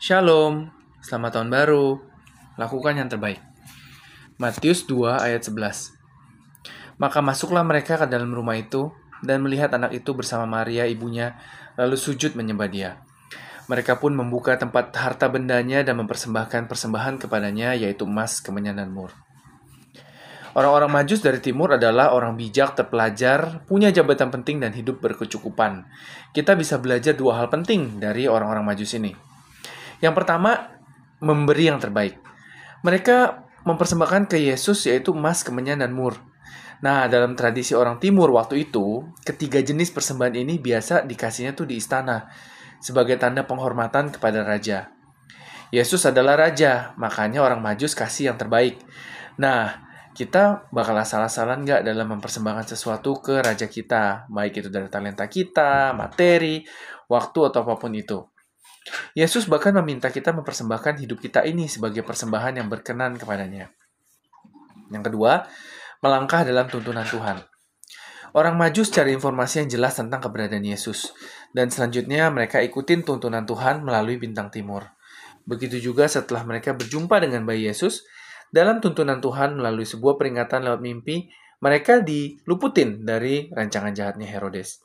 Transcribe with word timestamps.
Shalom, 0.00 0.72
selamat 1.04 1.36
tahun 1.36 1.52
baru. 1.52 2.00
Lakukan 2.56 2.96
yang 2.96 3.12
terbaik. 3.12 3.36
Matius 4.40 4.88
2 4.88 5.20
ayat 5.20 5.44
11. 5.44 5.92
Maka 6.96 7.20
masuklah 7.20 7.60
mereka 7.60 8.00
ke 8.00 8.08
dalam 8.08 8.32
rumah 8.32 8.56
itu 8.56 8.96
dan 9.20 9.44
melihat 9.44 9.68
anak 9.76 9.92
itu 9.92 10.16
bersama 10.16 10.48
Maria 10.48 10.88
ibunya 10.88 11.36
lalu 11.76 12.00
sujud 12.00 12.32
menyembah 12.32 12.72
dia. 12.72 13.04
Mereka 13.68 14.00
pun 14.00 14.16
membuka 14.16 14.56
tempat 14.56 14.88
harta 14.96 15.28
bendanya 15.28 15.84
dan 15.84 16.00
mempersembahkan 16.00 16.64
persembahan 16.64 17.20
kepadanya 17.20 17.76
yaitu 17.76 18.08
emas, 18.08 18.40
kemenyan, 18.40 18.80
dan 18.80 18.88
mur. 18.96 19.12
Orang-orang 20.56 20.88
majus 20.96 21.20
dari 21.20 21.44
timur 21.44 21.76
adalah 21.76 22.16
orang 22.16 22.40
bijak, 22.40 22.72
terpelajar, 22.72 23.68
punya 23.68 23.92
jabatan 23.92 24.32
penting 24.32 24.64
dan 24.64 24.72
hidup 24.72 25.04
berkecukupan. 25.04 25.84
Kita 26.32 26.56
bisa 26.56 26.80
belajar 26.80 27.12
dua 27.12 27.44
hal 27.44 27.52
penting 27.52 28.00
dari 28.00 28.24
orang-orang 28.24 28.64
majus 28.64 28.96
ini. 28.96 29.28
Yang 30.00 30.14
pertama, 30.16 30.80
memberi 31.20 31.68
yang 31.68 31.78
terbaik. 31.80 32.16
Mereka 32.80 33.48
mempersembahkan 33.68 34.32
ke 34.32 34.40
Yesus 34.40 34.88
yaitu 34.88 35.12
emas, 35.12 35.44
kemenyan, 35.44 35.84
dan 35.84 35.92
mur. 35.92 36.16
Nah, 36.80 37.04
dalam 37.12 37.36
tradisi 37.36 37.76
orang 37.76 38.00
timur 38.00 38.32
waktu 38.32 38.64
itu, 38.68 39.04
ketiga 39.20 39.60
jenis 39.60 39.92
persembahan 39.92 40.32
ini 40.32 40.56
biasa 40.56 41.04
dikasihnya 41.04 41.52
tuh 41.52 41.68
di 41.68 41.76
istana 41.76 42.24
sebagai 42.80 43.20
tanda 43.20 43.44
penghormatan 43.44 44.08
kepada 44.08 44.40
raja. 44.40 44.88
Yesus 45.68 46.08
adalah 46.08 46.40
raja, 46.40 46.96
makanya 46.96 47.44
orang 47.44 47.60
majus 47.60 47.92
kasih 47.92 48.32
yang 48.32 48.40
terbaik. 48.40 48.80
Nah, 49.36 49.86
kita 50.16 50.72
bakal 50.74 50.98
salah-salah 51.04 51.60
nggak 51.60 51.86
dalam 51.86 52.16
mempersembahkan 52.16 52.74
sesuatu 52.74 53.20
ke 53.22 53.44
raja 53.44 53.70
kita, 53.70 54.26
baik 54.32 54.64
itu 54.64 54.68
dari 54.72 54.88
talenta 54.90 55.30
kita, 55.30 55.94
materi, 55.94 56.64
waktu, 57.06 57.38
atau 57.46 57.60
apa 57.62 57.76
pun 57.76 57.92
itu. 57.94 58.18
Yesus 59.12 59.44
bahkan 59.46 59.76
meminta 59.76 60.08
kita 60.08 60.32
mempersembahkan 60.32 61.04
hidup 61.04 61.20
kita 61.20 61.44
ini 61.44 61.68
sebagai 61.68 62.00
persembahan 62.00 62.62
yang 62.62 62.68
berkenan 62.72 63.20
kepadanya. 63.20 63.68
Yang 64.88 65.12
kedua, 65.12 65.46
melangkah 66.00 66.42
dalam 66.42 66.66
tuntunan 66.66 67.04
Tuhan. 67.04 67.44
Orang 68.30 68.54
maju 68.54 68.82
cari 68.86 69.10
informasi 69.10 69.66
yang 69.66 69.68
jelas 69.74 69.98
tentang 69.98 70.22
keberadaan 70.22 70.62
Yesus, 70.62 71.10
dan 71.50 71.66
selanjutnya 71.66 72.30
mereka 72.30 72.62
ikutin 72.62 73.02
tuntunan 73.02 73.42
Tuhan 73.42 73.82
melalui 73.82 74.22
bintang 74.22 74.54
timur. 74.54 74.86
Begitu 75.42 75.82
juga 75.82 76.06
setelah 76.06 76.46
mereka 76.46 76.70
berjumpa 76.78 77.18
dengan 77.18 77.42
bayi 77.42 77.66
Yesus, 77.66 78.06
dalam 78.54 78.78
tuntunan 78.78 79.18
Tuhan 79.18 79.58
melalui 79.58 79.82
sebuah 79.86 80.14
peringatan 80.14 80.62
lewat 80.62 80.78
mimpi, 80.82 81.26
mereka 81.58 82.02
diluputin 82.02 83.02
dari 83.02 83.50
rancangan 83.50 83.94
jahatnya 83.94 84.26
Herodes. 84.30 84.82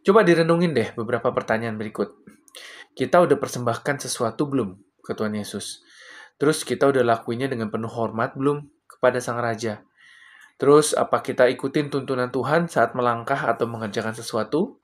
Coba 0.00 0.24
direnungin 0.24 0.72
deh 0.72 0.90
beberapa 0.96 1.30
pertanyaan 1.30 1.76
berikut. 1.76 2.19
Kita 2.94 3.22
udah 3.22 3.36
persembahkan 3.38 4.02
sesuatu 4.02 4.50
belum 4.50 4.74
ke 5.00 5.12
Tuhan 5.14 5.34
Yesus? 5.38 5.82
Terus 6.40 6.64
kita 6.64 6.88
udah 6.88 7.04
lakuinnya 7.04 7.46
dengan 7.46 7.68
penuh 7.68 7.90
hormat 7.90 8.34
belum 8.34 8.64
kepada 8.88 9.20
Sang 9.20 9.38
Raja? 9.38 9.84
Terus 10.60 10.92
apa 10.92 11.24
kita 11.24 11.48
ikutin 11.48 11.88
tuntunan 11.88 12.28
Tuhan 12.28 12.68
saat 12.68 12.92
melangkah 12.92 13.38
atau 13.48 13.64
mengerjakan 13.64 14.12
sesuatu? 14.12 14.80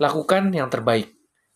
Lakukan 0.00 0.48
yang 0.52 0.72
terbaik. 0.72 1.12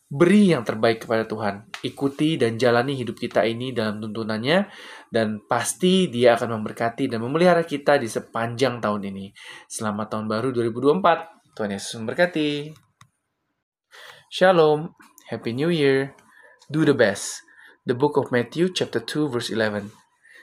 Beri 0.07 0.53
yang 0.53 0.63
terbaik 0.63 1.09
kepada 1.09 1.25
Tuhan. 1.25 1.67
Ikuti 1.83 2.37
dan 2.39 2.61
jalani 2.61 2.95
hidup 2.95 3.17
kita 3.19 3.43
ini 3.43 3.73
dalam 3.73 3.99
tuntunannya 3.99 4.69
dan 5.11 5.43
pasti 5.49 6.13
dia 6.13 6.37
akan 6.37 6.61
memberkati 6.61 7.09
dan 7.11 7.25
memelihara 7.25 7.65
kita 7.65 7.99
di 7.99 8.07
sepanjang 8.07 8.79
tahun 8.79 9.09
ini. 9.09 9.33
Selamat 9.67 10.13
tahun 10.15 10.29
baru 10.31 10.53
2024. 10.53 11.57
Tuhan 11.57 11.71
Yesus 11.73 11.93
memberkati. 11.99 12.51
Shalom. 14.29 14.93
Happy 15.31 15.53
New 15.53 15.71
Year. 15.71 16.15
Do 16.71 16.85
the 16.85 16.95
best. 16.95 17.43
The 17.85 17.95
book 17.95 18.17
of 18.17 18.31
Matthew, 18.31 18.73
chapter 18.73 19.01
2, 19.01 19.29
verse 19.29 19.51
11. 19.51 19.91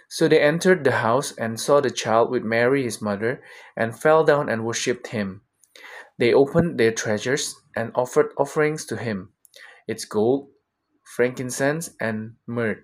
So 0.10 0.28
they 0.28 0.42
entered 0.42 0.84
the 0.84 1.00
house 1.00 1.32
and 1.38 1.58
saw 1.58 1.80
the 1.80 1.90
child 1.90 2.30
with 2.30 2.44
Mary 2.44 2.84
his 2.84 3.02
mother, 3.02 3.42
and 3.78 3.98
fell 3.98 4.26
down 4.26 4.50
and 4.50 4.66
worshipped 4.66 5.08
him. 5.08 5.40
They 6.18 6.34
opened 6.34 6.78
their 6.78 6.92
treasures 6.92 7.56
and 7.78 7.94
offered 7.96 8.34
offerings 8.38 8.86
to 8.88 8.98
him 8.98 9.30
its 9.88 10.04
gold, 10.04 10.50
frankincense, 11.16 11.92
and 12.02 12.36
myrrh. 12.46 12.84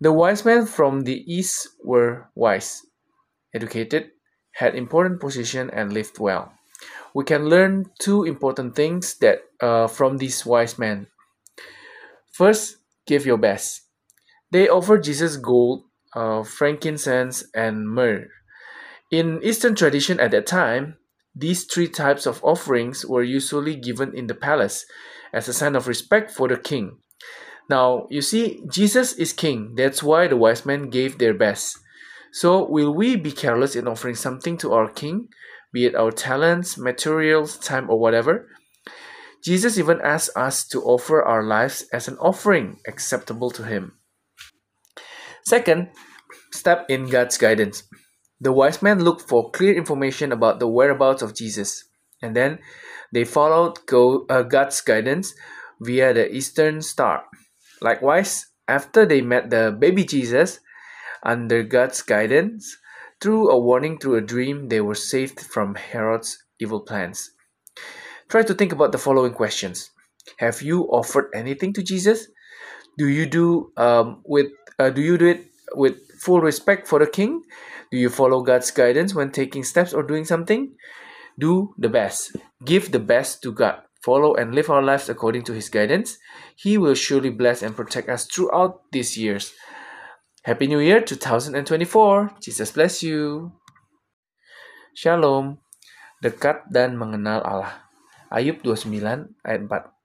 The 0.00 0.12
wise 0.12 0.46
men 0.46 0.64
from 0.64 1.04
the 1.04 1.30
east 1.30 1.68
were 1.84 2.30
wise, 2.34 2.86
educated, 3.54 4.12
had 4.52 4.74
important 4.74 5.20
position, 5.20 5.68
and 5.68 5.92
lived 5.92 6.18
well 6.18 6.54
we 7.14 7.24
can 7.24 7.48
learn 7.48 7.90
two 7.98 8.24
important 8.24 8.76
things 8.76 9.14
that 9.18 9.40
uh, 9.60 9.86
from 9.86 10.18
these 10.18 10.44
wise 10.44 10.78
men. 10.78 11.06
First, 12.32 12.78
give 13.06 13.26
your 13.26 13.38
best. 13.38 13.82
They 14.50 14.68
offered 14.68 15.04
Jesus 15.04 15.36
gold, 15.36 15.84
uh, 16.14 16.42
frankincense, 16.42 17.44
and 17.54 17.88
myrrh. 17.88 18.28
In 19.10 19.40
Eastern 19.42 19.74
tradition 19.74 20.20
at 20.20 20.30
that 20.30 20.46
time, 20.46 20.96
these 21.34 21.64
three 21.64 21.88
types 21.88 22.26
of 22.26 22.42
offerings 22.42 23.04
were 23.04 23.22
usually 23.22 23.76
given 23.76 24.16
in 24.16 24.26
the 24.26 24.34
palace 24.34 24.84
as 25.32 25.48
a 25.48 25.52
sign 25.52 25.76
of 25.76 25.88
respect 25.88 26.30
for 26.30 26.48
the 26.48 26.56
king. 26.56 26.98
Now, 27.68 28.06
you 28.10 28.22
see, 28.22 28.62
Jesus 28.70 29.12
is 29.14 29.32
king. 29.32 29.74
That's 29.76 30.02
why 30.02 30.26
the 30.26 30.36
wise 30.36 30.64
men 30.64 30.88
gave 30.88 31.18
their 31.18 31.34
best. 31.34 31.78
So, 32.32 32.64
will 32.64 32.94
we 32.94 33.16
be 33.16 33.32
careless 33.32 33.76
in 33.76 33.86
offering 33.86 34.14
something 34.14 34.56
to 34.58 34.72
our 34.72 34.88
king? 34.88 35.28
be 35.72 35.84
it 35.84 35.94
our 35.94 36.10
talents, 36.10 36.78
materials, 36.78 37.58
time, 37.58 37.90
or 37.90 37.98
whatever. 37.98 38.48
Jesus 39.44 39.78
even 39.78 40.00
asks 40.02 40.34
us 40.36 40.66
to 40.68 40.82
offer 40.82 41.22
our 41.22 41.42
lives 41.42 41.86
as 41.92 42.08
an 42.08 42.18
offering 42.18 42.78
acceptable 42.86 43.50
to 43.52 43.62
Him. 43.62 43.92
Second, 45.44 45.88
step 46.52 46.86
in 46.88 47.08
God's 47.08 47.38
guidance. 47.38 47.84
The 48.40 48.52
wise 48.52 48.82
men 48.82 49.02
looked 49.02 49.28
for 49.28 49.50
clear 49.50 49.74
information 49.74 50.32
about 50.32 50.60
the 50.60 50.68
whereabouts 50.68 51.22
of 51.22 51.34
Jesus, 51.34 51.84
and 52.22 52.36
then 52.36 52.58
they 53.12 53.24
followed 53.24 53.78
uh, 53.90 54.42
God's 54.42 54.80
guidance 54.80 55.34
via 55.80 56.12
the 56.12 56.32
Eastern 56.32 56.82
Star. 56.82 57.24
Likewise, 57.80 58.46
after 58.66 59.06
they 59.06 59.20
met 59.20 59.50
the 59.50 59.74
baby 59.76 60.04
Jesus, 60.04 60.60
under 61.22 61.62
God's 61.62 62.02
guidance, 62.02 62.76
through 63.20 63.50
a 63.50 63.58
warning 63.58 63.98
through 63.98 64.16
a 64.16 64.20
dream, 64.20 64.68
they 64.68 64.80
were 64.80 64.94
saved 64.94 65.40
from 65.40 65.74
Herod's 65.74 66.38
evil 66.60 66.80
plans. 66.80 67.30
Try 68.28 68.42
to 68.42 68.54
think 68.54 68.72
about 68.72 68.92
the 68.92 68.98
following 69.00 69.32
questions. 69.32 69.90
Have 70.36 70.60
you 70.60 70.84
offered 70.92 71.32
anything 71.34 71.72
to 71.72 71.82
Jesus? 71.82 72.28
Do 72.98 73.08
you 73.08 73.24
do 73.24 73.72
um, 73.76 74.20
with 74.24 74.52
uh, 74.78 74.90
do 74.90 75.00
you 75.00 75.16
do 75.16 75.26
it 75.32 75.48
with 75.72 75.96
full 76.20 76.40
respect 76.40 76.86
for 76.86 76.98
the 76.98 77.06
king? 77.06 77.42
Do 77.90 77.96
you 77.96 78.10
follow 78.10 78.42
God's 78.42 78.70
guidance 78.70 79.14
when 79.14 79.32
taking 79.32 79.64
steps 79.64 79.94
or 79.94 80.02
doing 80.02 80.26
something? 80.26 80.76
Do 81.38 81.72
the 81.78 81.88
best. 81.88 82.36
Give 82.64 82.92
the 82.92 83.00
best 83.00 83.40
to 83.42 83.52
God. 83.52 83.80
Follow 84.04 84.34
and 84.34 84.54
live 84.54 84.68
our 84.68 84.82
lives 84.82 85.08
according 85.08 85.42
to 85.48 85.54
his 85.54 85.70
guidance. 85.70 86.18
He 86.54 86.76
will 86.76 86.94
surely 86.94 87.30
bless 87.30 87.62
and 87.62 87.74
protect 87.74 88.08
us 88.08 88.26
throughout 88.26 88.82
these 88.92 89.16
years. 89.16 89.54
Happy 90.44 90.66
New 90.66 90.80
Year 90.80 91.00
2024. 91.00 91.64
Jesus 92.40 92.72
bless 92.72 93.02
you. 93.02 93.52
Shalom. 94.94 95.58
Dekat 96.22 96.66
dan 96.68 96.98
mengenal 96.98 97.40
Allah. 97.46 97.87
Ayub 98.28 98.60
29 98.60 99.00
ayat 99.40 99.60
4. 99.64 99.98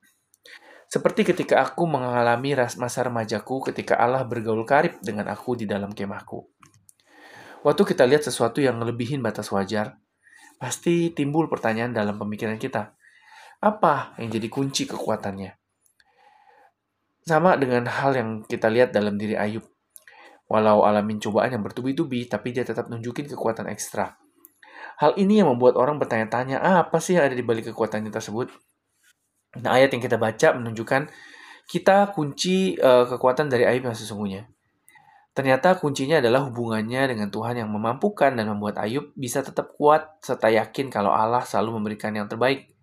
Seperti 0.88 1.26
ketika 1.26 1.66
aku 1.66 1.84
mengalami 1.90 2.56
masa 2.80 3.04
remajaku 3.04 3.68
ketika 3.68 4.00
Allah 4.00 4.24
bergaul 4.24 4.64
karib 4.64 4.96
dengan 5.04 5.28
aku 5.28 5.60
di 5.60 5.68
dalam 5.68 5.92
kemahku. 5.92 6.48
Waktu 7.68 7.84
kita 7.84 8.08
lihat 8.08 8.24
sesuatu 8.24 8.64
yang 8.64 8.80
melebihin 8.80 9.20
batas 9.20 9.52
wajar, 9.52 10.00
pasti 10.56 11.12
timbul 11.12 11.52
pertanyaan 11.52 11.92
dalam 11.92 12.16
pemikiran 12.16 12.56
kita. 12.56 12.96
Apa 13.60 14.16
yang 14.20 14.32
jadi 14.32 14.48
kunci 14.48 14.88
kekuatannya? 14.88 15.56
Sama 17.24 17.56
dengan 17.56 17.88
hal 17.88 18.16
yang 18.16 18.30
kita 18.48 18.68
lihat 18.68 18.92
dalam 18.92 19.16
diri 19.16 19.36
Ayub. 19.36 19.64
Walau 20.48 20.84
alamin 20.84 21.20
cobaan 21.24 21.56
yang 21.56 21.64
bertubi-tubi, 21.64 22.28
tapi 22.28 22.52
dia 22.56 22.68
tetap 22.68 22.92
nunjukin 22.92 23.28
kekuatan 23.32 23.72
ekstra. 23.72 24.23
Hal 25.02 25.18
ini 25.18 25.42
yang 25.42 25.50
membuat 25.50 25.80
orang 25.80 25.98
bertanya-tanya, 25.98 26.62
ah, 26.62 26.86
apa 26.86 27.02
sih 27.02 27.18
yang 27.18 27.26
ada 27.30 27.36
di 27.36 27.42
balik 27.42 27.74
kekuatannya 27.74 28.14
tersebut? 28.14 28.52
Nah, 29.62 29.78
ayat 29.78 29.94
yang 29.94 30.02
kita 30.02 30.18
baca 30.18 30.58
menunjukkan 30.58 31.10
kita 31.64 32.12
kunci 32.12 32.76
uh, 32.76 33.08
kekuatan 33.08 33.48
dari 33.48 33.64
Ayub 33.64 33.88
yang 33.88 33.96
sesungguhnya. 33.96 34.50
Ternyata 35.34 35.82
kuncinya 35.82 36.22
adalah 36.22 36.46
hubungannya 36.46 37.10
dengan 37.10 37.34
Tuhan 37.34 37.58
yang 37.58 37.70
memampukan 37.72 38.38
dan 38.38 38.46
membuat 38.50 38.78
Ayub 38.78 39.16
bisa 39.18 39.42
tetap 39.42 39.74
kuat 39.74 40.22
serta 40.22 40.52
yakin 40.54 40.94
kalau 40.94 41.10
Allah 41.10 41.42
selalu 41.42 41.82
memberikan 41.82 42.14
yang 42.14 42.30
terbaik 42.30 42.74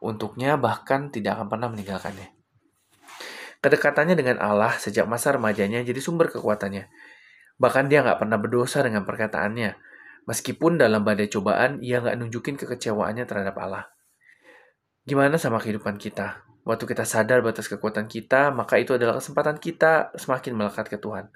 untuknya 0.00 0.60
bahkan 0.60 1.08
tidak 1.08 1.40
akan 1.40 1.46
pernah 1.48 1.68
meninggalkannya. 1.72 2.28
Kedekatannya 3.64 4.14
dengan 4.14 4.36
Allah 4.38 4.76
sejak 4.76 5.08
masa 5.08 5.34
remajanya 5.34 5.80
jadi 5.82 5.98
sumber 5.98 6.28
kekuatannya. 6.30 6.86
Bahkan 7.56 7.88
dia 7.88 8.04
nggak 8.04 8.20
pernah 8.20 8.36
berdosa 8.36 8.84
dengan 8.84 9.08
perkataannya. 9.08 9.74
Meskipun 10.26 10.74
dalam 10.74 11.06
badai 11.06 11.30
cobaan, 11.30 11.78
ia 11.78 12.02
nggak 12.02 12.18
nunjukin 12.18 12.58
kekecewaannya 12.58 13.24
terhadap 13.30 13.54
Allah. 13.62 13.86
Gimana 15.06 15.38
sama 15.38 15.62
kehidupan 15.62 16.02
kita? 16.02 16.42
Waktu 16.66 16.82
kita 16.82 17.06
sadar 17.06 17.46
batas 17.46 17.70
kekuatan 17.70 18.10
kita, 18.10 18.50
maka 18.50 18.74
itu 18.74 18.98
adalah 18.98 19.22
kesempatan 19.22 19.62
kita 19.62 20.10
semakin 20.18 20.58
melekat 20.58 20.90
ke 20.90 20.98
Tuhan. 20.98 21.30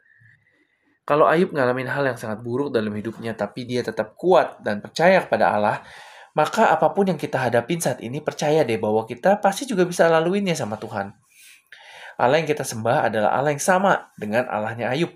Kalau 1.06 1.30
Ayub 1.30 1.54
ngalamin 1.54 1.86
hal 1.86 2.02
yang 2.02 2.18
sangat 2.18 2.42
buruk 2.42 2.74
dalam 2.74 2.90
hidupnya, 2.90 3.38
tapi 3.38 3.62
dia 3.62 3.86
tetap 3.86 4.18
kuat 4.18 4.58
dan 4.66 4.82
percaya 4.82 5.22
kepada 5.22 5.54
Allah, 5.54 5.86
maka 6.34 6.74
apa 6.74 6.90
pun 6.90 7.14
yang 7.14 7.18
kita 7.18 7.46
hadapin 7.46 7.78
saat 7.78 8.02
ini, 8.02 8.18
percaya 8.18 8.66
deh 8.66 8.78
bahwa 8.78 9.06
kita 9.06 9.38
pasti 9.38 9.70
juga 9.70 9.86
bisa 9.86 10.10
laluinnya 10.10 10.58
sama 10.58 10.74
Tuhan. 10.82 11.14
Allah 12.18 12.36
yang 12.42 12.50
kita 12.50 12.66
sembah 12.66 13.06
adalah 13.06 13.38
Allah 13.38 13.54
yang 13.54 13.62
sama 13.62 14.10
dengan 14.18 14.50
Allahnya 14.50 14.90
Ayub. 14.90 15.14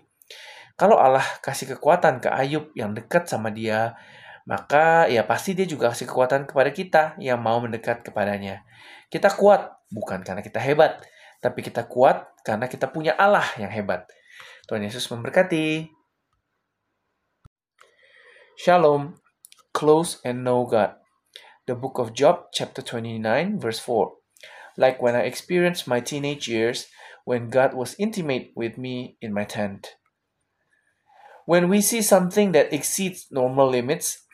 Kalau 0.74 0.98
Allah 0.98 1.22
kasih 1.38 1.78
kekuatan 1.78 2.18
ke 2.18 2.26
Ayub 2.34 2.74
yang 2.74 2.98
dekat 2.98 3.30
sama 3.30 3.54
dia, 3.54 3.94
maka 4.42 5.06
ya 5.06 5.22
pasti 5.22 5.54
dia 5.54 5.70
juga 5.70 5.94
kasih 5.94 6.10
kekuatan 6.10 6.50
kepada 6.50 6.70
kita 6.74 7.02
yang 7.22 7.38
mau 7.38 7.62
mendekat 7.62 8.02
kepadanya. 8.02 8.66
Kita 9.06 9.30
kuat 9.30 9.70
bukan 9.94 10.26
karena 10.26 10.42
kita 10.42 10.58
hebat, 10.58 10.98
tapi 11.38 11.62
kita 11.62 11.86
kuat 11.86 12.26
karena 12.42 12.66
kita 12.66 12.90
punya 12.90 13.14
Allah 13.14 13.46
yang 13.54 13.70
hebat. 13.70 14.10
Tuhan 14.66 14.82
Yesus 14.82 15.06
memberkati. 15.14 15.86
Shalom, 18.58 19.22
close 19.70 20.18
and 20.26 20.42
know 20.42 20.66
God. 20.66 20.98
The 21.70 21.78
book 21.78 22.02
of 22.02 22.12
Job, 22.18 22.50
chapter 22.50 22.82
29, 22.82 23.62
verse 23.62 23.78
4. 23.78 24.10
Like 24.74 24.98
when 24.98 25.14
I 25.14 25.22
experienced 25.22 25.86
my 25.86 26.02
teenage 26.02 26.50
years, 26.50 26.90
when 27.24 27.48
God 27.48 27.78
was 27.78 27.94
intimate 27.96 28.50
with 28.58 28.76
me 28.76 29.16
in 29.22 29.30
my 29.30 29.46
tent. 29.46 29.94
When 31.46 31.68
we 31.68 31.80
see 31.80 32.00
something 32.00 32.52
that 32.52 32.72
exceeds 32.72 33.26
normal 33.30 33.68
limits, 33.68 34.24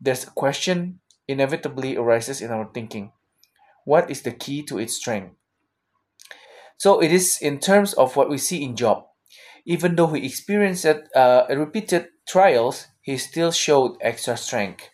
there's 0.00 0.24
a 0.24 0.30
question 0.30 1.00
inevitably 1.26 1.96
arises 1.96 2.40
in 2.40 2.50
our 2.50 2.68
thinking 2.72 3.12
What 3.84 4.10
is 4.10 4.22
the 4.22 4.32
key 4.32 4.62
to 4.64 4.78
its 4.78 4.94
strength? 4.94 5.34
So 6.76 7.00
it 7.00 7.10
is 7.10 7.38
in 7.40 7.58
terms 7.58 7.94
of 7.94 8.16
what 8.16 8.28
we 8.28 8.38
see 8.38 8.62
in 8.62 8.76
Job. 8.76 9.04
Even 9.64 9.96
though 9.96 10.12
he 10.12 10.24
experienced 10.24 10.86
uh, 10.86 11.46
repeated 11.50 12.08
trials, 12.28 12.86
he 13.00 13.16
still 13.16 13.50
showed 13.50 13.96
extra 14.00 14.36
strength. 14.36 14.90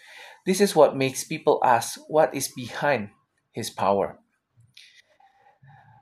This 0.46 0.60
is 0.60 0.76
what 0.76 0.96
makes 0.96 1.24
people 1.24 1.60
ask 1.64 2.00
what 2.08 2.34
is 2.34 2.48
behind 2.48 3.10
his 3.52 3.68
power. 3.68 4.18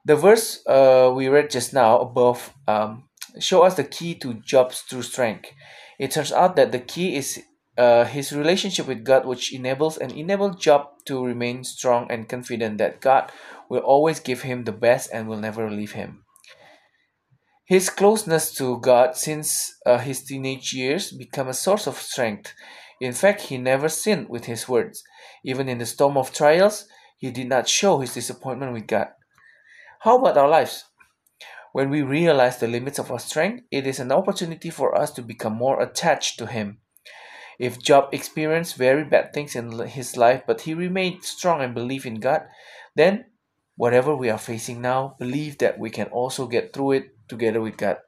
The 0.04 0.16
verse 0.16 0.64
uh, 0.66 1.12
we 1.14 1.28
read 1.28 1.50
just 1.50 1.74
now 1.74 1.98
above 1.98 2.54
um, 2.66 3.09
show 3.38 3.62
us 3.62 3.74
the 3.74 3.84
key 3.84 4.14
to 4.16 4.34
Job's 4.34 4.82
true 4.88 5.02
strength. 5.02 5.50
It 5.98 6.10
turns 6.10 6.32
out 6.32 6.56
that 6.56 6.72
the 6.72 6.80
key 6.80 7.16
is 7.16 7.42
uh, 7.76 8.04
his 8.04 8.32
relationship 8.32 8.86
with 8.86 9.04
God, 9.04 9.26
which 9.26 9.54
enables 9.54 9.96
and 9.96 10.12
enabled 10.12 10.60
Job 10.60 10.88
to 11.06 11.24
remain 11.24 11.64
strong 11.64 12.10
and 12.10 12.28
confident 12.28 12.78
that 12.78 13.00
God 13.00 13.30
will 13.68 13.80
always 13.80 14.20
give 14.20 14.42
him 14.42 14.64
the 14.64 14.72
best 14.72 15.10
and 15.12 15.28
will 15.28 15.38
never 15.38 15.70
leave 15.70 15.92
him. 15.92 16.24
His 17.64 17.88
closeness 17.88 18.52
to 18.54 18.80
God 18.80 19.16
since 19.16 19.72
uh, 19.86 19.98
his 19.98 20.24
teenage 20.24 20.72
years 20.72 21.12
became 21.12 21.46
a 21.48 21.54
source 21.54 21.86
of 21.86 21.98
strength. 21.98 22.52
In 23.00 23.12
fact, 23.12 23.42
he 23.42 23.58
never 23.58 23.88
sinned 23.88 24.28
with 24.28 24.46
his 24.46 24.68
words. 24.68 25.02
Even 25.44 25.68
in 25.68 25.78
the 25.78 25.86
storm 25.86 26.16
of 26.16 26.32
trials, 26.32 26.86
he 27.16 27.30
did 27.30 27.48
not 27.48 27.68
show 27.68 27.98
his 28.00 28.12
disappointment 28.12 28.72
with 28.72 28.88
God. 28.88 29.08
How 30.00 30.18
about 30.18 30.36
our 30.36 30.48
lives? 30.48 30.84
When 31.72 31.90
we 31.90 32.02
realize 32.02 32.58
the 32.58 32.66
limits 32.66 32.98
of 32.98 33.10
our 33.10 33.18
strength, 33.18 33.64
it 33.70 33.86
is 33.86 34.00
an 34.00 34.12
opportunity 34.12 34.70
for 34.70 34.96
us 34.96 35.10
to 35.12 35.22
become 35.22 35.54
more 35.54 35.80
attached 35.80 36.38
to 36.38 36.46
Him. 36.46 36.78
If 37.60 37.78
Job 37.78 38.08
experienced 38.12 38.76
very 38.76 39.04
bad 39.04 39.34
things 39.34 39.54
in 39.54 39.70
his 39.80 40.16
life, 40.16 40.44
but 40.46 40.62
he 40.62 40.72
remained 40.72 41.24
strong 41.24 41.60
and 41.60 41.74
believed 41.74 42.06
in 42.06 42.18
God, 42.18 42.44
then 42.96 43.26
whatever 43.76 44.16
we 44.16 44.30
are 44.30 44.38
facing 44.38 44.80
now, 44.80 45.14
believe 45.18 45.58
that 45.58 45.78
we 45.78 45.90
can 45.90 46.06
also 46.06 46.46
get 46.46 46.72
through 46.72 46.92
it 46.92 47.28
together 47.28 47.60
with 47.60 47.76
God. 47.76 47.98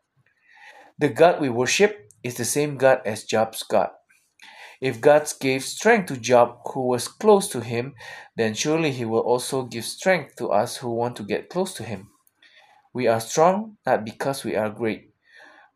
The 0.99 1.11
God 1.11 1.39
we 1.39 1.51
worship 1.51 2.09
is 2.25 2.37
the 2.37 2.47
same 2.47 2.79
God 2.79 3.03
as 3.05 3.25
Job's 3.25 3.63
God. 3.63 3.91
If 4.81 5.03
God 5.03 5.31
gave 5.39 5.65
strength 5.65 6.07
to 6.07 6.17
Job 6.17 6.57
who 6.73 6.87
was 6.87 7.07
close 7.07 7.47
to 7.49 7.61
him, 7.61 7.95
then 8.37 8.55
surely 8.55 8.91
he 8.91 9.05
will 9.05 9.21
also 9.21 9.65
give 9.65 9.85
strength 9.85 10.37
to 10.37 10.49
us 10.49 10.79
who 10.79 10.91
want 10.91 11.17
to 11.17 11.25
get 11.25 11.51
close 11.51 11.75
to 11.75 11.85
him. 11.85 12.12
We 12.93 13.09
are 13.09 13.25
strong 13.25 13.81
not 13.89 14.05
because 14.05 14.45
we 14.45 14.53
are 14.53 14.69
great, 14.69 15.17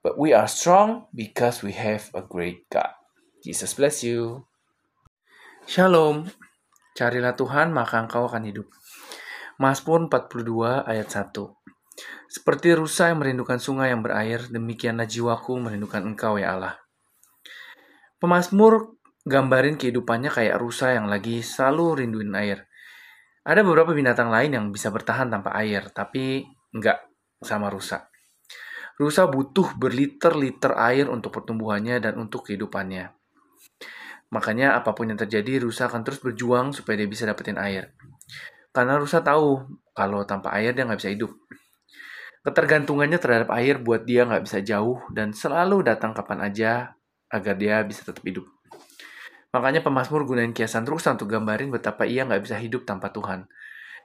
but 0.04 0.20
we 0.20 0.36
are 0.36 0.44
strong 0.44 1.08
because 1.16 1.64
we 1.64 1.72
have 1.72 2.12
a 2.12 2.20
great 2.20 2.68
God. 2.68 2.92
Jesus 3.40 3.72
bless 3.72 4.04
you. 4.04 4.44
Shalom. 5.64 6.28
Carilah 6.92 7.32
Tuhan 7.32 7.72
maka 7.72 8.04
engkau 8.04 8.28
akan 8.28 8.44
hidup. 8.44 8.68
Mazmur 9.56 10.12
42 10.12 10.84
ayat 10.84 11.08
1. 11.08 11.32
Seperti 12.28 12.76
rusa 12.76 13.08
yang 13.08 13.24
merindukan 13.24 13.56
sungai 13.56 13.88
yang 13.88 14.04
berair, 14.04 14.44
demikianlah 14.52 15.08
jiwaku 15.08 15.56
merindukan 15.56 16.04
engkau 16.04 16.36
ya 16.36 16.52
Allah. 16.52 16.76
Pemazmur 18.20 19.00
gambarin 19.24 19.80
kehidupannya 19.80 20.28
kayak 20.28 20.60
rusa 20.60 20.92
yang 20.92 21.08
lagi 21.08 21.40
selalu 21.40 22.04
rinduin 22.04 22.36
air. 22.36 22.68
Ada 23.46 23.64
beberapa 23.64 23.96
binatang 23.96 24.28
lain 24.28 24.52
yang 24.52 24.64
bisa 24.68 24.92
bertahan 24.92 25.32
tanpa 25.32 25.56
air, 25.56 25.88
tapi 25.94 26.44
enggak 26.76 27.05
sama 27.40 27.68
rusa. 27.68 28.08
Rusa 28.96 29.28
butuh 29.28 29.76
berliter-liter 29.76 30.72
air 30.80 31.12
untuk 31.12 31.28
pertumbuhannya 31.32 32.00
dan 32.00 32.16
untuk 32.16 32.48
kehidupannya. 32.48 33.12
Makanya 34.32 34.74
apa 34.74 34.96
pun 34.96 35.12
yang 35.12 35.20
terjadi, 35.20 35.60
rusa 35.60 35.86
akan 35.86 36.02
terus 36.02 36.18
berjuang 36.18 36.72
supaya 36.72 37.04
dia 37.04 37.08
bisa 37.08 37.28
dapetin 37.28 37.60
air. 37.60 37.92
Karena 38.72 38.96
rusa 38.96 39.20
tahu 39.20 39.64
kalau 39.92 40.24
tanpa 40.24 40.52
air 40.56 40.72
dia 40.72 40.88
nggak 40.88 41.00
bisa 41.00 41.12
hidup. 41.12 41.32
Ketergantungannya 42.46 43.18
terhadap 43.18 43.50
air 43.58 43.82
buat 43.82 44.06
dia 44.06 44.22
nggak 44.22 44.44
bisa 44.46 44.62
jauh 44.62 45.02
dan 45.10 45.34
selalu 45.34 45.82
datang 45.82 46.14
kapan 46.14 46.46
aja 46.46 46.94
agar 47.26 47.54
dia 47.58 47.82
bisa 47.82 48.06
tetap 48.06 48.22
hidup. 48.22 48.46
Makanya 49.50 49.82
pemazmur 49.82 50.28
gunain 50.28 50.52
kiasan 50.52 50.84
rusa 50.84 51.16
untuk 51.16 51.32
gambarin 51.32 51.72
betapa 51.72 52.04
ia 52.04 52.22
nggak 52.28 52.44
bisa 52.44 52.56
hidup 52.60 52.84
tanpa 52.84 53.10
Tuhan. 53.10 53.48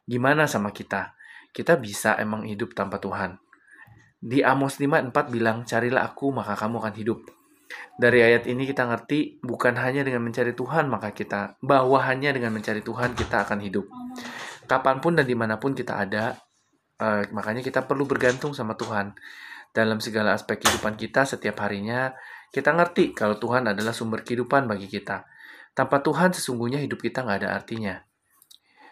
Gimana 0.07 0.47
sama 0.47 0.71
kita? 0.71 1.13
Kita 1.51 1.75
bisa 1.75 2.15
emang 2.15 2.47
hidup 2.47 2.71
tanpa 2.71 2.97
Tuhan. 2.97 3.35
Di 4.21 4.43
Amos 4.43 4.79
5:4 4.79 5.27
bilang, 5.31 5.67
"Carilah 5.67 6.07
aku, 6.07 6.31
maka 6.31 6.55
kamu 6.55 6.79
akan 6.79 6.95
hidup." 6.95 7.19
Dari 7.95 8.19
ayat 8.23 8.47
ini 8.47 8.67
kita 8.67 8.87
ngerti 8.87 9.39
bukan 9.43 9.77
hanya 9.79 10.03
dengan 10.03 10.27
mencari 10.27 10.51
Tuhan 10.51 10.91
maka 10.91 11.15
kita 11.15 11.55
bahwa 11.63 11.99
hanya 12.03 12.35
dengan 12.35 12.51
mencari 12.55 12.83
Tuhan 12.83 13.15
kita 13.15 13.47
akan 13.47 13.59
hidup. 13.63 13.87
Kapan 14.67 15.03
pun 15.03 15.15
dan 15.19 15.27
di 15.27 15.35
mana 15.35 15.59
pun 15.59 15.75
kita 15.75 15.99
ada, 15.99 16.39
uh, 16.99 17.23
makanya 17.35 17.59
kita 17.59 17.83
perlu 17.83 18.07
bergantung 18.07 18.55
sama 18.55 18.75
Tuhan. 18.79 19.15
Dalam 19.71 20.03
segala 20.03 20.35
aspek 20.35 20.59
kehidupan 20.59 20.99
kita 20.99 21.23
setiap 21.23 21.63
harinya, 21.63 22.11
kita 22.51 22.75
ngerti 22.75 23.15
kalau 23.15 23.39
Tuhan 23.39 23.71
adalah 23.71 23.95
sumber 23.95 24.23
kehidupan 24.27 24.67
bagi 24.67 24.91
kita. 24.91 25.23
Tanpa 25.71 26.03
Tuhan 26.03 26.35
sesungguhnya 26.35 26.83
hidup 26.83 26.99
kita 26.99 27.23
nggak 27.23 27.47
ada 27.47 27.49
artinya. 27.55 27.95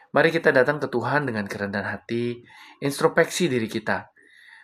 Mari 0.09 0.33
kita 0.33 0.49
datang 0.49 0.81
ke 0.81 0.89
Tuhan 0.89 1.29
dengan 1.29 1.45
kerendahan 1.45 1.85
hati, 1.85 2.41
introspeksi 2.81 3.45
diri 3.45 3.69
kita. 3.69 4.09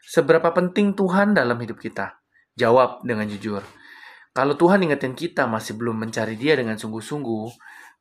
Seberapa 0.01 0.49
penting 0.49 0.97
Tuhan 0.97 1.37
dalam 1.37 1.57
hidup 1.61 1.77
kita? 1.77 2.17
Jawab 2.57 3.05
dengan 3.05 3.29
jujur. 3.29 3.61
Kalau 4.33 4.57
Tuhan 4.57 4.81
ingetin 4.83 5.13
kita 5.13 5.45
masih 5.45 5.77
belum 5.77 6.01
mencari 6.01 6.33
dia 6.33 6.57
dengan 6.57 6.75
sungguh-sungguh, 6.75 7.45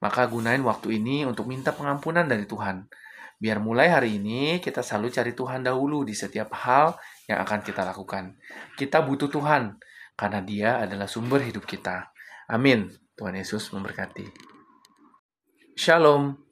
maka 0.01 0.25
gunain 0.25 0.61
waktu 0.65 0.99
ini 0.99 1.29
untuk 1.29 1.45
minta 1.45 1.77
pengampunan 1.77 2.25
dari 2.25 2.49
Tuhan. 2.49 2.89
Biar 3.37 3.61
mulai 3.61 3.93
hari 3.93 4.17
ini 4.17 4.59
kita 4.59 4.81
selalu 4.81 5.13
cari 5.13 5.33
Tuhan 5.37 5.61
dahulu 5.63 6.03
di 6.03 6.17
setiap 6.17 6.49
hal 6.55 6.97
yang 7.29 7.45
akan 7.45 7.61
kita 7.61 7.85
lakukan. 7.85 8.41
Kita 8.73 9.05
butuh 9.05 9.29
Tuhan 9.29 9.77
karena 10.17 10.41
dia 10.41 10.81
adalah 10.81 11.05
sumber 11.05 11.45
hidup 11.45 11.69
kita. 11.69 12.09
Amin. 12.49 12.89
Tuhan 13.15 13.37
Yesus 13.37 13.69
memberkati. 13.71 14.27
Shalom. 15.77 16.44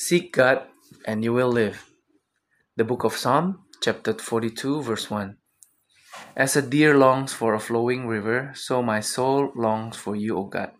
Seek 0.00 0.32
God 0.32 0.62
and 1.04 1.22
you 1.22 1.34
will 1.34 1.52
live. 1.52 1.90
The 2.74 2.84
book 2.84 3.04
of 3.04 3.18
Psalm, 3.18 3.66
chapter 3.82 4.14
42, 4.14 4.80
verse 4.80 5.10
1. 5.10 5.36
As 6.34 6.56
a 6.56 6.62
deer 6.62 6.96
longs 6.96 7.34
for 7.34 7.52
a 7.52 7.60
flowing 7.60 8.08
river, 8.08 8.52
so 8.54 8.82
my 8.82 9.00
soul 9.00 9.52
longs 9.54 9.98
for 9.98 10.16
you, 10.16 10.38
O 10.38 10.44
God. 10.44 10.70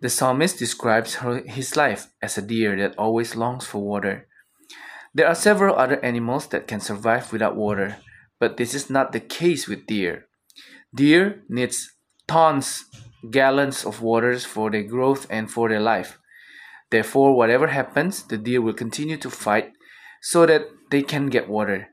The 0.00 0.08
psalmist 0.08 0.60
describes 0.60 1.18
his 1.46 1.74
life 1.74 2.06
as 2.22 2.38
a 2.38 2.42
deer 2.42 2.76
that 2.76 2.96
always 2.96 3.34
longs 3.34 3.66
for 3.66 3.82
water. 3.82 4.28
There 5.12 5.26
are 5.26 5.34
several 5.34 5.74
other 5.74 5.98
animals 6.04 6.46
that 6.54 6.68
can 6.68 6.78
survive 6.78 7.32
without 7.32 7.56
water, 7.56 7.96
but 8.38 8.58
this 8.58 8.74
is 8.74 8.90
not 8.90 9.10
the 9.10 9.20
case 9.20 9.66
with 9.66 9.88
deer. 9.88 10.28
Deer 10.94 11.42
needs 11.48 11.90
tons, 12.28 12.84
gallons 13.28 13.84
of 13.84 14.00
waters 14.00 14.44
for 14.44 14.70
their 14.70 14.84
growth 14.84 15.26
and 15.28 15.50
for 15.50 15.68
their 15.68 15.80
life. 15.80 16.20
Therefore, 16.92 17.34
whatever 17.34 17.66
happens, 17.66 18.22
the 18.22 18.38
deer 18.38 18.62
will 18.62 18.74
continue 18.74 19.16
to 19.16 19.30
fight 19.30 19.72
so 20.20 20.46
that 20.46 20.68
they 20.92 21.02
can 21.02 21.26
get 21.26 21.48
water 21.48 21.88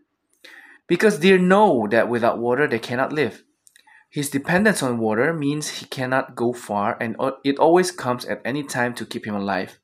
because 0.89 1.19
deer 1.19 1.37
know 1.37 1.87
that 1.89 2.09
without 2.09 2.39
water 2.39 2.67
they 2.67 2.79
cannot 2.79 3.13
live. 3.13 3.43
His 4.09 4.31
dependence 4.31 4.81
on 4.81 4.97
water 4.97 5.31
means 5.31 5.69
he 5.69 5.85
cannot 5.85 6.35
go 6.35 6.51
far 6.51 6.97
and 6.99 7.15
it 7.45 7.59
always 7.59 7.91
comes 7.91 8.25
at 8.25 8.41
any 8.43 8.63
time 8.63 8.95
to 8.95 9.05
keep 9.05 9.25
him 9.25 9.35
alive. 9.35 9.79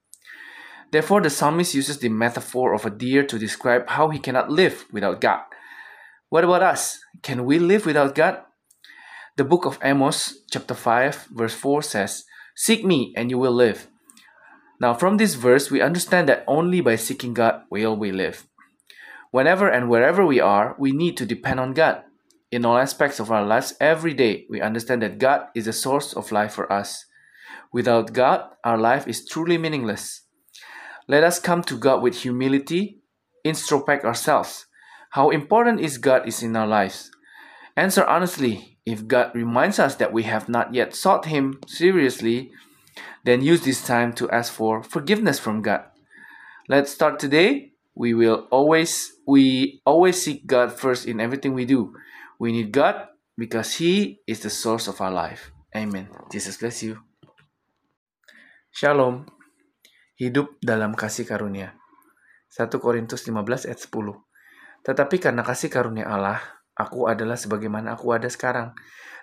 Therefore, 0.91 1.21
the 1.21 1.29
psalmist 1.29 1.75
uses 1.75 1.99
the 1.99 2.09
metaphor 2.09 2.73
of 2.73 2.85
a 2.85 2.89
deer 2.89 3.23
to 3.23 3.37
describe 3.37 3.87
how 3.89 4.09
he 4.09 4.17
cannot 4.17 4.49
live 4.49 4.85
without 4.91 5.21
God. 5.21 5.41
What 6.29 6.43
about 6.43 6.63
us? 6.63 6.99
Can 7.21 7.45
we 7.45 7.59
live 7.59 7.85
without 7.85 8.15
God? 8.15 8.41
The 9.37 9.43
book 9.43 9.65
of 9.65 9.77
Amos, 9.83 10.39
chapter 10.49 10.73
5, 10.73 11.27
verse 11.31 11.53
4 11.53 11.83
says, 11.83 12.23
Seek 12.55 12.83
me 12.83 13.13
and 13.15 13.29
you 13.29 13.37
will 13.37 13.53
live. 13.53 13.87
Now, 14.79 14.93
from 14.93 15.17
this 15.17 15.35
verse, 15.35 15.71
we 15.71 15.81
understand 15.81 16.27
that 16.29 16.43
only 16.47 16.81
by 16.81 16.95
seeking 16.95 17.33
God 17.33 17.61
will 17.69 17.95
we 17.95 18.11
live. 18.11 18.47
Whenever 19.31 19.69
and 19.69 19.89
wherever 19.89 20.25
we 20.25 20.39
are, 20.39 20.75
we 20.79 20.91
need 20.91 21.17
to 21.17 21.25
depend 21.25 21.59
on 21.59 21.73
God. 21.73 22.03
In 22.51 22.65
all 22.65 22.77
aspects 22.77 23.19
of 23.19 23.31
our 23.31 23.45
lives, 23.45 23.73
every 23.79 24.13
day, 24.13 24.45
we 24.49 24.61
understand 24.61 25.01
that 25.01 25.17
God 25.17 25.47
is 25.55 25.65
the 25.65 25.73
source 25.73 26.13
of 26.13 26.31
life 26.31 26.53
for 26.53 26.71
us. 26.71 27.05
Without 27.71 28.13
God, 28.13 28.49
our 28.63 28.77
life 28.77 29.07
is 29.07 29.25
truly 29.25 29.57
meaningless. 29.57 30.21
Let 31.07 31.23
us 31.23 31.39
come 31.39 31.63
to 31.63 31.77
God 31.77 32.01
with 32.01 32.21
humility, 32.21 33.01
introspect 33.43 34.05
ourselves. 34.05 34.67
How 35.11 35.29
important 35.29 35.79
is 35.79 35.97
God 35.97 36.27
is 36.27 36.41
in 36.41 36.55
our 36.55 36.67
lives? 36.67 37.11
Answer 37.75 38.05
honestly. 38.05 38.71
If 38.85 39.07
God 39.07 39.31
reminds 39.33 39.79
us 39.79 39.95
that 39.95 40.13
we 40.13 40.23
have 40.23 40.47
not 40.47 40.73
yet 40.73 40.95
sought 40.95 41.25
Him 41.25 41.59
seriously, 41.67 42.51
then 43.23 43.41
use 43.41 43.61
this 43.63 43.83
time 43.85 44.13
to 44.19 44.29
ask 44.31 44.53
for 44.53 44.83
forgiveness 44.83 45.39
from 45.39 45.61
God. 45.61 45.85
Let's 46.67 46.91
start 46.91 47.19
today. 47.19 47.73
We 47.95 48.13
will 48.13 48.47
always 48.51 49.11
we 49.23 49.79
always 49.85 50.19
seek 50.19 50.47
God 50.47 50.75
first 50.75 51.07
in 51.07 51.23
everything 51.23 51.53
we 51.55 51.63
do. 51.63 51.95
We 52.39 52.51
need 52.51 52.75
God 52.75 53.07
because 53.39 53.79
He 53.79 54.19
is 54.27 54.43
the 54.43 54.51
source 54.51 54.87
of 54.87 54.99
our 54.99 55.11
life. 55.11 55.51
Amen. 55.75 56.11
Jesus 56.31 56.59
bless 56.59 56.83
you. 56.83 56.99
Shalom 58.75 59.27
hidup 60.15 60.59
dalam 60.63 60.95
kasih 60.95 61.27
karunia. 61.27 61.75
1 62.51 62.71
Korintus 62.79 63.27
15 63.27 63.67
ayat 63.67 63.79
10. 63.83 63.91
Tetapi 64.87 65.15
karena 65.19 65.43
kasih 65.43 65.67
karunia 65.67 66.07
Allah, 66.07 66.39
aku 66.71 67.11
adalah 67.11 67.35
sebagaimana 67.35 67.99
aku 67.99 68.15
ada 68.15 68.31
sekarang, 68.31 68.71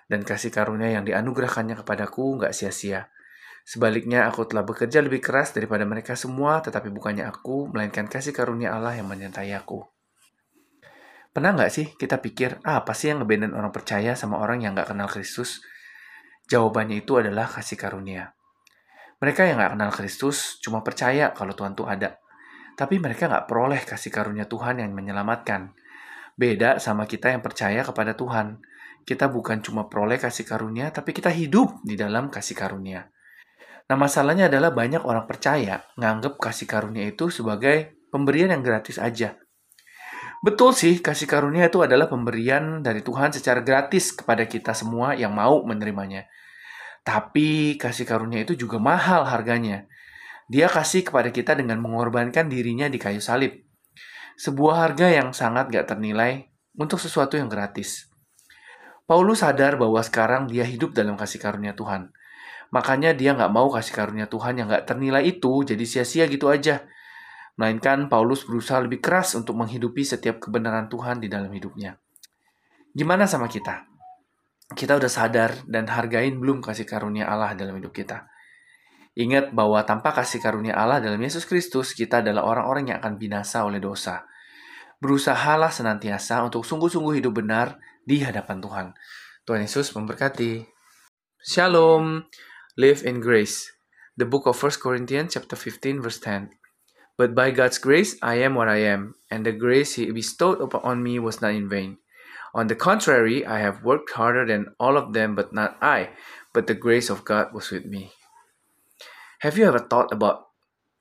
dan 0.05 0.21
kasih 0.21 0.53
karunia 0.53 0.93
yang 0.93 1.05
dianugerahkannya 1.07 1.81
kepadaku 1.81 2.37
nggak 2.37 2.53
sia-sia. 2.53 3.09
Sebaliknya, 3.63 4.27
aku 4.27 4.43
telah 4.43 4.67
bekerja 4.67 4.99
lebih 4.99 5.23
keras 5.23 5.55
daripada 5.55 5.87
mereka 5.87 6.19
semua, 6.19 6.59
tetapi 6.59 6.91
bukannya 6.91 7.23
aku, 7.23 7.71
melainkan 7.71 8.11
kasih 8.11 8.35
karunia 8.35 8.75
Allah 8.75 8.99
yang 8.99 9.07
menyertai 9.07 9.55
aku. 9.55 9.87
Pernah 11.33 11.55
nggak 11.57 11.71
sih 11.73 11.87
kita 11.97 12.21
pikir, 12.21 12.61
ah, 12.61 12.83
apa 12.83 12.93
sih 12.93 13.09
yang 13.09 13.23
ngebedain 13.23 13.55
orang 13.57 13.73
percaya 13.73 14.13
sama 14.13 14.37
orang 14.37 14.61
yang 14.61 14.77
nggak 14.77 14.93
kenal 14.93 15.09
Kristus? 15.09 15.65
Jawabannya 16.45 17.01
itu 17.01 17.17
adalah 17.17 17.49
kasih 17.49 17.79
karunia. 17.79 18.35
Mereka 19.17 19.47
yang 19.47 19.57
nggak 19.57 19.73
kenal 19.79 19.91
Kristus 19.95 20.59
cuma 20.59 20.83
percaya 20.83 21.31
kalau 21.31 21.55
Tuhan 21.55 21.73
tuh 21.73 21.87
ada. 21.87 22.19
Tapi 22.75 22.99
mereka 22.99 23.31
nggak 23.31 23.47
peroleh 23.47 23.81
kasih 23.81 24.11
karunia 24.11 24.45
Tuhan 24.45 24.83
yang 24.83 24.91
menyelamatkan. 24.91 25.71
Beda 26.35 26.77
sama 26.77 27.07
kita 27.07 27.31
yang 27.31 27.39
percaya 27.39 27.81
kepada 27.81 28.13
Tuhan. 28.13 28.59
Kita 29.07 29.31
bukan 29.31 29.63
cuma 29.63 29.87
peroleh 29.87 30.19
kasih 30.19 30.43
karunia, 30.43 30.91
tapi 30.91 31.15
kita 31.15 31.31
hidup 31.31 31.81
di 31.81 31.95
dalam 31.95 32.27
kasih 32.27 32.53
karunia. 32.53 33.09
Nah 33.89 33.97
masalahnya 33.99 34.47
adalah 34.47 34.71
banyak 34.71 35.03
orang 35.03 35.27
percaya 35.27 35.83
nganggep 35.99 36.39
kasih 36.39 36.67
karunia 36.67 37.11
itu 37.11 37.27
sebagai 37.27 37.99
pemberian 38.13 38.53
yang 38.53 38.63
gratis 38.63 39.01
aja. 39.01 39.35
Betul 40.43 40.75
sih, 40.75 40.99
kasih 40.99 41.23
karunia 41.23 41.71
itu 41.71 41.79
adalah 41.79 42.11
pemberian 42.11 42.83
dari 42.83 42.99
Tuhan 42.99 43.31
secara 43.31 43.63
gratis 43.63 44.11
kepada 44.11 44.43
kita 44.43 44.75
semua 44.75 45.15
yang 45.15 45.31
mau 45.31 45.63
menerimanya. 45.63 46.27
Tapi 47.03 47.79
kasih 47.79 48.03
karunia 48.03 48.43
itu 48.43 48.55
juga 48.55 48.75
mahal 48.75 49.23
harganya. 49.27 49.87
Dia 50.51 50.67
kasih 50.67 51.07
kepada 51.07 51.31
kita 51.31 51.55
dengan 51.55 51.79
mengorbankan 51.79 52.51
dirinya 52.51 52.91
di 52.91 52.99
kayu 52.99 53.23
salib. 53.23 53.55
Sebuah 54.35 54.87
harga 54.87 55.07
yang 55.11 55.31
sangat 55.31 55.71
gak 55.71 55.95
ternilai 55.95 56.51
untuk 56.75 56.99
sesuatu 56.99 57.39
yang 57.39 57.47
gratis. 57.47 58.11
Paulus 59.03 59.43
sadar 59.43 59.75
bahwa 59.75 59.99
sekarang 59.99 60.47
dia 60.47 60.63
hidup 60.63 60.95
dalam 60.95 61.19
kasih 61.19 61.39
karunia 61.39 61.75
Tuhan. 61.75 62.12
Makanya 62.73 63.13
dia 63.13 63.37
gak 63.37 63.53
mau 63.53 63.69
kasih 63.69 63.93
karunia 63.93 64.25
Tuhan 64.25 64.57
yang 64.57 64.65
gak 64.65 64.89
ternilai 64.89 65.21
itu 65.29 65.61
jadi 65.61 65.85
sia-sia 65.85 66.25
gitu 66.25 66.49
aja. 66.49 66.81
Melainkan 67.53 68.09
Paulus 68.09 68.41
berusaha 68.49 68.81
lebih 68.81 68.97
keras 68.97 69.37
untuk 69.37 69.53
menghidupi 69.53 70.01
setiap 70.01 70.41
kebenaran 70.41 70.89
Tuhan 70.89 71.21
di 71.21 71.29
dalam 71.29 71.53
hidupnya. 71.53 72.01
Gimana 72.97 73.29
sama 73.29 73.45
kita? 73.45 73.93
kita 74.73 74.97
udah 74.97 75.11
sadar 75.11 75.51
dan 75.69 75.85
hargain 75.87 76.39
belum 76.39 76.59
kasih 76.59 76.89
karunia 76.89 77.29
Allah 77.29 77.53
dalam 77.53 77.77
hidup 77.77 77.93
kita. 77.93 78.25
Ingat 79.13 79.53
bahwa 79.53 79.77
tanpa 79.85 80.09
kasih 80.09 80.41
karunia 80.41 80.73
Allah 80.73 80.97
dalam 80.97 81.21
Yesus 81.21 81.45
Kristus, 81.45 81.93
kita 81.93 82.25
adalah 82.25 82.49
orang-orang 82.49 82.89
yang 82.89 82.97
akan 82.97 83.21
binasa 83.21 83.61
oleh 83.61 83.77
dosa. 83.77 84.25
Berusahalah 84.97 85.69
senantiasa 85.69 86.41
untuk 86.41 86.65
sungguh-sungguh 86.65 87.21
hidup 87.21 87.45
benar 87.45 87.77
di 88.01 88.25
hadapan 88.25 88.57
Tuhan. 88.57 88.87
Tuhan 89.45 89.61
Yesus 89.61 89.93
memberkati. 89.93 90.65
Shalom. 91.43 92.25
Live 92.75 93.05
in 93.05 93.21
grace. 93.21 93.69
The 94.17 94.25
book 94.25 94.47
of 94.47 94.57
1 94.57 94.81
Corinthians 94.81 95.35
chapter 95.35 95.55
15 95.55 96.01
verse 96.01 96.19
10. 96.19 96.49
But 97.19 97.35
by 97.35 97.51
God's 97.51 97.77
grace 97.77 98.17
I 98.19 98.41
am 98.41 98.55
what 98.55 98.67
I 98.67 98.81
am, 98.81 99.13
and 99.29 99.45
the 99.45 99.51
grace 99.51 99.93
he 99.93 100.09
bestowed 100.09 100.59
upon 100.59 101.03
me 101.03 101.19
was 101.19 101.39
not 101.39 101.53
in 101.53 101.69
vain. 101.69 101.99
On 102.55 102.65
the 102.65 102.73
contrary, 102.73 103.45
I 103.45 103.59
have 103.59 103.83
worked 103.83 104.13
harder 104.13 104.47
than 104.47 104.73
all 104.79 104.97
of 104.97 105.13
them, 105.13 105.35
but 105.35 105.53
not 105.53 105.77
I, 105.83 106.17
but 106.51 106.65
the 106.65 106.73
grace 106.73 107.11
of 107.11 107.23
God 107.23 107.53
was 107.53 107.69
with 107.69 107.85
me. 107.85 108.09
Have 109.41 109.55
you 109.55 109.65
ever 109.65 109.77
thought 109.77 110.11
about 110.11 110.47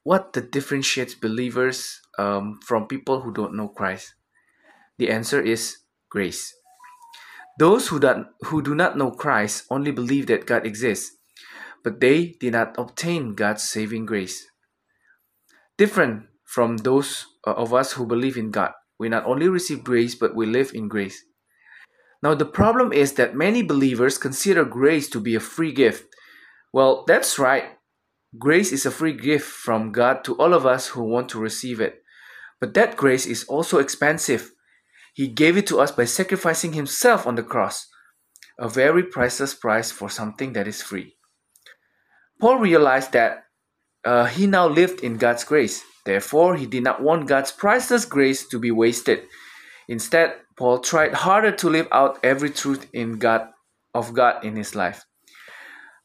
what 0.03 0.35
the 0.35 0.43
differentiates 0.43 1.15
believers 1.15 2.03
um, 2.19 2.61
from 2.61 2.87
people 2.87 3.23
who 3.23 3.33
don't 3.33 3.57
know 3.57 3.69
Christ? 3.69 4.13
The 4.99 5.09
answer 5.09 5.41
is 5.41 5.79
grace. 6.11 6.53
Those 7.59 7.89
who, 7.89 7.99
don't, 7.99 8.29
who 8.43 8.61
do 8.61 8.75
not 8.75 8.99
know 8.99 9.11
Christ 9.11 9.65
only 9.71 9.91
believe 9.91 10.27
that 10.27 10.45
God 10.45 10.67
exists, 10.67 11.17
but 11.85 12.01
they 12.01 12.37
did 12.41 12.53
not 12.53 12.75
obtain 12.79 13.35
God's 13.35 13.63
saving 13.63 14.07
grace. 14.07 14.47
Different 15.79 16.27
from 16.45 16.79
those 16.79 17.27
uh, 17.47 17.53
of 17.53 17.73
us 17.73 17.93
who 17.93 18.07
believe 18.07 18.37
in 18.37 18.51
God, 18.51 18.73
we 18.99 19.09
not 19.09 19.27
only 19.27 19.49
receive 19.49 19.85
grace, 19.85 20.15
but 20.15 20.35
we 20.35 20.47
live 20.47 20.73
in 20.75 20.89
grace. 20.89 21.25
Now, 22.23 22.35
the 22.35 22.47
problem 22.47 22.93
is 22.93 23.15
that 23.15 23.35
many 23.35 23.63
believers 23.63 24.17
consider 24.17 24.65
grace 24.65 25.09
to 25.11 25.21
be 25.21 25.35
a 25.35 25.41
free 25.41 25.73
gift. 25.73 26.15
Well, 26.73 27.05
that's 27.07 27.39
right. 27.39 27.65
Grace 28.39 28.71
is 28.71 28.87
a 28.87 28.91
free 28.91 29.13
gift 29.13 29.45
from 29.45 29.91
God 29.93 30.25
to 30.25 30.37
all 30.37 30.55
of 30.55 30.65
us 30.65 30.89
who 30.89 31.03
want 31.03 31.29
to 31.31 31.41
receive 31.41 31.81
it. 31.81 32.03
But 32.61 32.75
that 32.75 32.97
grace 32.97 33.27
is 33.27 33.45
also 33.45 33.79
expensive. 33.79 34.53
He 35.15 35.27
gave 35.27 35.57
it 35.57 35.67
to 35.67 35.81
us 35.81 35.91
by 35.91 36.05
sacrificing 36.05 36.73
Himself 36.73 37.27
on 37.27 37.35
the 37.35 37.43
cross, 37.43 37.89
a 38.59 38.69
very 38.69 39.03
priceless 39.03 39.53
price 39.53 39.91
for 39.91 40.09
something 40.09 40.53
that 40.53 40.69
is 40.69 40.81
free. 40.81 41.17
Paul 42.43 42.59
realized 42.59 43.13
that 43.13 43.45
uh, 44.05 44.25
he 44.25 44.49
now 44.49 44.67
lived 44.67 45.05
in 45.05 45.17
God's 45.17 45.45
grace. 45.45 45.85
Therefore, 46.05 46.57
he 46.57 46.67
did 46.67 46.83
not 46.83 47.01
want 47.01 47.29
God's 47.29 47.53
priceless 47.53 48.05
grace 48.05 48.49
to 48.49 48.59
be 48.59 48.73
wasted. 48.73 49.23
Instead, 49.87 50.35
Paul 50.59 50.81
tried 50.81 51.15
harder 51.15 51.53
to 51.53 51.71
live 51.71 51.87
out 51.93 52.19
every 52.25 52.51
truth 52.51 52.89
in 52.93 53.21
God 53.21 53.47
of 53.95 54.13
God 54.13 54.45
in 54.45 54.57
his 54.57 54.75
life. 54.75 55.05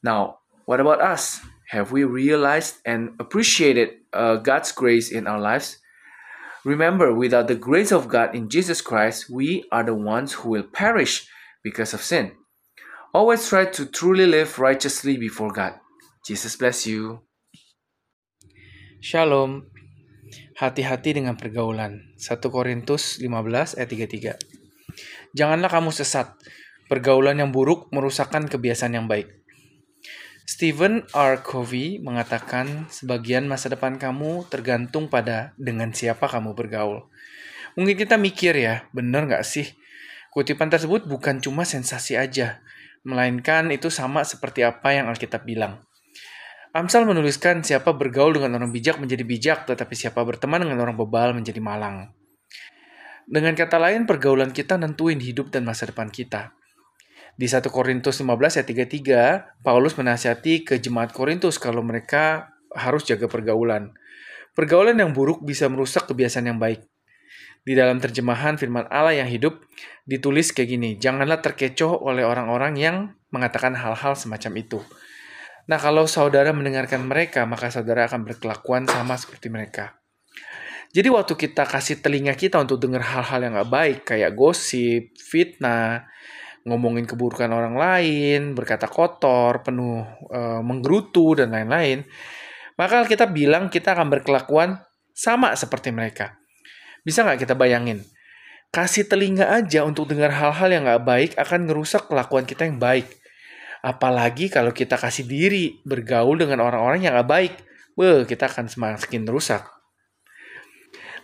Now, 0.03 0.37
what 0.65 0.79
about 0.79 1.01
us? 1.01 1.41
Have 1.69 1.91
we 1.91 2.03
realized 2.03 2.75
and 2.85 3.15
appreciated 3.19 3.97
uh, 4.13 4.35
God's 4.35 4.71
grace 4.71 5.11
in 5.11 5.25
our 5.25 5.41
lives? 5.41 5.79
Remember, 6.63 7.15
without 7.15 7.47
the 7.47 7.55
grace 7.55 7.91
of 7.91 8.09
God 8.09 8.35
in 8.35 8.47
Jesus 8.47 8.79
Christ, 8.79 9.25
we 9.27 9.65
are 9.71 9.83
the 9.83 9.95
ones 9.95 10.33
who 10.33 10.49
will 10.51 10.69
perish 10.69 11.27
because 11.63 11.95
of 11.95 12.03
sin. 12.03 12.33
Always 13.11 13.49
try 13.49 13.65
to 13.65 13.87
truly 13.87 14.27
live 14.27 14.59
righteously 14.59 15.17
before 15.17 15.51
God. 15.51 15.79
Jesus 16.27 16.59
bless 16.59 16.83
you. 16.83 17.23
Shalom. 18.99 19.63
Hati-hati 20.59 21.15
dengan 21.15 21.39
pergaulan. 21.39 22.03
1 22.19 22.43
Korintus 22.51 23.23
15 23.23 23.79
ayat 23.79 23.87
33. 24.35 24.35
Janganlah 25.31 25.71
kamu 25.71 25.95
sesat. 25.95 26.35
Pergaulan 26.91 27.39
yang 27.39 27.55
buruk 27.55 27.87
merusakkan 27.95 28.43
kebiasaan 28.51 28.99
yang 28.99 29.07
baik. 29.07 29.31
Stephen 30.43 31.07
R. 31.15 31.47
Covey 31.47 32.03
mengatakan 32.03 32.91
sebagian 32.91 33.47
masa 33.47 33.71
depan 33.71 33.95
kamu 33.95 34.51
tergantung 34.51 35.07
pada 35.07 35.55
dengan 35.55 35.95
siapa 35.95 36.27
kamu 36.27 36.51
bergaul. 36.59 37.07
Mungkin 37.79 37.95
kita 37.95 38.19
mikir 38.19 38.51
ya, 38.51 38.83
bener 38.91 39.31
nggak 39.31 39.47
sih? 39.47 39.79
Kutipan 40.35 40.67
tersebut 40.67 41.07
bukan 41.07 41.39
cuma 41.39 41.63
sensasi 41.63 42.19
aja, 42.19 42.59
melainkan 43.07 43.71
itu 43.71 43.87
sama 43.87 44.27
seperti 44.27 44.67
apa 44.67 44.91
yang 44.91 45.07
Alkitab 45.07 45.47
bilang. 45.47 45.86
Amsal 46.77 47.09
menuliskan 47.09 47.65
siapa 47.65 47.97
bergaul 47.97 48.37
dengan 48.37 48.61
orang 48.61 48.69
bijak 48.69 49.01
menjadi 49.01 49.25
bijak, 49.25 49.65
tetapi 49.65 49.97
siapa 49.97 50.21
berteman 50.21 50.61
dengan 50.61 50.85
orang 50.85 50.93
bebal 50.93 51.33
menjadi 51.33 51.57
malang. 51.57 52.13
Dengan 53.25 53.57
kata 53.57 53.81
lain, 53.81 54.05
pergaulan 54.05 54.53
kita 54.53 54.77
nentuin 54.77 55.17
hidup 55.17 55.49
dan 55.49 55.65
masa 55.65 55.89
depan 55.89 56.13
kita. 56.13 56.53
Di 57.33 57.49
1 57.49 57.65
Korintus 57.73 58.21
15 58.21 58.61
ayat 58.61 58.67
33, 58.69 59.65
Paulus 59.65 59.97
menasihati 59.97 60.69
ke 60.69 60.77
jemaat 60.77 61.17
Korintus 61.17 61.57
kalau 61.57 61.81
mereka 61.81 62.53
harus 62.69 63.09
jaga 63.09 63.25
pergaulan. 63.25 63.97
Pergaulan 64.53 65.01
yang 65.01 65.17
buruk 65.17 65.41
bisa 65.41 65.65
merusak 65.73 66.05
kebiasaan 66.05 66.45
yang 66.45 66.61
baik. 66.61 66.85
Di 67.65 67.73
dalam 67.73 67.97
terjemahan 67.97 68.53
firman 68.61 68.85
Allah 68.93 69.17
yang 69.17 69.25
hidup 69.25 69.65
ditulis 70.05 70.53
kayak 70.53 70.77
gini, 70.77 70.89
janganlah 71.01 71.41
terkecoh 71.41 72.05
oleh 72.05 72.21
orang-orang 72.21 72.77
yang 72.77 73.17
mengatakan 73.33 73.73
hal-hal 73.73 74.13
semacam 74.13 74.61
itu. 74.61 74.79
Nah, 75.67 75.79
kalau 75.79 76.07
saudara 76.07 76.55
mendengarkan 76.55 77.03
mereka, 77.03 77.43
maka 77.43 77.67
saudara 77.67 78.07
akan 78.07 78.23
berkelakuan 78.23 78.87
sama 78.87 79.19
seperti 79.19 79.51
mereka. 79.51 79.99
Jadi 80.95 81.11
waktu 81.11 81.35
kita 81.35 81.67
kasih 81.67 81.99
telinga 81.99 82.31
kita 82.39 82.63
untuk 82.63 82.79
dengar 82.79 83.03
hal-hal 83.03 83.43
yang 83.43 83.53
gak 83.59 83.71
baik, 83.71 83.99
kayak 84.07 84.31
gosip, 84.31 85.11
fitnah, 85.19 86.07
ngomongin 86.63 87.03
keburukan 87.03 87.51
orang 87.51 87.75
lain, 87.75 88.55
berkata 88.55 88.87
kotor, 88.87 89.63
penuh 89.63 90.07
e, 90.31 90.63
menggerutu, 90.63 91.35
dan 91.35 91.51
lain-lain, 91.51 92.07
maka 92.79 93.03
kita 93.03 93.27
bilang 93.27 93.67
kita 93.67 93.91
akan 93.95 94.07
berkelakuan 94.07 94.79
sama 95.11 95.51
seperti 95.55 95.91
mereka. 95.91 96.39
Bisa 97.03 97.27
nggak 97.27 97.47
kita 97.47 97.55
bayangin? 97.55 98.03
Kasih 98.71 99.07
telinga 99.07 99.47
aja 99.47 99.87
untuk 99.87 100.11
dengar 100.11 100.31
hal-hal 100.31 100.69
yang 100.71 100.83
nggak 100.87 101.03
baik 101.07 101.31
akan 101.39 101.67
ngerusak 101.71 102.11
kelakuan 102.11 102.43
kita 102.43 102.67
yang 102.67 102.79
baik. 102.79 103.07
Apalagi 103.87 104.51
kalau 104.51 104.75
kita 104.75 104.99
kasih 104.99 105.23
diri 105.23 105.79
bergaul 105.87 106.35
dengan 106.35 106.59
orang-orang 106.59 107.07
yang 107.07 107.15
nggak 107.15 107.31
baik. 107.31 107.53
Wah, 107.95 108.27
kita 108.27 108.51
akan 108.51 108.67
semakin 108.67 109.23
rusak. 109.31 109.63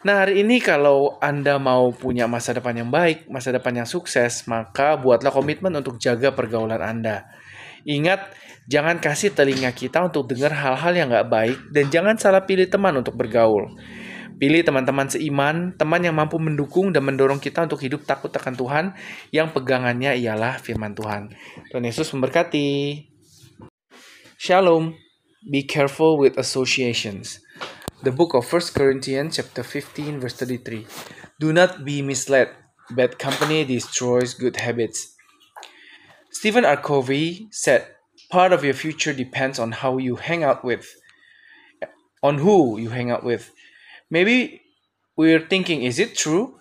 Nah, 0.08 0.24
hari 0.24 0.44
ini 0.48 0.64
kalau 0.64 1.20
Anda 1.20 1.60
mau 1.60 1.92
punya 1.92 2.24
masa 2.28 2.56
depan 2.56 2.76
yang 2.76 2.88
baik, 2.92 3.28
masa 3.28 3.52
depan 3.52 3.84
yang 3.84 3.88
sukses, 3.88 4.48
maka 4.48 4.96
buatlah 4.96 5.32
komitmen 5.32 5.76
untuk 5.76 6.00
jaga 6.00 6.32
pergaulan 6.32 6.80
Anda. 6.80 7.28
Ingat, 7.84 8.32
jangan 8.68 9.00
kasih 9.00 9.36
telinga 9.36 9.72
kita 9.76 10.04
untuk 10.04 10.32
dengar 10.32 10.56
hal-hal 10.56 10.92
yang 10.96 11.08
gak 11.12 11.28
baik 11.28 11.58
dan 11.72 11.92
jangan 11.92 12.16
salah 12.16 12.44
pilih 12.44 12.68
teman 12.68 12.96
untuk 13.00 13.16
bergaul. 13.16 13.76
Pilih 14.40 14.66
teman-teman 14.66 15.08
seiman, 15.08 15.78
teman 15.78 16.02
yang 16.02 16.18
mampu 16.18 16.42
mendukung 16.42 16.90
dan 16.90 17.06
mendorong 17.06 17.38
kita 17.38 17.70
untuk 17.70 17.80
hidup 17.86 18.04
takut 18.04 18.34
akan 18.34 18.54
Tuhan 18.58 18.86
yang 19.30 19.54
pegangannya 19.54 20.18
ialah 20.18 20.58
firman 20.58 20.98
Tuhan. 20.98 21.32
Tuhan 21.70 21.84
Yesus 21.86 22.10
memberkati. 22.12 23.04
Shalom. 24.38 24.98
Be 25.44 25.64
careful 25.68 26.16
with 26.16 26.40
associations. 26.40 27.44
The 28.04 28.12
book 28.12 28.36
of 28.36 28.48
1 28.48 28.76
Corinthians 28.76 29.40
chapter 29.40 29.64
15 29.64 30.20
verse 30.20 30.36
33. 30.36 30.88
Do 31.40 31.52
not 31.52 31.84
be 31.84 32.04
misled. 32.04 32.52
Bad 32.92 33.20
company 33.20 33.64
destroys 33.64 34.36
good 34.36 34.60
habits. 34.60 35.16
Stephen 36.32 36.66
R. 36.66 36.76
Covey 36.76 37.48
said, 37.52 37.88
Part 38.30 38.52
of 38.52 38.64
your 38.66 38.74
future 38.74 39.14
depends 39.14 39.60
on 39.60 39.72
how 39.72 39.98
you 39.98 40.18
hang 40.18 40.44
out 40.44 40.66
with, 40.66 40.90
on 42.22 42.40
who 42.40 42.80
you 42.80 42.90
hang 42.90 43.12
out 43.12 43.24
with. 43.24 43.54
Maybe 44.14 44.62
we're 45.18 45.48
thinking, 45.48 45.82
is 45.82 45.98
it 45.98 46.16
true? 46.16 46.60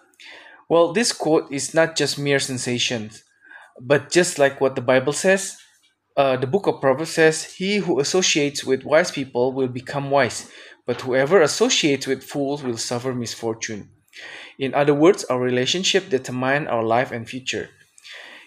Well, 0.71 0.95
this 0.95 1.13
quote 1.13 1.53
is 1.53 1.75
not 1.75 1.97
just 1.97 2.19
mere 2.19 2.39
sensations, 2.39 3.25
but 3.79 4.11
just 4.11 4.39
like 4.39 4.59
what 4.59 4.75
the 4.75 4.81
Bible 4.81 5.13
says, 5.13 5.59
uh, 6.17 6.39
the 6.39 6.47
book 6.47 6.67
of 6.67 6.81
Proverbs 6.81 7.11
says, 7.11 7.45
He 7.45 7.77
who 7.77 8.01
associates 8.01 8.65
with 8.65 8.85
wise 8.85 9.11
people 9.11 9.53
will 9.53 9.69
become 9.69 10.11
wise, 10.11 10.51
but 10.87 11.03
whoever 11.03 11.43
associates 11.43 12.07
with 12.07 12.25
fools 12.25 12.63
will 12.63 12.79
suffer 12.79 13.13
misfortune. 13.13 13.91
In 14.59 14.73
other 14.73 14.95
words, 14.95 15.25
our 15.25 15.39
relationship 15.39 16.09
determine 16.09 16.67
our 16.69 16.83
life 16.83 17.13
and 17.13 17.29
future. 17.29 17.69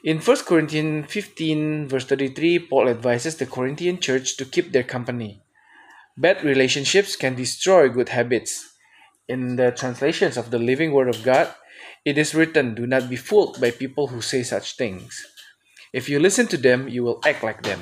In 0.03 0.17
1 0.17 0.37
Corinthians 0.47 1.11
15, 1.11 1.89
verse 1.89 2.05
33, 2.05 2.57
Paul 2.57 2.89
advises 2.89 3.35
the 3.35 3.45
Corinthian 3.45 3.99
church 3.99 4.35
to 4.37 4.45
keep 4.45 4.71
their 4.71 4.81
company. 4.95 5.43
Bad 6.17 6.43
relationships 6.43 7.15
can 7.15 7.35
destroy 7.35 7.87
good 7.87 8.09
habits. 8.09 8.71
In 9.27 9.55
the 9.55 9.71
translations 9.71 10.37
of 10.37 10.51
the 10.51 10.59
Living 10.59 10.91
Word 10.93 11.09
of 11.09 11.23
God, 11.23 11.49
it 12.05 12.17
is 12.17 12.35
written, 12.35 12.75
Do 12.75 12.85
not 12.85 13.09
be 13.09 13.15
fooled 13.15 13.59
by 13.59 13.71
people 13.71 14.07
who 14.07 14.21
say 14.21 14.43
such 14.43 14.77
things. 14.77 15.25
If 15.91 16.09
you 16.09 16.19
listen 16.19 16.45
to 16.47 16.57
them, 16.57 16.87
you 16.87 17.03
will 17.03 17.19
act 17.25 17.41
like 17.41 17.63
them. 17.63 17.81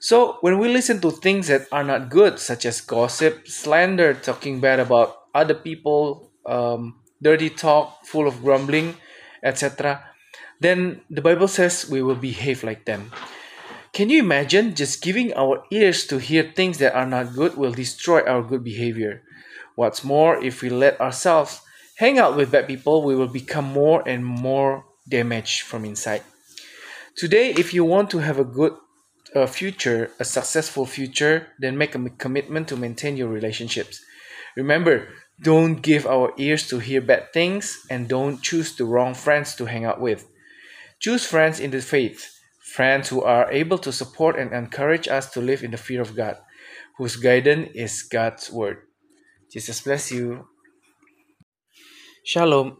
So, 0.00 0.38
when 0.40 0.58
we 0.58 0.68
listen 0.68 1.00
to 1.00 1.10
things 1.10 1.46
that 1.46 1.68
are 1.70 1.84
not 1.84 2.10
good, 2.10 2.38
such 2.38 2.66
as 2.66 2.80
gossip, 2.80 3.46
slander, 3.46 4.14
talking 4.14 4.58
bad 4.58 4.80
about 4.80 5.30
other 5.34 5.54
people, 5.54 6.32
um, 6.44 6.98
dirty 7.22 7.50
talk, 7.50 8.04
full 8.04 8.26
of 8.26 8.42
grumbling, 8.42 8.96
etc., 9.44 10.02
then 10.60 11.02
the 11.08 11.22
Bible 11.22 11.48
says 11.48 11.88
we 11.88 12.02
will 12.02 12.16
behave 12.18 12.64
like 12.64 12.86
them. 12.86 13.12
Can 13.92 14.10
you 14.10 14.18
imagine 14.18 14.74
just 14.74 15.02
giving 15.02 15.32
our 15.34 15.62
ears 15.70 16.06
to 16.08 16.18
hear 16.18 16.42
things 16.42 16.78
that 16.78 16.94
are 16.94 17.06
not 17.06 17.34
good 17.34 17.56
will 17.56 17.72
destroy 17.72 18.20
our 18.26 18.42
good 18.42 18.64
behavior? 18.64 19.22
What's 19.76 20.02
more, 20.02 20.42
if 20.42 20.62
we 20.62 20.70
let 20.70 21.00
ourselves 21.00 21.60
hang 21.98 22.18
out 22.18 22.36
with 22.36 22.50
bad 22.50 22.66
people, 22.66 23.04
we 23.04 23.14
will 23.14 23.28
become 23.28 23.66
more 23.66 24.02
and 24.08 24.24
more 24.24 24.84
damaged 25.08 25.62
from 25.62 25.84
inside. 25.84 26.22
Today, 27.16 27.50
if 27.50 27.72
you 27.72 27.84
want 27.84 28.10
to 28.10 28.18
have 28.18 28.38
a 28.38 28.44
good 28.44 28.74
uh, 29.34 29.46
future, 29.46 30.10
a 30.18 30.24
successful 30.24 30.86
future, 30.86 31.48
then 31.58 31.76
make 31.76 31.94
a 31.94 32.10
commitment 32.10 32.68
to 32.68 32.76
maintain 32.76 33.18
your 33.18 33.28
relationships. 33.28 34.00
Remember, 34.56 35.08
don't 35.42 35.82
give 35.82 36.06
our 36.06 36.32
ears 36.38 36.66
to 36.68 36.78
hear 36.78 37.02
bad 37.02 37.32
things 37.34 37.86
and 37.90 38.08
don't 38.08 38.42
choose 38.42 38.74
the 38.74 38.86
wrong 38.86 39.12
friends 39.12 39.54
to 39.56 39.66
hang 39.66 39.84
out 39.84 40.00
with. 40.00 40.26
Choose 41.00 41.26
friends 41.26 41.60
in 41.60 41.70
the 41.70 41.82
faith, 41.82 42.32
friends 42.60 43.10
who 43.10 43.22
are 43.22 43.52
able 43.52 43.76
to 43.78 43.92
support 43.92 44.38
and 44.38 44.52
encourage 44.52 45.06
us 45.06 45.30
to 45.32 45.40
live 45.40 45.62
in 45.62 45.72
the 45.72 45.76
fear 45.76 46.00
of 46.00 46.16
God, 46.16 46.38
whose 46.96 47.16
guidance 47.16 47.70
is 47.74 48.02
God's 48.02 48.50
word. 48.50 48.78
Jesus 49.56 49.80
bless 49.80 50.12
you. 50.12 50.44
Shalom, 52.28 52.76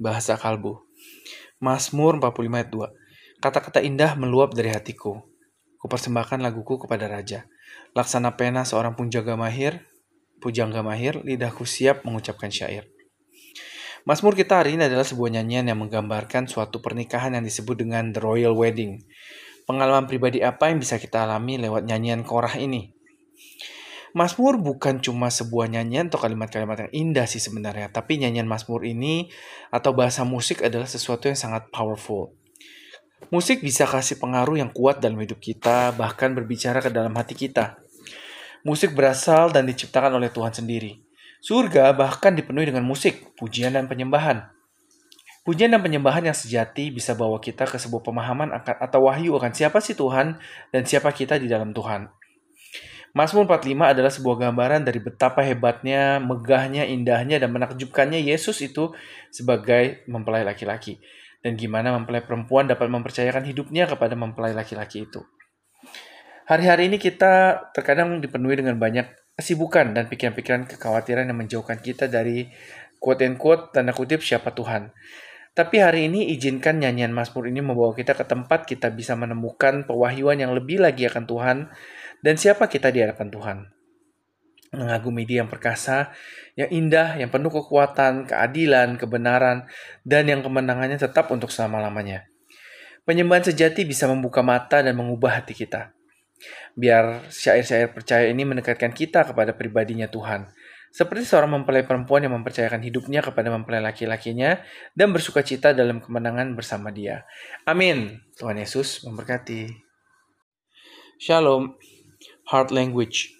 bahasa 0.00 0.40
kalbu. 0.40 0.80
Mazmur 1.60 2.16
45 2.16 2.48
ayat 2.48 2.68
2. 2.72 3.44
Kata-kata 3.44 3.84
indah 3.84 4.16
meluap 4.16 4.56
dari 4.56 4.72
hatiku. 4.72 5.20
Kupersembahkan 5.84 6.40
laguku 6.40 6.80
kepada 6.80 7.12
Raja. 7.12 7.44
Laksana 7.92 8.40
pena 8.40 8.64
seorang 8.64 8.96
punjaga 8.96 9.36
mahir, 9.36 9.84
pujangga 10.40 10.80
mahir, 10.80 11.20
lidahku 11.20 11.68
siap 11.68 12.08
mengucapkan 12.08 12.48
syair. 12.48 12.88
Mazmur 14.08 14.32
kita 14.32 14.64
hari 14.64 14.80
ini 14.80 14.88
adalah 14.88 15.04
sebuah 15.04 15.28
nyanyian 15.28 15.68
yang 15.68 15.76
menggambarkan 15.76 16.48
suatu 16.48 16.80
pernikahan 16.80 17.36
yang 17.36 17.44
disebut 17.44 17.84
dengan 17.84 18.16
The 18.16 18.24
Royal 18.24 18.56
Wedding. 18.56 18.96
Pengalaman 19.68 20.08
pribadi 20.08 20.40
apa 20.40 20.72
yang 20.72 20.80
bisa 20.80 20.96
kita 20.96 21.28
alami 21.28 21.60
lewat 21.60 21.84
nyanyian 21.84 22.24
korah 22.24 22.56
ini? 22.56 22.96
Mazmur 24.14 24.62
bukan 24.62 25.02
cuma 25.02 25.26
sebuah 25.26 25.66
nyanyian 25.66 26.06
atau 26.06 26.22
kalimat-kalimat 26.22 26.86
yang 26.86 26.92
indah 26.94 27.26
sih 27.26 27.42
sebenarnya, 27.42 27.90
tapi 27.90 28.22
nyanyian 28.22 28.46
Mazmur 28.46 28.86
ini 28.86 29.26
atau 29.74 29.90
bahasa 29.90 30.22
musik 30.22 30.62
adalah 30.62 30.86
sesuatu 30.86 31.26
yang 31.26 31.34
sangat 31.34 31.66
powerful. 31.74 32.30
Musik 33.34 33.58
bisa 33.58 33.82
kasih 33.90 34.22
pengaruh 34.22 34.54
yang 34.54 34.70
kuat 34.70 35.02
dalam 35.02 35.18
hidup 35.18 35.42
kita, 35.42 35.90
bahkan 35.98 36.30
berbicara 36.30 36.78
ke 36.78 36.94
dalam 36.94 37.10
hati 37.18 37.34
kita. 37.34 37.82
Musik 38.62 38.94
berasal 38.94 39.50
dan 39.50 39.66
diciptakan 39.66 40.14
oleh 40.14 40.30
Tuhan 40.30 40.54
sendiri. 40.54 41.02
Surga 41.42 41.90
bahkan 41.90 42.38
dipenuhi 42.38 42.70
dengan 42.70 42.86
musik, 42.86 43.34
pujian 43.34 43.74
dan 43.74 43.90
penyembahan. 43.90 44.46
Pujian 45.42 45.74
dan 45.74 45.82
penyembahan 45.82 46.24
yang 46.30 46.38
sejati 46.38 46.94
bisa 46.94 47.18
bawa 47.18 47.42
kita 47.42 47.66
ke 47.66 47.82
sebuah 47.82 48.00
pemahaman 48.06 48.54
akan 48.54 48.78
atau 48.78 49.10
wahyu 49.10 49.34
akan 49.34 49.52
siapa 49.52 49.82
sih 49.82 49.98
Tuhan 49.98 50.38
dan 50.70 50.82
siapa 50.86 51.10
kita 51.10 51.36
di 51.36 51.50
dalam 51.50 51.74
Tuhan. 51.74 52.08
Mazmur 53.14 53.46
45 53.46 53.94
adalah 53.94 54.10
sebuah 54.10 54.36
gambaran 54.42 54.82
dari 54.82 54.98
betapa 54.98 55.46
hebatnya, 55.46 56.18
megahnya, 56.18 56.82
indahnya, 56.82 57.38
dan 57.38 57.54
menakjubkannya 57.54 58.18
Yesus 58.18 58.58
itu 58.58 58.90
sebagai 59.30 60.02
mempelai 60.10 60.42
laki-laki. 60.42 60.98
Dan 61.38 61.54
gimana 61.54 61.94
mempelai 61.94 62.26
perempuan 62.26 62.66
dapat 62.66 62.90
mempercayakan 62.90 63.46
hidupnya 63.46 63.86
kepada 63.86 64.18
mempelai 64.18 64.50
laki-laki 64.50 65.06
itu. 65.06 65.22
Hari-hari 66.50 66.90
ini 66.90 66.98
kita 66.98 67.70
terkadang 67.70 68.18
dipenuhi 68.18 68.58
dengan 68.58 68.82
banyak 68.82 69.06
kesibukan 69.38 69.94
dan 69.94 70.10
pikiran-pikiran 70.10 70.66
kekhawatiran 70.74 71.30
yang 71.30 71.38
menjauhkan 71.38 71.78
kita 71.78 72.10
dari 72.10 72.50
quote 72.98 73.22
quote 73.38 73.70
tanda 73.70 73.94
kutip 73.94 74.26
siapa 74.26 74.50
Tuhan. 74.50 74.90
Tapi 75.54 75.78
hari 75.78 76.10
ini 76.10 76.34
izinkan 76.34 76.82
nyanyian 76.82 77.14
Mazmur 77.14 77.46
ini 77.46 77.62
membawa 77.62 77.94
kita 77.94 78.18
ke 78.18 78.26
tempat 78.26 78.66
kita 78.66 78.90
bisa 78.90 79.14
menemukan 79.14 79.86
pewahyuan 79.86 80.42
yang 80.42 80.50
lebih 80.50 80.82
lagi 80.82 81.06
akan 81.06 81.30
Tuhan 81.30 81.58
dan 82.24 82.40
siapa 82.40 82.72
kita 82.72 82.88
di 82.88 83.04
hadapan 83.04 83.28
Tuhan. 83.28 83.58
Mengagumi 84.72 85.28
dia 85.28 85.44
yang 85.44 85.52
perkasa, 85.52 86.16
yang 86.56 86.72
indah, 86.72 87.20
yang 87.20 87.28
penuh 87.28 87.52
kekuatan, 87.52 88.24
keadilan, 88.24 88.96
kebenaran, 88.96 89.68
dan 90.02 90.24
yang 90.26 90.40
kemenangannya 90.40 90.96
tetap 90.96 91.28
untuk 91.30 91.52
selama-lamanya. 91.52 92.26
Penyembahan 93.04 93.52
sejati 93.52 93.84
bisa 93.84 94.08
membuka 94.08 94.40
mata 94.40 94.80
dan 94.80 94.96
mengubah 94.96 95.44
hati 95.44 95.52
kita. 95.52 95.92
Biar 96.74 97.28
syair-syair 97.28 97.92
percaya 97.92 98.26
ini 98.26 98.42
mendekatkan 98.42 98.90
kita 98.96 99.28
kepada 99.30 99.52
pribadinya 99.54 100.08
Tuhan. 100.08 100.48
Seperti 100.90 101.28
seorang 101.28 101.60
mempelai 101.60 101.84
perempuan 101.84 102.24
yang 102.24 102.34
mempercayakan 102.40 102.80
hidupnya 102.82 103.20
kepada 103.20 103.52
mempelai 103.52 103.84
laki-lakinya 103.84 104.62
dan 104.96 105.12
bersuka 105.12 105.44
cita 105.44 105.76
dalam 105.76 106.00
kemenangan 106.00 106.56
bersama 106.56 106.90
dia. 106.90 107.28
Amin. 107.68 108.24
Tuhan 108.40 108.58
Yesus 108.58 109.04
memberkati. 109.06 109.70
Shalom. 111.20 111.93
Heart 112.54 112.70
language. 112.70 113.34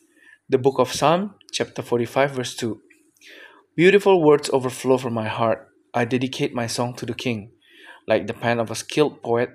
The 0.48 0.58
book 0.58 0.80
of 0.80 0.92
Psalm, 0.92 1.36
chapter 1.52 1.82
45, 1.82 2.32
verse 2.32 2.56
2. 2.56 2.80
Beautiful 3.76 4.20
words 4.20 4.50
overflow 4.52 4.98
from 4.98 5.14
my 5.14 5.28
heart. 5.28 5.68
I 5.94 6.04
dedicate 6.04 6.52
my 6.52 6.66
song 6.66 6.96
to 6.96 7.06
the 7.06 7.14
King. 7.14 7.52
Like 8.08 8.26
the 8.26 8.34
pen 8.34 8.58
of 8.58 8.72
a 8.72 8.74
skilled 8.74 9.22
poet, 9.22 9.50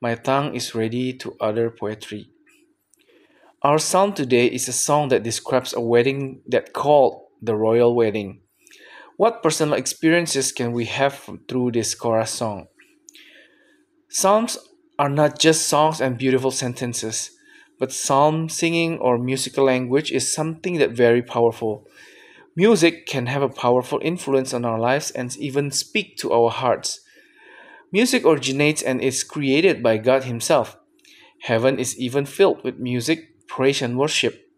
my 0.00 0.16
tongue 0.16 0.56
is 0.56 0.74
ready 0.74 1.12
to 1.12 1.36
utter 1.40 1.70
poetry. 1.70 2.26
Our 3.62 3.78
psalm 3.78 4.14
today 4.14 4.46
is 4.48 4.66
a 4.66 4.72
song 4.72 5.10
that 5.10 5.22
describes 5.22 5.72
a 5.72 5.80
wedding 5.80 6.42
that 6.48 6.72
called 6.72 7.28
the 7.40 7.54
royal 7.54 7.94
wedding. 7.94 8.40
What 9.16 9.44
personal 9.44 9.74
experiences 9.74 10.50
can 10.50 10.72
we 10.72 10.86
have 10.86 11.30
through 11.48 11.70
this 11.70 11.94
chorus 11.94 12.32
song? 12.32 12.66
Psalms 14.08 14.58
are 14.98 15.08
not 15.08 15.38
just 15.38 15.68
songs 15.68 16.00
and 16.00 16.18
beautiful 16.18 16.50
sentences, 16.50 17.30
but 17.84 17.92
psalm 17.92 18.48
singing 18.48 18.96
or 18.96 19.18
musical 19.18 19.66
language 19.66 20.10
is 20.10 20.32
something 20.32 20.78
that 20.78 20.92
very 20.92 21.20
powerful. 21.20 21.86
Music 22.56 23.04
can 23.04 23.26
have 23.26 23.42
a 23.42 23.48
powerful 23.50 24.00
influence 24.02 24.54
on 24.54 24.64
our 24.64 24.78
lives 24.78 25.10
and 25.10 25.36
even 25.36 25.70
speak 25.70 26.16
to 26.16 26.32
our 26.32 26.48
hearts. 26.48 27.00
Music 27.92 28.24
originates 28.24 28.80
and 28.80 29.02
is 29.02 29.22
created 29.22 29.82
by 29.82 29.98
God 29.98 30.24
Himself. 30.24 30.78
Heaven 31.42 31.78
is 31.78 31.94
even 31.98 32.24
filled 32.24 32.64
with 32.64 32.78
music, 32.78 33.46
praise, 33.48 33.82
and 33.82 33.98
worship. 33.98 34.48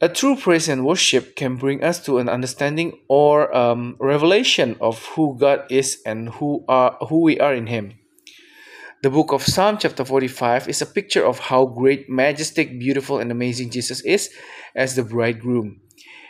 A 0.00 0.08
true 0.08 0.36
praise 0.36 0.70
and 0.70 0.86
worship 0.86 1.36
can 1.36 1.56
bring 1.56 1.84
us 1.84 2.02
to 2.06 2.16
an 2.16 2.30
understanding 2.30 2.98
or 3.08 3.54
um, 3.54 3.96
revelation 4.00 4.78
of 4.80 5.04
who 5.08 5.36
God 5.38 5.66
is 5.68 6.00
and 6.06 6.30
who 6.30 6.64
are 6.66 6.96
who 7.10 7.20
we 7.20 7.38
are 7.38 7.52
in 7.52 7.66
Him. 7.66 7.99
The 9.02 9.08
book 9.08 9.32
of 9.32 9.42
Psalm, 9.42 9.78
chapter 9.78 10.04
45, 10.04 10.68
is 10.68 10.82
a 10.82 10.86
picture 10.86 11.24
of 11.24 11.38
how 11.38 11.64
great, 11.64 12.10
majestic, 12.10 12.78
beautiful, 12.78 13.18
and 13.18 13.32
amazing 13.32 13.70
Jesus 13.70 14.02
is 14.02 14.28
as 14.76 14.94
the 14.94 15.02
bridegroom, 15.02 15.80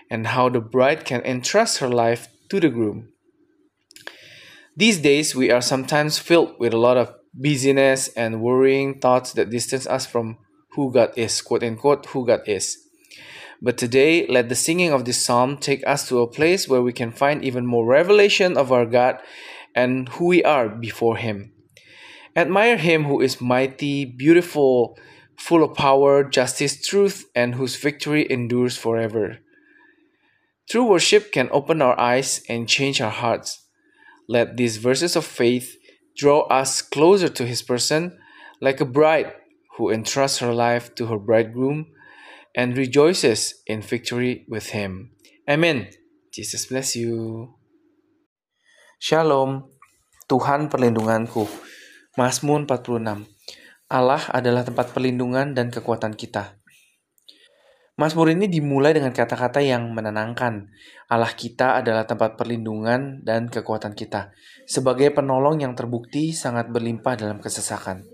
and 0.08 0.28
how 0.28 0.48
the 0.48 0.60
bride 0.60 1.04
can 1.04 1.20
entrust 1.22 1.78
her 1.78 1.88
life 1.88 2.28
to 2.48 2.60
the 2.60 2.68
groom. 2.68 3.08
These 4.76 4.98
days, 4.98 5.34
we 5.34 5.50
are 5.50 5.60
sometimes 5.60 6.20
filled 6.20 6.60
with 6.60 6.72
a 6.72 6.78
lot 6.78 6.96
of 6.96 7.12
busyness 7.34 8.06
and 8.14 8.40
worrying 8.40 9.00
thoughts 9.00 9.32
that 9.32 9.50
distance 9.50 9.88
us 9.88 10.06
from 10.06 10.38
who 10.76 10.92
God 10.92 11.10
is, 11.16 11.42
quote 11.42 11.64
unquote, 11.64 12.06
who 12.06 12.24
God 12.24 12.42
is. 12.46 12.78
But 13.60 13.78
today, 13.78 14.28
let 14.28 14.48
the 14.48 14.54
singing 14.54 14.92
of 14.92 15.06
this 15.06 15.24
psalm 15.24 15.56
take 15.56 15.84
us 15.88 16.06
to 16.08 16.20
a 16.20 16.30
place 16.30 16.68
where 16.68 16.82
we 16.82 16.92
can 16.92 17.10
find 17.10 17.44
even 17.44 17.66
more 17.66 17.84
revelation 17.84 18.56
of 18.56 18.70
our 18.70 18.86
God 18.86 19.18
and 19.74 20.08
who 20.10 20.26
we 20.26 20.44
are 20.44 20.68
before 20.68 21.16
Him. 21.16 21.52
Admire 22.36 22.76
him 22.76 23.04
who 23.04 23.20
is 23.20 23.40
mighty, 23.40 24.04
beautiful, 24.04 24.96
full 25.36 25.64
of 25.64 25.74
power, 25.74 26.22
justice, 26.22 26.80
truth, 26.86 27.24
and 27.34 27.54
whose 27.54 27.76
victory 27.76 28.26
endures 28.30 28.76
forever. 28.76 29.38
True 30.68 30.84
worship 30.84 31.32
can 31.32 31.48
open 31.50 31.82
our 31.82 31.98
eyes 31.98 32.42
and 32.48 32.68
change 32.68 33.00
our 33.00 33.10
hearts. 33.10 33.66
Let 34.28 34.56
these 34.56 34.76
verses 34.76 35.16
of 35.16 35.24
faith 35.24 35.74
draw 36.16 36.46
us 36.46 36.82
closer 36.82 37.28
to 37.28 37.46
his 37.46 37.62
person, 37.62 38.18
like 38.60 38.80
a 38.80 38.84
bride 38.84 39.32
who 39.76 39.90
entrusts 39.90 40.38
her 40.38 40.54
life 40.54 40.94
to 40.94 41.06
her 41.06 41.18
bridegroom 41.18 41.86
and 42.54 42.76
rejoices 42.76 43.54
in 43.66 43.82
victory 43.82 44.44
with 44.48 44.70
him. 44.70 45.10
Amen. 45.48 45.88
Jesus 46.32 46.66
bless 46.66 46.94
you. 46.94 47.50
Shalom. 49.00 49.64
Tuhan 50.30 50.70
perlindunganku. 50.70 51.48
Mazmur 52.20 52.68
46. 52.68 53.00
Allah 53.88 54.20
adalah 54.28 54.60
tempat 54.60 54.92
perlindungan 54.92 55.56
dan 55.56 55.72
kekuatan 55.72 56.12
kita. 56.12 56.60
Mazmur 57.96 58.28
ini 58.36 58.44
dimulai 58.44 58.92
dengan 58.92 59.16
kata-kata 59.16 59.64
yang 59.64 59.88
menenangkan. 59.96 60.68
Allah 61.08 61.32
kita 61.32 61.80
adalah 61.80 62.04
tempat 62.04 62.36
perlindungan 62.36 63.24
dan 63.24 63.48
kekuatan 63.48 63.96
kita, 63.96 64.36
sebagai 64.68 65.08
penolong 65.16 65.64
yang 65.64 65.72
terbukti 65.72 66.36
sangat 66.36 66.68
berlimpah 66.68 67.16
dalam 67.16 67.40
kesesakan. 67.40 68.04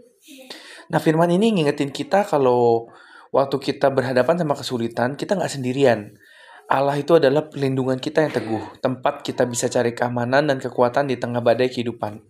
Nah, 0.87 1.03
firman 1.03 1.35
ini 1.35 1.59
ngingetin 1.59 1.91
kita 1.91 2.31
kalau 2.31 2.87
waktu 3.35 3.59
kita 3.59 3.91
berhadapan 3.91 4.39
sama 4.39 4.55
kesulitan, 4.55 5.19
kita 5.19 5.35
nggak 5.35 5.51
sendirian. 5.51 6.15
Allah 6.71 6.95
itu 6.95 7.19
adalah 7.19 7.51
perlindungan 7.51 7.99
kita 7.99 8.23
yang 8.23 8.31
teguh, 8.31 8.79
tempat 8.79 9.27
kita 9.27 9.51
bisa 9.51 9.67
cari 9.67 9.99
keamanan 9.99 10.47
dan 10.47 10.63
kekuatan 10.63 11.11
di 11.11 11.19
tengah 11.19 11.43
badai 11.43 11.75
kehidupan. 11.75 12.23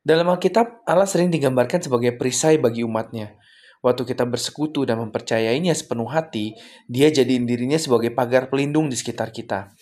Dalam 0.00 0.32
Alkitab, 0.32 0.80
Allah 0.88 1.04
sering 1.04 1.28
digambarkan 1.28 1.84
sebagai 1.84 2.16
perisai 2.16 2.56
bagi 2.56 2.80
umatnya. 2.80 3.36
Waktu 3.84 4.08
kita 4.08 4.24
bersekutu 4.24 4.88
dan 4.88 4.96
mempercayainya 4.96 5.76
sepenuh 5.76 6.08
hati, 6.08 6.56
dia 6.88 7.12
jadiin 7.12 7.44
dirinya 7.44 7.76
sebagai 7.76 8.08
pagar 8.12 8.48
pelindung 8.48 8.88
di 8.88 8.96
sekitar 8.96 9.28
kita. 9.28 9.72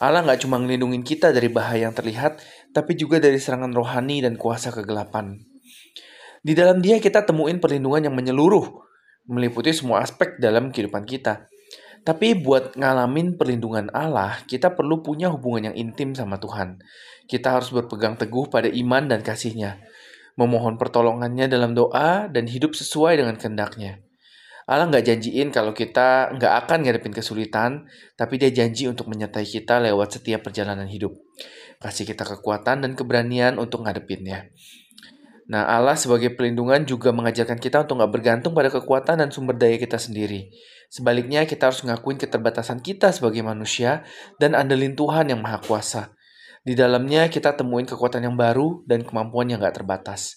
Allah 0.00 0.24
nggak 0.24 0.48
cuma 0.48 0.56
ngelindungin 0.56 1.04
kita 1.04 1.36
dari 1.36 1.52
bahaya 1.52 1.88
yang 1.88 1.96
terlihat, 1.96 2.40
tapi 2.72 2.96
juga 2.96 3.20
dari 3.20 3.36
serangan 3.36 3.72
rohani 3.76 4.24
dan 4.24 4.40
kuasa 4.40 4.72
kegelapan. 4.72 5.36
Di 6.40 6.56
dalam 6.56 6.80
dia 6.80 6.96
kita 6.96 7.28
temuin 7.28 7.60
perlindungan 7.60 8.08
yang 8.08 8.16
menyeluruh, 8.16 8.72
meliputi 9.28 9.76
semua 9.76 10.00
aspek 10.00 10.40
dalam 10.40 10.72
kehidupan 10.72 11.04
kita. 11.04 11.44
Tapi 12.06 12.38
buat 12.40 12.78
ngalamin 12.78 13.36
perlindungan 13.36 13.92
Allah, 13.92 14.40
kita 14.48 14.72
perlu 14.72 15.04
punya 15.04 15.28
hubungan 15.28 15.72
yang 15.72 15.76
intim 15.76 16.16
sama 16.16 16.40
Tuhan. 16.40 16.80
Kita 17.28 17.60
harus 17.60 17.68
berpegang 17.68 18.16
teguh 18.16 18.48
pada 18.48 18.72
iman 18.72 19.04
dan 19.04 19.20
kasihnya, 19.20 19.84
memohon 20.40 20.80
pertolongannya 20.80 21.44
dalam 21.44 21.76
doa 21.76 22.24
dan 22.32 22.48
hidup 22.48 22.72
sesuai 22.72 23.20
dengan 23.20 23.36
kehendaknya. 23.36 24.00
Allah 24.68 24.84
nggak 24.84 25.04
janjiin 25.04 25.48
kalau 25.48 25.72
kita 25.72 26.32
nggak 26.36 26.52
akan 26.64 26.78
ngadepin 26.84 27.12
kesulitan, 27.12 27.88
tapi 28.16 28.36
dia 28.36 28.52
janji 28.52 28.84
untuk 28.84 29.08
menyertai 29.08 29.44
kita 29.44 29.80
lewat 29.80 30.20
setiap 30.20 30.44
perjalanan 30.44 30.84
hidup. 30.84 31.16
Kasih 31.80 32.04
kita 32.04 32.24
kekuatan 32.24 32.84
dan 32.84 32.92
keberanian 32.92 33.56
untuk 33.56 33.84
ngadepinnya. 33.84 34.52
Nah, 35.48 35.64
Allah 35.64 35.96
sebagai 35.96 36.36
pelindungan 36.36 36.84
juga 36.84 37.08
mengajarkan 37.16 37.56
kita 37.56 37.88
untuk 37.88 38.04
nggak 38.04 38.12
bergantung 38.12 38.52
pada 38.52 38.68
kekuatan 38.68 39.24
dan 39.24 39.28
sumber 39.32 39.56
daya 39.56 39.80
kita 39.80 39.96
sendiri. 39.96 40.52
Sebaliknya, 40.92 41.48
kita 41.48 41.72
harus 41.72 41.80
ngakuin 41.88 42.20
keterbatasan 42.20 42.84
kita 42.84 43.08
sebagai 43.16 43.40
manusia 43.40 44.04
dan 44.36 44.52
andelin 44.52 44.92
Tuhan 44.92 45.32
yang 45.32 45.40
Maha 45.40 45.64
Kuasa. 45.64 46.12
Di 46.68 46.76
dalamnya 46.76 47.32
kita 47.32 47.56
temuin 47.56 47.88
kekuatan 47.88 48.28
yang 48.28 48.36
baru 48.36 48.84
dan 48.84 49.00
kemampuan 49.00 49.48
yang 49.48 49.56
gak 49.56 49.80
terbatas. 49.80 50.36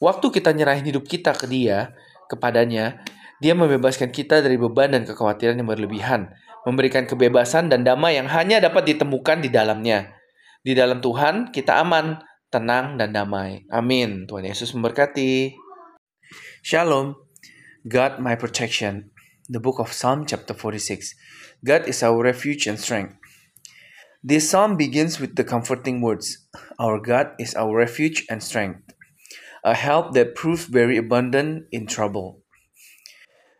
Waktu 0.00 0.32
kita 0.32 0.56
nyerahin 0.56 0.88
hidup 0.88 1.04
kita 1.04 1.36
ke 1.36 1.44
dia, 1.44 1.92
kepadanya, 2.32 3.04
dia 3.36 3.52
membebaskan 3.52 4.08
kita 4.08 4.40
dari 4.40 4.56
beban 4.56 4.96
dan 4.96 5.04
kekhawatiran 5.04 5.60
yang 5.60 5.68
berlebihan, 5.68 6.32
memberikan 6.64 7.04
kebebasan 7.04 7.68
dan 7.68 7.84
damai 7.84 8.16
yang 8.16 8.32
hanya 8.32 8.64
dapat 8.64 8.96
ditemukan 8.96 9.44
di 9.44 9.52
dalamnya. 9.52 10.16
Di 10.64 10.72
dalam 10.72 11.04
Tuhan, 11.04 11.52
kita 11.52 11.84
aman, 11.84 12.16
tenang, 12.48 12.96
dan 12.96 13.12
damai. 13.12 13.68
Amin. 13.68 14.24
Tuhan 14.24 14.48
Yesus 14.48 14.72
memberkati. 14.72 15.52
Shalom. 16.64 17.12
God 17.84 18.24
my 18.24 18.40
protection. 18.40 19.12
The 19.52 19.60
book 19.60 19.76
of 19.84 19.92
Psalm 19.92 20.24
chapter 20.24 20.56
46. 20.56 21.12
God 21.60 21.84
is 21.84 22.00
our 22.00 22.24
refuge 22.24 22.64
and 22.64 22.80
strength. 22.80 23.17
This 24.22 24.50
psalm 24.50 24.76
begins 24.76 25.20
with 25.20 25.36
the 25.36 25.44
comforting 25.44 26.00
words 26.00 26.48
Our 26.80 26.98
God 26.98 27.34
is 27.38 27.54
our 27.54 27.76
refuge 27.76 28.26
and 28.28 28.42
strength, 28.42 28.82
a 29.62 29.74
help 29.74 30.12
that 30.14 30.34
proves 30.34 30.64
very 30.64 30.96
abundant 30.96 31.66
in 31.70 31.86
trouble. 31.86 32.42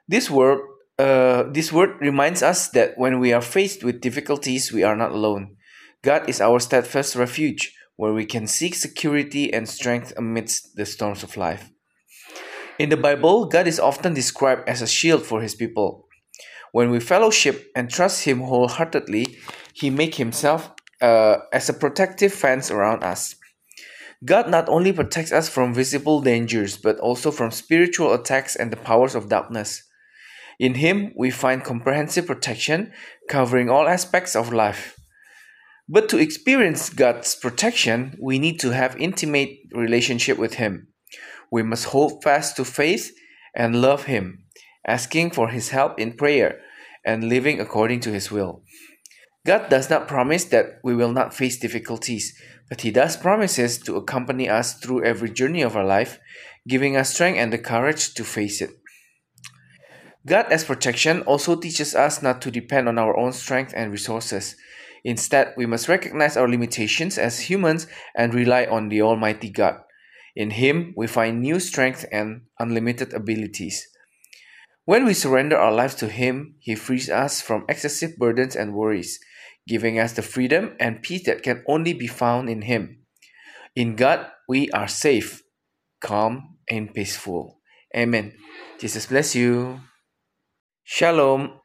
This 0.09 0.29
word, 0.29 0.59
uh, 0.99 1.44
this 1.53 1.73
word 1.73 2.01
reminds 2.01 2.42
us 2.42 2.68
that 2.71 2.99
when 2.99 3.21
we 3.21 3.33
are 3.33 3.40
faced 3.40 3.85
with 3.85 4.01
difficulties, 4.01 4.73
we 4.73 4.83
are 4.83 4.97
not 4.97 5.12
alone. 5.12 5.55
God 6.03 6.29
is 6.29 6.40
our 6.40 6.59
steadfast 6.59 7.14
refuge, 7.14 7.73
where 7.94 8.12
we 8.12 8.27
can 8.27 8.49
seek 8.49 8.75
security 8.75 9.53
and 9.53 9.68
strength 9.68 10.12
amidst 10.16 10.75
the 10.75 10.87
storms 10.87 11.23
of 11.23 11.37
life. 11.37 11.71
In 12.81 12.88
the 12.88 12.97
Bible, 12.97 13.47
God 13.47 13.68
is 13.68 13.79
often 13.79 14.12
described 14.12 14.68
as 14.68 14.83
a 14.83 14.88
shield 14.88 15.23
for 15.23 15.40
his 15.40 15.55
people. 15.55 16.09
When 16.73 16.90
we 16.90 17.01
fellowship 17.01 17.71
and 17.77 17.88
trust 17.88 18.25
him 18.25 18.40
wholeheartedly, 18.40 19.38
he 19.79 19.91
make 19.91 20.17
himself 20.17 20.73
uh, 21.01 21.38
as 21.53 21.69
a 21.69 21.73
protective 21.73 22.33
fence 22.33 22.71
around 22.71 23.05
us. 23.05 23.37
God 24.25 24.51
not 24.51 24.69
only 24.69 24.93
protects 24.93 25.31
us 25.31 25.49
from 25.49 25.73
visible 25.73 26.21
dangers, 26.21 26.77
but 26.77 26.99
also 26.99 27.31
from 27.31 27.53
spiritual 27.53 28.12
attacks 28.12 28.57
and 28.57 28.73
the 28.73 28.77
powers 28.77 29.14
of 29.14 29.29
darkness. 29.29 29.85
In 30.59 30.75
Him, 30.75 31.12
we 31.17 31.31
find 31.31 31.62
comprehensive 31.62 32.27
protection 32.27 32.93
covering 33.29 33.71
all 33.71 33.87
aspects 33.87 34.35
of 34.35 34.53
life. 34.53 34.99
But 35.88 36.09
to 36.09 36.19
experience 36.19 36.91
God's 36.91 37.37
protection, 37.37 38.19
we 38.21 38.41
need 38.41 38.59
to 38.61 38.71
have 38.71 38.97
intimate 39.01 39.51
relationship 39.73 40.37
with 40.37 40.55
Him. 40.55 40.88
We 41.53 41.62
must 41.62 41.87
hold 41.87 42.25
fast 42.25 42.57
to 42.57 42.64
faith 42.64 43.12
and 43.55 43.81
love 43.81 44.05
Him, 44.05 44.45
asking 44.85 45.31
for 45.31 45.49
His 45.49 45.69
help 45.69 46.01
in 46.01 46.14
prayer 46.14 46.61
and 47.05 47.29
living 47.29 47.61
according 47.61 48.01
to 48.01 48.12
His 48.12 48.33
will. 48.33 48.64
God 49.46 49.68
does 49.68 49.88
not 49.88 50.09
promise 50.09 50.44
that 50.46 50.81
we 50.83 50.94
will 50.94 51.12
not 51.12 51.35
face 51.35 51.59
difficulties, 51.59 52.38
but 52.68 52.83
He 52.83 52.90
does 52.90 53.16
promises 53.16 53.79
to 53.79 53.96
accompany 53.96 54.48
us 54.48 54.74
through 54.74 55.05
every 55.05 55.31
journey 55.31 55.62
of 55.62 55.77
our 55.77 55.85
life, 55.85 56.18
giving 56.66 56.96
us 56.96 57.14
strength 57.14 57.38
and 57.38 57.53
the 57.53 57.59
courage 57.59 58.14
to 58.14 58.24
face 58.24 58.61
it. 58.61 58.70
God 60.27 60.53
as 60.53 60.64
protection 60.64 61.22
also 61.22 61.57
teaches 61.57 61.94
us 61.94 62.22
not 62.22 62.42
to 62.42 62.51
depend 62.51 62.88
on 62.88 62.98
our 62.98 63.16
own 63.16 63.33
strength 63.33 63.72
and 63.74 63.90
resources. 63.90 64.57
Instead, 65.05 65.55
we 65.57 65.64
must 65.64 65.88
recognize 65.88 66.37
our 66.37 66.48
limitations 66.48 67.16
as 67.16 67.48
humans 67.48 67.87
and 68.14 68.35
rely 68.35 68.66
on 68.66 68.88
the 68.88 69.01
Almighty 69.01 69.48
God. 69.48 69.81
In 70.37 70.51
Him, 70.51 70.92
we 70.96 71.07
find 71.07 71.40
new 71.40 71.59
strength 71.61 72.05
and 72.12 72.42
unlimited 72.59 73.14
abilities. 73.14 73.88
When 74.88 75.05
we 75.05 75.12
surrender 75.12 75.61
our 75.61 75.68
lives 75.68 75.92
to 76.01 76.09
Him, 76.09 76.57
He 76.64 76.72
frees 76.72 77.12
us 77.12 77.44
from 77.44 77.68
excessive 77.68 78.16
burdens 78.16 78.57
and 78.57 78.72
worries, 78.72 79.20
giving 79.68 80.01
us 80.01 80.16
the 80.16 80.24
freedom 80.24 80.81
and 80.81 81.05
peace 81.05 81.29
that 81.29 81.44
can 81.44 81.61
only 81.68 81.92
be 81.92 82.09
found 82.09 82.48
in 82.48 82.64
Him. 82.64 83.05
In 83.77 84.01
God, 84.01 84.33
we 84.48 84.72
are 84.72 84.88
safe, 84.88 85.44
calm, 86.01 86.57
and 86.72 86.88
peaceful. 86.96 87.61
Amen. 87.92 88.33
Jesus 88.81 89.05
bless 89.12 89.37
you. 89.37 89.77
Shalom. 90.88 91.61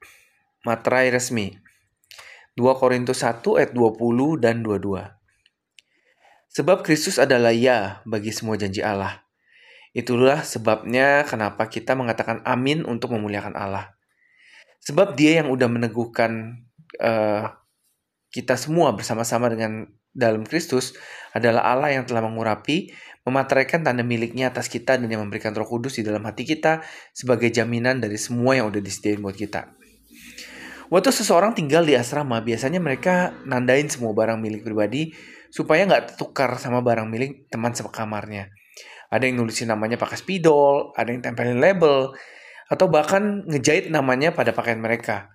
Materai 0.67 1.07
resmi. 1.07 1.55
2 2.59 2.75
Korintus 2.75 3.23
1 3.23 3.39
ayat 3.55 3.71
20 3.71 4.43
dan 4.43 4.67
22. 4.67 4.99
Sebab 6.51 6.83
Kristus 6.83 7.15
adalah 7.15 7.55
ya 7.55 8.03
bagi 8.03 8.35
semua 8.35 8.59
janji 8.59 8.83
Allah. 8.83 9.22
Itulah 9.93 10.41
sebabnya 10.41 11.21
kenapa 11.29 11.69
kita 11.69 11.93
mengatakan 11.93 12.41
amin 12.43 12.81
untuk 12.89 13.13
memuliakan 13.13 13.53
Allah. 13.53 13.93
Sebab 14.83 15.13
dia 15.13 15.39
yang 15.45 15.53
udah 15.53 15.69
meneguhkan 15.69 16.65
uh, 16.99 17.45
kita 18.33 18.57
semua 18.57 18.91
bersama-sama 18.97 19.53
dengan 19.53 19.85
dalam 20.13 20.45
Kristus 20.45 20.97
adalah 21.33 21.69
Allah 21.69 21.93
yang 21.93 22.05
telah 22.09 22.25
mengurapi, 22.25 22.89
memateraikan 23.25 23.85
tanda 23.85 24.01
miliknya 24.01 24.49
atas 24.49 24.69
kita 24.69 24.97
dan 24.97 25.05
yang 25.09 25.21
memberikan 25.25 25.53
roh 25.53 25.65
kudus 25.65 26.01
di 26.01 26.03
dalam 26.03 26.25
hati 26.25 26.45
kita 26.45 26.81
sebagai 27.13 27.53
jaminan 27.53 28.01
dari 28.01 28.17
semua 28.17 28.57
yang 28.57 28.69
udah 28.73 28.81
disediain 28.81 29.21
buat 29.21 29.37
kita. 29.37 29.73
Waktu 30.93 31.09
seseorang 31.09 31.57
tinggal 31.57 31.85
di 31.85 31.97
asrama, 31.97 32.41
biasanya 32.45 32.77
mereka 32.77 33.33
nandain 33.49 33.89
semua 33.89 34.13
barang 34.13 34.37
milik 34.37 34.61
pribadi 34.61 35.09
supaya 35.49 35.89
nggak 35.89 36.21
tukar 36.21 36.53
sama 36.61 36.85
barang 36.85 37.09
milik 37.09 37.49
teman 37.49 37.73
sekamarnya. 37.73 38.53
Ada 39.13 39.29
yang 39.29 39.45
nulisin 39.45 39.69
namanya 39.69 40.01
pakai 40.01 40.17
spidol, 40.17 40.89
ada 40.97 41.13
yang 41.13 41.21
tempelin 41.21 41.61
label, 41.61 42.17
atau 42.65 42.89
bahkan 42.89 43.45
ngejahit 43.45 43.93
namanya 43.93 44.33
pada 44.33 44.49
pakaian 44.57 44.81
mereka. 44.81 45.29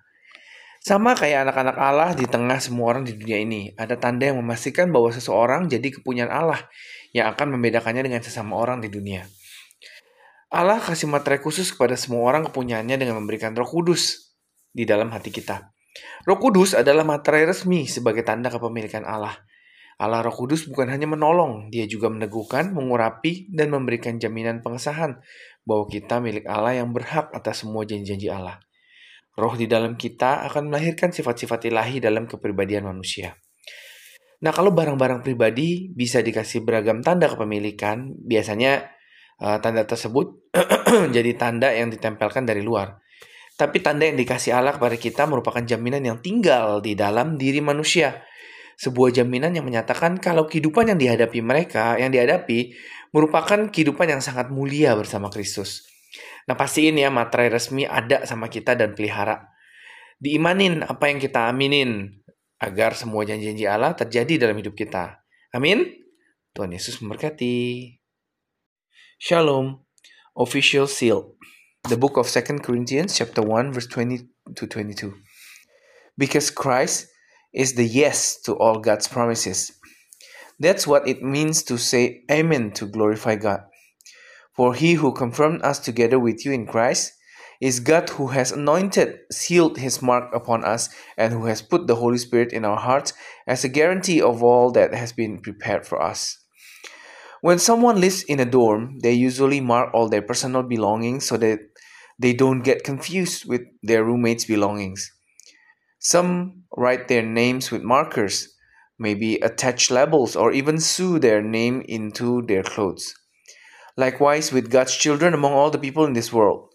Sama 0.83 1.15
kayak 1.15 1.47
anak-anak 1.47 1.77
Allah 1.79 2.11
di 2.11 2.27
tengah 2.27 2.59
semua 2.59 2.91
orang 2.91 3.07
di 3.07 3.15
dunia 3.15 3.39
ini, 3.39 3.71
ada 3.79 3.95
tanda 3.95 4.27
yang 4.27 4.43
memastikan 4.43 4.91
bahwa 4.91 5.11
seseorang 5.15 5.71
jadi 5.71 5.95
kepunyaan 5.95 6.27
Allah 6.27 6.59
yang 7.15 7.31
akan 7.31 7.55
membedakannya 7.55 8.03
dengan 8.03 8.19
sesama 8.19 8.59
orang 8.59 8.83
di 8.83 8.91
dunia. 8.91 9.23
Allah 10.49 10.81
kasih 10.81 11.07
materai 11.07 11.39
khusus 11.39 11.71
kepada 11.71 11.93
semua 11.93 12.25
orang 12.25 12.47
kepunyaannya 12.51 12.99
dengan 12.99 13.21
memberikan 13.21 13.53
roh 13.53 13.69
kudus 13.69 14.33
di 14.75 14.83
dalam 14.83 15.13
hati 15.13 15.29
kita. 15.29 15.71
Roh 16.25 16.39
kudus 16.41 16.73
adalah 16.73 17.05
materai 17.05 17.45
resmi 17.45 17.85
sebagai 17.85 18.25
tanda 18.25 18.49
kepemilikan 18.49 19.05
Allah. 19.05 19.35
Allah 19.99 20.23
roh 20.23 20.31
kudus 20.31 20.63
bukan 20.71 20.87
hanya 20.87 21.11
menolong, 21.11 21.67
dia 21.67 21.83
juga 21.83 22.07
meneguhkan, 22.07 22.71
mengurapi, 22.71 23.51
dan 23.51 23.67
memberikan 23.75 24.15
jaminan 24.15 24.63
pengesahan 24.63 25.19
bahwa 25.67 25.85
kita 25.91 26.23
milik 26.23 26.47
Allah 26.47 26.79
yang 26.79 26.95
berhak 26.95 27.27
atas 27.35 27.67
semua 27.67 27.83
janji-janji 27.83 28.31
Allah. 28.31 28.63
Roh 29.35 29.59
di 29.59 29.67
dalam 29.67 29.99
kita 29.99 30.47
akan 30.47 30.71
melahirkan 30.71 31.11
sifat-sifat 31.11 31.67
ilahi 31.67 31.99
dalam 31.99 32.31
kepribadian 32.31 32.87
manusia. 32.87 33.35
Nah, 34.39 34.55
kalau 34.55 34.71
barang-barang 34.71 35.19
pribadi 35.19 35.91
bisa 35.91 36.23
dikasih 36.23 36.63
beragam 36.63 37.03
tanda 37.03 37.27
kepemilikan, 37.27 38.15
biasanya 38.23 38.87
uh, 39.43 39.59
tanda 39.59 39.83
tersebut 39.83 40.47
jadi 41.15 41.31
tanda 41.35 41.75
yang 41.75 41.91
ditempelkan 41.91 42.47
dari 42.47 42.63
luar. 42.63 43.03
Tapi 43.59 43.83
tanda 43.83 44.07
yang 44.07 44.15
dikasih 44.15 44.55
Allah 44.55 44.79
kepada 44.79 44.95
kita 44.95 45.27
merupakan 45.27 45.59
jaminan 45.59 45.99
yang 45.99 46.23
tinggal 46.23 46.79
di 46.79 46.95
dalam 46.95 47.35
diri 47.35 47.59
manusia. 47.59 48.23
Sebuah 48.79 49.11
jaminan 49.11 49.51
yang 49.51 49.67
menyatakan 49.67 50.15
kalau 50.23 50.47
kehidupan 50.47 50.87
yang 50.87 50.99
dihadapi 50.99 51.43
mereka, 51.43 51.99
yang 51.99 52.15
dihadapi, 52.15 52.79
merupakan 53.11 53.67
kehidupan 53.67 54.07
yang 54.07 54.23
sangat 54.23 54.47
mulia 54.47 54.95
bersama 54.95 55.27
Kristus. 55.27 55.83
Nah, 56.47 56.55
pastiin 56.55 56.95
ya 56.95 57.11
materai 57.11 57.51
resmi 57.51 57.83
ada 57.83 58.23
sama 58.23 58.47
kita 58.47 58.79
dan 58.79 58.95
pelihara. 58.95 59.51
Diimanin 60.15 60.87
apa 60.87 61.11
yang 61.11 61.19
kita 61.19 61.51
aminin, 61.51 62.23
agar 62.59 62.95
semua 62.95 63.23
janji-janji 63.23 63.65
Allah 63.67 63.95
terjadi 63.95 64.47
dalam 64.47 64.59
hidup 64.59 64.75
kita. 64.75 65.23
Amin. 65.55 65.87
Tuhan 66.55 66.75
Yesus 66.75 66.99
memberkati. 66.99 67.95
Shalom. 69.19 69.83
Official 70.35 70.87
seal. 70.87 71.35
The 71.87 71.95
book 71.95 72.19
of 72.19 72.27
2 72.27 72.59
Corinthians 72.59 73.15
chapter 73.15 73.43
1 73.43 73.71
verse 73.71 73.87
20 73.87 74.27
to 74.55 74.63
22. 74.67 75.15
Because 76.19 76.51
Christ 76.51 77.07
is 77.53 77.73
the 77.73 77.85
yes 77.85 78.39
to 78.41 78.53
all 78.53 78.79
God's 78.79 79.07
promises. 79.07 79.71
That's 80.59 80.85
what 80.85 81.07
it 81.07 81.23
means 81.23 81.63
to 81.63 81.77
say 81.77 82.23
amen 82.29 82.71
to 82.73 82.85
glorify 82.85 83.35
God. 83.35 83.61
For 84.55 84.73
he 84.73 84.93
who 84.93 85.13
confirmed 85.13 85.61
us 85.63 85.79
together 85.79 86.19
with 86.19 86.45
you 86.45 86.51
in 86.51 86.67
Christ 86.67 87.13
is 87.61 87.79
God 87.79 88.09
who 88.09 88.27
has 88.27 88.51
anointed, 88.51 89.19
sealed 89.31 89.77
his 89.77 90.01
mark 90.01 90.33
upon 90.33 90.63
us, 90.63 90.89
and 91.17 91.33
who 91.33 91.45
has 91.45 91.61
put 91.61 91.87
the 91.87 91.95
Holy 91.95 92.17
Spirit 92.17 92.53
in 92.53 92.65
our 92.65 92.77
hearts 92.77 93.13
as 93.47 93.63
a 93.63 93.69
guarantee 93.69 94.21
of 94.21 94.43
all 94.43 94.71
that 94.71 94.93
has 94.93 95.11
been 95.11 95.39
prepared 95.39 95.85
for 95.85 96.01
us. 96.01 96.37
When 97.41 97.59
someone 97.59 98.01
lives 98.01 98.23
in 98.23 98.39
a 98.39 98.45
dorm, 98.45 98.99
they 98.99 99.13
usually 99.13 99.61
mark 99.61 99.93
all 99.93 100.09
their 100.09 100.21
personal 100.21 100.63
belongings 100.63 101.25
so 101.25 101.37
that 101.37 101.59
they 102.17 102.33
don't 102.33 102.63
get 102.63 102.83
confused 102.83 103.45
with 103.47 103.61
their 103.81 104.03
roommates' 104.03 104.45
belongings. 104.45 105.11
Some 106.09 106.63
write 106.75 107.07
their 107.07 107.21
names 107.21 107.69
with 107.69 107.83
markers, 107.83 108.55
maybe 108.97 109.35
attach 109.35 109.91
labels, 109.91 110.35
or 110.35 110.51
even 110.51 110.79
sew 110.79 111.19
their 111.19 111.39
name 111.39 111.83
into 111.87 112.41
their 112.41 112.63
clothes. 112.63 113.13
Likewise, 113.95 114.51
with 114.51 114.71
God's 114.71 114.95
children 114.95 115.35
among 115.35 115.53
all 115.53 115.69
the 115.69 115.77
people 115.77 116.05
in 116.05 116.13
this 116.13 116.33
world, 116.33 116.73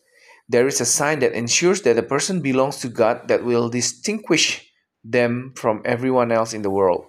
there 0.49 0.69
is 0.69 0.81
a 0.81 0.87
sign 0.87 1.19
that 1.19 1.33
ensures 1.33 1.83
that 1.83 1.99
a 1.99 2.03
person 2.05 2.43
belongs 2.43 2.77
to 2.77 2.89
God 2.89 3.27
that 3.27 3.43
will 3.43 3.69
distinguish 3.69 4.71
them 5.03 5.53
from 5.57 5.83
everyone 5.85 6.31
else 6.31 6.55
in 6.55 6.63
the 6.63 6.71
world. 6.71 7.05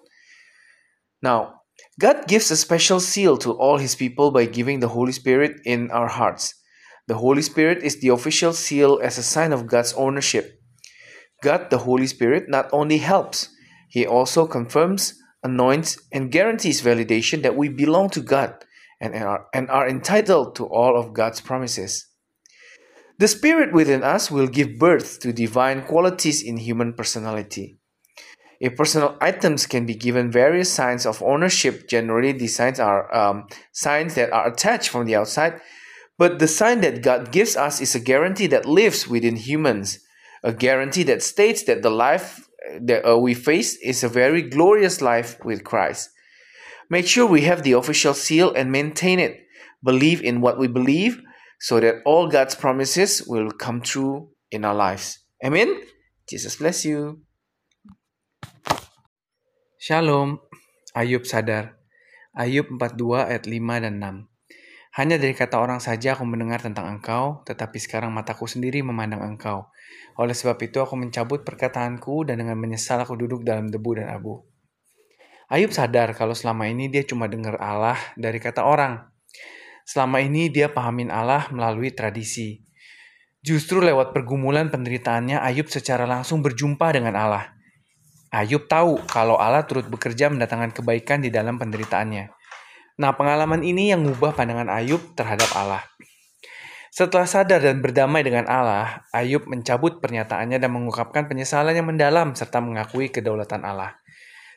Now, 1.21 1.61
God 1.99 2.27
gives 2.27 2.49
a 2.49 2.57
special 2.57 2.99
seal 2.99 3.37
to 3.37 3.51
all 3.51 3.77
his 3.77 3.93
people 3.93 4.31
by 4.31 4.45
giving 4.45 4.79
the 4.79 4.87
Holy 4.97 5.11
Spirit 5.11 5.61
in 5.63 5.91
our 5.91 6.07
hearts. 6.07 6.55
The 7.05 7.21
Holy 7.21 7.43
Spirit 7.43 7.83
is 7.83 7.99
the 7.99 8.09
official 8.09 8.53
seal 8.53 8.99
as 9.03 9.19
a 9.19 9.23
sign 9.23 9.53
of 9.53 9.67
God's 9.67 9.93
ownership. 9.93 10.59
God, 11.45 11.69
the 11.69 11.85
Holy 11.85 12.07
Spirit, 12.07 12.49
not 12.49 12.67
only 12.73 12.97
helps, 12.97 13.49
he 13.87 14.03
also 14.03 14.47
confirms, 14.47 15.13
anoints, 15.43 16.01
and 16.11 16.31
guarantees 16.31 16.81
validation 16.81 17.43
that 17.43 17.55
we 17.55 17.69
belong 17.69 18.09
to 18.17 18.21
God 18.21 18.65
and 18.99 19.13
are, 19.13 19.45
and 19.53 19.69
are 19.69 19.87
entitled 19.87 20.55
to 20.55 20.65
all 20.65 20.97
of 20.97 21.13
God's 21.13 21.41
promises. 21.41 22.09
The 23.19 23.27
Spirit 23.27 23.73
within 23.73 24.01
us 24.01 24.31
will 24.31 24.47
give 24.47 24.79
birth 24.79 25.19
to 25.19 25.31
divine 25.31 25.83
qualities 25.83 26.41
in 26.41 26.57
human 26.57 26.93
personality. 26.93 27.77
If 28.59 28.75
personal 28.75 29.15
items 29.21 29.67
can 29.67 29.85
be 29.85 29.93
given 29.93 30.31
various 30.31 30.73
signs 30.73 31.05
of 31.05 31.21
ownership, 31.21 31.87
generally 31.87 32.31
these 32.31 32.55
signs 32.55 32.79
are 32.79 33.13
um, 33.13 33.45
signs 33.71 34.15
that 34.15 34.33
are 34.33 34.47
attached 34.47 34.89
from 34.89 35.05
the 35.05 35.15
outside, 35.15 35.61
but 36.17 36.39
the 36.39 36.47
sign 36.47 36.81
that 36.81 37.03
God 37.03 37.31
gives 37.31 37.55
us 37.55 37.81
is 37.81 37.93
a 37.93 37.99
guarantee 37.99 38.47
that 38.47 38.65
lives 38.65 39.07
within 39.07 39.35
humans, 39.35 39.99
a 40.45 40.53
guarantee 40.53 41.01
that 41.09 41.25
states 41.25 41.65
that 41.65 41.81
the 41.81 41.89
life 41.89 42.45
that 42.85 43.01
uh, 43.01 43.17
we 43.17 43.33
face 43.33 43.81
is 43.81 44.05
a 44.05 44.09
very 44.09 44.45
glorious 44.45 45.01
life 45.01 45.41
with 45.41 45.65
Christ. 45.65 46.13
Make 46.89 47.09
sure 47.09 47.25
we 47.25 47.49
have 47.49 47.65
the 47.65 47.73
official 47.73 48.13
seal 48.13 48.53
and 48.53 48.69
maintain 48.69 49.17
it. 49.17 49.41
Believe 49.81 50.21
in 50.21 50.41
what 50.41 50.61
we 50.61 50.69
believe 50.69 51.17
so 51.57 51.81
that 51.81 52.05
all 52.05 52.29
God's 52.29 52.53
promises 52.53 53.25
will 53.25 53.49
come 53.49 53.81
true 53.81 54.29
in 54.53 54.61
our 54.61 54.77
lives. 54.77 55.17
Amen. 55.41 55.81
Jesus 56.29 56.61
bless 56.61 56.85
you. 56.85 57.25
Shalom. 59.81 60.45
Ayub 60.93 61.25
sadar. 61.25 61.73
Ayub 62.37 62.69
42 62.69 63.17
ayat 63.17 63.43
5 63.49 63.85
dan 63.85 63.97
6. 64.29 64.29
Hanya 64.95 65.19
dari 65.19 65.35
kata 65.35 65.59
orang 65.59 65.83
saja 65.83 66.15
aku 66.15 66.23
mendengar 66.23 66.63
tentang 66.63 66.87
engkau, 66.87 67.43
tetapi 67.43 67.83
sekarang 67.83 68.15
mataku 68.15 68.47
sendiri 68.47 68.79
memandang 68.79 69.27
engkau. 69.27 69.67
Oleh 70.15 70.31
sebab 70.31 70.55
itu 70.63 70.79
aku 70.79 70.95
mencabut 70.95 71.43
perkataanku 71.43 72.27
dan 72.27 72.39
dengan 72.39 72.55
menyesal 72.55 73.03
aku 73.03 73.19
duduk 73.19 73.43
dalam 73.43 73.67
debu 73.67 73.99
dan 73.99 74.11
abu. 74.11 74.43
Ayub 75.51 75.69
sadar 75.69 76.15
kalau 76.17 76.33
selama 76.33 76.65
ini 76.65 76.89
dia 76.89 77.05
cuma 77.05 77.29
dengar 77.29 77.59
Allah 77.61 77.99
dari 78.17 78.39
kata 78.39 78.65
orang. 78.65 79.11
Selama 79.85 80.17
ini 80.17 80.49
dia 80.49 80.71
pahamin 80.71 81.13
Allah 81.13 81.45
melalui 81.53 81.93
tradisi. 81.93 82.65
Justru 83.45 83.77
lewat 83.77 84.09
pergumulan 84.09 84.73
penderitaannya, 84.73 85.37
Ayub 85.37 85.69
secara 85.69 86.09
langsung 86.09 86.41
berjumpa 86.41 86.89
dengan 86.89 87.13
Allah. 87.13 87.53
Ayub 88.33 88.65
tahu 88.65 89.05
kalau 89.05 89.37
Allah 89.37 89.61
turut 89.69 89.85
bekerja 89.85 90.33
mendatangkan 90.33 90.73
kebaikan 90.73 91.21
di 91.21 91.29
dalam 91.29 91.61
penderitaannya. 91.61 92.33
Nah, 92.97 93.11
pengalaman 93.13 93.61
ini 93.61 93.93
yang 93.93 94.01
mengubah 94.01 94.33
pandangan 94.33 94.71
Ayub 94.73 95.13
terhadap 95.13 95.53
Allah. 95.53 95.85
Setelah 96.95 97.27
sadar 97.27 97.59
dan 97.59 97.83
berdamai 97.83 98.23
dengan 98.23 98.47
Allah, 98.47 99.03
Ayub 99.11 99.51
mencabut 99.51 99.99
pernyataannya 99.99 100.63
dan 100.63 100.71
mengungkapkan 100.71 101.27
penyesalan 101.27 101.75
yang 101.75 101.91
mendalam 101.91 102.31
serta 102.39 102.63
mengakui 102.63 103.11
kedaulatan 103.11 103.67
Allah. 103.67 103.99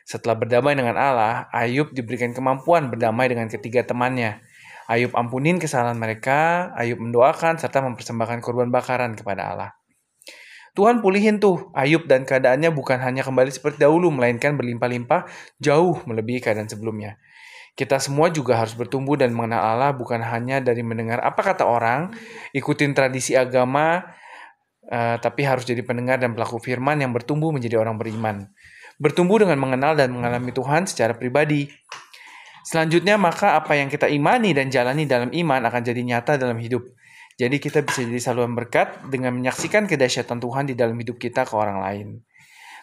Setelah 0.07 0.39
berdamai 0.39 0.71
dengan 0.71 0.95
Allah, 0.95 1.51
Ayub 1.51 1.91
diberikan 1.91 2.31
kemampuan 2.31 2.87
berdamai 2.87 3.27
dengan 3.27 3.51
ketiga 3.51 3.83
temannya. 3.83 4.39
Ayub 4.87 5.11
ampunin 5.19 5.59
kesalahan 5.59 5.99
mereka, 5.99 6.71
Ayub 6.79 7.03
mendoakan 7.03 7.59
serta 7.59 7.83
mempersembahkan 7.83 8.39
korban 8.39 8.71
bakaran 8.71 9.19
kepada 9.19 9.51
Allah. 9.51 9.69
Tuhan 10.79 11.03
pulihin 11.03 11.43
tuh 11.43 11.75
Ayub 11.75 12.07
dan 12.07 12.23
keadaannya 12.23 12.71
bukan 12.71 13.03
hanya 13.03 13.19
kembali 13.27 13.51
seperti 13.51 13.83
dahulu, 13.83 14.15
melainkan 14.15 14.55
berlimpah-limpah 14.55 15.27
jauh 15.59 15.99
melebihi 16.07 16.39
keadaan 16.39 16.71
sebelumnya. 16.71 17.19
Kita 17.77 17.97
semua 18.01 18.29
juga 18.29 18.59
harus 18.59 18.75
bertumbuh 18.75 19.15
dan 19.15 19.31
mengenal 19.31 19.61
Allah 19.63 19.91
bukan 19.95 20.19
hanya 20.19 20.59
dari 20.59 20.83
mendengar 20.83 21.23
apa 21.23 21.39
kata 21.39 21.63
orang, 21.63 22.11
ikutin 22.51 22.91
tradisi 22.91 23.33
agama, 23.33 24.03
uh, 24.89 25.15
tapi 25.21 25.45
harus 25.45 25.63
jadi 25.63 25.85
pendengar 25.85 26.19
dan 26.19 26.35
pelaku 26.35 26.59
firman 26.59 26.99
yang 26.99 27.15
bertumbuh 27.15 27.53
menjadi 27.53 27.79
orang 27.79 27.95
beriman. 27.95 28.49
Bertumbuh 28.99 29.39
dengan 29.39 29.55
mengenal 29.61 29.95
dan 29.95 30.11
mengalami 30.11 30.51
Tuhan 30.51 30.83
secara 30.89 31.15
pribadi. 31.15 31.71
Selanjutnya, 32.67 33.15
maka 33.15 33.55
apa 33.55 33.79
yang 33.79 33.87
kita 33.87 34.11
imani 34.11 34.51
dan 34.51 34.67
jalani 34.67 35.07
dalam 35.07 35.31
iman 35.31 35.61
akan 35.71 35.81
jadi 35.81 36.01
nyata 36.03 36.35
dalam 36.35 36.59
hidup. 36.59 36.83
Jadi 37.39 37.55
kita 37.55 37.79
bisa 37.87 38.03
jadi 38.03 38.19
saluran 38.19 38.51
berkat 38.51 39.07
dengan 39.07 39.31
menyaksikan 39.39 39.87
kedahsyatan 39.87 40.43
Tuhan 40.43 40.67
di 40.67 40.75
dalam 40.75 40.99
hidup 40.99 41.15
kita 41.15 41.47
ke 41.47 41.55
orang 41.55 41.79
lain. 41.79 42.07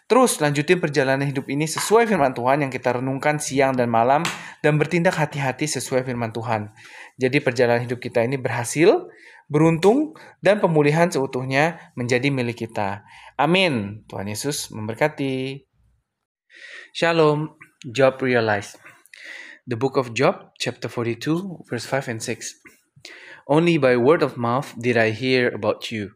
Terus 0.06 0.38
lanjutin 0.38 0.78
perjalanan 0.78 1.26
hidup 1.26 1.50
ini 1.50 1.66
sesuai 1.66 2.06
firman 2.06 2.30
Tuhan 2.30 2.62
yang 2.62 2.70
kita 2.70 3.02
renungkan 3.02 3.42
siang 3.42 3.74
dan 3.74 3.90
malam 3.90 4.22
dan 4.62 4.78
bertindak 4.78 5.18
hati-hati 5.18 5.66
sesuai 5.66 6.06
firman 6.06 6.30
Tuhan. 6.30 6.70
Jadi 7.18 7.42
perjalanan 7.42 7.82
hidup 7.82 7.98
kita 7.98 8.22
ini 8.22 8.38
berhasil, 8.38 9.10
beruntung, 9.50 10.14
dan 10.38 10.62
pemulihan 10.62 11.10
seutuhnya 11.10 11.90
menjadi 11.98 12.30
milik 12.30 12.70
kita. 12.70 13.02
Amin. 13.34 14.06
Tuhan 14.06 14.30
Yesus 14.30 14.70
memberkati. 14.70 15.66
Shalom. 16.94 17.58
Job 17.90 18.22
realized. 18.22 18.78
The 19.66 19.74
book 19.74 19.98
of 19.98 20.14
Job, 20.14 20.54
chapter 20.62 20.86
42, 20.86 21.66
verse 21.66 21.82
5 21.82 22.14
and 22.14 22.22
6. 22.22 22.62
Only 23.50 23.74
by 23.74 23.98
word 23.98 24.22
of 24.22 24.38
mouth 24.38 24.70
did 24.78 24.94
I 24.94 25.10
hear 25.10 25.50
about 25.50 25.90
you 25.90 26.14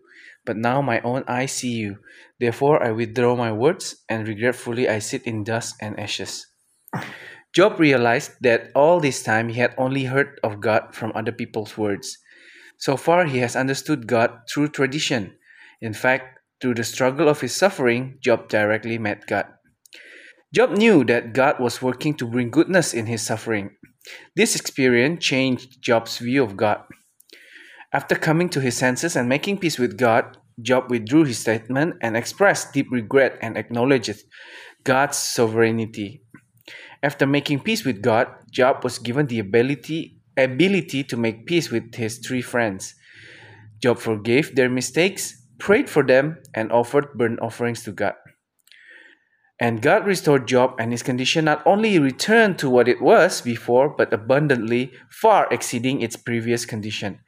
but 0.51 0.57
now 0.57 0.83
my 0.83 0.99
own 1.03 1.23
eyes 1.29 1.53
see 1.53 1.71
you. 1.71 1.99
Therefore 2.41 2.83
I 2.83 2.91
withdraw 2.91 3.37
my 3.37 3.53
words, 3.53 4.03
and 4.09 4.27
regretfully 4.27 4.89
I 4.89 4.99
sit 4.99 5.23
in 5.23 5.45
dust 5.45 5.77
and 5.81 5.95
ashes. 5.95 6.45
Job 7.55 7.79
realized 7.79 8.33
that 8.41 8.73
all 8.75 8.99
this 8.99 9.23
time 9.23 9.49
he 9.49 9.61
had 9.61 9.77
only 9.79 10.11
heard 10.11 10.41
of 10.43 10.61
God 10.61 10.93
from 10.93 11.13
other 11.15 11.31
people's 11.31 11.79
words. 11.79 12.19
So 12.79 12.97
far, 12.97 13.27
he 13.27 13.39
has 13.39 13.55
understood 13.55 14.09
God 14.09 14.51
through 14.51 14.75
tradition. 14.75 15.39
In 15.81 15.95
fact, 15.95 16.41
through 16.61 16.75
the 16.75 16.83
struggle 16.83 17.29
of 17.29 17.43
his 17.43 17.55
suffering, 17.55 18.19
Job 18.19 18.49
directly 18.49 18.99
met 18.99 19.29
God. 19.29 19.47
Job 20.53 20.73
knew 20.73 21.05
that 21.05 21.33
God 21.33 21.61
was 21.61 21.81
working 21.81 22.15
to 22.15 22.27
bring 22.27 22.51
goodness 22.51 22.93
in 22.93 23.07
his 23.07 23.23
suffering. 23.23 23.71
This 24.35 24.57
experience 24.57 25.25
changed 25.25 25.81
Job's 25.81 26.19
view 26.19 26.43
of 26.43 26.57
God. 26.57 26.83
After 27.93 28.17
coming 28.17 28.49
to 28.51 28.61
his 28.61 28.77
senses 28.77 29.15
and 29.15 29.29
making 29.29 29.59
peace 29.59 29.79
with 29.79 29.97
God, 29.97 30.37
Job 30.63 30.91
withdrew 30.91 31.25
his 31.25 31.39
statement 31.39 31.97
and 32.01 32.17
expressed 32.17 32.73
deep 32.73 32.87
regret 32.91 33.39
and 33.41 33.57
acknowledged 33.57 34.23
God's 34.85 35.19
sovereignty. 35.19 36.23
After 37.03 37.27
making 37.27 37.61
peace 37.61 37.85
with 37.85 38.03
God, 38.03 38.29
Job 38.51 38.85
was 38.85 38.99
given 38.99 39.27
the 39.27 39.39
ability 39.39 40.21
ability 40.37 41.05
to 41.05 41.17
make 41.17 41.47
peace 41.47 41.71
with 41.71 41.95
his 41.95 42.19
three 42.19 42.43
friends. 42.43 42.95
Job 43.83 43.99
forgave 43.99 44.55
their 44.55 44.71
mistakes, 44.71 45.47
prayed 45.59 45.91
for 45.91 46.03
them, 46.03 46.39
and 46.55 46.73
offered 46.73 47.13
burnt 47.15 47.41
offerings 47.41 47.83
to 47.85 47.93
God. 47.93 48.15
And 49.59 49.83
God 49.83 50.07
restored 50.07 50.49
Job, 50.49 50.75
and 50.79 50.93
his 50.93 51.03
condition 51.03 51.45
not 51.45 51.63
only 51.67 51.99
returned 51.99 52.59
to 52.59 52.71
what 52.71 52.89
it 52.89 53.03
was 53.03 53.43
before, 53.43 53.91
but 53.91 54.13
abundantly, 54.13 54.93
far 55.11 55.47
exceeding 55.51 56.01
its 56.01 56.17
previous 56.17 56.65
condition. 56.65 57.21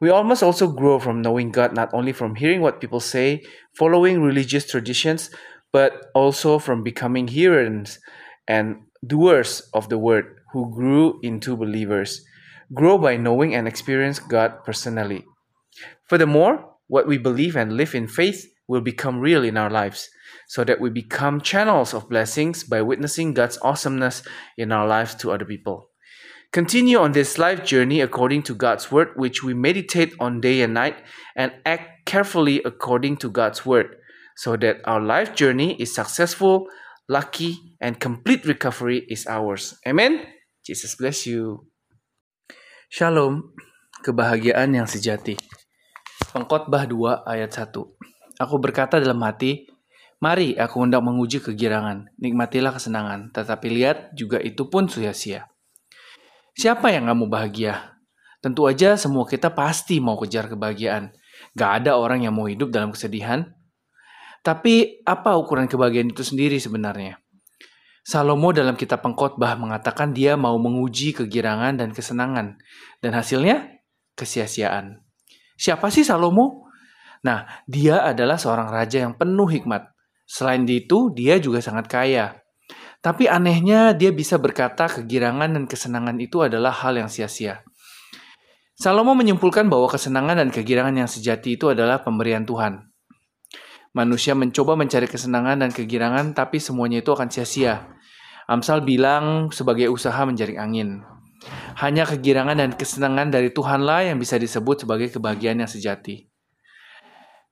We 0.00 0.10
all 0.10 0.24
must 0.24 0.42
also 0.42 0.68
grow 0.68 0.98
from 0.98 1.22
knowing 1.22 1.50
God 1.50 1.74
not 1.74 1.90
only 1.92 2.12
from 2.12 2.34
hearing 2.34 2.60
what 2.60 2.80
people 2.80 3.00
say, 3.00 3.42
following 3.76 4.22
religious 4.22 4.66
traditions, 4.66 5.30
but 5.72 6.06
also 6.14 6.58
from 6.58 6.82
becoming 6.82 7.28
hearers 7.28 7.98
and 8.46 8.82
doers 9.06 9.62
of 9.72 9.88
the 9.88 9.98
word 9.98 10.38
who 10.52 10.72
grew 10.74 11.20
into 11.22 11.56
believers. 11.56 12.24
Grow 12.72 12.98
by 12.98 13.16
knowing 13.16 13.54
and 13.54 13.68
experience 13.68 14.18
God 14.18 14.64
personally. 14.64 15.24
Furthermore, 16.08 16.74
what 16.86 17.06
we 17.06 17.18
believe 17.18 17.56
and 17.56 17.76
live 17.76 17.94
in 17.94 18.08
faith 18.08 18.46
will 18.68 18.80
become 18.80 19.20
real 19.20 19.44
in 19.44 19.56
our 19.56 19.70
lives, 19.70 20.08
so 20.48 20.64
that 20.64 20.80
we 20.80 20.90
become 20.90 21.40
channels 21.40 21.92
of 21.92 22.08
blessings 22.08 22.64
by 22.64 22.80
witnessing 22.80 23.34
God's 23.34 23.58
awesomeness 23.62 24.22
in 24.56 24.72
our 24.72 24.86
lives 24.86 25.14
to 25.16 25.32
other 25.32 25.44
people. 25.44 25.90
Continue 26.54 27.02
on 27.02 27.10
this 27.10 27.34
life 27.34 27.66
journey 27.66 27.98
according 27.98 28.46
to 28.46 28.54
God's 28.54 28.86
word, 28.86 29.10
which 29.18 29.42
we 29.42 29.58
meditate 29.58 30.14
on 30.22 30.38
day 30.38 30.62
and 30.62 30.70
night, 30.70 31.02
and 31.34 31.50
act 31.66 32.06
carefully 32.06 32.62
according 32.62 33.18
to 33.18 33.28
God's 33.28 33.66
word, 33.66 33.98
so 34.38 34.54
that 34.62 34.78
our 34.86 35.02
life 35.02 35.34
journey 35.34 35.74
is 35.82 35.90
successful, 35.90 36.70
lucky, 37.10 37.58
and 37.82 37.98
complete 37.98 38.46
recovery 38.46 39.02
is 39.10 39.26
ours. 39.26 39.74
Amen. 39.82 40.22
Jesus 40.62 40.94
bless 40.94 41.26
you. 41.26 41.66
Shalom, 42.86 43.50
kebahagiaan 44.06 44.78
yang 44.78 44.86
sejati. 44.86 45.34
Pengkhotbah 46.30 46.86
2 46.86 47.26
ayat 47.34 47.50
1. 47.50 47.82
Aku 48.38 48.62
berkata 48.62 49.02
dalam 49.02 49.18
hati, 49.26 49.66
Mari 50.22 50.54
aku 50.54 50.86
hendak 50.86 51.02
menguji 51.02 51.42
kegirangan, 51.42 52.14
nikmatilah 52.14 52.78
kesenangan, 52.78 53.34
tetapi 53.34 53.66
lihat 53.74 54.14
juga 54.14 54.38
itu 54.38 54.70
pun 54.70 54.86
sia-sia. 54.86 55.50
Siapa 56.54 56.94
yang 56.94 57.10
gak 57.10 57.18
mau 57.18 57.26
bahagia? 57.26 57.98
Tentu 58.38 58.70
aja 58.70 58.94
semua 58.94 59.26
kita 59.26 59.50
pasti 59.50 59.98
mau 59.98 60.14
kejar 60.14 60.46
kebahagiaan. 60.46 61.10
Gak 61.58 61.82
ada 61.82 61.98
orang 61.98 62.22
yang 62.22 62.34
mau 62.36 62.46
hidup 62.46 62.70
dalam 62.70 62.94
kesedihan. 62.94 63.42
Tapi 64.44 65.02
apa 65.02 65.34
ukuran 65.34 65.66
kebahagiaan 65.66 66.14
itu 66.14 66.22
sendiri 66.22 66.60
sebenarnya? 66.62 67.18
Salomo 68.04 68.52
dalam 68.52 68.76
kitab 68.76 69.00
pengkhotbah 69.00 69.56
mengatakan 69.56 70.12
dia 70.12 70.36
mau 70.36 70.54
menguji 70.60 71.16
kegirangan 71.16 71.80
dan 71.80 71.90
kesenangan. 71.90 72.60
Dan 73.00 73.16
hasilnya 73.16 73.80
kesia-siaan. 74.14 75.00
Siapa 75.56 75.88
sih 75.88 76.04
Salomo? 76.04 76.68
Nah, 77.24 77.64
dia 77.64 78.04
adalah 78.04 78.36
seorang 78.36 78.68
raja 78.68 79.00
yang 79.00 79.16
penuh 79.16 79.48
hikmat. 79.48 79.88
Selain 80.28 80.60
itu, 80.68 81.08
dia 81.16 81.40
juga 81.40 81.64
sangat 81.64 81.88
kaya. 81.88 82.43
Tapi 83.04 83.28
anehnya 83.28 83.92
dia 83.92 84.16
bisa 84.16 84.40
berkata 84.40 84.88
kegirangan 84.88 85.52
dan 85.52 85.68
kesenangan 85.68 86.16
itu 86.16 86.40
adalah 86.40 86.72
hal 86.72 86.96
yang 86.96 87.12
sia-sia. 87.12 87.60
Salomo 88.80 89.12
menyimpulkan 89.12 89.68
bahwa 89.68 89.92
kesenangan 89.92 90.40
dan 90.40 90.48
kegirangan 90.48 90.96
yang 90.96 91.04
sejati 91.04 91.60
itu 91.60 91.68
adalah 91.68 92.00
pemberian 92.00 92.48
Tuhan. 92.48 92.80
Manusia 93.92 94.32
mencoba 94.32 94.72
mencari 94.72 95.04
kesenangan 95.04 95.60
dan 95.60 95.70
kegirangan, 95.70 96.32
tapi 96.32 96.56
semuanya 96.56 97.04
itu 97.04 97.12
akan 97.12 97.28
sia-sia. 97.28 97.92
Amsal 98.48 98.80
bilang 98.80 99.52
sebagai 99.52 99.92
usaha 99.92 100.24
menjaring 100.24 100.56
angin. 100.56 101.04
Hanya 101.76 102.08
kegirangan 102.08 102.56
dan 102.56 102.72
kesenangan 102.72 103.28
dari 103.28 103.52
Tuhanlah 103.52 104.08
yang 104.08 104.16
bisa 104.16 104.40
disebut 104.40 104.88
sebagai 104.88 105.12
kebahagiaan 105.12 105.60
yang 105.60 105.68
sejati. 105.68 106.24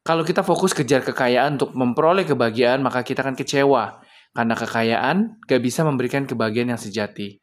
Kalau 0.01 0.25
kita 0.25 0.43
fokus 0.43 0.73
kejar 0.73 1.05
kekayaan 1.05 1.61
untuk 1.61 1.77
memperoleh 1.77 2.25
kebahagiaan, 2.27 2.83
maka 2.83 3.07
kita 3.07 3.23
akan 3.23 3.39
kecewa 3.39 4.02
karena 4.33 4.57
kekayaan 4.57 5.17
gak 5.45 5.61
bisa 5.61 5.85
memberikan 5.85 6.25
kebahagiaan 6.25 6.73
yang 6.73 6.81
sejati. 6.81 7.41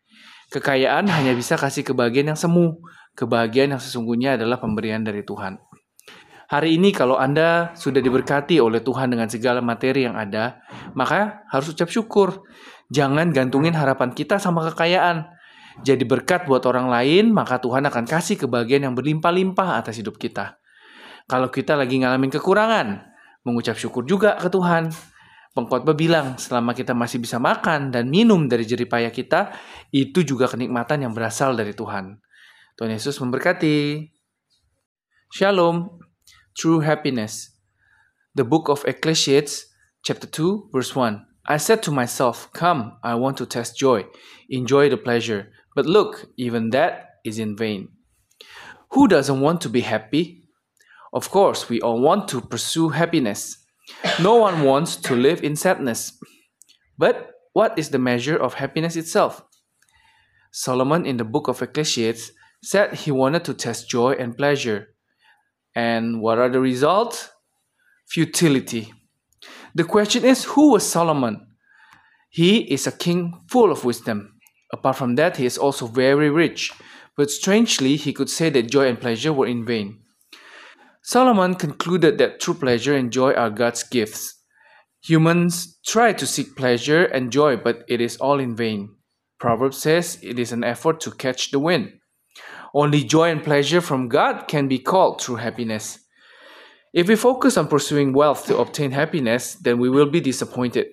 Kekayaan 0.49 1.05
hanya 1.13 1.37
bisa 1.37 1.53
kasih 1.55 1.85
kebahagiaan 1.85 2.33
yang 2.33 2.39
semu. 2.39 2.81
Kebahagiaan 3.13 3.77
yang 3.77 3.81
sesungguhnya 3.81 4.35
adalah 4.37 4.57
pemberian 4.57 5.05
dari 5.05 5.21
Tuhan. 5.21 5.61
Hari 6.49 6.81
ini 6.81 6.89
kalau 6.89 7.13
Anda 7.13 7.77
sudah 7.77 8.01
diberkati 8.01 8.57
oleh 8.57 8.81
Tuhan 8.81 9.13
dengan 9.13 9.29
segala 9.29 9.61
materi 9.61 10.09
yang 10.09 10.17
ada, 10.17 10.57
maka 10.97 11.45
harus 11.53 11.69
ucap 11.69 11.93
syukur. 11.93 12.41
Jangan 12.89 13.29
gantungin 13.29 13.77
harapan 13.77 14.09
kita 14.17 14.41
sama 14.41 14.65
kekayaan. 14.73 15.29
Jadi 15.85 16.09
berkat 16.09 16.49
buat 16.49 16.65
orang 16.65 16.89
lain, 16.89 17.29
maka 17.29 17.61
Tuhan 17.61 17.85
akan 17.85 18.09
kasih 18.09 18.41
kebahagiaan 18.41 18.89
yang 18.89 18.95
berlimpah-limpah 18.97 19.77
atas 19.77 20.01
hidup 20.01 20.17
kita. 20.17 20.57
Kalau 21.29 21.53
kita 21.53 21.77
lagi 21.77 22.01
ngalamin 22.01 22.33
kekurangan, 22.33 23.05
mengucap 23.45 23.77
syukur 23.77 24.01
juga 24.09 24.33
ke 24.41 24.49
Tuhan. 24.49 24.89
Pengkhotbah 25.57 25.97
bilang, 25.97 26.37
selama 26.37 26.77
kita 26.77 26.93
masih 26.93 27.17
bisa 27.17 27.41
makan 27.41 27.89
dan 27.89 28.05
minum 28.05 28.45
dari 28.45 28.69
jeripaya 28.69 29.09
kita, 29.09 29.49
itu 29.89 30.21
juga 30.21 30.45
kenikmatan 30.45 31.09
yang 31.09 31.13
berasal 31.17 31.57
dari 31.57 31.73
Tuhan. 31.73 32.21
Tuhan 32.77 32.91
Yesus 32.93 33.17
memberkati. 33.17 34.07
Shalom, 35.33 35.99
true 36.53 36.85
happiness. 36.85 37.57
The 38.37 38.45
book 38.45 38.69
of 38.69 38.85
Ecclesiastes, 38.85 39.73
chapter 40.05 40.29
2, 40.29 40.69
verse 40.69 40.93
1. 40.93 41.25
I 41.49 41.57
said 41.57 41.81
to 41.83 41.91
myself, 41.91 42.53
Come, 42.53 43.01
I 43.01 43.17
want 43.17 43.41
to 43.41 43.49
test 43.49 43.73
joy, 43.73 44.05
enjoy 44.53 44.89
the 44.89 45.01
pleasure. 45.01 45.49
But 45.75 45.89
look, 45.89 46.29
even 46.37 46.69
that 46.77 47.17
is 47.25 47.39
in 47.39 47.57
vain. 47.57 47.89
Who 48.93 49.07
doesn't 49.07 49.41
want 49.41 49.61
to 49.61 49.69
be 49.69 49.81
happy? 49.81 50.45
Of 51.11 51.29
course, 51.31 51.69
we 51.69 51.81
all 51.81 52.01
want 52.01 52.27
to 52.29 52.41
pursue 52.41 52.89
happiness. 52.89 53.57
No 54.19 54.35
one 54.35 54.63
wants 54.63 54.95
to 54.97 55.15
live 55.15 55.43
in 55.43 55.55
sadness. 55.55 56.17
But 56.97 57.31
what 57.53 57.77
is 57.77 57.89
the 57.89 57.99
measure 57.99 58.37
of 58.37 58.55
happiness 58.55 58.95
itself? 58.95 59.43
Solomon 60.51 61.05
in 61.05 61.17
the 61.17 61.23
book 61.23 61.47
of 61.47 61.61
Ecclesiastes 61.61 62.31
said 62.63 62.93
he 62.93 63.11
wanted 63.11 63.43
to 63.45 63.53
test 63.53 63.89
joy 63.89 64.11
and 64.13 64.37
pleasure. 64.37 64.95
And 65.75 66.21
what 66.21 66.39
are 66.39 66.49
the 66.49 66.59
results? 66.59 67.29
Futility. 68.07 68.93
The 69.75 69.83
question 69.83 70.25
is 70.25 70.43
who 70.43 70.71
was 70.71 70.87
Solomon? 70.87 71.47
He 72.29 72.59
is 72.73 72.87
a 72.87 72.91
king 72.91 73.41
full 73.47 73.71
of 73.71 73.85
wisdom. 73.85 74.39
Apart 74.73 74.97
from 74.97 75.15
that, 75.15 75.37
he 75.37 75.45
is 75.45 75.57
also 75.57 75.87
very 75.87 76.29
rich. 76.29 76.71
But 77.15 77.31
strangely, 77.31 77.95
he 77.95 78.13
could 78.13 78.29
say 78.29 78.49
that 78.49 78.71
joy 78.71 78.87
and 78.87 78.99
pleasure 78.99 79.33
were 79.33 79.47
in 79.47 79.65
vain. 79.65 79.99
Solomon 81.09 81.55
concluded 81.55 82.19
that 82.19 82.39
true 82.39 82.53
pleasure 82.53 82.95
and 82.95 83.11
joy 83.11 83.33
are 83.33 83.49
God's 83.49 83.81
gifts. 83.81 84.43
Humans 85.05 85.79
try 85.83 86.13
to 86.13 86.27
seek 86.27 86.55
pleasure 86.55 87.03
and 87.03 87.31
joy, 87.31 87.57
but 87.57 87.83
it 87.87 87.99
is 87.99 88.17
all 88.17 88.39
in 88.39 88.55
vain. 88.55 88.95
Proverbs 89.39 89.79
says 89.79 90.19
it 90.21 90.37
is 90.37 90.51
an 90.51 90.63
effort 90.63 90.99
to 90.99 91.09
catch 91.09 91.49
the 91.49 91.57
wind. 91.57 91.93
Only 92.75 93.03
joy 93.03 93.31
and 93.31 93.43
pleasure 93.43 93.81
from 93.81 94.07
God 94.07 94.47
can 94.47 94.67
be 94.67 94.77
called 94.77 95.17
true 95.17 95.37
happiness. 95.37 95.97
If 96.93 97.07
we 97.07 97.15
focus 97.15 97.57
on 97.57 97.69
pursuing 97.69 98.13
wealth 98.13 98.45
to 98.45 98.59
obtain 98.59 98.91
happiness, 98.91 99.55
then 99.55 99.79
we 99.79 99.89
will 99.89 100.11
be 100.11 100.21
disappointed. 100.21 100.89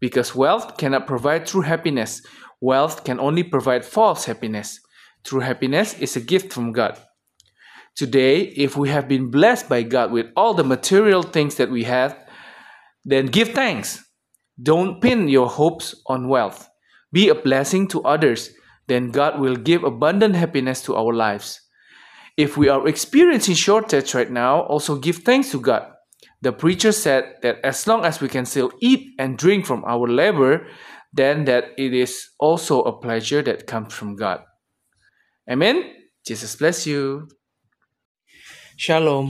Because 0.00 0.34
wealth 0.34 0.78
cannot 0.78 1.06
provide 1.06 1.46
true 1.46 1.62
happiness, 1.62 2.22
wealth 2.60 3.04
can 3.04 3.20
only 3.20 3.44
provide 3.44 3.84
false 3.84 4.24
happiness. 4.24 4.80
True 5.22 5.38
happiness 5.38 5.94
is 5.94 6.16
a 6.16 6.20
gift 6.20 6.52
from 6.52 6.72
God. 6.72 6.98
Today, 8.00 8.44
if 8.56 8.78
we 8.78 8.88
have 8.88 9.08
been 9.08 9.30
blessed 9.30 9.68
by 9.68 9.82
God 9.82 10.10
with 10.10 10.32
all 10.34 10.54
the 10.54 10.64
material 10.64 11.22
things 11.22 11.56
that 11.56 11.70
we 11.70 11.84
have, 11.84 12.16
then 13.04 13.26
give 13.26 13.50
thanks. 13.50 14.02
Don't 14.56 15.02
pin 15.02 15.28
your 15.28 15.50
hopes 15.50 15.94
on 16.06 16.26
wealth. 16.26 16.66
Be 17.12 17.28
a 17.28 17.34
blessing 17.34 17.86
to 17.88 18.00
others, 18.04 18.56
then 18.88 19.10
God 19.10 19.38
will 19.38 19.54
give 19.54 19.84
abundant 19.84 20.34
happiness 20.34 20.80
to 20.84 20.96
our 20.96 21.12
lives. 21.12 21.60
If 22.38 22.56
we 22.56 22.70
are 22.70 22.88
experiencing 22.88 23.54
shortage 23.54 24.14
right 24.14 24.30
now, 24.30 24.62
also 24.62 24.96
give 24.96 25.16
thanks 25.16 25.50
to 25.50 25.60
God. 25.60 25.84
The 26.40 26.52
preacher 26.52 26.92
said 26.92 27.34
that 27.42 27.58
as 27.62 27.86
long 27.86 28.06
as 28.06 28.22
we 28.22 28.28
can 28.30 28.46
still 28.46 28.72
eat 28.80 29.12
and 29.18 29.36
drink 29.36 29.66
from 29.66 29.84
our 29.84 30.08
labor, 30.08 30.66
then 31.12 31.44
that 31.44 31.76
it 31.76 31.92
is 31.92 32.30
also 32.40 32.80
a 32.80 32.98
pleasure 32.98 33.42
that 33.42 33.66
comes 33.66 33.92
from 33.92 34.16
God. 34.16 34.40
Amen. 35.50 35.84
Jesus 36.24 36.56
bless 36.56 36.86
you. 36.86 37.28
Shalom. 38.80 39.28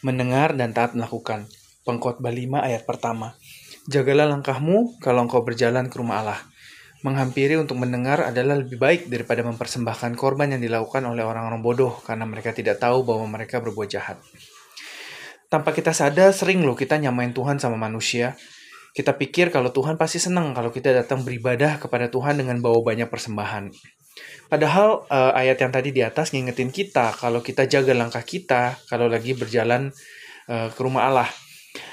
Mendengar 0.00 0.56
dan 0.56 0.72
taat 0.72 0.96
melakukan. 0.96 1.44
Pengkhotbah 1.84 2.32
5 2.32 2.56
ayat 2.56 2.88
pertama. 2.88 3.36
Jagalah 3.84 4.24
langkahmu 4.24 4.96
kalau 5.04 5.28
engkau 5.28 5.44
berjalan 5.44 5.92
ke 5.92 6.00
rumah 6.00 6.24
Allah. 6.24 6.40
Menghampiri 7.04 7.60
untuk 7.60 7.76
mendengar 7.76 8.24
adalah 8.24 8.56
lebih 8.56 8.80
baik 8.80 9.12
daripada 9.12 9.44
mempersembahkan 9.44 10.16
korban 10.16 10.56
yang 10.56 10.64
dilakukan 10.64 11.04
oleh 11.04 11.20
orang-orang 11.20 11.60
bodoh 11.60 12.00
karena 12.00 12.24
mereka 12.24 12.56
tidak 12.56 12.80
tahu 12.80 13.04
bahwa 13.04 13.28
mereka 13.28 13.60
berbuat 13.60 13.92
jahat. 13.92 14.24
Tanpa 15.52 15.76
kita 15.76 15.92
sadar, 15.92 16.32
sering 16.32 16.64
loh 16.64 16.72
kita 16.72 16.96
nyamain 16.96 17.36
Tuhan 17.36 17.60
sama 17.60 17.76
manusia. 17.76 18.40
Kita 18.96 19.12
pikir 19.12 19.52
kalau 19.52 19.68
Tuhan 19.68 20.00
pasti 20.00 20.16
senang 20.16 20.56
kalau 20.56 20.72
kita 20.72 20.96
datang 20.96 21.28
beribadah 21.28 21.76
kepada 21.76 22.08
Tuhan 22.08 22.40
dengan 22.40 22.56
bawa 22.64 22.80
banyak 22.80 23.12
persembahan. 23.12 23.68
Padahal 24.48 25.04
uh, 25.12 25.36
ayat 25.36 25.60
yang 25.60 25.68
tadi 25.68 25.92
di 25.92 26.00
atas 26.00 26.32
ngingetin 26.32 26.72
kita 26.72 27.12
kalau 27.20 27.44
kita 27.44 27.68
jaga 27.68 27.92
langkah 27.92 28.24
kita 28.24 28.80
kalau 28.88 29.04
lagi 29.04 29.36
berjalan 29.36 29.92
uh, 30.48 30.72
ke 30.72 30.80
rumah 30.80 31.04
Allah. 31.04 31.28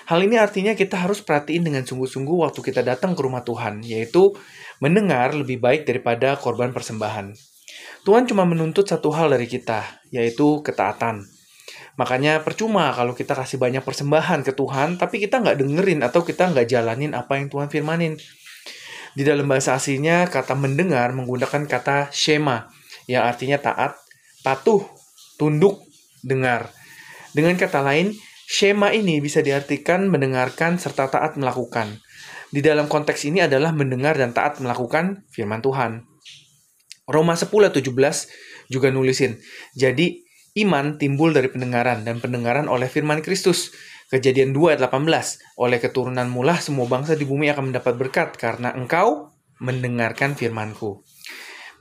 Hal 0.07 0.23
ini 0.23 0.39
artinya 0.39 0.71
kita 0.77 1.01
harus 1.01 1.19
perhatiin 1.19 1.65
dengan 1.65 1.83
sungguh-sungguh 1.83 2.47
waktu 2.47 2.61
kita 2.61 2.85
datang 2.85 3.17
ke 3.17 3.21
rumah 3.25 3.43
Tuhan, 3.43 3.81
yaitu 3.83 4.31
mendengar 4.79 5.33
lebih 5.35 5.59
baik 5.59 5.83
daripada 5.83 6.37
korban 6.37 6.71
persembahan. 6.71 7.33
Tuhan 8.05 8.29
cuma 8.29 8.45
menuntut 8.45 8.85
satu 8.85 9.09
hal 9.11 9.33
dari 9.33 9.49
kita, 9.49 9.81
yaitu 10.13 10.61
ketaatan. 10.61 11.25
Makanya 11.97 12.43
percuma 12.45 12.93
kalau 12.93 13.17
kita 13.17 13.33
kasih 13.33 13.57
banyak 13.57 13.81
persembahan 13.81 14.45
ke 14.45 14.53
Tuhan, 14.53 15.01
tapi 15.01 15.17
kita 15.17 15.41
nggak 15.41 15.57
dengerin 15.63 15.99
atau 16.05 16.21
kita 16.21 16.53
nggak 16.53 16.69
jalanin 16.69 17.17
apa 17.17 17.41
yang 17.41 17.49
Tuhan 17.49 17.67
firmanin. 17.71 18.19
Di 19.15 19.23
dalam 19.23 19.47
bahasa 19.47 19.73
aslinya, 19.79 20.27
kata 20.27 20.53
mendengar 20.53 21.15
menggunakan 21.15 21.65
kata 21.65 22.11
shema, 22.11 22.67
yang 23.07 23.23
artinya 23.23 23.57
taat, 23.57 23.95
patuh, 24.43 24.83
tunduk, 25.39 25.81
dengar. 26.21 26.69
Dengan 27.31 27.55
kata 27.55 27.79
lain, 27.79 28.11
shema 28.45 28.91
ini 28.91 29.23
bisa 29.23 29.39
diartikan 29.39 30.11
mendengarkan 30.11 30.75
serta 30.75 31.07
taat 31.07 31.39
melakukan 31.39 32.03
di 32.55 32.63
dalam 32.63 32.87
konteks 32.87 33.27
ini 33.27 33.43
adalah 33.43 33.75
mendengar 33.75 34.15
dan 34.15 34.31
taat 34.31 34.63
melakukan 34.63 35.27
firman 35.27 35.59
Tuhan. 35.59 36.07
Roma 37.03 37.35
10 37.35 37.51
ayat 37.51 37.75
17 37.75 38.71
juga 38.71 38.89
nulisin, 38.95 39.37
jadi 39.75 40.23
iman 40.63 40.95
timbul 40.95 41.35
dari 41.35 41.51
pendengaran 41.51 42.07
dan 42.07 42.23
pendengaran 42.23 42.71
oleh 42.71 42.87
firman 42.87 43.19
Kristus. 43.19 43.75
Kejadian 44.15 44.55
2 44.55 44.79
ayat 44.79 44.87
18, 44.87 45.59
oleh 45.59 45.75
keturunan 45.83 46.31
mulah 46.31 46.55
semua 46.63 46.87
bangsa 46.87 47.19
di 47.19 47.27
bumi 47.27 47.51
akan 47.51 47.75
mendapat 47.75 47.99
berkat 47.99 48.39
karena 48.39 48.71
engkau 48.71 49.35
mendengarkan 49.59 50.39
firmanku. 50.39 51.03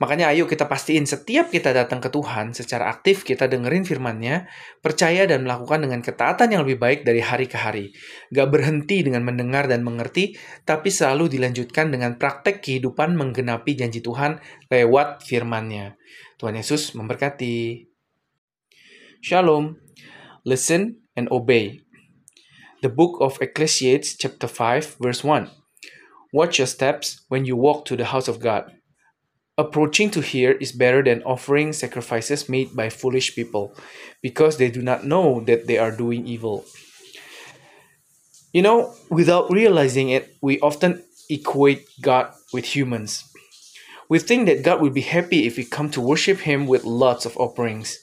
Makanya 0.03 0.35
ayo 0.35 0.43
kita 0.43 0.67
pastiin 0.67 1.07
setiap 1.07 1.47
kita 1.47 1.71
datang 1.71 2.03
ke 2.03 2.11
Tuhan 2.11 2.51
secara 2.51 2.91
aktif 2.91 3.23
kita 3.23 3.47
dengerin 3.47 3.87
firman-Nya, 3.87 4.51
percaya 4.83 5.23
dan 5.23 5.47
melakukan 5.47 5.87
dengan 5.87 6.03
ketaatan 6.03 6.51
yang 6.51 6.67
lebih 6.67 6.75
baik 6.75 6.99
dari 7.07 7.23
hari 7.23 7.47
ke 7.47 7.55
hari. 7.55 7.95
Gak 8.35 8.51
berhenti 8.51 9.07
dengan 9.07 9.23
mendengar 9.23 9.71
dan 9.71 9.87
mengerti, 9.87 10.35
tapi 10.67 10.91
selalu 10.91 11.39
dilanjutkan 11.39 11.87
dengan 11.87 12.19
praktek 12.19 12.59
kehidupan 12.59 13.15
menggenapi 13.15 13.79
janji 13.79 14.03
Tuhan 14.03 14.43
lewat 14.67 15.23
firman-Nya. 15.23 15.95
Tuhan 16.35 16.59
Yesus 16.59 16.99
memberkati. 16.99 17.87
Shalom. 19.23 19.79
Listen 20.43 20.99
and 21.15 21.31
obey. 21.31 21.84
The 22.85 22.89
book 22.89 23.17
of 23.19 23.41
Ecclesiastes 23.41 24.15
chapter 24.15 24.47
5 24.47 24.97
verse 25.01 25.23
1. 25.23 25.49
Watch 26.31 26.59
your 26.59 26.67
steps 26.67 27.25
when 27.29 27.43
you 27.43 27.55
walk 27.55 27.85
to 27.85 27.95
the 27.97 28.05
house 28.05 28.27
of 28.27 28.39
God. 28.39 28.75
Approaching 29.57 30.11
to 30.11 30.21
hear 30.21 30.51
is 30.51 30.71
better 30.71 31.01
than 31.01 31.23
offering 31.23 31.73
sacrifices 31.73 32.47
made 32.47 32.75
by 32.75 32.91
foolish 32.91 33.33
people, 33.33 33.73
because 34.21 34.57
they 34.57 34.69
do 34.69 34.83
not 34.83 35.03
know 35.03 35.41
that 35.45 35.65
they 35.65 35.79
are 35.79 35.89
doing 35.89 36.27
evil. 36.27 36.63
You 38.53 38.61
know, 38.61 38.93
without 39.09 39.49
realizing 39.49 40.09
it, 40.09 40.35
we 40.43 40.59
often 40.59 41.01
equate 41.27 41.89
God 42.03 42.33
with 42.53 42.65
humans. 42.65 43.23
We 44.09 44.19
think 44.19 44.45
that 44.45 44.61
God 44.61 44.79
will 44.79 44.91
be 44.91 45.01
happy 45.01 45.47
if 45.47 45.57
we 45.57 45.65
come 45.65 45.89
to 45.89 46.01
worship 46.01 46.37
Him 46.37 46.67
with 46.67 46.83
lots 46.83 47.25
of 47.25 47.35
offerings. 47.37 47.97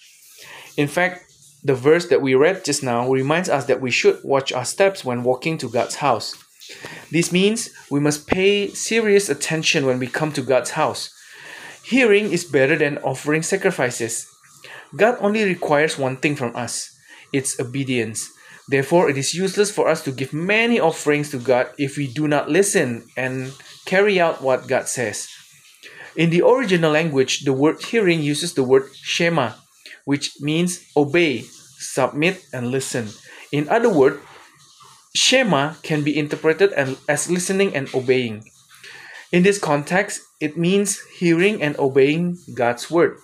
In 0.77 0.89
fact, 0.89 1.32
the 1.65 1.75
verse 1.75 2.07
that 2.07 2.23
we 2.23 2.35
read 2.35 2.65
just 2.65 2.83
now 2.83 3.09
reminds 3.09 3.49
us 3.49 3.67
that 3.67 3.81
we 3.81 3.91
should 3.91 4.19
watch 4.25 4.53
our 4.53 4.65
steps 4.65 5.05
when 5.05 5.23
walking 5.23 5.59
to 5.59 5.69
God's 5.69 5.97
house. 5.97 6.37
This 7.11 7.33
means 7.33 7.71
we 7.91 8.01
must 8.01 8.27
pay 8.27 8.69
serious 8.69 9.29
attention 9.29 9.87
when 9.87 9.99
we 9.99 10.07
come 10.07 10.33
to 10.33 10.43
God's 10.43 10.71
house. 10.71 11.11
Hearing 11.85 12.33
is 12.33 12.45
better 12.45 12.77
than 12.77 12.99
offering 12.99 13.43
sacrifices. 13.43 14.27
God 14.97 15.17
only 15.21 15.45
requires 15.45 15.99
one 15.99 16.17
thing 16.17 16.37
from 16.37 16.55
us 16.57 16.91
it's 17.33 17.59
obedience. 17.59 18.31
Therefore, 18.69 19.09
it 19.09 19.17
is 19.17 19.35
useless 19.35 19.71
for 19.71 19.89
us 19.89 20.03
to 20.05 20.13
give 20.13 20.33
many 20.33 20.79
offerings 20.79 21.31
to 21.31 21.39
God 21.39 21.71
if 21.79 21.97
we 21.97 22.07
do 22.07 22.29
not 22.29 22.51
listen 22.51 23.05
and 23.17 23.53
carry 23.87 24.21
out 24.21 24.43
what 24.43 24.69
God 24.69 24.87
says. 24.87 25.29
In 26.15 26.31
the 26.31 26.43
original 26.43 26.93
language, 26.93 27.41
the 27.45 27.53
word 27.53 27.83
hearing 27.83 28.23
uses 28.23 28.55
the 28.55 28.63
word 28.63 28.85
shema, 28.95 29.53
which 30.05 30.41
means 30.41 30.85
obey, 30.97 31.43
submit, 31.43 32.45
and 32.53 32.71
listen. 32.71 33.09
In 33.51 33.69
other 33.69 33.89
words, 33.89 34.21
shema 35.15 35.75
can 35.83 36.03
be 36.03 36.17
interpreted 36.19 36.73
as 36.73 37.31
listening 37.31 37.75
and 37.77 37.93
obeying. 37.95 38.45
In 39.31 39.43
this 39.43 39.59
context, 39.59 40.21
it 40.41 40.57
means 40.57 41.01
hearing 41.19 41.63
and 41.63 41.77
obeying 41.79 42.39
God's 42.55 42.91
word. 42.91 43.17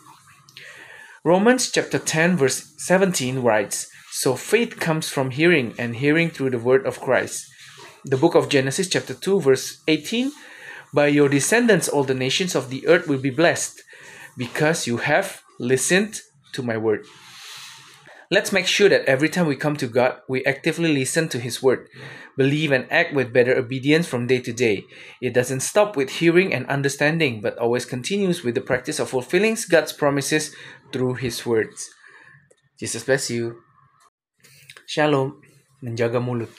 Romans 1.24 1.70
chapter 1.70 1.99
10 1.99 2.37
verse 2.37 2.72
17 2.79 3.41
writes, 3.41 3.91
So 4.11 4.35
faith 4.35 4.81
comes 4.81 5.11
from 5.11 5.31
hearing 5.33 5.74
and 5.79 5.97
hearing 5.97 6.31
through 6.31 6.51
the 6.51 6.59
word 6.59 6.87
of 6.87 7.01
Christ. 7.01 7.45
The 8.05 8.16
book 8.16 8.35
of 8.35 8.49
Genesis 8.49 8.89
chapter 8.89 9.12
2 9.12 9.41
verse 9.41 9.83
18, 9.89 10.33
By 10.95 11.09
your 11.09 11.29
descendants 11.29 11.89
all 11.89 12.05
the 12.05 12.14
nations 12.14 12.55
of 12.55 12.70
the 12.70 12.87
earth 12.87 13.09
will 13.09 13.18
be 13.18 13.31
blessed, 13.31 13.83
because 14.37 14.87
you 14.87 14.99
have 14.99 15.43
listened 15.59 16.22
to 16.53 16.62
my 16.62 16.76
word. 16.76 17.05
Let's 18.28 18.53
make 18.53 18.68
sure 18.68 18.92
that 18.92 19.09
every 19.09 19.32
time 19.32 19.49
we 19.49 19.57
come 19.57 19.76
to 19.80 19.88
God, 19.88 20.20
we 20.28 20.44
actively 20.44 20.92
listen 20.92 21.32
to 21.32 21.40
His 21.40 21.64
word, 21.64 21.88
believe 22.36 22.72
and 22.72 22.84
act 22.92 23.16
with 23.16 23.32
better 23.32 23.57
obedience 23.57 24.05
from 24.05 24.28
day 24.28 24.44
to 24.44 24.53
day. 24.53 24.84
It 25.24 25.32
doesn't 25.32 25.64
stop 25.64 25.96
with 25.96 26.20
hearing 26.20 26.53
and 26.53 26.68
understanding, 26.68 27.40
but 27.40 27.57
always 27.57 27.88
continues 27.88 28.44
with 28.44 28.55
the 28.55 28.61
practice 28.61 29.01
of 29.01 29.09
fulfilling 29.09 29.57
God's 29.72 29.96
promises 29.96 30.53
through 30.92 31.24
His 31.24 31.46
words. 31.49 31.88
Jesus 32.76 33.01
bless 33.09 33.32
you. 33.32 33.64
Shalom, 34.84 35.40
menjaga 35.80 36.20
mulut. 36.20 36.53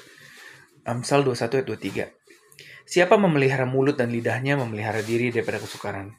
Amsal 0.90 1.22
21 1.22 1.54
ayat 1.54 1.66
23. 1.70 2.90
Siapa 2.90 3.22
memelihara 3.22 3.70
mulut 3.70 3.94
dan 3.94 4.10
lidahnya 4.10 4.58
memelihara 4.58 5.06
diri 5.06 5.30
daripada 5.30 5.62
kesukaran. 5.62 6.18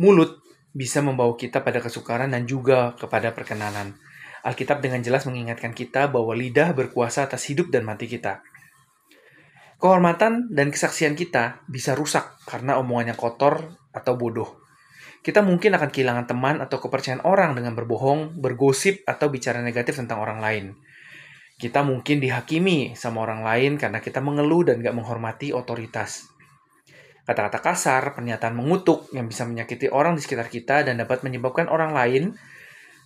Mulut 0.00 0.40
bisa 0.70 1.02
membawa 1.02 1.34
kita 1.34 1.62
pada 1.66 1.82
kesukaran 1.82 2.30
dan 2.30 2.46
juga 2.46 2.94
kepada 2.94 3.34
perkenanan. 3.34 3.98
Alkitab 4.40 4.80
dengan 4.80 5.04
jelas 5.04 5.28
mengingatkan 5.28 5.76
kita 5.76 6.08
bahwa 6.08 6.32
lidah 6.32 6.72
berkuasa 6.72 7.28
atas 7.28 7.44
hidup 7.52 7.68
dan 7.68 7.84
mati 7.84 8.08
kita. 8.08 8.40
Kehormatan 9.80 10.52
dan 10.52 10.68
kesaksian 10.72 11.16
kita 11.16 11.64
bisa 11.68 11.96
rusak 11.96 12.40
karena 12.44 12.76
omongannya 12.80 13.16
kotor 13.16 13.80
atau 13.92 14.16
bodoh. 14.16 14.60
Kita 15.20 15.44
mungkin 15.44 15.76
akan 15.76 15.92
kehilangan 15.92 16.26
teman 16.32 16.56
atau 16.64 16.80
kepercayaan 16.80 17.28
orang 17.28 17.52
dengan 17.52 17.76
berbohong, 17.76 18.40
bergosip, 18.40 19.04
atau 19.04 19.28
bicara 19.28 19.60
negatif 19.60 20.00
tentang 20.00 20.24
orang 20.24 20.40
lain. 20.40 20.64
Kita 21.60 21.84
mungkin 21.84 22.24
dihakimi 22.24 22.96
sama 22.96 23.20
orang 23.28 23.44
lain 23.44 23.76
karena 23.76 24.00
kita 24.00 24.24
mengeluh 24.24 24.64
dan 24.64 24.80
gak 24.80 24.96
menghormati 24.96 25.52
otoritas. 25.52 26.29
Kata-kata 27.28 27.60
kasar, 27.62 28.16
pernyataan 28.16 28.56
mengutuk 28.56 29.12
yang 29.12 29.28
bisa 29.28 29.44
menyakiti 29.46 29.92
orang 29.92 30.16
di 30.16 30.24
sekitar 30.24 30.48
kita 30.48 30.82
dan 30.88 30.98
dapat 30.98 31.22
menyebabkan 31.22 31.68
orang 31.68 31.92
lain 31.94 32.34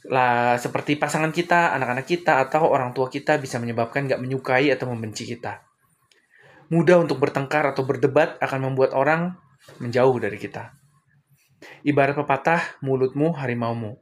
lah 0.05 0.61
seperti 0.61 1.01
pasangan 1.01 1.33
kita, 1.33 1.73
anak-anak 1.73 2.05
kita, 2.05 2.45
atau 2.45 2.69
orang 2.69 2.93
tua 2.93 3.09
kita 3.09 3.41
bisa 3.41 3.57
menyebabkan 3.57 4.05
gak 4.05 4.21
menyukai 4.21 4.69
atau 4.69 4.93
membenci 4.93 5.25
kita. 5.25 5.65
Mudah 6.69 7.01
untuk 7.01 7.21
bertengkar 7.21 7.65
atau 7.73 7.89
berdebat 7.89 8.37
akan 8.41 8.73
membuat 8.73 8.93
orang 8.93 9.37
menjauh 9.81 10.17
dari 10.21 10.37
kita. 10.37 10.77
Ibarat 11.85 12.17
pepatah, 12.21 12.81
mulutmu 12.85 13.33
harimaumu. 13.33 13.97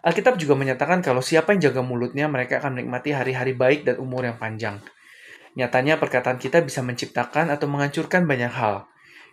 Alkitab 0.00 0.40
juga 0.40 0.56
menyatakan 0.56 1.04
kalau 1.04 1.20
siapa 1.20 1.52
yang 1.52 1.68
jaga 1.68 1.84
mulutnya, 1.84 2.24
mereka 2.24 2.56
akan 2.64 2.80
menikmati 2.80 3.12
hari-hari 3.12 3.52
baik 3.52 3.84
dan 3.84 4.00
umur 4.00 4.24
yang 4.24 4.40
panjang. 4.40 4.80
Nyatanya 5.60 6.00
perkataan 6.00 6.40
kita 6.40 6.64
bisa 6.64 6.80
menciptakan 6.80 7.52
atau 7.52 7.68
menghancurkan 7.68 8.24
banyak 8.24 8.48
hal. 8.48 8.88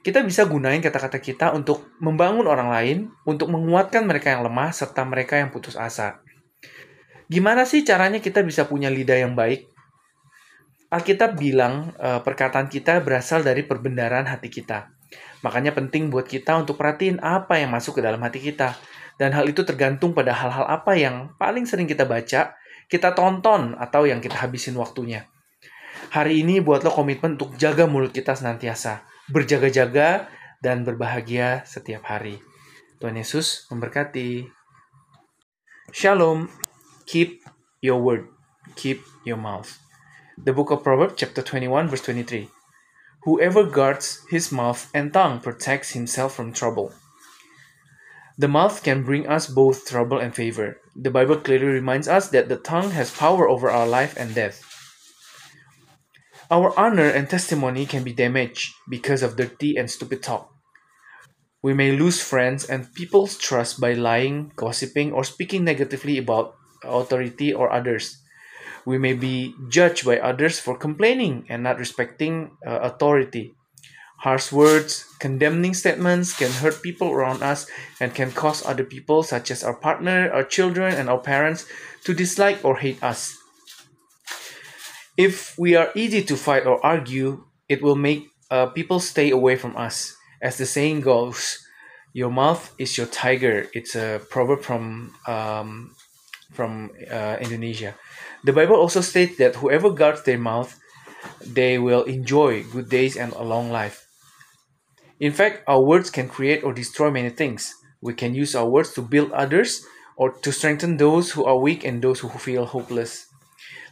Kita 0.08 0.24
bisa 0.24 0.48
gunain 0.48 0.80
kata-kata 0.80 1.20
kita 1.20 1.52
untuk 1.52 1.92
membangun 2.00 2.48
orang 2.48 2.72
lain, 2.72 2.98
untuk 3.28 3.52
menguatkan 3.52 4.08
mereka 4.08 4.32
yang 4.32 4.48
lemah, 4.48 4.72
serta 4.72 5.04
mereka 5.04 5.36
yang 5.36 5.52
putus 5.52 5.76
asa. 5.76 6.24
Gimana 7.28 7.68
sih 7.68 7.84
caranya 7.84 8.24
kita 8.24 8.40
bisa 8.40 8.72
punya 8.72 8.88
lidah 8.88 9.20
yang 9.20 9.36
baik? 9.36 9.68
Alkitab 10.88 11.36
bilang 11.36 11.92
e, 12.00 12.24
perkataan 12.24 12.72
kita 12.72 13.04
berasal 13.04 13.44
dari 13.44 13.68
perbendaharaan 13.68 14.32
hati 14.32 14.48
kita. 14.48 14.96
Makanya 15.44 15.76
penting 15.76 16.08
buat 16.08 16.24
kita 16.24 16.56
untuk 16.56 16.80
perhatiin 16.80 17.20
apa 17.20 17.60
yang 17.60 17.76
masuk 17.76 18.00
ke 18.00 18.02
dalam 18.08 18.24
hati 18.24 18.40
kita 18.40 18.80
dan 19.20 19.36
hal 19.36 19.44
itu 19.44 19.68
tergantung 19.68 20.16
pada 20.16 20.32
hal-hal 20.32 20.72
apa 20.72 20.96
yang 20.96 21.36
paling 21.36 21.68
sering 21.68 21.84
kita 21.84 22.08
baca, 22.08 22.56
kita 22.88 23.12
tonton, 23.12 23.76
atau 23.76 24.08
yang 24.08 24.24
kita 24.24 24.40
habisin 24.40 24.80
waktunya. 24.80 25.28
Hari 26.16 26.48
ini 26.48 26.64
buatlah 26.64 26.96
komitmen 26.96 27.36
untuk 27.36 27.60
jaga 27.60 27.84
mulut 27.92 28.16
kita 28.16 28.40
senantiasa, 28.40 29.04
berjaga-jaga, 29.32 30.28
dan 30.62 30.82
berbahagia 30.82 31.62
setiap 31.70 32.10
hari. 32.10 32.42
Tuhan 32.98 33.18
Yesus 33.18 33.70
memberkati. 33.70 34.50
Shalom. 35.94 36.50
Keep 37.06 37.46
your 37.80 38.02
word. 38.02 38.28
Keep 38.76 39.06
your 39.24 39.38
mouth. 39.38 39.80
The 40.38 40.54
book 40.54 40.74
of 40.74 40.84
Proverbs 40.84 41.16
chapter 41.18 41.42
21 41.42 41.88
verse 41.88 42.04
23. 42.04 42.50
Whoever 43.24 43.66
guards 43.66 44.26
his 44.30 44.52
mouth 44.52 44.90
and 44.94 45.14
tongue 45.14 45.40
protects 45.40 45.92
himself 45.92 46.36
from 46.36 46.54
trouble. 46.54 46.94
The 48.38 48.48
mouth 48.48 48.84
can 48.84 49.02
bring 49.02 49.26
us 49.26 49.50
both 49.50 49.90
trouble 49.90 50.20
and 50.20 50.34
favor. 50.36 50.78
The 50.94 51.10
Bible 51.10 51.42
clearly 51.42 51.66
reminds 51.66 52.08
us 52.08 52.30
that 52.30 52.50
the 52.50 52.62
tongue 52.62 52.92
has 52.92 53.10
power 53.10 53.50
over 53.50 53.70
our 53.70 53.88
life 53.88 54.14
and 54.18 54.34
death. 54.36 54.77
Our 56.50 56.72
honor 56.80 57.10
and 57.10 57.30
testimony 57.30 57.86
can 57.86 58.04
be 58.04 58.14
damaged 58.14 58.74
because 58.88 59.22
of 59.22 59.36
dirty 59.36 59.76
and 59.76 59.92
stupid 59.92 60.24
talk. 60.24 60.54
We 61.62 61.74
may 61.74 61.92
lose 61.92 62.24
friends 62.24 62.64
and 62.64 62.94
people's 62.94 63.38
trust 63.38 63.82
by 63.82 63.94
lying, 63.94 64.54
gossiping, 64.56 65.12
or 65.12 65.26
speaking 65.26 65.66
negatively 65.66 66.18
about 66.18 66.56
authority 66.86 67.54
or 67.54 67.70
others. 67.70 68.24
We 68.86 68.98
may 68.98 69.12
be 69.12 69.56
judged 69.68 70.06
by 70.06 70.20
others 70.20 70.58
for 70.58 70.78
complaining 70.78 71.46
and 71.50 71.64
not 71.64 71.80
respecting 71.80 72.56
uh, 72.66 72.80
authority. 72.80 73.56
Harsh 74.20 74.52
words, 74.52 75.04
condemning 75.20 75.74
statements 75.74 76.32
can 76.32 76.50
hurt 76.50 76.82
people 76.82 77.12
around 77.12 77.44
us 77.44 77.68
and 78.00 78.16
can 78.16 78.32
cause 78.32 78.66
other 78.66 78.86
people, 78.86 79.22
such 79.22 79.52
as 79.52 79.66
our 79.66 79.76
partner, 79.76 80.32
our 80.32 80.44
children, 80.44 80.96
and 80.96 81.10
our 81.10 81.20
parents, 81.20 81.68
to 82.06 82.14
dislike 82.14 82.64
or 82.64 82.78
hate 82.78 83.04
us. 83.04 83.38
If 85.18 85.58
we 85.58 85.76
are 85.76 85.90
easy 85.96 86.22
to 86.24 86.38
fight 86.38 86.66
or 86.66 86.84
argue, 86.86 87.44
it 87.68 87.82
will 87.82 87.96
make 87.96 88.30
uh, 88.52 88.68
people 88.68 89.00
stay 89.00 89.32
away 89.32 89.56
from 89.56 89.76
us. 89.76 90.16
As 90.42 90.58
the 90.58 90.66
saying 90.66 91.02
goes, 91.02 91.66
your 92.14 92.30
mouth 92.32 92.74
is 92.78 92.98
your 92.98 93.08
tiger. 93.08 93.68
It's 93.74 93.96
a 93.96 94.22
proverb 94.30 94.62
from 94.62 95.14
um, 95.28 95.96
from 96.54 96.92
uh, 97.12 97.38
Indonesia. 97.42 97.96
The 98.44 98.54
Bible 98.54 98.76
also 98.76 99.02
states 99.02 99.38
that 99.38 99.56
whoever 99.58 99.90
guards 99.92 100.24
their 100.24 100.38
mouth, 100.38 100.80
they 101.46 101.78
will 101.78 102.04
enjoy 102.04 102.64
good 102.64 102.90
days 102.90 103.18
and 103.18 103.34
a 103.34 103.44
long 103.44 103.70
life. 103.72 104.08
In 105.20 105.34
fact, 105.34 105.64
our 105.68 105.82
words 105.82 106.10
can 106.10 106.30
create 106.30 106.64
or 106.64 106.74
destroy 106.74 107.12
many 107.12 107.30
things. 107.30 107.74
We 108.02 108.14
can 108.14 108.34
use 108.34 108.56
our 108.56 108.70
words 108.70 108.94
to 108.94 109.02
build 109.02 109.32
others 109.34 109.84
or 110.16 110.32
to 110.42 110.52
strengthen 110.52 110.98
those 110.98 111.32
who 111.32 111.44
are 111.46 111.58
weak 111.58 111.84
and 111.84 112.02
those 112.02 112.22
who 112.22 112.30
feel 112.30 112.66
hopeless. 112.66 113.27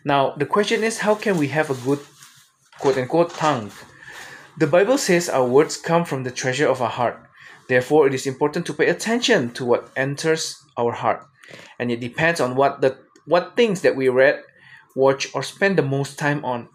Now, 0.06 0.36
the 0.38 0.45
question 0.45 0.84
is 0.84 0.99
how 0.99 1.16
can 1.16 1.38
we 1.38 1.47
have 1.49 1.72
a 1.72 1.82
good 1.84 1.99
quote 2.80 2.97
unquote 2.97 3.34
tongue? 3.34 3.72
The 4.58 4.68
Bible 4.68 4.97
says 4.97 5.28
our 5.28 5.45
words 5.45 5.76
come 5.76 6.06
from 6.06 6.24
the 6.24 6.32
treasure 6.32 6.70
of 6.70 6.82
our 6.82 6.89
heart. 6.89 7.20
Therefore, 7.68 8.06
it 8.06 8.14
is 8.14 8.28
important 8.28 8.66
to 8.68 8.74
pay 8.74 8.88
attention 8.88 9.49
to 9.58 9.66
what 9.66 9.89
enters 9.97 10.62
our 10.78 10.93
heart. 10.93 11.26
And 11.80 11.91
it 11.91 11.99
depends 11.99 12.39
on 12.39 12.56
what 12.56 12.82
the 12.82 12.97
what 13.26 13.58
things 13.58 13.82
that 13.82 13.95
we 13.95 14.08
read, 14.08 14.43
watch, 14.95 15.34
or 15.34 15.41
spend 15.41 15.78
the 15.78 15.82
most 15.82 16.20
time 16.20 16.45
on. 16.45 16.70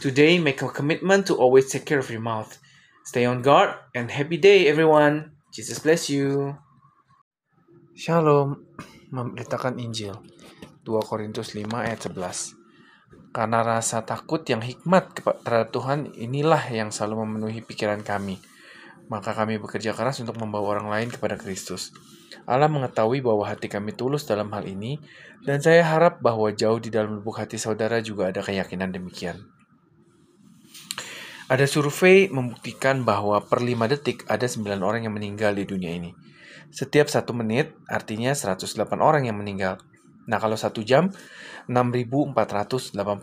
Today, 0.00 0.38
make 0.38 0.62
a 0.62 0.68
commitment 0.68 1.26
to 1.28 1.36
always 1.36 1.70
take 1.70 1.86
care 1.86 2.00
of 2.00 2.10
your 2.10 2.20
mouth. 2.20 2.58
Stay 3.04 3.24
on 3.24 3.42
guard 3.42 3.76
and 3.94 4.10
happy 4.10 4.36
day 4.36 4.66
everyone. 4.66 5.38
Jesus 5.54 5.78
bless 5.78 6.10
you. 6.10 6.58
Shalom. 7.94 8.66
Memberitakan 9.14 9.78
Injil. 9.78 10.18
2 10.84 10.96
Korintus 11.04 11.52
5 11.52 11.68
ayat 11.70 12.00
11. 12.08 12.56
Karena 13.30 13.62
rasa 13.62 14.02
takut 14.02 14.42
yang 14.48 14.64
hikmat 14.64 15.22
terhadap 15.46 15.70
Tuhan 15.70 16.10
inilah 16.18 16.62
yang 16.72 16.90
selalu 16.90 17.26
memenuhi 17.26 17.62
pikiran 17.62 18.02
kami. 18.02 18.42
Maka 19.10 19.34
kami 19.34 19.58
bekerja 19.58 19.94
keras 19.94 20.22
untuk 20.22 20.38
membawa 20.38 20.78
orang 20.78 20.88
lain 20.90 21.08
kepada 21.10 21.34
Kristus. 21.38 21.90
Allah 22.46 22.70
mengetahui 22.70 23.22
bahwa 23.22 23.46
hati 23.46 23.66
kami 23.66 23.94
tulus 23.94 24.26
dalam 24.26 24.50
hal 24.54 24.66
ini, 24.66 25.02
dan 25.42 25.58
saya 25.58 25.82
harap 25.82 26.22
bahwa 26.22 26.50
jauh 26.54 26.78
di 26.78 26.90
dalam 26.90 27.18
lubuk 27.18 27.38
hati 27.38 27.58
saudara 27.58 27.98
juga 28.02 28.30
ada 28.30 28.42
keyakinan 28.42 28.94
demikian. 28.94 29.46
Ada 31.50 31.66
survei 31.66 32.30
membuktikan 32.30 33.02
bahwa 33.02 33.42
per 33.42 33.58
5 33.58 33.90
detik 33.90 34.22
ada 34.30 34.46
9 34.46 34.78
orang 34.86 35.02
yang 35.02 35.14
meninggal 35.14 35.58
di 35.58 35.66
dunia 35.66 35.90
ini. 35.90 36.14
Setiap 36.70 37.10
satu 37.10 37.34
menit 37.34 37.74
artinya 37.90 38.30
108 38.30 38.86
orang 39.02 39.26
yang 39.26 39.34
meninggal. 39.34 39.82
Nah 40.28 40.36
kalau 40.42 40.58
satu 40.58 40.84
jam 40.84 41.08
6.480 41.70 42.34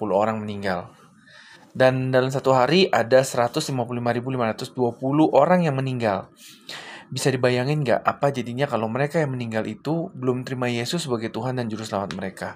orang 0.10 0.40
meninggal. 0.42 0.90
Dan 1.78 2.10
dalam 2.10 2.34
satu 2.34 2.58
hari 2.58 2.90
ada 2.90 3.22
155.520 3.22 3.76
orang 5.30 5.62
yang 5.62 5.78
meninggal. 5.78 6.34
Bisa 7.08 7.30
dibayangin 7.30 7.86
nggak 7.86 8.02
apa 8.02 8.34
jadinya 8.34 8.66
kalau 8.66 8.90
mereka 8.90 9.22
yang 9.22 9.32
meninggal 9.32 9.64
itu 9.70 10.10
belum 10.18 10.42
terima 10.44 10.68
Yesus 10.68 11.06
sebagai 11.06 11.30
Tuhan 11.30 11.56
dan 11.62 11.70
Juru 11.70 11.86
Selamat 11.86 12.18
mereka. 12.18 12.50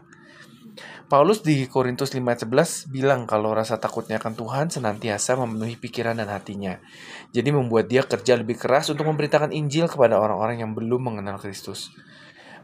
Paulus 1.11 1.43
di 1.43 1.67
Korintus 1.67 2.15
5:11 2.15 2.87
bilang 2.87 3.27
kalau 3.27 3.51
rasa 3.51 3.75
takutnya 3.75 4.15
akan 4.15 4.31
Tuhan 4.31 4.65
senantiasa 4.71 5.35
memenuhi 5.35 5.75
pikiran 5.75 6.15
dan 6.15 6.31
hatinya. 6.31 6.79
Jadi 7.35 7.51
membuat 7.51 7.91
dia 7.91 8.07
kerja 8.07 8.39
lebih 8.39 8.55
keras 8.55 8.87
untuk 8.87 9.03
memberitakan 9.11 9.51
Injil 9.51 9.91
kepada 9.91 10.15
orang-orang 10.15 10.63
yang 10.63 10.71
belum 10.71 11.11
mengenal 11.11 11.35
Kristus. 11.35 11.91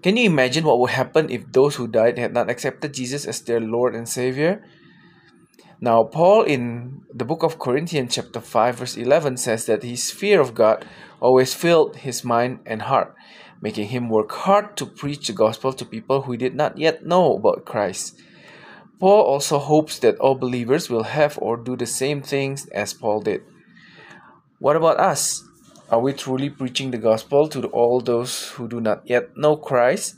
Can 0.01 0.15
you 0.15 0.23
imagine 0.25 0.63
what 0.63 0.79
would 0.79 0.91
happen 0.91 1.29
if 1.29 1.51
those 1.51 1.75
who 1.75 1.87
died 1.87 2.17
had 2.17 2.33
not 2.33 2.49
accepted 2.49 2.93
Jesus 2.93 3.25
as 3.25 3.41
their 3.41 3.59
Lord 3.59 3.95
and 3.95 4.07
Savior? 4.07 4.63
Now, 5.79 6.03
Paul 6.03 6.41
in 6.43 7.01
the 7.13 7.25
book 7.25 7.43
of 7.43 7.59
Corinthians, 7.59 8.15
chapter 8.15 8.41
5, 8.41 8.79
verse 8.79 8.97
11, 8.97 9.37
says 9.37 9.65
that 9.65 9.83
his 9.83 10.09
fear 10.09 10.41
of 10.41 10.55
God 10.55 10.85
always 11.19 11.53
filled 11.53 11.97
his 11.97 12.23
mind 12.23 12.59
and 12.65 12.81
heart, 12.83 13.13
making 13.61 13.89
him 13.89 14.09
work 14.09 14.31
hard 14.31 14.75
to 14.77 14.87
preach 14.87 15.27
the 15.27 15.33
gospel 15.33 15.73
to 15.73 15.85
people 15.85 16.23
who 16.23 16.37
did 16.37 16.55
not 16.55 16.77
yet 16.77 17.05
know 17.05 17.35
about 17.35 17.65
Christ. 17.65 18.19
Paul 18.99 19.21
also 19.21 19.59
hopes 19.59 19.99
that 19.99 20.17
all 20.17 20.33
believers 20.33 20.89
will 20.89 21.03
have 21.03 21.37
or 21.39 21.57
do 21.57 21.75
the 21.75 21.85
same 21.85 22.23
things 22.23 22.65
as 22.69 22.93
Paul 22.93 23.21
did. 23.21 23.43
What 24.59 24.75
about 24.75 24.99
us? 24.99 25.43
Are 25.91 25.99
we 25.99 26.13
truly 26.13 26.49
preaching 26.49 26.89
the 26.89 26.97
gospel 26.97 27.47
to 27.49 27.67
all 27.67 28.01
those 28.01 28.49
who 28.57 28.67
do 28.67 28.81
not 28.81 29.03
yet 29.05 29.37
know 29.37 29.55
Christ? 29.55 30.15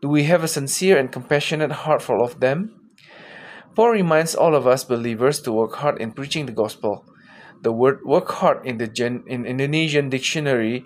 Do 0.00 0.08
we 0.08 0.22
have 0.24 0.44
a 0.44 0.48
sincere 0.48 0.96
and 0.96 1.10
compassionate 1.10 1.72
heart 1.72 2.00
for 2.00 2.16
all 2.16 2.24
of 2.24 2.38
them? 2.38 2.92
Paul 3.74 3.90
reminds 3.90 4.36
all 4.36 4.54
of 4.54 4.68
us 4.68 4.84
believers 4.84 5.40
to 5.40 5.52
work 5.52 5.74
hard 5.74 6.00
in 6.00 6.12
preaching 6.12 6.46
the 6.46 6.52
gospel. 6.52 7.04
The 7.62 7.72
word 7.72 8.04
work 8.04 8.30
hard 8.30 8.64
in 8.64 8.78
the 8.78 8.86
Gen- 8.86 9.24
in 9.26 9.46
Indonesian 9.46 10.08
dictionary 10.10 10.84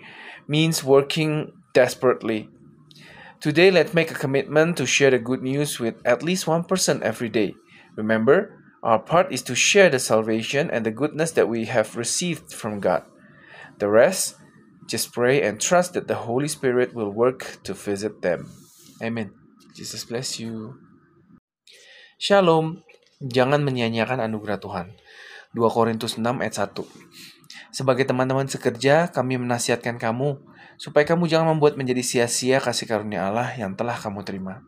means 0.49 0.83
working 0.83 1.53
desperately. 1.75 2.49
Today, 3.41 3.71
let's 3.71 3.93
make 3.93 4.11
a 4.11 4.15
commitment 4.15 4.79
to 4.79 4.87
share 4.87 5.11
the 5.11 5.19
good 5.19 5.43
news 5.43 5.79
with 5.79 5.97
at 6.07 6.23
least 6.23 6.47
one 6.47 6.65
person 6.65 7.03
every 7.03 7.29
day. 7.29 7.55
Remember, 7.95 8.57
our 8.83 9.01
part 9.01 9.33
is 9.33 9.41
to 9.49 9.55
share 9.55 9.89
the 9.89 10.01
salvation 10.01 10.69
and 10.69 10.85
the 10.85 10.93
goodness 10.93 11.33
that 11.33 11.49
we 11.49 11.65
have 11.67 11.97
received 11.97 12.53
from 12.53 12.81
God. 12.81 13.05
The 13.79 13.89
rest, 13.89 14.37
just 14.89 15.13
pray 15.13 15.43
and 15.43 15.61
trust 15.61 15.95
that 15.95 16.09
the 16.09 16.29
Holy 16.29 16.49
Spirit 16.49 16.95
will 16.95 17.11
work 17.11 17.61
to 17.65 17.73
visit 17.75 18.23
them. 18.23 18.49
Amen. 19.03 19.33
Jesus 19.77 20.05
bless 20.05 20.41
you. 20.41 20.81
Shalom. 22.17 22.85
Jangan 23.21 23.65
menyia-nyiakan 23.65 24.21
anugerah 24.21 24.61
Tuhan. 24.61 24.93
2 25.57 25.61
Korintus 25.73 26.21
6 26.21 26.25
ayat 26.41 26.53
1. 26.53 26.85
Sebagai 27.73 28.05
teman-teman 28.05 28.49
sekerja, 28.49 29.09
kami 29.09 29.41
menasihatkan 29.41 29.97
kamu 29.97 30.37
supaya 30.77 31.09
kamu 31.09 31.29
jangan 31.29 31.57
membuat 31.57 31.81
menjadi 31.81 32.05
sia-sia 32.05 32.61
kasih 32.61 32.85
karunia 32.89 33.29
Allah 33.29 33.53
yang 33.57 33.73
telah 33.73 33.97
kamu 33.97 34.21
terima. 34.25 34.61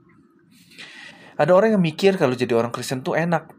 Ada 1.36 1.52
orang 1.52 1.76
yang 1.76 1.84
mikir 1.84 2.16
kalau 2.16 2.32
jadi 2.32 2.56
orang 2.56 2.72
Kristen 2.72 3.04
tuh 3.04 3.16
enak 3.16 3.57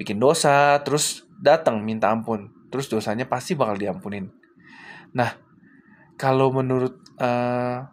bikin 0.00 0.16
dosa, 0.16 0.80
terus 0.80 1.28
datang 1.36 1.84
minta 1.84 2.08
ampun, 2.08 2.48
terus 2.72 2.88
dosanya 2.88 3.28
pasti 3.28 3.52
bakal 3.52 3.76
diampunin. 3.76 4.32
Nah, 5.12 5.36
kalau 6.16 6.48
menurut 6.48 7.04
uh, 7.20 7.84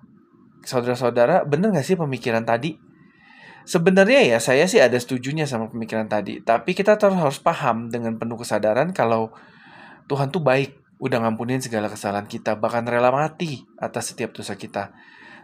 saudara-saudara, 0.63 1.43
bener 1.43 1.75
gak 1.75 1.83
sih 1.83 1.99
pemikiran 1.99 2.47
tadi? 2.47 2.79
Sebenarnya 3.67 4.23
ya 4.23 4.39
saya 4.39 4.63
sih 4.63 4.79
ada 4.79 4.95
setujunya 4.95 5.43
sama 5.43 5.67
pemikiran 5.67 6.07
tadi, 6.07 6.39
tapi 6.39 6.71
kita 6.71 6.95
terus 6.95 7.19
harus 7.19 7.43
paham 7.43 7.91
dengan 7.91 8.15
penuh 8.15 8.39
kesadaran 8.39 8.95
kalau 8.95 9.35
Tuhan 10.07 10.31
tuh 10.31 10.39
baik, 10.39 10.79
udah 11.03 11.27
ngampunin 11.27 11.59
segala 11.59 11.91
kesalahan 11.91 12.31
kita, 12.31 12.55
bahkan 12.55 12.87
rela 12.87 13.11
mati 13.11 13.67
atas 13.75 14.15
setiap 14.15 14.31
dosa 14.31 14.55
kita. 14.55 14.95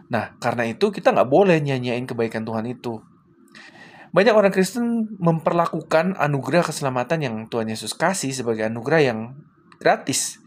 Nah, 0.08 0.40
karena 0.40 0.64
itu 0.64 0.88
kita 0.88 1.12
nggak 1.12 1.28
boleh 1.28 1.60
nyanyain 1.60 2.08
kebaikan 2.08 2.48
Tuhan 2.48 2.64
itu. 2.64 3.04
Banyak 4.14 4.30
orang 4.30 4.54
Kristen 4.54 5.10
memperlakukan 5.18 6.14
anugerah 6.14 6.70
keselamatan 6.70 7.18
yang 7.18 7.34
Tuhan 7.50 7.66
Yesus 7.66 7.98
kasih 7.98 8.30
sebagai 8.30 8.62
anugerah 8.62 9.10
yang 9.10 9.34
gratis. 9.82 10.38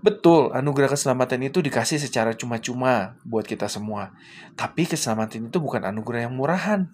Betul, 0.00 0.48
anugerah 0.56 0.96
keselamatan 0.96 1.44
itu 1.44 1.60
dikasih 1.60 2.00
secara 2.00 2.32
cuma-cuma 2.32 3.20
buat 3.20 3.44
kita 3.44 3.68
semua. 3.68 4.16
Tapi 4.56 4.88
keselamatan 4.88 5.52
itu 5.52 5.60
bukan 5.60 5.84
anugerah 5.84 6.24
yang 6.24 6.40
murahan. 6.40 6.88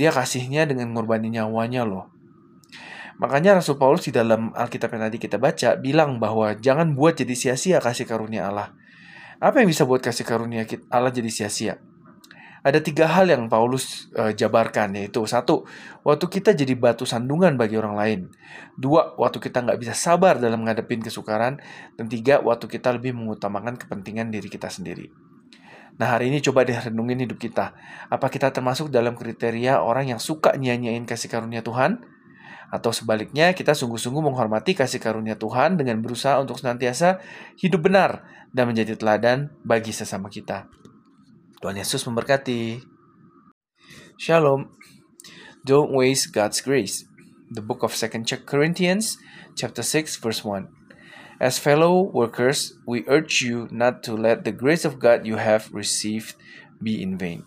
Dia 0.00 0.16
kasihnya 0.16 0.64
dengan 0.64 0.96
mengorbankan 0.96 1.28
nyawanya 1.28 1.84
loh. 1.84 2.08
Makanya 3.20 3.60
Rasul 3.60 3.76
Paulus 3.76 4.08
di 4.08 4.16
dalam 4.16 4.56
Alkitab 4.56 4.96
yang 4.96 5.12
tadi 5.12 5.18
kita 5.20 5.36
baca 5.36 5.76
bilang 5.76 6.16
bahwa 6.16 6.56
jangan 6.56 6.96
buat 6.96 7.20
jadi 7.20 7.36
sia-sia 7.36 7.84
kasih 7.84 8.08
karunia 8.08 8.48
Allah. 8.48 8.72
Apa 9.44 9.60
yang 9.60 9.68
bisa 9.68 9.84
buat 9.84 10.00
kasih 10.00 10.24
karunia 10.24 10.64
Allah 10.88 11.12
jadi 11.12 11.28
sia-sia? 11.28 11.76
Ada 12.68 12.84
tiga 12.84 13.08
hal 13.08 13.32
yang 13.32 13.48
Paulus 13.48 14.12
uh, 14.12 14.30
jabarkan 14.36 14.92
yaitu 14.92 15.24
satu 15.24 15.64
waktu 16.04 16.28
kita 16.28 16.52
jadi 16.52 16.76
batu 16.76 17.08
sandungan 17.08 17.56
bagi 17.56 17.80
orang 17.80 17.96
lain 17.96 18.20
dua 18.76 19.16
waktu 19.16 19.40
kita 19.40 19.64
nggak 19.64 19.80
bisa 19.80 19.96
sabar 19.96 20.36
dalam 20.36 20.68
ngadepin 20.68 21.00
kesukaran 21.00 21.56
dan 21.96 22.06
tiga 22.12 22.44
waktu 22.44 22.68
kita 22.68 22.92
lebih 22.92 23.16
mengutamakan 23.16 23.80
kepentingan 23.80 24.28
diri 24.28 24.52
kita 24.52 24.68
sendiri 24.68 25.08
Nah 25.98 26.14
hari 26.14 26.30
ini 26.30 26.38
coba 26.38 26.62
deh 26.62 26.78
renungin 26.78 27.26
hidup 27.26 27.42
kita. 27.42 27.74
Apa 28.06 28.30
kita 28.30 28.54
termasuk 28.54 28.86
dalam 28.86 29.18
kriteria 29.18 29.82
orang 29.82 30.14
yang 30.14 30.22
suka 30.22 30.54
nyanyain 30.54 31.02
kasih 31.02 31.26
karunia 31.26 31.58
Tuhan? 31.58 31.98
Atau 32.70 32.94
sebaliknya 32.94 33.50
kita 33.50 33.74
sungguh-sungguh 33.74 34.22
menghormati 34.22 34.78
kasih 34.78 35.02
karunia 35.02 35.34
Tuhan 35.34 35.74
dengan 35.74 35.98
berusaha 35.98 36.38
untuk 36.38 36.62
senantiasa 36.62 37.18
hidup 37.58 37.90
benar 37.90 38.22
dan 38.54 38.70
menjadi 38.70 38.94
teladan 38.94 39.50
bagi 39.66 39.90
sesama 39.90 40.30
kita. 40.30 40.70
Tuhan 41.58 41.74
Yesus 41.74 42.06
memberkati. 42.06 42.86
Shalom. 44.14 44.78
Don't 45.66 45.90
waste 45.90 46.30
God's 46.30 46.62
grace. 46.62 47.02
The 47.50 47.58
book 47.58 47.82
of 47.82 47.90
2nd 47.98 48.30
Corinthians 48.46 49.18
chapter 49.58 49.82
6 49.82 50.22
verse 50.22 50.46
1. 50.46 50.70
As 51.42 51.58
fellow 51.58 52.06
workers, 52.14 52.78
we 52.86 53.02
urge 53.10 53.42
you 53.42 53.66
not 53.74 54.06
to 54.06 54.14
let 54.14 54.46
the 54.46 54.54
grace 54.54 54.86
of 54.86 55.02
God 55.02 55.26
you 55.26 55.34
have 55.34 55.66
received 55.74 56.38
be 56.78 57.02
in 57.02 57.18
vain. 57.18 57.42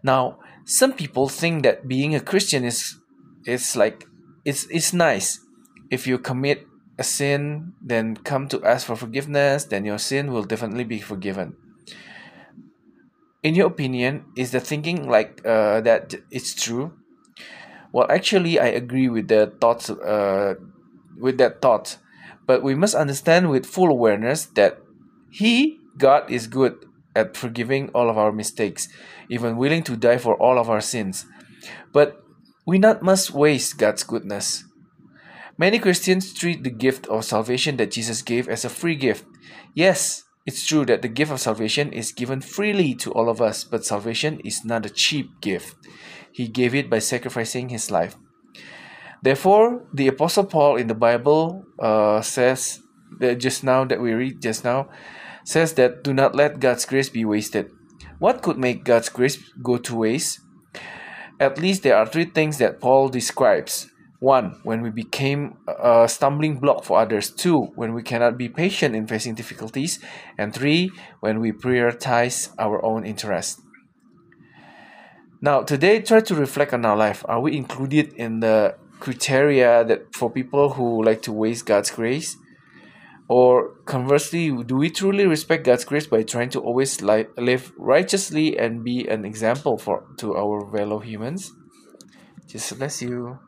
Now, 0.00 0.40
some 0.64 0.96
people 0.96 1.28
think 1.28 1.68
that 1.68 1.84
being 1.84 2.16
a 2.16 2.24
Christian 2.24 2.64
is 2.64 2.96
it's 3.44 3.76
like 3.76 4.08
it's 4.48 4.64
it's 4.72 4.96
nice. 4.96 5.44
If 5.92 6.08
you 6.08 6.16
commit 6.16 6.64
a 6.96 7.04
sin, 7.04 7.76
then 7.76 8.16
come 8.24 8.48
to 8.48 8.64
ask 8.64 8.88
for 8.88 8.96
forgiveness, 8.96 9.68
then 9.68 9.84
your 9.84 10.00
sin 10.00 10.32
will 10.32 10.48
definitely 10.48 10.88
be 10.88 11.04
forgiven 11.04 11.60
in 13.46 13.54
your 13.54 13.68
opinion, 13.68 14.24
is 14.36 14.50
the 14.50 14.60
thinking 14.60 15.08
like 15.08 15.40
uh, 15.46 15.80
that 15.82 16.14
it's 16.30 16.52
true? 16.54 16.92
Well, 17.92 18.06
actually, 18.10 18.58
I 18.58 18.66
agree 18.66 19.08
with 19.08 19.28
the 19.28 19.54
thoughts. 19.60 19.88
Uh, 19.88 20.54
with 21.18 21.38
that 21.38 21.62
thought, 21.62 21.96
but 22.46 22.62
we 22.62 22.74
must 22.74 22.94
understand 22.94 23.50
with 23.50 23.64
full 23.64 23.88
awareness 23.88 24.46
that 24.58 24.78
He, 25.30 25.78
God, 25.96 26.30
is 26.30 26.46
good 26.46 26.84
at 27.14 27.36
forgiving 27.36 27.88
all 27.94 28.10
of 28.10 28.18
our 28.18 28.32
mistakes, 28.32 28.88
even 29.30 29.56
willing 29.56 29.82
to 29.84 29.96
die 29.96 30.18
for 30.18 30.36
all 30.36 30.58
of 30.58 30.68
our 30.68 30.82
sins. 30.82 31.24
But 31.92 32.20
we 32.66 32.78
not 32.78 33.02
must 33.02 33.30
waste 33.30 33.78
God's 33.78 34.04
goodness. 34.04 34.64
Many 35.56 35.78
Christians 35.78 36.34
treat 36.34 36.62
the 36.62 36.70
gift 36.70 37.06
of 37.06 37.24
salvation 37.24 37.78
that 37.78 37.92
Jesus 37.92 38.20
gave 38.20 38.48
as 38.48 38.64
a 38.64 38.68
free 38.68 38.96
gift. 38.96 39.24
Yes, 39.72 40.25
it's 40.46 40.64
true 40.64 40.86
that 40.86 41.02
the 41.02 41.08
gift 41.08 41.32
of 41.32 41.40
salvation 41.40 41.92
is 41.92 42.12
given 42.12 42.40
freely 42.40 42.94
to 42.94 43.12
all 43.12 43.28
of 43.28 43.42
us, 43.42 43.64
but 43.64 43.84
salvation 43.84 44.40
is 44.44 44.64
not 44.64 44.86
a 44.86 44.90
cheap 44.90 45.40
gift. 45.40 45.74
He 46.30 46.46
gave 46.46 46.74
it 46.74 46.88
by 46.88 47.00
sacrificing 47.00 47.68
his 47.68 47.90
life. 47.90 48.16
Therefore, 49.22 49.82
the 49.92 50.06
Apostle 50.06 50.44
Paul 50.44 50.76
in 50.76 50.86
the 50.86 50.94
Bible 50.94 51.64
uh, 51.80 52.22
says 52.22 52.80
that 53.18 53.40
just 53.40 53.64
now 53.64 53.84
that 53.84 54.00
we 54.00 54.12
read 54.12 54.40
just 54.40 54.64
now 54.64 54.88
says 55.44 55.74
that 55.74 56.04
do 56.04 56.14
not 56.14 56.34
let 56.34 56.60
God's 56.60 56.84
grace 56.84 57.08
be 57.08 57.24
wasted. 57.24 57.70
What 58.18 58.42
could 58.42 58.58
make 58.58 58.84
God's 58.84 59.08
grace 59.08 59.38
go 59.62 59.78
to 59.78 59.96
waste? 59.96 60.40
At 61.40 61.58
least 61.58 61.82
there 61.82 61.96
are 61.96 62.06
three 62.06 62.24
things 62.24 62.58
that 62.58 62.80
Paul 62.80 63.08
describes. 63.08 63.90
One, 64.18 64.60
when 64.62 64.80
we 64.82 64.90
became 64.90 65.58
a 65.68 66.08
stumbling 66.08 66.58
block 66.58 66.84
for 66.84 66.98
others. 66.98 67.30
Two, 67.30 67.72
when 67.74 67.92
we 67.92 68.02
cannot 68.02 68.38
be 68.38 68.48
patient 68.48 68.94
in 68.94 69.06
facing 69.06 69.34
difficulties. 69.34 70.00
And 70.38 70.54
three, 70.54 70.90
when 71.20 71.40
we 71.40 71.52
prioritize 71.52 72.54
our 72.58 72.82
own 72.84 73.04
interest. 73.04 73.60
Now, 75.42 75.62
today, 75.62 76.00
try 76.00 76.20
to 76.20 76.34
reflect 76.34 76.72
on 76.72 76.84
our 76.86 76.96
life. 76.96 77.24
Are 77.28 77.40
we 77.40 77.56
included 77.56 78.14
in 78.14 78.40
the 78.40 78.76
criteria 79.00 79.84
that 79.84 80.14
for 80.14 80.30
people 80.30 80.70
who 80.70 81.04
like 81.04 81.20
to 81.22 81.32
waste 81.32 81.66
God's 81.66 81.90
grace? 81.90 82.36
Or 83.28 83.74
conversely, 83.84 84.50
do 84.64 84.76
we 84.76 84.88
truly 84.88 85.26
respect 85.26 85.64
God's 85.64 85.84
grace 85.84 86.06
by 86.06 86.22
trying 86.22 86.48
to 86.50 86.60
always 86.60 87.02
li- 87.02 87.26
live 87.36 87.72
righteously 87.76 88.56
and 88.56 88.84
be 88.84 89.06
an 89.08 89.24
example 89.24 89.76
for 89.78 90.04
to 90.18 90.36
our 90.36 90.70
fellow 90.70 91.00
humans? 91.00 91.52
Just 92.46 92.78
bless 92.78 93.02
you. 93.02 93.38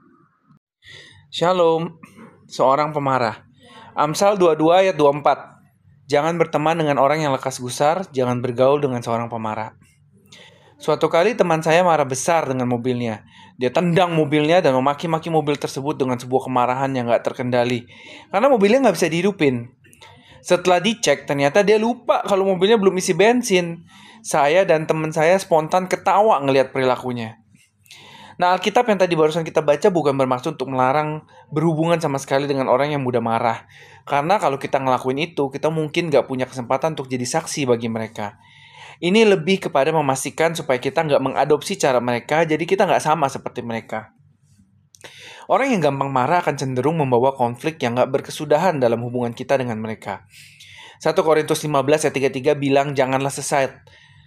Shalom, 1.28 2.00
seorang 2.48 2.96
pemarah. 2.96 3.44
Amsal 3.92 4.40
22 4.40 4.64
ayat 4.72 4.96
24. 4.96 6.08
Jangan 6.08 6.40
berteman 6.40 6.72
dengan 6.80 6.96
orang 6.96 7.20
yang 7.20 7.36
lekas 7.36 7.60
gusar, 7.60 8.08
jangan 8.16 8.40
bergaul 8.40 8.80
dengan 8.80 9.04
seorang 9.04 9.28
pemarah. 9.28 9.76
Suatu 10.80 11.12
kali 11.12 11.36
teman 11.36 11.60
saya 11.60 11.84
marah 11.84 12.08
besar 12.08 12.48
dengan 12.48 12.64
mobilnya. 12.72 13.28
Dia 13.60 13.68
tendang 13.68 14.16
mobilnya 14.16 14.64
dan 14.64 14.72
memaki-maki 14.72 15.28
mobil 15.28 15.60
tersebut 15.60 16.00
dengan 16.00 16.16
sebuah 16.16 16.48
kemarahan 16.48 16.96
yang 16.96 17.12
gak 17.12 17.28
terkendali. 17.28 17.84
Karena 18.32 18.48
mobilnya 18.48 18.88
gak 18.88 18.96
bisa 18.96 19.12
dihidupin. 19.12 19.68
Setelah 20.40 20.80
dicek, 20.80 21.28
ternyata 21.28 21.60
dia 21.60 21.76
lupa 21.76 22.24
kalau 22.24 22.48
mobilnya 22.48 22.80
belum 22.80 22.96
isi 22.96 23.12
bensin. 23.12 23.84
Saya 24.24 24.64
dan 24.64 24.88
teman 24.88 25.12
saya 25.12 25.36
spontan 25.36 25.92
ketawa 25.92 26.40
ngelihat 26.40 26.72
perilakunya. 26.72 27.36
Nah, 28.39 28.55
Alkitab 28.55 28.86
yang 28.86 29.03
tadi 29.03 29.18
barusan 29.18 29.43
kita 29.43 29.66
baca 29.66 29.91
bukan 29.91 30.14
bermaksud 30.14 30.55
untuk 30.55 30.70
melarang 30.70 31.26
berhubungan 31.51 31.99
sama 31.99 32.22
sekali 32.22 32.47
dengan 32.47 32.70
orang 32.70 32.95
yang 32.95 33.03
mudah 33.03 33.18
marah. 33.18 33.66
Karena 34.07 34.39
kalau 34.39 34.62
kita 34.62 34.78
ngelakuin 34.78 35.18
itu, 35.18 35.51
kita 35.51 35.74
mungkin 35.74 36.07
gak 36.07 36.30
punya 36.30 36.47
kesempatan 36.47 36.95
untuk 36.95 37.11
jadi 37.11 37.26
saksi 37.26 37.66
bagi 37.66 37.91
mereka. 37.91 38.39
Ini 38.99 39.26
lebih 39.26 39.70
kepada 39.70 39.95
memastikan 39.95 40.59
supaya 40.59 40.82
kita 40.82 41.07
nggak 41.07 41.22
mengadopsi 41.22 41.78
cara 41.78 42.03
mereka, 42.03 42.43
jadi 42.43 42.59
kita 42.59 42.82
nggak 42.82 42.99
sama 42.99 43.30
seperti 43.30 43.62
mereka. 43.62 44.11
Orang 45.47 45.70
yang 45.70 45.78
gampang 45.78 46.11
marah 46.11 46.43
akan 46.43 46.59
cenderung 46.59 46.99
membawa 46.99 47.30
konflik 47.30 47.78
yang 47.78 47.95
nggak 47.95 48.11
berkesudahan 48.11 48.82
dalam 48.82 48.99
hubungan 49.07 49.30
kita 49.30 49.55
dengan 49.55 49.78
mereka. 49.78 50.26
1 50.99 51.14
Korintus 51.14 51.62
15 51.62 52.11
ayat 52.11 52.14
33 52.34 52.59
bilang 52.59 52.91
janganlah 52.91 53.30
sesat. 53.30 53.70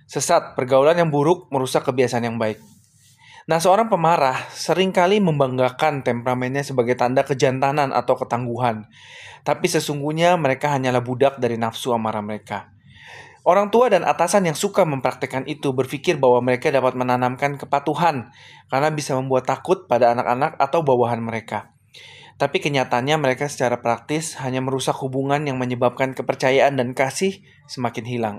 Sesat, 0.08 0.56
pergaulan 0.56 0.96
yang 0.96 1.12
buruk 1.12 1.52
merusak 1.52 1.84
kebiasaan 1.84 2.32
yang 2.32 2.40
baik. 2.40 2.71
Nah, 3.50 3.58
seorang 3.58 3.90
pemarah 3.90 4.38
sering 4.54 4.94
kali 4.94 5.18
membanggakan 5.18 6.06
temperamennya 6.06 6.62
sebagai 6.62 6.94
tanda 6.94 7.26
kejantanan 7.26 7.90
atau 7.90 8.14
ketangguhan. 8.14 8.86
Tapi 9.42 9.66
sesungguhnya 9.66 10.38
mereka 10.38 10.70
hanyalah 10.70 11.02
budak 11.02 11.42
dari 11.42 11.58
nafsu 11.58 11.90
amarah 11.98 12.22
mereka. 12.22 12.70
Orang 13.42 13.74
tua 13.74 13.90
dan 13.90 14.06
atasan 14.06 14.46
yang 14.46 14.54
suka 14.54 14.86
mempraktekkan 14.86 15.50
itu 15.50 15.74
berpikir 15.74 16.22
bahwa 16.22 16.46
mereka 16.46 16.70
dapat 16.70 16.94
menanamkan 16.94 17.58
kepatuhan 17.58 18.30
karena 18.70 18.94
bisa 18.94 19.18
membuat 19.18 19.50
takut 19.50 19.90
pada 19.90 20.14
anak-anak 20.14 20.62
atau 20.62 20.86
bawahan 20.86 21.18
mereka. 21.18 21.74
Tapi 22.38 22.62
kenyataannya 22.62 23.18
mereka 23.18 23.50
secara 23.50 23.82
praktis 23.82 24.38
hanya 24.38 24.62
merusak 24.62 24.94
hubungan 25.02 25.42
yang 25.42 25.58
menyebabkan 25.58 26.14
kepercayaan 26.14 26.78
dan 26.78 26.94
kasih 26.94 27.42
semakin 27.66 28.06
hilang. 28.06 28.38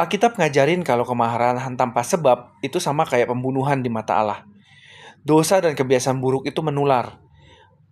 Alkitab 0.00 0.40
ngajarin 0.40 0.80
kalau 0.80 1.04
kemarahan 1.04 1.76
tanpa 1.76 2.00
sebab 2.00 2.56
itu 2.64 2.80
sama 2.80 3.04
kayak 3.04 3.28
pembunuhan 3.28 3.84
di 3.84 3.92
mata 3.92 4.16
Allah. 4.16 4.40
Dosa 5.20 5.60
dan 5.60 5.76
kebiasaan 5.76 6.16
buruk 6.24 6.48
itu 6.48 6.64
menular. 6.64 7.20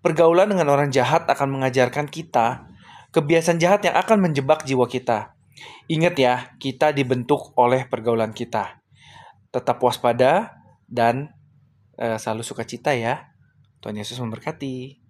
Pergaulan 0.00 0.48
dengan 0.48 0.72
orang 0.72 0.88
jahat 0.88 1.28
akan 1.28 1.61
mengajarkan 1.61 2.09
kita 2.09 2.64
kebiasaan 3.12 3.61
jahat 3.61 3.84
yang 3.84 3.96
akan 3.96 4.24
menjebak 4.24 4.64
jiwa 4.64 4.88
kita. 4.88 5.36
Ingat 5.90 6.14
ya, 6.20 6.34
kita 6.61 6.94
dibentuk 6.94 7.56
oleh 7.59 7.88
pergaulan 7.88 8.30
kita. 8.30 8.78
Tetap 9.50 9.80
waspada 9.80 10.54
dan 10.86 11.32
uh, 11.98 12.16
selalu 12.20 12.44
sukacita 12.44 12.94
ya. 12.94 13.32
Tuhan 13.82 13.98
Yesus 13.98 14.20
memberkati. 14.20 15.00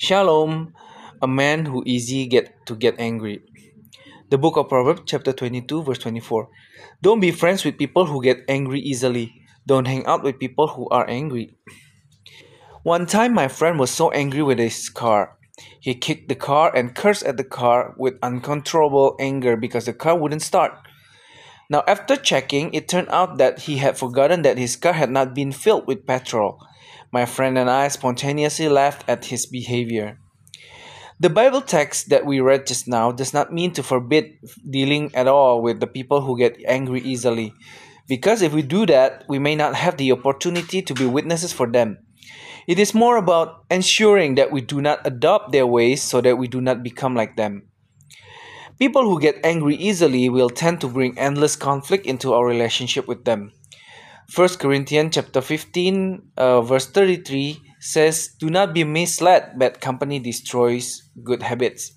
Shalom, 0.00 0.72
a 1.20 1.28
man 1.28 1.68
who 1.68 1.84
easy 1.84 2.24
get 2.30 2.54
to 2.64 2.78
get 2.78 2.96
angry. 2.96 3.44
The 4.28 4.38
book 4.38 4.56
of 4.56 4.68
Proverbs 4.68 5.02
chapter 5.06 5.32
22 5.32 5.84
verse 5.84 5.98
24. 5.98 6.48
Don't 7.00 7.20
be 7.20 7.30
friends 7.30 7.64
with 7.64 7.78
people 7.78 8.06
who 8.06 8.20
get 8.20 8.42
angry 8.48 8.80
easily. 8.80 9.32
Don't 9.68 9.86
hang 9.86 10.04
out 10.04 10.24
with 10.24 10.40
people 10.40 10.66
who 10.66 10.88
are 10.88 11.08
angry. 11.08 11.54
One 12.82 13.06
time 13.06 13.32
my 13.32 13.46
friend 13.46 13.78
was 13.78 13.92
so 13.92 14.10
angry 14.10 14.42
with 14.42 14.58
his 14.58 14.88
car 14.88 15.38
He 15.80 15.94
kicked 15.94 16.28
the 16.28 16.34
car 16.34 16.74
and 16.74 16.92
cursed 16.92 17.22
at 17.22 17.36
the 17.36 17.44
car 17.44 17.94
with 17.96 18.18
uncontrollable 18.20 19.14
anger 19.20 19.56
because 19.56 19.86
the 19.86 19.94
car 19.94 20.18
wouldn't 20.18 20.42
start. 20.42 20.72
Now, 21.70 21.84
after 21.86 22.16
checking, 22.16 22.74
it 22.74 22.88
turned 22.88 23.08
out 23.10 23.38
that 23.38 23.60
he 23.70 23.78
had 23.78 23.96
forgotten 23.96 24.42
that 24.42 24.58
his 24.58 24.74
car 24.74 24.94
had 24.94 25.10
not 25.10 25.34
been 25.34 25.52
filled 25.52 25.86
with 25.86 26.04
petrol. 26.06 26.58
My 27.12 27.26
friend 27.26 27.56
and 27.56 27.70
I 27.70 27.86
spontaneously 27.88 28.68
laughed 28.68 29.08
at 29.08 29.26
his 29.26 29.46
behavior. 29.46 30.18
The 31.18 31.30
Bible 31.30 31.62
text 31.62 32.10
that 32.10 32.26
we 32.26 32.40
read 32.40 32.66
just 32.66 32.86
now 32.86 33.10
does 33.10 33.32
not 33.32 33.52
mean 33.52 33.72
to 33.72 33.82
forbid 33.82 34.36
dealing 34.68 35.14
at 35.14 35.26
all 35.26 35.62
with 35.62 35.80
the 35.80 35.86
people 35.86 36.20
who 36.20 36.36
get 36.36 36.60
angry 36.66 37.00
easily. 37.00 37.54
Because 38.06 38.42
if 38.42 38.52
we 38.52 38.60
do 38.60 38.84
that, 38.84 39.24
we 39.26 39.38
may 39.38 39.56
not 39.56 39.74
have 39.74 39.96
the 39.96 40.12
opportunity 40.12 40.82
to 40.82 40.92
be 40.92 41.06
witnesses 41.06 41.54
for 41.54 41.66
them. 41.66 41.96
It 42.68 42.78
is 42.78 42.92
more 42.92 43.16
about 43.16 43.64
ensuring 43.70 44.34
that 44.34 44.52
we 44.52 44.60
do 44.60 44.82
not 44.82 45.06
adopt 45.06 45.52
their 45.52 45.66
ways 45.66 46.02
so 46.02 46.20
that 46.20 46.36
we 46.36 46.48
do 46.48 46.60
not 46.60 46.82
become 46.82 47.14
like 47.14 47.36
them. 47.36 47.62
People 48.78 49.04
who 49.04 49.18
get 49.18 49.40
angry 49.42 49.74
easily 49.76 50.28
will 50.28 50.50
tend 50.50 50.82
to 50.82 50.88
bring 50.88 51.18
endless 51.18 51.56
conflict 51.56 52.04
into 52.04 52.34
our 52.34 52.44
relationship 52.44 53.08
with 53.08 53.24
them. 53.24 53.52
1 54.34 54.48
Corinthians 54.60 55.14
chapter 55.14 55.40
15 55.40 56.32
uh, 56.36 56.60
verse 56.60 56.86
33 56.86 57.62
says, 57.80 58.30
"Do 58.38 58.50
not 58.50 58.74
be 58.74 58.84
misled, 58.84 59.58
bad 59.58 59.80
company 59.80 60.18
destroys 60.18 61.02
good 61.22 61.42
habits." 61.42 61.92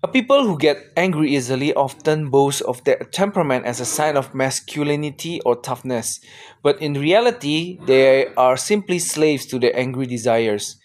A 0.00 0.06
People 0.06 0.46
who 0.46 0.56
get 0.56 0.78
angry 0.96 1.34
easily 1.34 1.74
often 1.74 2.30
boast 2.30 2.62
of 2.62 2.84
their 2.84 2.98
temperament 3.10 3.66
as 3.66 3.80
a 3.80 3.84
sign 3.84 4.16
of 4.16 4.32
masculinity 4.32 5.40
or 5.42 5.56
toughness, 5.56 6.20
but 6.62 6.80
in 6.80 6.94
reality, 6.94 7.78
they 7.84 8.28
are 8.36 8.56
simply 8.56 9.00
slaves 9.00 9.44
to 9.46 9.58
their 9.58 9.74
angry 9.76 10.06
desires. 10.06 10.78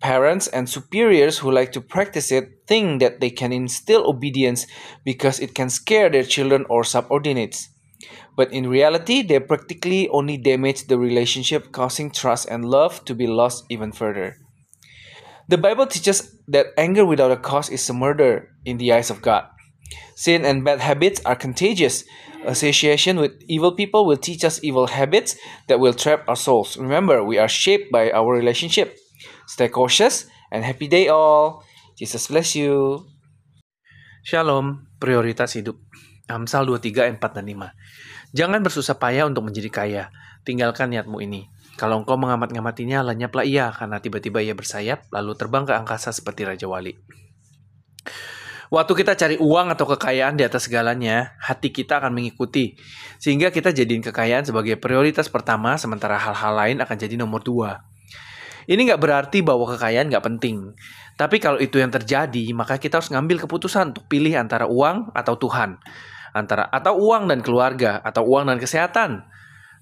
Parents 0.00 0.48
and 0.48 0.68
superiors 0.68 1.38
who 1.38 1.52
like 1.52 1.70
to 1.70 1.80
practice 1.80 2.32
it 2.32 2.66
think 2.66 3.00
that 3.00 3.20
they 3.20 3.30
can 3.30 3.52
instill 3.52 4.10
obedience 4.10 4.66
because 5.04 5.38
it 5.38 5.54
can 5.54 5.70
scare 5.70 6.10
their 6.10 6.24
children 6.24 6.66
or 6.68 6.82
subordinates. 6.82 7.68
But 8.38 8.54
in 8.54 8.70
reality, 8.70 9.26
they 9.26 9.42
practically 9.42 10.06
only 10.14 10.38
damage 10.38 10.86
the 10.86 10.94
relationship, 10.94 11.74
causing 11.74 12.14
trust 12.14 12.46
and 12.46 12.62
love 12.62 13.02
to 13.10 13.14
be 13.18 13.26
lost 13.26 13.66
even 13.66 13.90
further. 13.90 14.38
The 15.50 15.58
Bible 15.58 15.90
teaches 15.90 16.38
that 16.46 16.70
anger 16.78 17.02
without 17.02 17.34
a 17.34 17.36
cause 17.36 17.66
is 17.66 17.90
a 17.90 17.98
murder 17.98 18.54
in 18.64 18.78
the 18.78 18.94
eyes 18.94 19.10
of 19.10 19.26
God. 19.26 19.50
Sin 20.14 20.44
and 20.44 20.62
bad 20.62 20.78
habits 20.78 21.18
are 21.26 21.34
contagious. 21.34 22.04
Association 22.46 23.18
with 23.18 23.34
evil 23.48 23.74
people 23.74 24.06
will 24.06 24.16
teach 24.16 24.44
us 24.44 24.62
evil 24.62 24.86
habits 24.86 25.34
that 25.66 25.80
will 25.80 25.92
trap 25.92 26.22
our 26.28 26.38
souls. 26.38 26.78
Remember, 26.78 27.24
we 27.24 27.42
are 27.42 27.50
shaped 27.50 27.90
by 27.90 28.12
our 28.12 28.30
relationship. 28.30 28.94
Stay 29.48 29.66
cautious 29.66 30.30
and 30.52 30.62
happy 30.62 30.86
day 30.86 31.08
all. 31.08 31.64
Jesus 31.98 32.28
bless 32.28 32.54
you. 32.54 33.02
Shalom, 34.22 34.86
prioritas 35.00 35.58
hidup. 35.58 35.82
Amsal 36.28 36.68
23, 36.68 37.16
4, 37.16 37.34
dan 37.34 37.48
5. 37.48 37.72
Jangan 38.36 38.60
bersusah 38.60 39.00
payah 39.00 39.24
untuk 39.24 39.48
menjadi 39.48 39.70
kaya. 39.72 40.04
Tinggalkan 40.44 40.92
niatmu 40.92 41.20
ini. 41.24 41.48
Kalau 41.78 42.02
engkau 42.02 42.18
mengamat-ngamatinya, 42.18 43.06
lenyaplah 43.06 43.46
ia, 43.46 43.70
karena 43.70 44.02
tiba-tiba 44.02 44.42
ia 44.42 44.52
bersayap, 44.52 45.06
lalu 45.14 45.38
terbang 45.38 45.62
ke 45.62 45.72
angkasa 45.72 46.10
seperti 46.10 46.42
Raja 46.42 46.66
Wali. 46.66 46.98
Waktu 48.68 48.92
kita 48.92 49.16
cari 49.16 49.36
uang 49.40 49.72
atau 49.72 49.88
kekayaan 49.88 50.36
di 50.36 50.44
atas 50.44 50.68
segalanya, 50.68 51.38
hati 51.40 51.72
kita 51.72 52.04
akan 52.04 52.12
mengikuti. 52.12 52.76
Sehingga 53.16 53.48
kita 53.48 53.72
jadiin 53.72 54.04
kekayaan 54.04 54.44
sebagai 54.44 54.76
prioritas 54.76 55.32
pertama, 55.32 55.80
sementara 55.80 56.20
hal-hal 56.20 56.52
lain 56.52 56.76
akan 56.84 56.96
jadi 57.00 57.16
nomor 57.16 57.40
dua. 57.40 57.80
Ini 58.68 58.92
nggak 58.92 59.00
berarti 59.00 59.40
bahwa 59.40 59.64
kekayaan 59.72 60.12
nggak 60.12 60.20
penting. 60.20 60.76
Tapi 61.16 61.40
kalau 61.40 61.56
itu 61.56 61.80
yang 61.80 61.88
terjadi, 61.88 62.52
maka 62.52 62.76
kita 62.76 63.00
harus 63.00 63.08
ngambil 63.08 63.48
keputusan 63.48 63.96
untuk 63.96 64.04
pilih 64.04 64.36
antara 64.36 64.68
uang 64.68 65.16
atau 65.16 65.40
Tuhan. 65.40 65.80
Antara 66.32 66.68
atau 66.68 66.96
uang 66.98 67.28
dan 67.28 67.40
keluarga, 67.40 68.00
atau 68.04 68.24
uang 68.24 68.48
dan 68.48 68.58
kesehatan. 68.60 69.24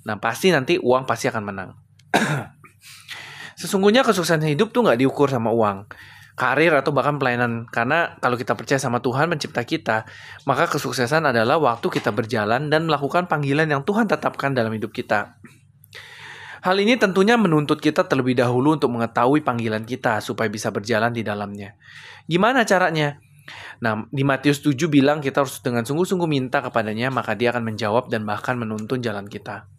Nah, 0.06 0.16
pasti 0.22 0.54
nanti 0.54 0.78
uang 0.78 1.04
pasti 1.04 1.26
akan 1.26 1.42
menang. 1.42 1.70
Sesungguhnya 3.60 4.04
kesuksesan 4.04 4.44
hidup 4.46 4.70
tuh 4.70 4.86
nggak 4.86 5.00
diukur 5.00 5.26
sama 5.32 5.50
uang. 5.50 5.88
karir 6.36 6.68
atau 6.76 6.92
bahkan 6.92 7.16
pelayanan. 7.16 7.64
Karena 7.72 8.12
kalau 8.20 8.36
kita 8.36 8.52
percaya 8.52 8.76
sama 8.76 9.00
Tuhan 9.00 9.32
pencipta 9.32 9.64
kita, 9.64 10.04
maka 10.44 10.68
kesuksesan 10.68 11.24
adalah 11.24 11.56
waktu 11.56 11.88
kita 11.88 12.12
berjalan 12.12 12.68
dan 12.68 12.84
melakukan 12.84 13.24
panggilan 13.24 13.64
yang 13.64 13.80
Tuhan 13.88 14.04
tetapkan 14.04 14.52
dalam 14.52 14.68
hidup 14.76 14.92
kita. 14.92 15.40
Hal 16.60 16.76
ini 16.76 17.00
tentunya 17.00 17.40
menuntut 17.40 17.80
kita 17.80 18.04
terlebih 18.04 18.36
dahulu 18.36 18.76
untuk 18.76 18.92
mengetahui 18.92 19.40
panggilan 19.40 19.88
kita 19.88 20.20
supaya 20.20 20.52
bisa 20.52 20.68
berjalan 20.68 21.08
di 21.08 21.24
dalamnya. 21.24 21.72
Gimana 22.28 22.68
caranya? 22.68 23.16
Nah, 23.82 24.06
di 24.10 24.26
Matius 24.26 24.62
7 24.62 24.90
bilang 24.90 25.22
kita 25.22 25.46
harus 25.46 25.62
dengan 25.62 25.86
sungguh-sungguh 25.86 26.26
minta 26.26 26.58
kepadanya, 26.62 27.10
maka 27.14 27.38
dia 27.38 27.54
akan 27.54 27.62
menjawab 27.62 28.10
dan 28.10 28.26
bahkan 28.26 28.58
menuntun 28.58 28.98
jalan 29.02 29.26
kita. 29.30 29.70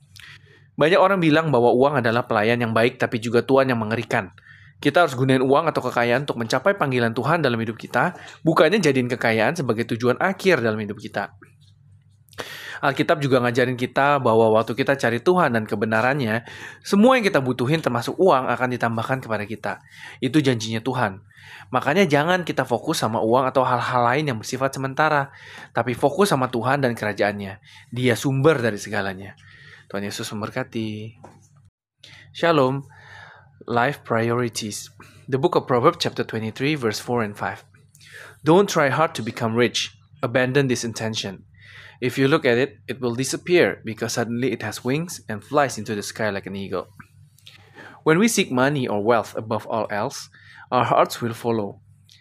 Banyak 0.78 1.02
orang 1.02 1.18
bilang 1.18 1.50
bahwa 1.50 1.74
uang 1.74 2.06
adalah 2.06 2.30
pelayan 2.30 2.62
yang 2.62 2.72
baik 2.72 3.02
tapi 3.02 3.18
juga 3.18 3.42
Tuhan 3.42 3.74
yang 3.74 3.82
mengerikan. 3.82 4.30
Kita 4.78 5.10
harus 5.10 5.18
gunain 5.18 5.42
uang 5.42 5.74
atau 5.74 5.82
kekayaan 5.90 6.30
untuk 6.30 6.38
mencapai 6.38 6.78
panggilan 6.78 7.18
Tuhan 7.18 7.42
dalam 7.42 7.58
hidup 7.58 7.82
kita, 7.82 8.14
bukannya 8.46 8.78
jadiin 8.78 9.10
kekayaan 9.10 9.58
sebagai 9.58 9.90
tujuan 9.90 10.22
akhir 10.22 10.62
dalam 10.62 10.78
hidup 10.78 11.02
kita. 11.02 11.34
Alkitab 12.78 13.18
juga 13.18 13.42
ngajarin 13.42 13.74
kita 13.74 14.22
bahwa 14.22 14.54
waktu 14.54 14.78
kita 14.78 14.94
cari 14.94 15.18
Tuhan 15.18 15.58
dan 15.58 15.66
kebenarannya, 15.66 16.46
semua 16.86 17.18
yang 17.18 17.26
kita 17.26 17.42
butuhin 17.42 17.82
termasuk 17.82 18.14
uang 18.22 18.46
akan 18.46 18.70
ditambahkan 18.78 19.18
kepada 19.26 19.50
kita. 19.50 19.74
Itu 20.22 20.46
janjinya 20.46 20.86
Tuhan. 20.86 21.26
Makanya 21.70 22.08
jangan 22.08 22.48
kita 22.48 22.64
fokus 22.64 23.04
sama 23.04 23.20
uang 23.20 23.48
atau 23.48 23.64
hal-hal 23.68 24.02
lain 24.14 24.26
yang 24.32 24.38
bersifat 24.40 24.76
sementara, 24.76 25.36
tapi 25.76 25.92
fokus 25.92 26.32
sama 26.32 26.48
Tuhan 26.48 26.80
dan 26.80 26.96
kerajaannya. 26.96 27.60
Dia 27.92 28.16
sumber 28.16 28.60
dari 28.60 28.80
segalanya. 28.80 29.36
Tuhan 29.88 30.04
Yesus 30.04 30.28
memberkati. 30.36 31.20
Shalom. 32.36 32.84
Life 33.68 34.04
Priorities. 34.08 34.92
The 35.28 35.36
book 35.36 35.60
of 35.60 35.68
Proverbs 35.68 36.00
chapter 36.00 36.24
23 36.24 36.76
verse 36.76 37.00
4 37.04 37.24
and 37.24 37.36
5. 37.36 37.66
Don't 38.48 38.70
try 38.70 38.88
hard 38.88 39.12
to 39.16 39.24
become 39.24 39.56
rich. 39.56 39.92
Abandon 40.24 40.72
this 40.72 40.88
intention. 40.88 41.44
If 42.00 42.18
you 42.18 42.28
look 42.28 42.46
at 42.46 42.58
it, 42.58 42.78
it 42.88 43.02
will 43.02 43.16
disappear 43.16 43.82
because 43.84 44.14
suddenly 44.14 44.54
it 44.54 44.62
has 44.62 44.86
wings 44.86 45.22
and 45.28 45.44
flies 45.44 45.78
into 45.78 45.96
the 45.96 46.04
sky 46.06 46.30
like 46.30 46.46
an 46.46 46.56
eagle. 46.56 46.88
When 48.04 48.20
we 48.20 48.30
seek 48.30 48.52
money 48.52 48.88
or 48.88 49.04
wealth 49.04 49.36
above 49.36 49.66
all 49.68 49.88
else, 49.90 50.30
our 50.72 50.86
hearts 50.86 51.22
will 51.22 51.34
follow. 51.34 51.80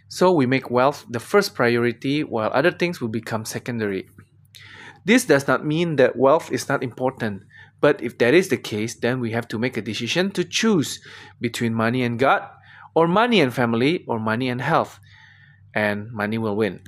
So 0.09 0.33
we 0.33 0.47
make 0.47 0.71
wealth 0.71 1.05
the 1.11 1.21
first 1.21 1.55
priority 1.55 2.23
while 2.23 2.51
other 2.53 2.71
things 2.71 3.01
will 3.01 3.09
become 3.09 3.45
secondary. 3.45 4.09
This 5.05 5.25
does 5.25 5.47
not 5.47 5.65
mean 5.65 5.97
that 5.97 6.17
wealth 6.17 6.51
is 6.51 6.69
not 6.69 6.83
important, 6.83 7.43
but 7.81 8.03
if 8.03 8.19
that 8.19 8.35
is 8.35 8.49
the 8.49 8.57
case, 8.57 8.95
then 8.95 9.21
we 9.21 9.33
have 9.33 9.47
to 9.49 9.59
make 9.59 9.77
a 9.77 9.83
decision 9.83 10.31
to 10.33 10.45
choose 10.45 11.01
between 11.41 11.75
money 11.75 12.03
and 12.03 12.19
God, 12.19 12.43
or 12.95 13.07
money 13.07 13.41
and 13.41 13.53
family, 13.53 14.05
or 14.09 14.19
money 14.19 14.49
and 14.49 14.61
health. 14.61 14.99
And 15.75 16.11
money 16.11 16.39
will 16.39 16.57
win. 16.57 16.81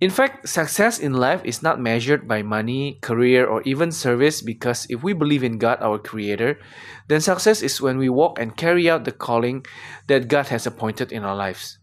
In 0.00 0.10
fact, 0.10 0.48
success 0.48 1.00
in 1.00 1.14
life 1.14 1.42
is 1.44 1.60
not 1.60 1.80
measured 1.80 2.28
by 2.28 2.42
money, 2.42 2.98
career, 3.02 3.44
or 3.44 3.62
even 3.62 3.90
service 3.90 4.40
because 4.40 4.86
if 4.88 5.02
we 5.02 5.12
believe 5.12 5.42
in 5.42 5.58
God, 5.58 5.78
our 5.80 5.98
Creator, 5.98 6.60
then 7.08 7.20
success 7.20 7.62
is 7.62 7.80
when 7.80 7.98
we 7.98 8.08
walk 8.08 8.38
and 8.38 8.56
carry 8.56 8.88
out 8.88 9.04
the 9.04 9.10
calling 9.10 9.66
that 10.06 10.28
God 10.28 10.48
has 10.48 10.66
appointed 10.66 11.10
in 11.10 11.24
our 11.24 11.34
lives. 11.34 11.78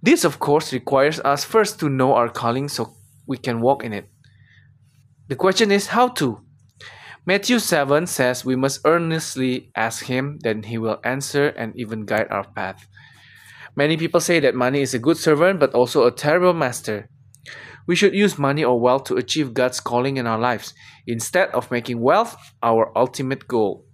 This, 0.00 0.22
of 0.22 0.38
course, 0.38 0.72
requires 0.72 1.18
us 1.20 1.44
first 1.44 1.80
to 1.80 1.88
know 1.88 2.14
our 2.14 2.28
calling 2.28 2.68
so 2.68 2.94
we 3.26 3.38
can 3.38 3.60
walk 3.60 3.82
in 3.82 3.92
it. 3.92 4.08
The 5.26 5.36
question 5.36 5.72
is 5.72 5.88
how 5.88 6.08
to. 6.22 6.38
Matthew 7.26 7.58
7 7.58 8.06
says 8.06 8.44
we 8.44 8.54
must 8.54 8.80
earnestly 8.84 9.70
ask 9.74 10.06
Him, 10.06 10.38
then 10.42 10.62
He 10.62 10.78
will 10.78 11.00
answer 11.02 11.48
and 11.48 11.74
even 11.74 12.06
guide 12.06 12.28
our 12.30 12.46
path. 12.46 12.86
Many 13.74 13.96
people 13.96 14.20
say 14.20 14.38
that 14.40 14.54
money 14.54 14.80
is 14.80 14.94
a 14.94 14.98
good 14.98 15.16
servant 15.16 15.58
but 15.58 15.74
also 15.74 16.06
a 16.06 16.12
terrible 16.12 16.52
master. 16.52 17.08
We 17.86 17.96
should 17.96 18.14
use 18.14 18.38
money 18.38 18.64
or 18.64 18.78
wealth 18.78 19.04
to 19.04 19.16
achieve 19.16 19.54
God's 19.54 19.80
calling 19.80 20.16
in 20.16 20.26
our 20.26 20.38
lives 20.38 20.74
instead 21.06 21.50
of 21.50 21.70
making 21.70 22.00
wealth 22.00 22.36
our 22.62 22.96
ultimate 22.96 23.48
goal. 23.48 23.86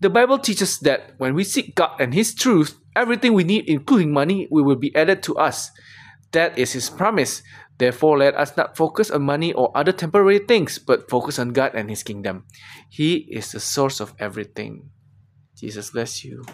The 0.00 0.10
Bible 0.10 0.38
teaches 0.38 0.78
that 0.80 1.14
when 1.18 1.34
we 1.34 1.44
seek 1.44 1.74
God 1.74 2.00
and 2.00 2.14
His 2.14 2.34
truth, 2.34 2.78
everything 2.96 3.34
we 3.34 3.44
need, 3.44 3.68
including 3.68 4.12
money, 4.12 4.48
will 4.50 4.76
be 4.76 4.94
added 4.96 5.22
to 5.24 5.36
us. 5.36 5.70
That 6.32 6.58
is 6.58 6.72
His 6.72 6.90
promise 6.90 7.42
Therefore, 7.82 8.22
let 8.22 8.38
us 8.38 8.54
not 8.54 8.78
focus 8.78 9.10
on 9.10 9.26
money 9.26 9.50
or 9.52 9.74
other 9.74 9.90
temporary 9.90 10.38
things, 10.38 10.78
but 10.78 11.10
focus 11.10 11.34
on 11.42 11.50
God 11.50 11.74
and 11.74 11.90
His 11.90 12.06
kingdom. 12.06 12.46
He 12.86 13.26
is 13.26 13.50
the 13.50 13.58
source 13.58 13.98
of 13.98 14.14
everything. 14.22 14.94
Jesus 15.58 15.90
bless 15.90 16.22
you. 16.22 16.46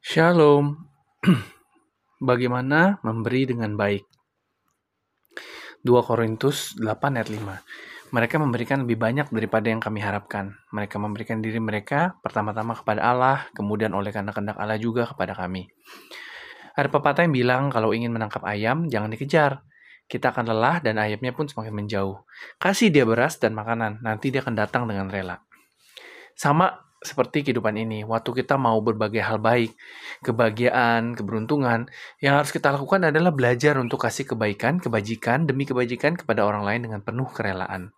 Shalom. 0.00 0.88
Bagaimana 2.24 3.04
memberi 3.04 3.44
dengan 3.44 3.76
baik? 3.76 4.15
2 5.86 6.02
Korintus 6.02 6.74
8 6.82 7.14
ayat 7.14 7.30
5. 7.30 8.10
Mereka 8.10 8.42
memberikan 8.42 8.82
lebih 8.82 8.98
banyak 8.98 9.30
daripada 9.30 9.70
yang 9.70 9.78
kami 9.78 10.02
harapkan. 10.02 10.58
Mereka 10.74 10.98
memberikan 10.98 11.38
diri 11.38 11.62
mereka 11.62 12.18
pertama-tama 12.26 12.74
kepada 12.74 13.06
Allah, 13.06 13.46
kemudian 13.54 13.94
oleh 13.94 14.10
karena 14.10 14.34
kehendak 14.34 14.58
Allah 14.58 14.78
juga 14.82 15.06
kepada 15.06 15.38
kami. 15.38 15.70
Ada 16.74 16.90
pepatah 16.90 17.22
yang 17.22 17.34
bilang 17.34 17.62
kalau 17.70 17.94
ingin 17.94 18.10
menangkap 18.10 18.42
ayam, 18.42 18.90
jangan 18.90 19.14
dikejar. 19.14 19.62
Kita 20.06 20.30
akan 20.30 20.54
lelah 20.54 20.82
dan 20.82 21.02
ayamnya 21.02 21.34
pun 21.34 21.50
semakin 21.50 21.74
menjauh. 21.74 22.22
Kasih 22.62 22.94
dia 22.94 23.02
beras 23.02 23.38
dan 23.42 23.54
makanan, 23.58 24.02
nanti 24.02 24.30
dia 24.30 24.42
akan 24.42 24.54
datang 24.54 24.86
dengan 24.86 25.10
rela. 25.10 25.42
Sama 26.38 26.85
seperti 27.02 27.44
kehidupan 27.44 27.76
ini, 27.76 28.02
waktu 28.08 28.32
kita 28.42 28.56
mau 28.56 28.80
berbagai 28.80 29.20
hal 29.20 29.36
baik, 29.36 29.76
kebahagiaan, 30.24 31.12
keberuntungan, 31.12 31.92
yang 32.24 32.34
harus 32.40 32.50
kita 32.50 32.72
lakukan 32.72 33.12
adalah 33.12 33.30
belajar 33.36 33.76
untuk 33.76 34.00
kasih 34.00 34.24
kebaikan, 34.24 34.80
kebajikan, 34.80 35.44
demi 35.44 35.68
kebajikan 35.68 36.16
kepada 36.16 36.48
orang 36.48 36.64
lain 36.64 36.80
dengan 36.88 37.00
penuh 37.04 37.28
kerelaan. 37.28 37.92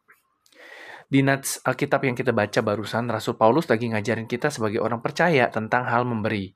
Di 1.09 1.25
Nats 1.25 1.65
Alkitab 1.65 2.05
yang 2.05 2.19
kita 2.19 2.37
baca 2.37 2.61
barusan, 2.61 3.09
Rasul 3.09 3.41
Paulus 3.41 3.65
lagi 3.71 3.89
ngajarin 3.89 4.29
kita 4.29 4.53
sebagai 4.53 4.85
orang 4.85 5.01
percaya 5.01 5.49
tentang 5.49 5.89
hal 5.89 6.05
memberi. 6.05 6.53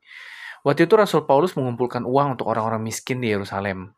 Waktu 0.60 0.84
itu 0.84 0.94
Rasul 0.94 1.24
Paulus 1.24 1.56
mengumpulkan 1.56 2.04
uang 2.04 2.36
untuk 2.38 2.52
orang-orang 2.52 2.84
miskin 2.84 3.18
di 3.24 3.32
Yerusalem. 3.32 3.96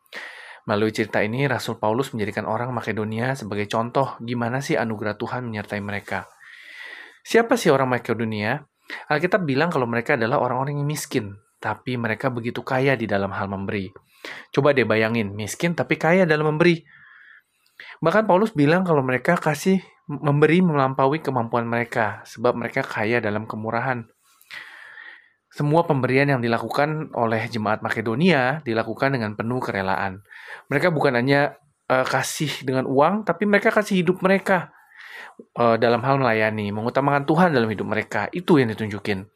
Melalui 0.64 0.94
cerita 0.96 1.20
ini, 1.20 1.44
Rasul 1.44 1.76
Paulus 1.76 2.14
menjadikan 2.14 2.48
orang 2.48 2.72
Makedonia 2.72 3.36
sebagai 3.36 3.68
contoh 3.68 4.16
gimana 4.22 4.64
sih 4.64 4.78
anugerah 4.78 5.18
Tuhan 5.20 5.44
menyertai 5.44 5.82
mereka. 5.82 6.24
Siapa 7.24 7.56
sih 7.56 7.72
orang 7.72 7.88
Makedonia? 7.88 8.60
Alkitab 9.08 9.48
bilang 9.48 9.72
kalau 9.72 9.88
mereka 9.88 10.20
adalah 10.20 10.44
orang-orang 10.44 10.76
yang 10.76 10.84
miskin, 10.84 11.40
tapi 11.56 11.96
mereka 11.96 12.28
begitu 12.28 12.60
kaya 12.60 13.00
di 13.00 13.08
dalam 13.08 13.32
hal 13.32 13.48
memberi. 13.48 13.88
Coba 14.52 14.76
deh 14.76 14.84
bayangin, 14.84 15.32
miskin 15.32 15.72
tapi 15.72 15.96
kaya 15.96 16.28
dalam 16.28 16.52
memberi. 16.52 16.84
Bahkan 18.04 18.28
Paulus 18.28 18.52
bilang 18.52 18.84
kalau 18.84 19.00
mereka 19.00 19.40
kasih 19.40 19.80
memberi 20.04 20.60
melampaui 20.60 21.24
kemampuan 21.24 21.64
mereka, 21.64 22.20
sebab 22.28 22.60
mereka 22.60 22.84
kaya 22.84 23.24
dalam 23.24 23.48
kemurahan. 23.48 24.04
Semua 25.48 25.88
pemberian 25.88 26.28
yang 26.28 26.44
dilakukan 26.44 27.08
oleh 27.16 27.48
jemaat 27.48 27.80
Makedonia 27.80 28.60
dilakukan 28.68 29.16
dengan 29.16 29.32
penuh 29.32 29.64
kerelaan. 29.64 30.20
Mereka 30.68 30.92
bukan 30.92 31.16
hanya 31.16 31.56
uh, 31.88 32.04
kasih 32.04 32.52
dengan 32.68 32.84
uang, 32.84 33.24
tapi 33.24 33.48
mereka 33.48 33.72
kasih 33.72 34.04
hidup 34.04 34.20
mereka 34.20 34.74
uh, 35.58 35.76
dalam 35.78 36.02
hal 36.02 36.18
melayani, 36.18 36.70
mengutamakan 36.70 37.24
Tuhan 37.26 37.54
dalam 37.54 37.68
hidup 37.70 37.86
mereka. 37.86 38.26
Itu 38.30 38.58
yang 38.58 38.70
ditunjukin. 38.74 39.26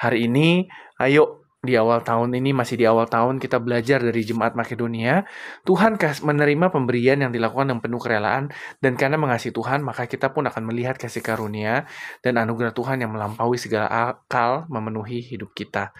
Hari 0.00 0.28
ini, 0.28 0.64
ayo 1.00 1.40
di 1.60 1.76
awal 1.76 2.00
tahun 2.00 2.32
ini 2.32 2.56
masih 2.56 2.80
di 2.80 2.88
awal 2.88 3.04
tahun 3.04 3.36
kita 3.36 3.60
belajar 3.60 4.00
dari 4.00 4.24
jemaat 4.24 4.56
Makedonia. 4.56 5.28
Tuhan 5.68 6.00
menerima 6.00 6.72
pemberian 6.72 7.20
yang 7.20 7.32
dilakukan 7.36 7.68
dengan 7.68 7.84
penuh 7.84 8.00
kerelaan. 8.00 8.48
Dan 8.80 8.96
karena 8.96 9.20
mengasihi 9.20 9.52
Tuhan 9.52 9.84
maka 9.84 10.08
kita 10.08 10.32
pun 10.32 10.48
akan 10.48 10.62
melihat 10.64 10.96
kasih 10.96 11.20
karunia 11.20 11.84
dan 12.24 12.40
anugerah 12.40 12.72
Tuhan 12.72 13.04
yang 13.04 13.12
melampaui 13.12 13.60
segala 13.60 13.92
akal 13.92 14.64
memenuhi 14.72 15.20
hidup 15.20 15.52
kita. 15.52 15.92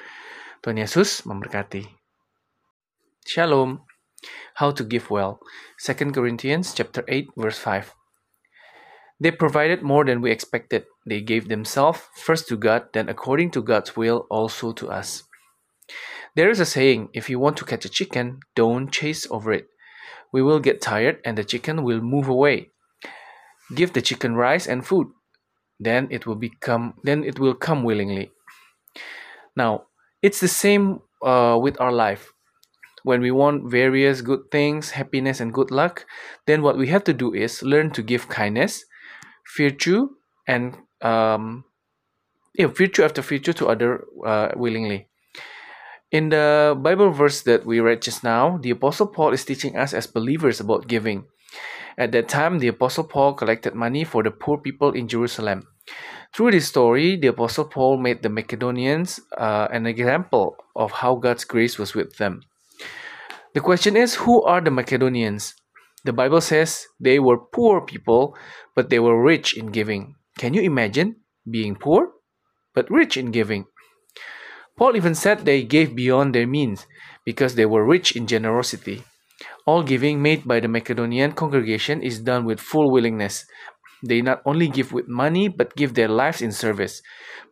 Tuhan 0.64 0.80
Yesus 0.80 1.28
memberkati. 1.28 1.84
Shalom. 3.28 3.84
How 4.56 4.72
to 4.72 4.84
give 4.84 5.12
well. 5.12 5.44
2 5.76 6.12
Corinthians 6.12 6.72
chapter 6.72 7.04
8 7.04 7.36
verse 7.36 7.60
5 7.60 7.99
They 9.20 9.30
provided 9.30 9.82
more 9.82 10.04
than 10.04 10.22
we 10.22 10.30
expected. 10.30 10.86
They 11.06 11.20
gave 11.20 11.48
themselves 11.48 12.00
first 12.14 12.48
to 12.48 12.56
God, 12.56 12.88
then 12.94 13.08
according 13.08 13.50
to 13.52 13.62
God's 13.62 13.94
will 13.94 14.26
also 14.30 14.72
to 14.72 14.88
us. 14.88 15.24
There 16.34 16.48
is 16.48 16.60
a 16.60 16.64
saying 16.64 17.10
if 17.12 17.28
you 17.28 17.38
want 17.38 17.56
to 17.58 17.64
catch 17.64 17.84
a 17.84 17.90
chicken, 17.90 18.40
don't 18.54 18.90
chase 18.90 19.26
over 19.30 19.52
it. 19.52 19.68
We 20.32 20.42
will 20.42 20.60
get 20.60 20.80
tired 20.80 21.18
and 21.24 21.36
the 21.36 21.44
chicken 21.44 21.82
will 21.82 22.00
move 22.00 22.28
away. 22.28 22.70
Give 23.74 23.92
the 23.92 24.02
chicken 24.02 24.36
rice 24.36 24.66
and 24.66 24.86
food. 24.86 25.08
Then 25.78 26.08
it 26.10 26.26
will 26.26 26.36
become 26.36 26.94
then 27.04 27.24
it 27.24 27.38
will 27.38 27.54
come 27.54 27.82
willingly. 27.82 28.30
Now, 29.56 29.86
it's 30.22 30.40
the 30.40 30.48
same 30.48 31.00
uh, 31.24 31.58
with 31.60 31.80
our 31.80 31.92
life. 31.92 32.32
When 33.02 33.20
we 33.20 33.30
want 33.30 33.70
various 33.70 34.20
good 34.20 34.50
things, 34.52 34.90
happiness 34.90 35.40
and 35.40 35.54
good 35.54 35.70
luck, 35.70 36.04
then 36.46 36.62
what 36.62 36.76
we 36.76 36.88
have 36.88 37.04
to 37.04 37.14
do 37.14 37.32
is 37.32 37.62
learn 37.62 37.90
to 37.92 38.02
give 38.02 38.28
kindness, 38.28 38.84
virtue, 39.56 40.08
and 40.46 40.76
um, 41.02 41.64
yeah, 42.54 42.66
virtue 42.66 43.02
after 43.02 43.22
virtue 43.22 43.52
to 43.54 43.68
other 43.68 44.04
uh, 44.26 44.50
willingly 44.56 45.08
In 46.10 46.30
the 46.30 46.74
Bible 46.76 47.10
verse 47.10 47.42
that 47.42 47.64
we 47.64 47.78
read 47.78 48.02
just 48.02 48.24
now, 48.24 48.58
the 48.58 48.70
Apostle 48.70 49.06
Paul 49.06 49.32
is 49.32 49.44
teaching 49.44 49.76
us 49.76 49.94
as 49.94 50.06
believers 50.10 50.58
about 50.58 50.88
giving. 50.88 51.26
At 51.96 52.10
that 52.12 52.28
time, 52.28 52.58
the 52.58 52.68
Apostle 52.68 53.04
Paul 53.04 53.34
collected 53.34 53.74
money 53.74 54.02
for 54.02 54.22
the 54.22 54.30
poor 54.30 54.58
people 54.58 54.90
in 54.90 55.06
Jerusalem. 55.06 55.68
Through 56.34 56.52
this 56.52 56.66
story, 56.66 57.16
the 57.16 57.28
Apostle 57.28 57.66
Paul 57.66 57.98
made 57.98 58.22
the 58.22 58.28
Macedonians 58.28 59.20
uh, 59.38 59.68
an 59.70 59.86
example 59.86 60.56
of 60.74 60.90
how 60.90 61.14
God's 61.14 61.44
grace 61.44 61.78
was 61.78 61.94
with 61.94 62.16
them. 62.16 62.42
The 63.54 63.60
question 63.60 63.96
is 63.96 64.14
who 64.14 64.42
are 64.42 64.60
the 64.60 64.70
Macedonians? 64.70 65.54
The 66.04 66.12
Bible 66.12 66.40
says 66.40 66.86
they 66.98 67.18
were 67.18 67.38
poor 67.38 67.80
people, 67.80 68.36
but 68.74 68.88
they 68.88 68.98
were 68.98 69.22
rich 69.22 69.56
in 69.56 69.66
giving. 69.66 70.16
Can 70.38 70.54
you 70.54 70.62
imagine 70.62 71.16
being 71.48 71.76
poor, 71.76 72.12
but 72.74 72.90
rich 72.90 73.16
in 73.16 73.30
giving? 73.30 73.66
Paul 74.78 74.96
even 74.96 75.14
said 75.14 75.44
they 75.44 75.62
gave 75.62 75.94
beyond 75.94 76.34
their 76.34 76.46
means 76.46 76.86
because 77.24 77.54
they 77.54 77.66
were 77.66 77.84
rich 77.84 78.16
in 78.16 78.26
generosity. 78.26 79.04
All 79.66 79.82
giving 79.82 80.22
made 80.22 80.48
by 80.48 80.60
the 80.60 80.68
Macedonian 80.68 81.32
congregation 81.32 82.02
is 82.02 82.20
done 82.20 82.46
with 82.46 82.60
full 82.60 82.90
willingness. 82.90 83.44
They 84.06 84.22
not 84.22 84.40
only 84.46 84.68
give 84.68 84.92
with 84.92 85.06
money 85.06 85.48
but 85.48 85.76
give 85.76 85.92
their 85.92 86.08
lives 86.08 86.40
in 86.40 86.52
service, 86.52 87.02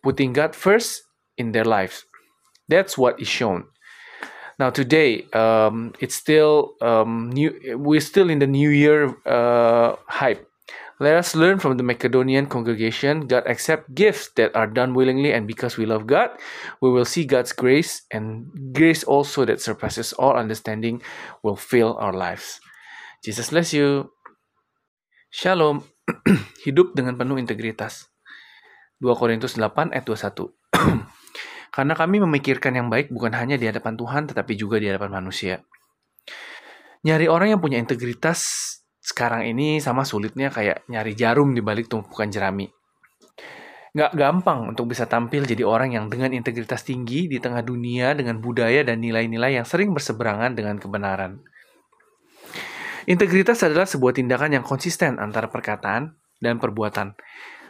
putting 0.03 0.33
God 0.33 0.57
first 0.57 1.03
in 1.37 1.53
their 1.53 1.67
lives. 1.67 2.07
That's 2.67 2.97
what 2.97 3.21
is 3.21 3.29
shown. 3.29 3.69
Now 4.59 4.75
today, 4.75 5.23
um, 5.31 5.95
it's 6.03 6.19
still 6.19 6.75
um, 6.83 7.31
new. 7.31 7.55
We're 7.79 8.03
still 8.03 8.27
in 8.27 8.43
the 8.43 8.51
New 8.51 8.75
Year 8.75 9.15
uh, 9.23 9.95
hype. 10.11 10.43
Let 10.99 11.15
us 11.15 11.39
learn 11.39 11.63
from 11.63 11.79
the 11.79 11.87
Macedonian 11.87 12.51
congregation. 12.51 13.31
God 13.31 13.47
accept 13.47 13.95
gifts 13.95 14.35
that 14.35 14.51
are 14.59 14.67
done 14.67 14.99
willingly, 14.99 15.31
and 15.31 15.47
because 15.47 15.79
we 15.79 15.87
love 15.87 16.11
God, 16.11 16.35
we 16.83 16.91
will 16.91 17.07
see 17.07 17.23
God's 17.23 17.55
grace 17.55 18.03
and 18.11 18.51
grace 18.75 19.07
also 19.07 19.47
that 19.47 19.63
surpasses 19.63 20.11
all 20.19 20.35
understanding 20.35 21.07
will 21.47 21.55
fill 21.55 21.95
our 22.03 22.13
lives. 22.13 22.59
Jesus 23.23 23.55
bless 23.55 23.71
you. 23.71 24.11
Shalom. 25.31 25.87
Hidup 26.67 26.99
dengan 26.99 27.15
penuh 27.15 27.39
integritas. 27.39 28.11
2 28.99 29.07
Korintus 29.15 29.55
8 29.55 29.95
ayat 29.95 30.03
21. 30.03 30.51
Karena 31.79 31.95
kami 31.95 32.19
memikirkan 32.19 32.75
yang 32.75 32.91
baik 32.91 33.15
bukan 33.15 33.39
hanya 33.39 33.55
di 33.55 33.71
hadapan 33.71 33.95
Tuhan 33.95 34.27
tetapi 34.27 34.59
juga 34.59 34.83
di 34.83 34.91
hadapan 34.91 35.23
manusia. 35.23 35.63
Nyari 37.07 37.31
orang 37.31 37.55
yang 37.55 37.63
punya 37.63 37.79
integritas 37.79 38.43
sekarang 38.99 39.47
ini 39.47 39.79
sama 39.79 40.03
sulitnya 40.03 40.51
kayak 40.51 40.91
nyari 40.91 41.15
jarum 41.15 41.55
di 41.55 41.63
balik 41.63 41.87
tumpukan 41.87 42.27
jerami. 42.35 42.67
Nggak 43.95 44.11
gampang 44.11 44.75
untuk 44.75 44.91
bisa 44.91 45.07
tampil 45.07 45.47
jadi 45.47 45.63
orang 45.63 45.95
yang 45.95 46.11
dengan 46.11 46.35
integritas 46.35 46.83
tinggi 46.83 47.31
di 47.31 47.39
tengah 47.39 47.63
dunia 47.63 48.11
dengan 48.19 48.43
budaya 48.43 48.83
dan 48.83 48.99
nilai-nilai 48.99 49.63
yang 49.63 49.67
sering 49.67 49.95
berseberangan 49.95 50.59
dengan 50.59 50.83
kebenaran. 50.83 51.47
Integritas 53.07 53.63
adalah 53.63 53.87
sebuah 53.87 54.19
tindakan 54.19 54.59
yang 54.59 54.67
konsisten 54.67 55.23
antara 55.23 55.47
perkataan 55.47 56.11
dan 56.43 56.59
perbuatan, 56.59 57.15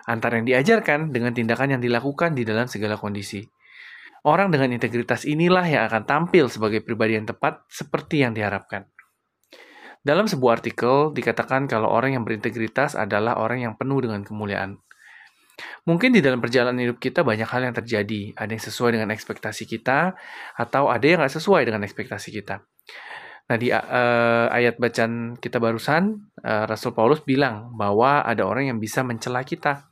antara 0.09 0.41
yang 0.41 0.49
diajarkan 0.49 1.13
dengan 1.13 1.37
tindakan 1.37 1.77
yang 1.77 1.83
dilakukan 1.85 2.33
di 2.33 2.49
dalam 2.49 2.73
segala 2.73 2.97
kondisi. 2.97 3.58
Orang 4.27 4.51
dengan 4.51 4.75
integritas 4.75 5.23
inilah 5.23 5.63
yang 5.67 5.87
akan 5.87 6.03
tampil 6.07 6.51
sebagai 6.51 6.83
pribadi 6.83 7.15
yang 7.15 7.27
tepat 7.27 7.63
seperti 7.71 8.27
yang 8.27 8.35
diharapkan. 8.35 8.87
Dalam 10.03 10.25
sebuah 10.25 10.63
artikel 10.63 11.13
dikatakan 11.13 11.67
kalau 11.67 11.91
orang 11.91 12.17
yang 12.17 12.25
berintegritas 12.25 12.95
adalah 12.97 13.39
orang 13.39 13.67
yang 13.67 13.75
penuh 13.75 14.03
dengan 14.03 14.25
kemuliaan. 14.25 14.79
Mungkin 15.91 16.15
di 16.15 16.23
dalam 16.23 16.39
perjalanan 16.39 16.79
hidup 16.79 17.03
kita 17.03 17.27
banyak 17.27 17.49
hal 17.51 17.67
yang 17.67 17.75
terjadi, 17.75 18.33
ada 18.39 18.51
yang 18.51 18.63
sesuai 18.63 18.95
dengan 18.95 19.11
ekspektasi 19.11 19.67
kita, 19.67 20.15
atau 20.55 20.87
ada 20.87 21.03
yang 21.03 21.19
nggak 21.19 21.35
sesuai 21.35 21.67
dengan 21.67 21.83
ekspektasi 21.83 22.31
kita. 22.31 22.63
Nah 23.49 23.57
di 23.57 23.73
uh, 23.73 24.47
ayat 24.53 24.77
bacaan 24.77 25.41
kita 25.41 25.57
barusan, 25.59 26.31
uh, 26.45 26.65
Rasul 26.69 26.93
Paulus 26.93 27.25
bilang 27.25 27.75
bahwa 27.75 28.21
ada 28.23 28.45
orang 28.45 28.71
yang 28.71 28.79
bisa 28.79 29.01
mencela 29.01 29.43
kita. 29.43 29.88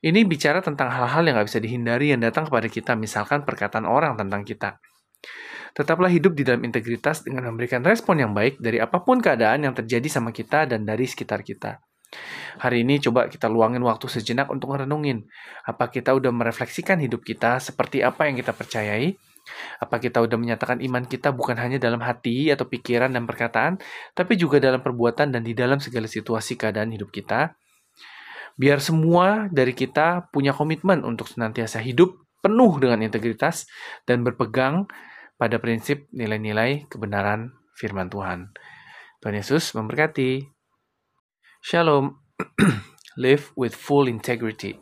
Ini 0.00 0.24
bicara 0.24 0.64
tentang 0.64 0.88
hal-hal 0.88 1.28
yang 1.28 1.36
nggak 1.36 1.48
bisa 1.52 1.60
dihindari 1.60 2.08
yang 2.08 2.24
datang 2.24 2.48
kepada 2.48 2.72
kita, 2.72 2.96
misalkan 2.96 3.44
perkataan 3.44 3.84
orang 3.84 4.16
tentang 4.16 4.48
kita. 4.48 4.80
Tetaplah 5.76 6.08
hidup 6.08 6.32
di 6.32 6.42
dalam 6.42 6.64
integritas 6.64 7.20
dengan 7.20 7.52
memberikan 7.52 7.84
respon 7.84 8.16
yang 8.16 8.32
baik 8.32 8.56
dari 8.64 8.80
apa 8.80 9.04
pun 9.04 9.20
keadaan 9.20 9.68
yang 9.68 9.76
terjadi 9.76 10.08
sama 10.08 10.32
kita 10.32 10.64
dan 10.64 10.88
dari 10.88 11.04
sekitar 11.04 11.44
kita. 11.44 11.84
Hari 12.64 12.82
ini 12.82 12.98
coba 12.98 13.28
kita 13.28 13.46
luangin 13.46 13.84
waktu 13.84 14.08
sejenak 14.08 14.48
untuk 14.48 14.72
merenungin. 14.72 15.28
Apa 15.68 15.92
kita 15.92 16.16
udah 16.16 16.32
merefleksikan 16.32 16.98
hidup 16.98 17.20
kita 17.22 17.60
seperti 17.60 18.00
apa 18.02 18.26
yang 18.26 18.40
kita 18.40 18.56
percayai? 18.56 19.14
Apa 19.78 20.00
kita 20.00 20.24
udah 20.24 20.36
menyatakan 20.40 20.80
iman 20.80 21.04
kita 21.06 21.30
bukan 21.30 21.60
hanya 21.60 21.76
dalam 21.76 22.00
hati 22.00 22.50
atau 22.50 22.64
pikiran 22.66 23.12
dan 23.12 23.28
perkataan, 23.28 23.76
tapi 24.16 24.34
juga 24.40 24.58
dalam 24.58 24.80
perbuatan 24.80 25.28
dan 25.28 25.44
di 25.44 25.52
dalam 25.52 25.78
segala 25.78 26.08
situasi 26.08 26.56
keadaan 26.56 26.90
hidup 26.90 27.12
kita? 27.12 27.54
Biar 28.60 28.76
semua 28.84 29.48
dari 29.48 29.72
kita 29.72 30.28
punya 30.28 30.52
komitmen 30.52 31.00
untuk 31.00 31.32
senantiasa 31.32 31.80
hidup 31.80 32.12
penuh 32.44 32.76
dengan 32.76 33.00
integritas 33.00 33.64
dan 34.04 34.20
berpegang 34.20 34.84
pada 35.40 35.56
prinsip 35.56 36.04
nilai-nilai 36.12 36.84
kebenaran 36.92 37.56
firman 37.72 38.12
Tuhan. 38.12 38.52
Tuhan 39.24 39.36
Yesus 39.40 39.72
memberkati. 39.72 40.44
Shalom. 41.64 42.20
Live 43.24 43.48
with 43.56 43.72
full 43.72 44.04
integrity. 44.04 44.76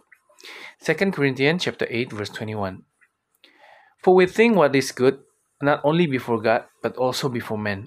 2 0.82 1.14
Corinthians 1.14 1.62
chapter 1.62 1.86
8 1.86 2.10
verse 2.10 2.34
21. 2.34 2.82
For 4.02 4.10
we 4.10 4.26
think 4.26 4.58
what 4.58 4.74
is 4.74 4.90
good 4.90 5.22
not 5.62 5.78
only 5.86 6.10
before 6.10 6.42
God 6.42 6.66
but 6.82 6.98
also 6.98 7.30
before 7.30 7.62
men. 7.62 7.86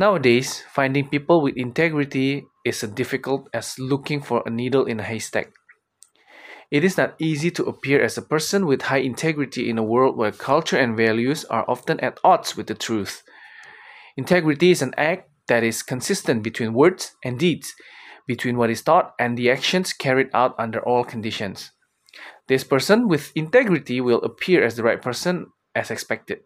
Nowadays, 0.00 0.64
finding 0.72 1.12
people 1.12 1.44
with 1.44 1.60
integrity 1.60 2.48
is 2.64 2.82
as 2.84 2.90
difficult 2.90 3.48
as 3.52 3.78
looking 3.78 4.20
for 4.20 4.42
a 4.44 4.50
needle 4.50 4.84
in 4.84 5.00
a 5.00 5.02
haystack. 5.02 5.52
It 6.70 6.84
is 6.84 6.96
not 6.96 7.14
easy 7.18 7.50
to 7.52 7.64
appear 7.64 8.00
as 8.00 8.16
a 8.16 8.22
person 8.22 8.64
with 8.66 8.82
high 8.82 8.98
integrity 9.02 9.68
in 9.68 9.76
a 9.76 9.82
world 9.82 10.16
where 10.16 10.30
culture 10.30 10.78
and 10.78 10.96
values 10.96 11.44
are 11.46 11.64
often 11.68 11.98
at 12.00 12.20
odds 12.22 12.56
with 12.56 12.68
the 12.68 12.74
truth. 12.74 13.22
Integrity 14.16 14.70
is 14.70 14.82
an 14.82 14.94
act 14.96 15.28
that 15.48 15.64
is 15.64 15.82
consistent 15.82 16.44
between 16.44 16.72
words 16.72 17.16
and 17.24 17.38
deeds, 17.38 17.74
between 18.26 18.56
what 18.56 18.70
is 18.70 18.82
taught 18.82 19.14
and 19.18 19.36
the 19.36 19.50
actions 19.50 19.92
carried 19.92 20.30
out 20.32 20.54
under 20.58 20.80
all 20.80 21.02
conditions. 21.02 21.72
This 22.46 22.62
person 22.62 23.08
with 23.08 23.32
integrity 23.34 24.00
will 24.00 24.22
appear 24.22 24.62
as 24.62 24.76
the 24.76 24.84
right 24.84 25.02
person 25.02 25.46
as 25.74 25.90
expected. 25.90 26.40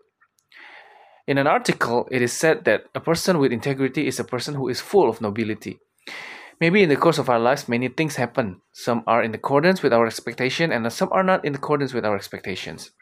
In 1.26 1.38
an 1.38 1.46
article, 1.46 2.08
it 2.10 2.22
is 2.22 2.32
said 2.32 2.64
that 2.64 2.84
a 2.94 3.00
person 3.00 3.38
with 3.38 3.52
integrity 3.52 4.06
is 4.06 4.20
a 4.20 4.24
person 4.24 4.54
who 4.54 4.68
is 4.68 4.80
full 4.80 5.08
of 5.08 5.20
nobility. 5.20 5.78
Maybe 6.60 6.82
in 6.82 6.88
the 6.88 6.96
course 6.96 7.18
of 7.18 7.28
our 7.28 7.40
lives, 7.40 7.68
many 7.68 7.88
things 7.88 8.16
happen. 8.16 8.60
Some 8.72 9.02
are 9.06 9.22
in 9.22 9.34
accordance 9.34 9.82
with 9.82 9.92
our 9.92 10.06
expectation, 10.06 10.72
and 10.72 10.90
some 10.92 11.08
are 11.12 11.24
not 11.24 11.44
in 11.44 11.54
accordance 11.54 11.92
with 11.92 12.04
our 12.04 12.16
expectations. 12.16 12.92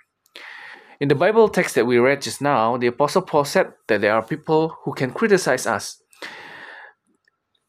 In 1.01 1.09
the 1.09 1.15
Bible 1.15 1.49
text 1.49 1.75
that 1.75 1.87
we 1.87 1.99
read 1.99 2.23
just 2.23 2.41
now, 2.41 2.77
the 2.77 2.87
Apostle 2.87 3.23
Paul 3.23 3.45
said 3.45 3.73
that 3.89 4.01
there 4.01 4.15
are 4.15 4.23
people 4.23 4.79
who 4.85 4.95
can 4.95 5.11
criticize 5.11 5.67
us. 5.67 6.01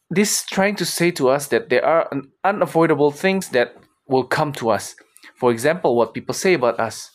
This 0.10 0.46
trying 0.46 0.76
to 0.76 0.86
say 0.86 1.10
to 1.12 1.30
us 1.30 1.48
that 1.48 1.70
there 1.70 1.84
are 1.84 2.10
unavoidable 2.44 3.12
things 3.12 3.50
that 3.50 3.76
will 4.08 4.24
come 4.24 4.54
to 4.54 4.70
us. 4.70 4.96
For 5.36 5.52
example, 5.52 5.96
what 5.96 6.14
people 6.14 6.36
say 6.36 6.54
about 6.54 6.80
us. 6.80 7.10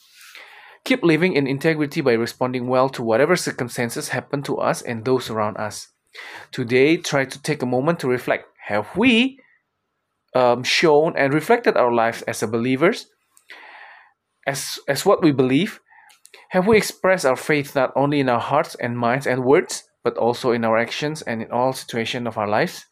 Keep 0.85 1.05
living 1.05 1.35
in 1.35 1.47
integrity 1.47 2.01
by 2.01 2.15
responding 2.15 2.67
well 2.67 2.89
to 2.91 3.03
whatever 3.03 3.37
circumstances 3.37 4.09
happen 4.09 4.43
to 4.43 4.59
us 4.59 4.83
and 4.83 5.05
those 5.05 5.31
around 5.31 5.57
us. 5.57 5.89
Today, 6.51 6.97
try 6.97 7.25
to 7.25 7.43
take 7.43 7.63
a 7.63 7.67
moment 7.67 8.01
to 8.01 8.09
reflect. 8.09 8.47
Have 8.67 8.97
we 8.97 9.39
um, 10.35 10.63
shown 10.63 11.15
and 11.17 11.33
reflected 11.33 11.77
our 11.77 11.93
lives 11.93 12.23
as 12.23 12.43
a 12.43 12.47
believers? 12.47 13.07
As 14.47 14.79
as 14.89 15.05
what 15.05 15.23
we 15.23 15.33
believe? 15.33 15.81
Have 16.51 16.67
we 16.67 16.77
expressed 16.77 17.27
our 17.27 17.37
faith 17.37 17.75
not 17.75 17.93
only 17.95 18.21
in 18.21 18.29
our 18.29 18.41
hearts 18.41 18.75
and 18.77 18.99
minds 18.99 19.27
and 19.27 19.45
words 19.45 19.85
but 20.03 20.17
also 20.17 20.53
in 20.53 20.65
our 20.65 20.79
actions 20.79 21.21
and 21.23 21.43
in 21.43 21.51
all 21.51 21.73
situations 21.73 22.27
of 22.27 22.39
our 22.39 22.49
lives? 22.49 22.87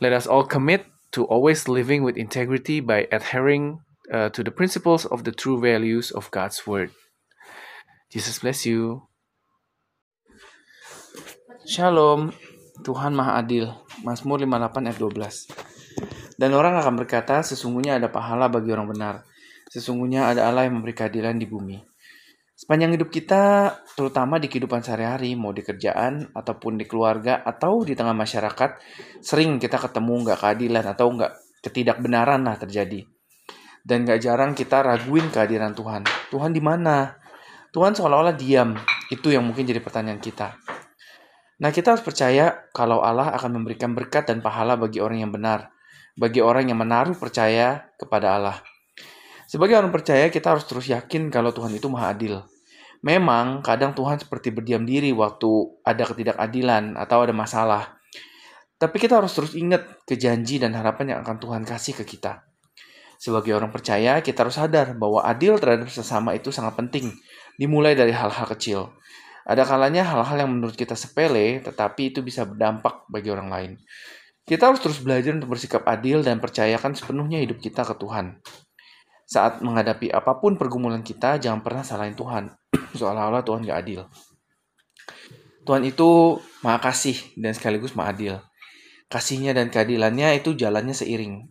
Let 0.00 0.12
us 0.12 0.26
all 0.26 0.44
commit 0.44 0.86
to 1.12 1.24
always 1.24 1.68
living 1.68 2.02
with 2.02 2.16
integrity 2.16 2.80
by 2.80 3.06
adhering 3.12 3.80
uh, 4.12 4.30
to 4.30 4.42
the 4.42 4.50
principles 4.50 5.04
of 5.06 5.24
the 5.24 5.32
true 5.32 5.60
values 5.60 6.10
of 6.10 6.30
god's 6.30 6.66
word. 6.66 6.90
Jesus 8.10 8.40
bless 8.40 8.66
you 8.66 9.06
shalom 11.62 12.34
Tuhan 12.82 13.14
Maha 13.14 13.38
Adil. 13.38 13.70
Mazmur 14.02 14.42
58 14.42 14.90
ayat 14.90 14.98
12. 14.98 16.34
Dan 16.34 16.50
orang 16.58 16.74
akan 16.82 16.94
berkata, 16.98 17.46
sesungguhnya 17.46 18.02
ada 18.02 18.10
pahala 18.10 18.50
bagi 18.50 18.74
orang 18.74 18.90
benar. 18.90 19.14
Sesungguhnya 19.70 20.26
ada 20.26 20.50
Allah 20.50 20.66
yang 20.66 20.82
memberi 20.82 20.90
keadilan 20.90 21.38
di 21.38 21.46
bumi. 21.46 21.78
Sepanjang 22.58 22.98
hidup 22.98 23.14
kita, 23.14 23.74
terutama 23.94 24.42
di 24.42 24.50
kehidupan 24.50 24.82
sehari-hari, 24.82 25.38
mau 25.38 25.54
di 25.54 25.62
kerjaan, 25.62 26.34
ataupun 26.34 26.78
di 26.78 26.86
keluarga, 26.86 27.46
atau 27.46 27.86
di 27.86 27.94
tengah 27.94 28.14
masyarakat, 28.14 28.70
sering 29.22 29.62
kita 29.62 29.78
ketemu 29.78 30.26
nggak 30.26 30.38
keadilan 30.42 30.84
atau 30.90 31.06
nggak 31.14 31.32
ketidakbenaran 31.62 32.42
lah 32.42 32.58
terjadi. 32.58 33.06
Dan 33.82 34.02
nggak 34.02 34.18
jarang 34.18 34.54
kita 34.58 34.82
raguin 34.82 35.30
kehadiran 35.30 35.74
Tuhan. 35.74 36.02
Tuhan 36.30 36.50
di 36.50 36.62
mana? 36.62 37.18
Tuhan 37.70 37.94
seolah-olah 37.94 38.34
diam. 38.34 38.74
Itu 39.10 39.30
yang 39.30 39.46
mungkin 39.46 39.66
jadi 39.66 39.78
pertanyaan 39.78 40.22
kita. 40.22 40.54
Nah, 41.62 41.70
kita 41.70 41.94
harus 41.94 42.02
percaya 42.02 42.66
kalau 42.74 43.06
Allah 43.06 43.30
akan 43.38 43.62
memberikan 43.62 43.94
berkat 43.94 44.26
dan 44.26 44.42
pahala 44.42 44.74
bagi 44.74 44.98
orang 44.98 45.22
yang 45.22 45.30
benar, 45.30 45.70
bagi 46.18 46.42
orang 46.42 46.66
yang 46.66 46.82
menaruh 46.82 47.14
percaya 47.14 47.86
kepada 47.94 48.34
Allah. 48.34 48.58
Sebagai 49.46 49.78
orang 49.78 49.94
percaya, 49.94 50.26
kita 50.26 50.58
harus 50.58 50.66
terus 50.66 50.90
yakin 50.90 51.30
kalau 51.30 51.54
Tuhan 51.54 51.70
itu 51.70 51.86
maha 51.86 52.10
adil. 52.10 52.42
Memang, 53.06 53.62
kadang 53.62 53.94
Tuhan 53.94 54.18
seperti 54.18 54.50
berdiam 54.50 54.82
diri 54.82 55.14
waktu 55.14 55.78
ada 55.86 56.02
ketidakadilan 56.02 56.98
atau 56.98 57.22
ada 57.22 57.30
masalah. 57.30 57.94
Tapi 58.74 58.98
kita 58.98 59.22
harus 59.22 59.30
terus 59.30 59.54
ingat 59.54 60.02
ke 60.02 60.18
janji 60.18 60.58
dan 60.58 60.74
harapan 60.74 61.14
yang 61.14 61.18
akan 61.22 61.38
Tuhan 61.38 61.62
kasih 61.62 61.94
ke 62.02 62.02
kita. 62.02 62.42
Sebagai 63.22 63.54
orang 63.54 63.70
percaya, 63.70 64.18
kita 64.18 64.42
harus 64.42 64.58
sadar 64.58 64.98
bahwa 64.98 65.22
adil 65.22 65.54
terhadap 65.62 65.86
sesama 65.86 66.34
itu 66.34 66.50
sangat 66.50 66.74
penting, 66.74 67.14
dimulai 67.54 67.94
dari 67.94 68.10
hal-hal 68.10 68.50
kecil. 68.50 68.90
Ada 69.42 69.66
kalanya 69.66 70.06
hal-hal 70.06 70.46
yang 70.46 70.50
menurut 70.54 70.78
kita 70.78 70.94
sepele, 70.94 71.58
tetapi 71.62 72.14
itu 72.14 72.22
bisa 72.22 72.46
berdampak 72.46 73.06
bagi 73.10 73.28
orang 73.30 73.48
lain. 73.50 73.72
Kita 74.42 74.70
harus 74.70 74.82
terus 74.82 74.98
belajar 74.98 75.34
untuk 75.34 75.54
bersikap 75.54 75.86
adil 75.86 76.22
dan 76.22 76.42
percayakan 76.42 76.94
sepenuhnya 76.94 77.42
hidup 77.42 77.62
kita 77.62 77.86
ke 77.86 77.94
Tuhan. 77.98 78.42
Saat 79.26 79.62
menghadapi 79.62 80.10
apa 80.10 80.38
pun 80.38 80.58
pergumulan 80.58 81.00
kita, 81.00 81.38
jangan 81.38 81.62
pernah 81.62 81.86
salahin 81.86 82.18
Tuhan. 82.18 82.50
Seolah-olah 82.98 83.42
Tuhan 83.46 83.62
gak 83.66 83.78
adil. 83.82 84.00
Tuhan 85.62 85.82
itu 85.86 86.42
maha 86.66 86.82
kasih 86.82 87.16
dan 87.38 87.54
sekaligus 87.54 87.94
maha 87.94 88.10
adil. 88.10 88.34
Kasihnya 89.06 89.54
dan 89.54 89.70
keadilannya 89.70 90.42
itu 90.42 90.58
jalannya 90.58 90.94
seiring. 90.94 91.46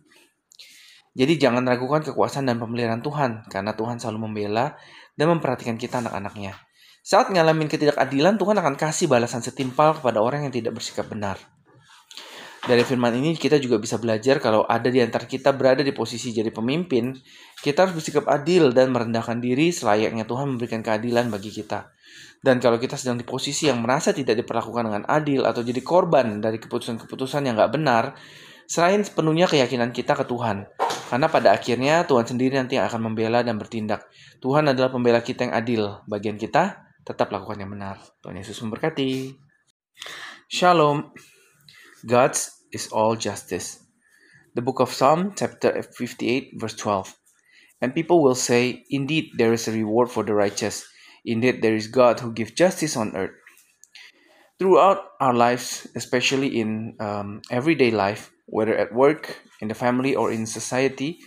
Jadi 1.12 1.36
jangan 1.36 1.64
ragukan 1.68 2.00
kekuasaan 2.00 2.48
dan 2.48 2.56
pemeliharaan 2.56 3.04
Tuhan, 3.04 3.44
karena 3.52 3.76
Tuhan 3.76 4.00
selalu 4.00 4.28
membela 4.28 4.80
dan 5.16 5.28
memperhatikan 5.32 5.76
kita 5.76 6.00
anak-anaknya. 6.00 6.56
Saat 7.02 7.34
ngalamin 7.34 7.66
ketidakadilan, 7.66 8.38
Tuhan 8.38 8.54
akan 8.62 8.78
kasih 8.78 9.10
balasan 9.10 9.42
setimpal 9.42 9.98
kepada 9.98 10.22
orang 10.22 10.46
yang 10.46 10.54
tidak 10.54 10.78
bersikap 10.78 11.10
benar. 11.10 11.34
Dari 12.62 12.86
firman 12.86 13.10
ini 13.18 13.34
kita 13.34 13.58
juga 13.58 13.74
bisa 13.82 13.98
belajar 13.98 14.38
kalau 14.38 14.62
ada 14.62 14.86
di 14.86 15.02
antara 15.02 15.26
kita 15.26 15.50
berada 15.50 15.82
di 15.82 15.90
posisi 15.90 16.30
jadi 16.30 16.54
pemimpin, 16.54 17.10
kita 17.58 17.82
harus 17.90 17.98
bersikap 17.98 18.30
adil 18.30 18.70
dan 18.70 18.94
merendahkan 18.94 19.42
diri 19.42 19.74
selayaknya 19.74 20.22
Tuhan 20.30 20.54
memberikan 20.54 20.78
keadilan 20.78 21.26
bagi 21.26 21.50
kita. 21.50 21.90
Dan 22.38 22.62
kalau 22.62 22.78
kita 22.78 22.94
sedang 22.94 23.18
di 23.18 23.26
posisi 23.26 23.66
yang 23.66 23.82
merasa 23.82 24.14
tidak 24.14 24.38
diperlakukan 24.38 24.86
dengan 24.86 25.02
adil 25.10 25.42
atau 25.42 25.66
jadi 25.66 25.82
korban 25.82 26.38
dari 26.38 26.62
keputusan-keputusan 26.62 27.50
yang 27.50 27.58
gak 27.58 27.74
benar, 27.74 28.14
selain 28.70 29.02
sepenuhnya 29.02 29.50
keyakinan 29.50 29.90
kita 29.90 30.14
ke 30.14 30.22
Tuhan. 30.22 30.70
Karena 31.10 31.26
pada 31.26 31.50
akhirnya 31.50 32.06
Tuhan 32.06 32.30
sendiri 32.30 32.62
nanti 32.62 32.78
akan 32.78 33.10
membela 33.10 33.42
dan 33.42 33.58
bertindak. 33.58 34.06
Tuhan 34.38 34.70
adalah 34.70 34.94
pembela 34.94 35.18
kita 35.18 35.50
yang 35.50 35.54
adil. 35.58 35.82
Bagian 36.06 36.38
kita 36.38 36.91
tetap 37.02 37.34
lakukan 37.34 37.62
yang 37.62 37.70
benar. 37.74 37.98
Tuhan 38.22 38.38
Yesus 38.38 38.62
memberkati. 38.62 39.34
Shalom. 40.46 41.10
God's 42.06 42.66
is 42.72 42.90
all 42.90 43.14
justice. 43.14 43.82
The 44.54 44.62
book 44.62 44.80
of 44.80 44.92
Psalm, 44.92 45.32
chapter 45.36 45.82
58, 45.82 46.60
verse 46.60 46.76
12. 46.76 47.14
And 47.80 47.94
people 47.94 48.22
will 48.22 48.34
say, 48.36 48.84
Indeed, 48.90 49.34
there 49.38 49.52
is 49.52 49.66
a 49.66 49.72
reward 49.72 50.10
for 50.10 50.22
the 50.22 50.34
righteous. 50.34 50.86
Indeed, 51.24 51.62
there 51.62 51.74
is 51.74 51.88
God 51.88 52.20
who 52.20 52.32
gives 52.32 52.52
justice 52.52 52.96
on 52.96 53.16
earth. 53.16 53.34
Throughout 54.58 55.18
our 55.20 55.34
lives, 55.34 55.88
especially 55.96 56.60
in 56.60 56.94
um, 57.00 57.42
everyday 57.50 57.90
life, 57.90 58.30
whether 58.46 58.76
at 58.76 58.94
work, 58.94 59.40
in 59.60 59.68
the 59.68 59.74
family, 59.74 60.14
or 60.14 60.30
in 60.30 60.46
society, 60.46 61.18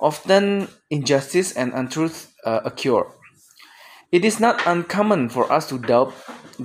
often 0.00 0.68
injustice 0.90 1.52
and 1.56 1.72
untruth 1.72 2.32
uh, 2.44 2.60
occur. 2.64 3.06
It 4.16 4.24
is 4.24 4.40
not 4.40 4.66
uncommon 4.66 5.28
for 5.28 5.52
us 5.52 5.68
to 5.68 5.78
doubt 5.78 6.14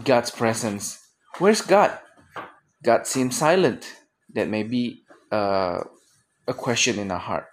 God's 0.06 0.32
presence. 0.32 1.04
Where's 1.38 1.60
God? 1.60 2.00
God 2.82 3.06
seems 3.06 3.36
silent. 3.36 3.92
That 4.34 4.48
may 4.48 4.64
be 4.64 5.04
uh, 5.34 5.84
a 6.48 6.54
question 6.54 6.98
in 6.98 7.12
our 7.12 7.20
heart. 7.20 7.48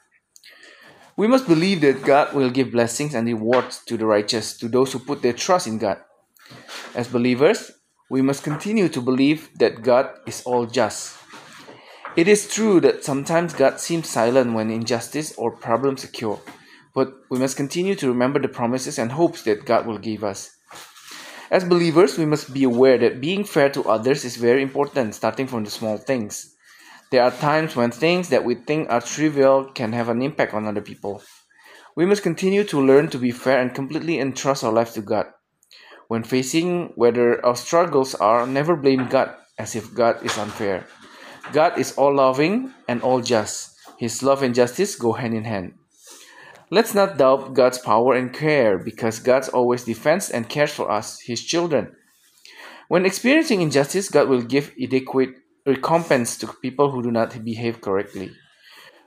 We 1.17 1.27
must 1.27 1.49
believe 1.49 1.81
that 1.81 2.05
God 2.05 2.33
will 2.33 2.49
give 2.49 2.71
blessings 2.71 3.13
and 3.13 3.27
rewards 3.27 3.83
to 3.87 3.97
the 3.97 4.07
righteous, 4.07 4.57
to 4.59 4.69
those 4.69 4.93
who 4.93 5.01
put 5.01 5.21
their 5.21 5.33
trust 5.33 5.67
in 5.67 5.79
God. 5.79 5.99
As 6.95 7.09
believers, 7.09 7.73
we 8.09 8.23
must 8.23 8.45
continue 8.45 8.89
to 8.91 9.01
believe 9.01 9.51
that 9.59 9.83
God 9.83 10.11
is 10.29 10.45
all 10.45 10.67
just. 10.67 11.19
It 12.15 12.29
is 12.29 12.47
true 12.47 12.79
that 12.83 13.03
sometimes 13.03 13.53
God 13.53 13.81
seems 13.81 14.09
silent 14.09 14.55
when 14.55 14.71
injustice 14.71 15.35
or 15.37 15.51
problems 15.51 16.05
occur, 16.05 16.39
but 16.99 17.15
we 17.31 17.39
must 17.39 17.57
continue 17.57 17.95
to 17.95 18.09
remember 18.09 18.41
the 18.41 18.49
promises 18.49 18.99
and 18.99 19.13
hopes 19.13 19.45
that 19.45 19.65
God 19.65 19.87
will 19.87 19.99
give 19.99 20.25
us. 20.25 20.51
As 21.49 21.63
believers, 21.63 22.19
we 22.19 22.27
must 22.27 22.53
be 22.53 22.65
aware 22.65 22.99
that 22.99 23.21
being 23.21 23.45
fair 23.45 23.71
to 23.71 23.89
others 23.89 24.25
is 24.25 24.35
very 24.35 24.63
important, 24.63 25.15
starting 25.15 25.47
from 25.47 25.63
the 25.63 25.71
small 25.71 25.97
things. 25.97 26.57
There 27.13 27.23
are 27.23 27.31
times 27.31 27.77
when 27.77 27.93
things 27.93 28.31
that 28.31 28.45
we 28.45 28.57
think 28.57 28.91
are 28.91 29.01
trivial 29.01 29.71
can 29.71 29.93
have 29.93 30.09
an 30.09 30.23
impact 30.23 30.55
on 30.55 30.67
other 30.67 30.83
people. 30.83 31.23
We 31.95 32.05
must 32.05 32.25
continue 32.25 32.65
to 32.65 32.83
learn 32.83 33.11
to 33.11 33.19
be 33.19 33.31
fair 33.31 33.61
and 33.63 33.73
completely 33.73 34.19
entrust 34.19 34.65
our 34.65 34.73
lives 34.73 34.95
to 34.95 35.01
God. 35.01 35.27
When 36.09 36.25
facing 36.25 36.91
whether 36.97 37.39
our 37.47 37.55
struggles 37.55 38.17
are, 38.17 38.45
never 38.45 38.75
blame 38.75 39.07
God 39.07 39.37
as 39.57 39.77
if 39.77 39.95
God 39.95 40.27
is 40.27 40.37
unfair. 40.37 40.85
God 41.53 41.79
is 41.79 41.95
all 41.95 42.17
loving 42.17 42.75
and 42.89 43.03
all 43.03 43.23
just. 43.23 43.79
His 43.99 44.21
love 44.25 44.43
and 44.43 44.53
justice 44.53 44.97
go 44.97 45.13
hand 45.13 45.35
in 45.35 45.45
hand. 45.45 45.79
Let's 46.71 46.95
not 46.95 47.17
doubt 47.17 47.55
God's 47.55 47.79
power 47.79 48.15
and 48.15 48.33
care 48.33 48.77
because 48.77 49.21
God 49.21 49.49
always 49.51 49.85
defends 49.85 50.29
and 50.29 50.49
cares 50.49 50.73
for 50.73 50.91
us, 50.91 51.21
His 51.21 51.43
children. 51.43 51.97
When 52.89 53.07
experiencing 53.07 53.63
injustice, 53.63 54.11
God 54.11 54.29
will 54.29 54.43
give 54.43 54.73
adequate 54.83 55.31
recompense 55.65 56.37
to 56.39 56.47
people 56.47 56.91
who 56.91 57.03
do 57.03 57.11
not 57.11 57.45
behave 57.45 57.81
correctly. 57.81 58.33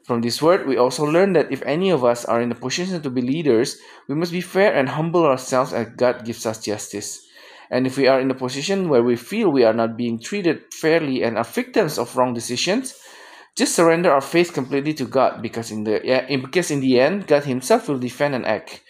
From 0.03 0.21
this 0.21 0.41
word, 0.41 0.67
we 0.67 0.77
also 0.77 1.05
learn 1.05 1.33
that 1.33 1.51
if 1.51 1.61
any 1.61 1.91
of 1.91 2.03
us 2.03 2.25
are 2.25 2.41
in 2.41 2.51
a 2.51 2.55
position 2.55 3.01
to 3.01 3.09
be 3.09 3.21
leaders, 3.21 3.77
we 4.07 4.15
must 4.15 4.31
be 4.31 4.41
fair 4.41 4.73
and 4.73 4.89
humble 4.89 5.25
ourselves 5.25 5.73
as 5.73 5.89
God 5.95 6.25
gives 6.25 6.45
us 6.45 6.63
justice. 6.63 7.27
And 7.69 7.87
if 7.87 7.95
we 7.95 8.07
are 8.07 8.19
in 8.19 8.31
a 8.31 8.35
position 8.35 8.89
where 8.89 9.03
we 9.03 9.15
feel 9.15 9.49
we 9.49 9.63
are 9.63 9.73
not 9.73 9.97
being 9.97 10.19
treated 10.19 10.73
fairly 10.73 11.23
and 11.23 11.37
are 11.37 11.43
victims 11.43 11.97
of 11.97 12.17
wrong 12.17 12.33
decisions, 12.33 12.95
just 13.57 13.75
surrender 13.75 14.11
our 14.11 14.23
faith 14.23 14.53
completely 14.53 14.93
to 14.95 15.05
God 15.05 15.41
because 15.41 15.71
in 15.71 15.83
the 15.83 15.99
yeah, 16.03 16.27
because 16.39 16.71
in 16.71 16.79
the 16.79 16.99
end, 16.99 17.27
God 17.27 17.43
Himself 17.43 17.87
will 17.87 17.99
defend 17.99 18.35
and 18.35 18.45
act. 18.45 18.81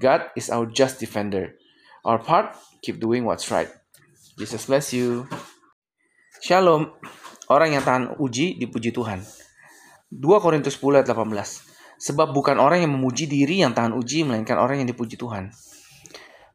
God 0.00 0.32
is 0.36 0.48
our 0.48 0.64
just 0.64 1.00
defender. 1.00 1.56
Our 2.04 2.16
part, 2.16 2.56
keep 2.80 3.00
doing 3.00 3.28
what's 3.28 3.52
right. 3.52 3.68
Jesus 4.40 4.64
bless 4.64 4.96
you. 4.96 5.28
Shalom. 6.40 6.96
Orang 7.52 7.76
yang 7.76 7.84
tahan 7.84 8.16
uji 8.16 8.56
dipuji 8.56 8.94
Tuhan. 8.94 9.20
2 10.08 10.16
Korintus 10.40 10.80
10 10.80 11.04
ayat 11.04 11.12
18. 11.12 12.00
Sebab 12.00 12.32
bukan 12.32 12.56
orang 12.56 12.80
yang 12.80 12.96
memuji 12.96 13.28
diri 13.28 13.60
yang 13.60 13.76
tahan 13.76 13.92
uji, 13.92 14.24
melainkan 14.24 14.56
orang 14.56 14.80
yang 14.80 14.88
dipuji 14.88 15.20
Tuhan. 15.20 15.52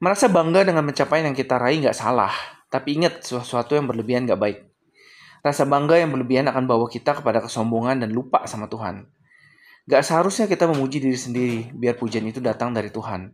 Merasa 0.02 0.26
bangga 0.26 0.66
dengan 0.66 0.82
mencapai 0.82 1.22
yang 1.22 1.38
kita 1.38 1.62
raih 1.62 1.86
nggak 1.86 1.94
salah, 1.94 2.34
tapi 2.74 2.98
ingat 2.98 3.22
sesuatu 3.22 3.78
yang 3.78 3.86
berlebihan 3.86 4.26
nggak 4.26 4.42
baik. 4.42 4.60
Rasa 5.46 5.70
bangga 5.70 6.02
yang 6.02 6.10
berlebihan 6.10 6.50
akan 6.50 6.66
bawa 6.66 6.90
kita 6.90 7.22
kepada 7.22 7.38
kesombongan 7.46 8.02
dan 8.02 8.10
lupa 8.10 8.50
sama 8.50 8.66
Tuhan. 8.66 9.06
Gak 9.86 10.02
seharusnya 10.02 10.50
kita 10.50 10.66
memuji 10.66 10.98
diri 10.98 11.14
sendiri, 11.14 11.70
biar 11.70 12.02
pujian 12.02 12.26
itu 12.26 12.42
datang 12.42 12.74
dari 12.74 12.90
Tuhan. 12.90 13.30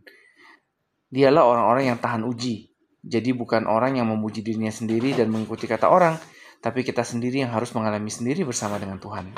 Dialah 1.08 1.40
orang-orang 1.48 1.88
yang 1.88 1.96
tahan 1.96 2.28
uji. 2.28 2.68
Jadi 3.00 3.32
bukan 3.32 3.64
orang 3.64 3.96
yang 3.96 4.12
memuji 4.12 4.44
dirinya 4.44 4.68
sendiri 4.68 5.16
dan 5.16 5.32
mengikuti 5.32 5.64
kata 5.64 5.88
orang, 5.88 6.20
tapi 6.60 6.84
kita 6.84 7.00
sendiri 7.00 7.40
yang 7.40 7.56
harus 7.56 7.72
mengalami 7.72 8.12
sendiri 8.12 8.44
bersama 8.44 8.76
dengan 8.76 9.00
Tuhan. 9.00 9.32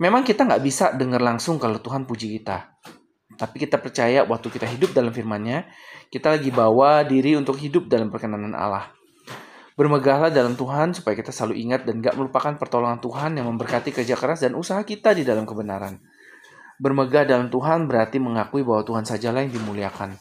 Memang 0.00 0.24
kita 0.24 0.48
nggak 0.48 0.64
bisa 0.64 0.96
dengar 0.96 1.20
langsung 1.20 1.60
kalau 1.60 1.76
Tuhan 1.76 2.08
puji 2.08 2.40
kita. 2.40 2.72
Tapi 3.36 3.56
kita 3.60 3.76
percaya 3.76 4.24
waktu 4.24 4.48
kita 4.48 4.64
hidup 4.64 4.96
dalam 4.96 5.12
firman-Nya, 5.12 5.68
kita 6.08 6.32
lagi 6.32 6.48
bawa 6.48 7.04
diri 7.04 7.36
untuk 7.36 7.60
hidup 7.60 7.92
dalam 7.92 8.08
perkenanan 8.08 8.56
Allah. 8.56 8.96
Bermegahlah 9.76 10.32
dalam 10.32 10.56
Tuhan 10.56 10.96
supaya 10.96 11.12
kita 11.12 11.28
selalu 11.28 11.60
ingat 11.68 11.84
dan 11.84 12.00
gak 12.00 12.16
melupakan 12.16 12.56
pertolongan 12.56 12.96
Tuhan 12.96 13.36
yang 13.36 13.44
memberkati 13.52 13.92
kerja 13.92 14.16
keras 14.16 14.40
dan 14.40 14.56
usaha 14.56 14.80
kita 14.80 15.12
di 15.12 15.20
dalam 15.20 15.44
kebenaran. 15.44 16.00
Bermegah 16.80 17.28
dalam 17.28 17.52
Tuhan 17.52 17.84
berarti 17.84 18.16
mengakui 18.16 18.64
bahwa 18.64 18.88
Tuhan 18.88 19.04
sajalah 19.04 19.44
yang 19.44 19.52
dimuliakan. 19.52 20.16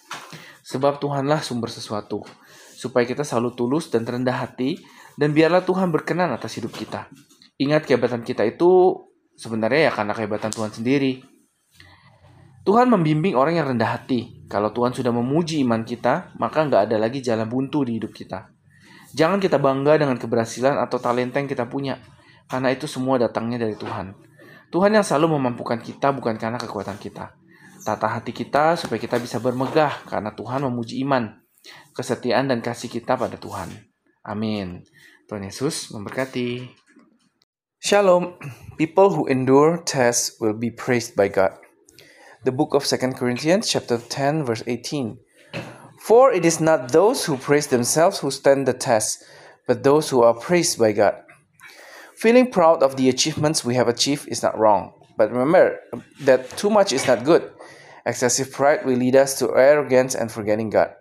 Sebab 0.59 0.99
Tuhanlah 0.99 1.39
sumber 1.39 1.71
sesuatu. 1.71 2.27
Supaya 2.75 3.07
kita 3.07 3.23
selalu 3.23 3.55
tulus 3.55 3.87
dan 3.87 4.03
terendah 4.03 4.43
hati 4.43 4.75
dan 5.15 5.31
biarlah 5.31 5.63
Tuhan 5.63 5.87
berkenan 5.87 6.35
atas 6.35 6.59
hidup 6.59 6.75
kita. 6.75 7.07
Ingat 7.55 7.87
kehebatan 7.87 8.27
kita 8.27 8.43
itu 8.43 8.99
sebenarnya 9.39 9.87
ya 9.87 9.91
karena 9.95 10.11
kehebatan 10.11 10.51
Tuhan 10.51 10.75
sendiri. 10.75 11.23
Tuhan 12.67 12.91
membimbing 12.91 13.39
orang 13.39 13.55
yang 13.55 13.71
rendah 13.71 13.87
hati. 13.87 14.43
Kalau 14.51 14.75
Tuhan 14.75 14.91
sudah 14.91 15.15
memuji 15.15 15.63
iman 15.63 15.87
kita, 15.87 16.35
maka 16.35 16.67
nggak 16.67 16.91
ada 16.91 16.97
lagi 16.99 17.23
jalan 17.23 17.47
buntu 17.47 17.87
di 17.87 18.01
hidup 18.01 18.11
kita. 18.11 18.54
Jangan 19.15 19.39
kita 19.39 19.55
bangga 19.63 19.95
dengan 19.95 20.19
keberhasilan 20.19 20.75
atau 20.75 20.99
talenta 20.99 21.39
yang 21.39 21.47
kita 21.47 21.71
punya, 21.71 22.03
karena 22.51 22.75
itu 22.75 22.83
semua 22.83 23.15
datangnya 23.15 23.63
dari 23.63 23.79
Tuhan. 23.79 24.11
Tuhan 24.75 24.91
yang 24.91 25.07
selalu 25.07 25.39
memampukan 25.39 25.79
kita 25.79 26.11
bukan 26.11 26.35
karena 26.35 26.59
kekuatan 26.59 26.99
kita. 26.99 27.31
tata 27.85 28.09
hati 28.09 28.33
kita 28.33 28.73
supaya 28.81 28.97
kita 28.97 29.21
bisa 29.21 29.37
bermegah 29.37 30.09
karena 30.09 30.33
Tuhan 30.33 30.65
memuji 30.65 31.05
iman, 31.05 31.37
kesetiaan 31.93 32.49
dan 32.49 32.59
kasih 32.59 32.89
kita 32.89 33.13
pada 33.13 33.37
Tuhan. 33.37 33.69
Amin. 34.25 34.81
Tuhan 35.29 35.45
Yesus 35.45 35.93
memberkati. 35.93 36.65
Shalom. 37.77 38.41
People 38.81 39.13
who 39.13 39.29
endure 39.29 39.77
tests 39.85 40.41
will 40.41 40.57
be 40.57 40.73
praised 40.73 41.13
by 41.13 41.29
God. 41.29 41.53
The 42.41 42.49
book 42.49 42.73
of 42.73 42.81
2 42.81 43.13
Corinthians 43.13 43.69
chapter 43.69 44.01
10 44.01 44.43
verse 44.49 44.65
18. 44.65 45.24
For 46.05 46.31
it 46.31 46.45
is 46.45 46.61
not 46.61 46.91
those 46.91 47.25
who 47.25 47.35
praise 47.35 47.65
themselves 47.65 48.19
who 48.19 48.29
stand 48.29 48.67
the 48.67 48.73
test, 48.73 49.23
but 49.65 49.81
those 49.81 50.07
who 50.07 50.21
are 50.21 50.35
praised 50.35 50.77
by 50.77 50.91
God. 50.91 51.15
Feeling 52.15 52.51
proud 52.51 52.83
of 52.83 52.95
the 52.95 53.09
achievements 53.09 53.65
we 53.65 53.73
have 53.73 53.87
achieved 53.87 54.27
is 54.27 54.43
not 54.43 54.55
wrong, 54.55 54.93
but 55.17 55.31
remember 55.31 55.79
that 56.21 56.47
too 56.57 56.69
much 56.69 56.93
is 56.93 57.07
not 57.07 57.23
good. 57.23 57.51
Excessive 58.05 58.51
pride 58.51 58.85
will 58.85 58.97
lead 58.97 59.15
us 59.15 59.39
to 59.39 59.57
arrogance 59.57 60.13
and 60.13 60.31
forgetting 60.31 60.69
God. 60.69 60.93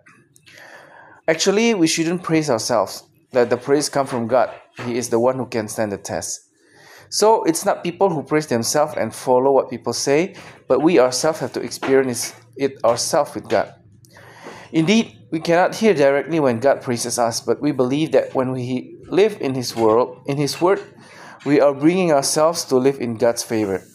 Actually, 1.27 1.75
we 1.75 1.85
shouldn't 1.85 2.23
praise 2.23 2.49
ourselves. 2.49 3.03
Let 3.31 3.51
the 3.51 3.57
praise 3.57 3.89
come 3.89 4.07
from 4.07 4.25
God. 4.25 4.49
He 4.87 4.97
is 4.97 5.09
the 5.09 5.19
one 5.19 5.37
who 5.37 5.45
can 5.45 5.67
stand 5.67 5.91
the 5.91 5.99
test. 5.99 6.49
So 7.09 7.43
it's 7.43 7.63
not 7.63 7.83
people 7.83 8.09
who 8.09 8.23
praise 8.23 8.47
themselves 8.47 8.95
and 8.97 9.13
follow 9.13 9.51
what 9.51 9.69
people 9.69 9.93
say, 9.93 10.33
but 10.67 10.81
we 10.81 10.97
ourselves 10.97 11.41
have 11.41 11.53
to 11.53 11.61
experience 11.61 12.33
it 12.57 12.83
ourselves 12.83 13.35
with 13.35 13.47
God. 13.47 13.71
Indeed, 14.75 15.15
we 15.31 15.39
cannot 15.39 15.75
hear 15.75 15.93
directly 15.93 16.37
when 16.41 16.59
God 16.59 16.81
praises 16.81 17.17
us, 17.17 17.39
but 17.39 17.61
we 17.61 17.71
believe 17.71 18.11
that 18.11 18.35
when 18.35 18.51
we 18.51 18.99
live 19.07 19.39
in 19.39 19.55
His 19.55 19.73
world, 19.73 20.19
in 20.27 20.35
His 20.35 20.59
word, 20.59 20.83
we 21.45 21.61
are 21.61 21.73
bringing 21.73 22.11
ourselves 22.11 22.65
to 22.65 22.75
live 22.75 22.99
in 22.99 23.15
God's 23.15 23.41
favor. 23.41 23.87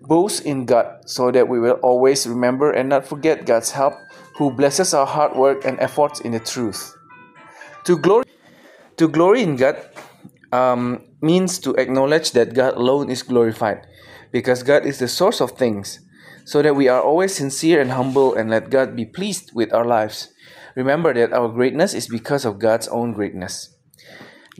Boast 0.00 0.46
in 0.46 0.64
God 0.64 1.04
so 1.04 1.30
that 1.30 1.46
we 1.46 1.60
will 1.60 1.76
always 1.84 2.26
remember 2.26 2.72
and 2.72 2.88
not 2.88 3.06
forget 3.06 3.44
God's 3.44 3.72
help, 3.72 3.92
who 4.38 4.50
blesses 4.50 4.94
our 4.94 5.04
hard 5.04 5.36
work 5.36 5.66
and 5.66 5.78
efforts 5.78 6.20
in 6.20 6.32
the 6.32 6.40
truth. 6.40 6.96
To 7.84 7.98
glory, 7.98 8.24
to 8.96 9.08
glory 9.08 9.42
in 9.42 9.56
God 9.56 9.76
um, 10.52 11.04
means 11.20 11.58
to 11.60 11.74
acknowledge 11.74 12.32
that 12.32 12.54
God 12.54 12.80
alone 12.80 13.10
is 13.10 13.22
glorified, 13.22 13.86
because 14.32 14.62
God 14.62 14.86
is 14.86 14.98
the 15.00 15.08
source 15.08 15.42
of 15.42 15.52
things 15.52 16.00
so 16.44 16.62
that 16.62 16.76
we 16.76 16.88
are 16.88 17.02
always 17.02 17.34
sincere 17.34 17.80
and 17.80 17.92
humble 17.92 18.34
and 18.34 18.50
let 18.50 18.70
God 18.70 18.96
be 18.96 19.04
pleased 19.04 19.52
with 19.54 19.72
our 19.72 19.84
lives. 19.84 20.32
Remember 20.74 21.12
that 21.14 21.32
our 21.32 21.48
greatness 21.48 21.94
is 21.94 22.08
because 22.08 22.44
of 22.44 22.58
God's 22.58 22.88
own 22.88 23.12
greatness. 23.12 23.74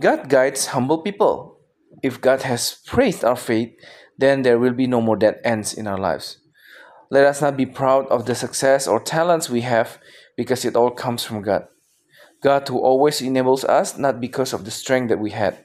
God 0.00 0.28
guides 0.28 0.66
humble 0.66 1.02
people. 1.02 1.58
If 2.02 2.20
God 2.20 2.42
has 2.42 2.78
praised 2.86 3.24
our 3.24 3.36
faith, 3.36 3.74
then 4.18 4.42
there 4.42 4.58
will 4.58 4.72
be 4.72 4.86
no 4.86 5.00
more 5.00 5.16
dead 5.16 5.40
ends 5.44 5.74
in 5.74 5.86
our 5.86 5.98
lives. 5.98 6.38
Let 7.10 7.26
us 7.26 7.42
not 7.42 7.56
be 7.56 7.66
proud 7.66 8.06
of 8.08 8.26
the 8.26 8.34
success 8.34 8.86
or 8.86 9.00
talents 9.00 9.50
we 9.50 9.60
have 9.62 9.98
because 10.36 10.64
it 10.64 10.76
all 10.76 10.90
comes 10.90 11.24
from 11.24 11.42
God. 11.42 11.66
God 12.42 12.66
who 12.68 12.78
always 12.78 13.20
enables 13.20 13.64
us, 13.64 13.96
not 13.98 14.20
because 14.20 14.52
of 14.52 14.64
the 14.64 14.70
strength 14.70 15.08
that 15.10 15.20
we 15.20 15.30
had. 15.30 15.64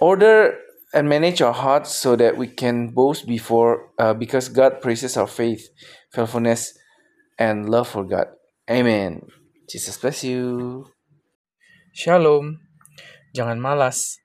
Order 0.00 0.58
and 0.92 1.08
manage 1.08 1.40
our 1.40 1.56
hearts 1.56 1.96
so 1.96 2.14
that 2.16 2.36
we 2.36 2.46
can 2.46 2.92
boast 2.92 3.26
before 3.26 3.90
uh, 3.98 4.12
because 4.12 4.52
God 4.52 4.80
praises 4.84 5.16
our 5.16 5.26
faith, 5.26 5.72
faithfulness, 6.12 6.76
and 7.40 7.68
love 7.68 7.88
for 7.88 8.04
God. 8.04 8.28
Amen. 8.68 9.24
Jesus 9.68 9.96
bless 9.96 10.22
you. 10.22 10.84
Shalom. 11.96 12.60
Jangan 13.32 13.56
malas. 13.56 14.20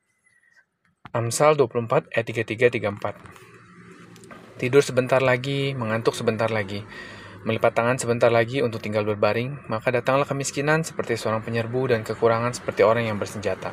Amsal 1.16 1.56
24 1.56 2.12
ayat 2.12 2.26
33 2.28 2.84
34. 2.84 4.60
Tidur 4.60 4.84
sebentar 4.84 5.24
lagi, 5.24 5.72
mengantuk 5.72 6.12
sebentar 6.18 6.52
lagi. 6.52 6.84
Melipat 7.48 7.80
tangan 7.80 7.96
sebentar 7.96 8.28
lagi 8.28 8.60
untuk 8.60 8.84
tinggal 8.84 9.08
berbaring, 9.08 9.72
maka 9.72 9.88
datanglah 9.94 10.28
kemiskinan 10.28 10.84
seperti 10.84 11.16
seorang 11.16 11.46
penyerbu 11.46 11.96
dan 11.96 12.04
kekurangan 12.04 12.52
seperti 12.52 12.84
orang 12.84 13.08
yang 13.08 13.16
bersenjata. 13.16 13.72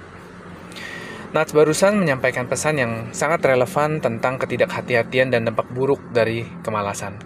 Nats 1.34 1.50
barusan 1.50 1.98
menyampaikan 1.98 2.46
pesan 2.46 2.78
yang 2.78 2.92
sangat 3.10 3.42
relevan 3.42 3.98
tentang 3.98 4.38
ketidakhati-hatian 4.38 5.34
dan 5.34 5.42
dampak 5.42 5.66
buruk 5.66 5.98
dari 6.14 6.46
kemalasan. 6.62 7.18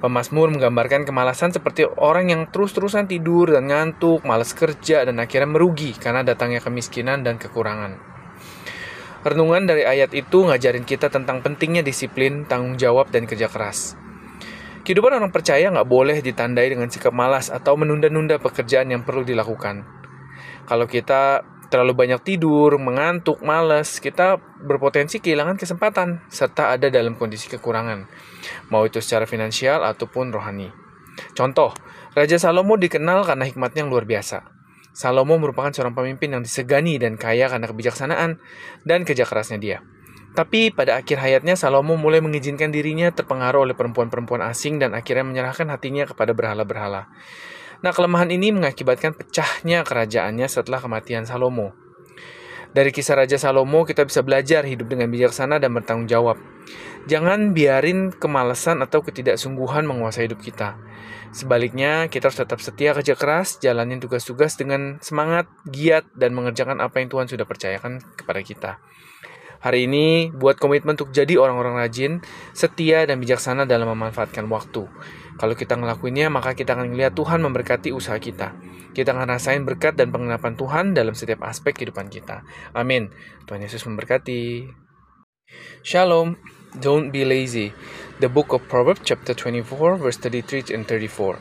Pemasmur 0.00 0.48
menggambarkan 0.48 1.04
kemalasan 1.04 1.52
seperti 1.52 1.84
orang 1.84 2.32
yang 2.32 2.42
terus-terusan 2.48 3.04
tidur 3.04 3.52
dan 3.52 3.68
ngantuk, 3.68 4.24
malas 4.24 4.56
kerja, 4.56 5.04
dan 5.04 5.20
akhirnya 5.20 5.44
merugi 5.44 5.92
karena 5.92 6.24
datangnya 6.24 6.64
kemiskinan 6.64 7.20
dan 7.20 7.36
kekurangan. 7.36 8.00
Renungan 9.28 9.68
dari 9.68 9.84
ayat 9.84 10.16
itu 10.16 10.48
ngajarin 10.48 10.88
kita 10.88 11.12
tentang 11.12 11.44
pentingnya 11.44 11.84
disiplin, 11.84 12.48
tanggung 12.48 12.80
jawab, 12.80 13.12
dan 13.12 13.28
kerja 13.28 13.52
keras. 13.52 13.92
Kehidupan 14.88 15.20
orang 15.20 15.28
percaya 15.28 15.68
nggak 15.68 15.84
boleh 15.84 16.24
ditandai 16.24 16.72
dengan 16.72 16.88
sikap 16.88 17.12
malas 17.12 17.52
atau 17.52 17.76
menunda-nunda 17.76 18.40
pekerjaan 18.40 18.88
yang 18.88 19.04
perlu 19.04 19.20
dilakukan. 19.20 19.84
Kalau 20.64 20.88
kita 20.88 21.44
terlalu 21.68 21.92
banyak 21.94 22.20
tidur, 22.24 22.76
mengantuk, 22.80 23.40
malas, 23.44 24.00
kita 24.00 24.40
berpotensi 24.64 25.20
kehilangan 25.20 25.60
kesempatan 25.60 26.24
serta 26.32 26.74
ada 26.76 26.88
dalam 26.88 27.14
kondisi 27.16 27.48
kekurangan, 27.52 28.08
mau 28.72 28.84
itu 28.88 29.00
secara 29.04 29.28
finansial 29.28 29.84
ataupun 29.84 30.32
rohani. 30.32 30.72
Contoh, 31.36 31.76
Raja 32.16 32.40
Salomo 32.40 32.80
dikenal 32.80 33.28
karena 33.28 33.44
hikmatnya 33.44 33.84
yang 33.86 33.92
luar 33.92 34.08
biasa. 34.08 34.48
Salomo 34.90 35.38
merupakan 35.38 35.70
seorang 35.70 35.94
pemimpin 35.94 36.34
yang 36.34 36.42
disegani 36.42 36.98
dan 36.98 37.14
kaya 37.14 37.46
karena 37.46 37.70
kebijaksanaan 37.70 38.42
dan 38.82 39.06
kerja 39.06 39.22
kerasnya 39.22 39.60
dia. 39.62 39.78
Tapi 40.34 40.74
pada 40.74 40.98
akhir 40.98 41.18
hayatnya 41.18 41.54
Salomo 41.54 41.94
mulai 41.94 42.22
mengizinkan 42.22 42.70
dirinya 42.70 43.10
terpengaruh 43.14 43.70
oleh 43.70 43.74
perempuan-perempuan 43.78 44.44
asing 44.46 44.78
dan 44.78 44.94
akhirnya 44.94 45.24
menyerahkan 45.24 45.66
hatinya 45.70 46.04
kepada 46.06 46.34
berhala-berhala. 46.34 47.10
Nah, 47.78 47.94
kelemahan 47.94 48.26
ini 48.34 48.50
mengakibatkan 48.50 49.14
pecahnya 49.14 49.86
kerajaannya 49.86 50.50
setelah 50.50 50.82
kematian 50.82 51.22
Salomo. 51.22 51.74
Dari 52.74 52.92
kisah 52.92 53.16
Raja 53.16 53.40
Salomo, 53.40 53.86
kita 53.88 54.04
bisa 54.04 54.20
belajar 54.20 54.66
hidup 54.66 54.92
dengan 54.92 55.08
bijaksana 55.08 55.56
dan 55.56 55.72
bertanggung 55.72 56.10
jawab. 56.10 56.36
Jangan 57.08 57.56
biarin 57.56 58.12
kemalasan 58.12 58.84
atau 58.84 59.00
ketidaksungguhan 59.00 59.88
menguasai 59.88 60.28
hidup 60.28 60.42
kita. 60.44 60.76
Sebaliknya, 61.32 62.12
kita 62.12 62.28
harus 62.28 62.40
tetap 62.42 62.60
setia 62.60 62.92
kerja 62.92 63.16
keras, 63.16 63.56
jalanin 63.62 64.02
tugas-tugas 64.02 64.60
dengan 64.60 65.00
semangat, 65.00 65.48
giat, 65.64 66.04
dan 66.12 66.36
mengerjakan 66.36 66.84
apa 66.84 67.00
yang 67.00 67.08
Tuhan 67.08 67.30
sudah 67.30 67.48
percayakan 67.48 68.04
kepada 68.18 68.40
kita. 68.44 68.70
Hari 69.58 69.90
ini, 69.90 70.30
buat 70.30 70.60
komitmen 70.60 70.94
untuk 70.94 71.10
jadi 71.10 71.34
orang-orang 71.34 71.82
rajin, 71.82 72.22
setia, 72.54 73.08
dan 73.08 73.18
bijaksana 73.18 73.66
dalam 73.66 73.90
memanfaatkan 73.90 74.46
waktu. 74.46 74.86
Kalau 75.38 75.54
kita 75.54 75.78
ngelakuinnya, 75.78 76.26
maka 76.28 76.58
kita 76.58 76.74
akan 76.74 76.90
melihat 76.90 77.14
Tuhan 77.14 77.38
memberkati 77.46 77.94
usaha 77.94 78.18
kita. 78.18 78.58
Kita 78.90 79.14
akan 79.14 79.30
rasain 79.30 79.62
berkat 79.62 79.94
dan 79.94 80.10
pengenapan 80.10 80.58
Tuhan 80.58 80.98
dalam 80.98 81.14
setiap 81.14 81.46
aspek 81.46 81.78
kehidupan 81.78 82.10
kita. 82.10 82.42
Amin. 82.74 83.14
Tuhan 83.46 83.62
Yesus 83.62 83.86
memberkati. 83.86 84.66
Shalom. 85.86 86.34
Don't 86.82 87.14
be 87.14 87.24
lazy. 87.24 87.72
The 88.20 88.28
book 88.28 88.52
of 88.52 88.66
Proverbs 88.68 89.00
chapter 89.06 89.32
24 89.32 89.96
verse 89.96 90.18
33 90.20 90.74
and 90.74 90.84
34. 90.84 91.38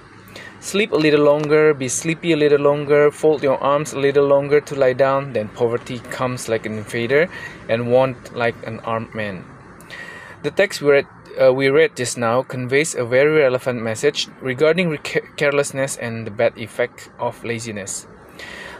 Sleep 0.61 0.91
a 0.91 0.97
little 0.97 1.25
longer, 1.25 1.73
be 1.73 1.87
sleepy 1.89 2.31
a 2.33 2.39
little 2.39 2.61
longer, 2.61 3.11
fold 3.11 3.43
your 3.43 3.61
arms 3.61 3.93
a 3.93 3.99
little 3.99 4.25
longer 4.25 4.61
to 4.61 4.73
lie 4.73 4.93
down, 4.93 5.33
then 5.33 5.49
poverty 5.49 5.99
comes 6.09 6.49
like 6.49 6.65
an 6.65 6.77
invader 6.77 7.29
and 7.69 7.91
want 7.91 8.35
like 8.35 8.55
an 8.65 8.79
armed 8.81 9.13
man. 9.13 9.45
The 10.43 10.51
text 10.51 10.81
we 10.81 10.91
read, 10.91 11.07
uh, 11.39 11.53
we 11.53 11.69
read 11.69 11.95
just 11.95 12.17
now 12.17 12.43
conveys 12.43 12.95
a 12.95 13.05
very 13.05 13.31
relevant 13.39 13.81
message 13.81 14.27
regarding 14.41 14.97
carelessness 15.37 15.97
and 15.97 16.25
the 16.25 16.31
bad 16.31 16.57
effect 16.57 17.09
of 17.19 17.43
laziness. 17.43 18.07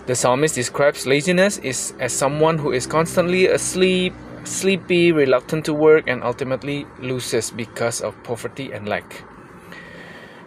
The 0.06 0.16
psalmist 0.16 0.56
describes 0.56 1.06
laziness 1.06 1.58
is 1.60 1.94
as 2.00 2.14
someone 2.14 2.58
who 2.58 2.72
is 2.72 2.88
constantly 2.88 3.48
asleep, 3.48 4.14
sleepy, 4.46 5.12
reluctant 5.12 5.66
to 5.66 5.74
work, 5.74 6.08
and 6.08 6.24
ultimately 6.24 6.86
loses 7.00 7.52
because 7.52 8.02
of 8.02 8.16
poverty 8.24 8.72
and 8.72 8.88
lack. 8.88 9.24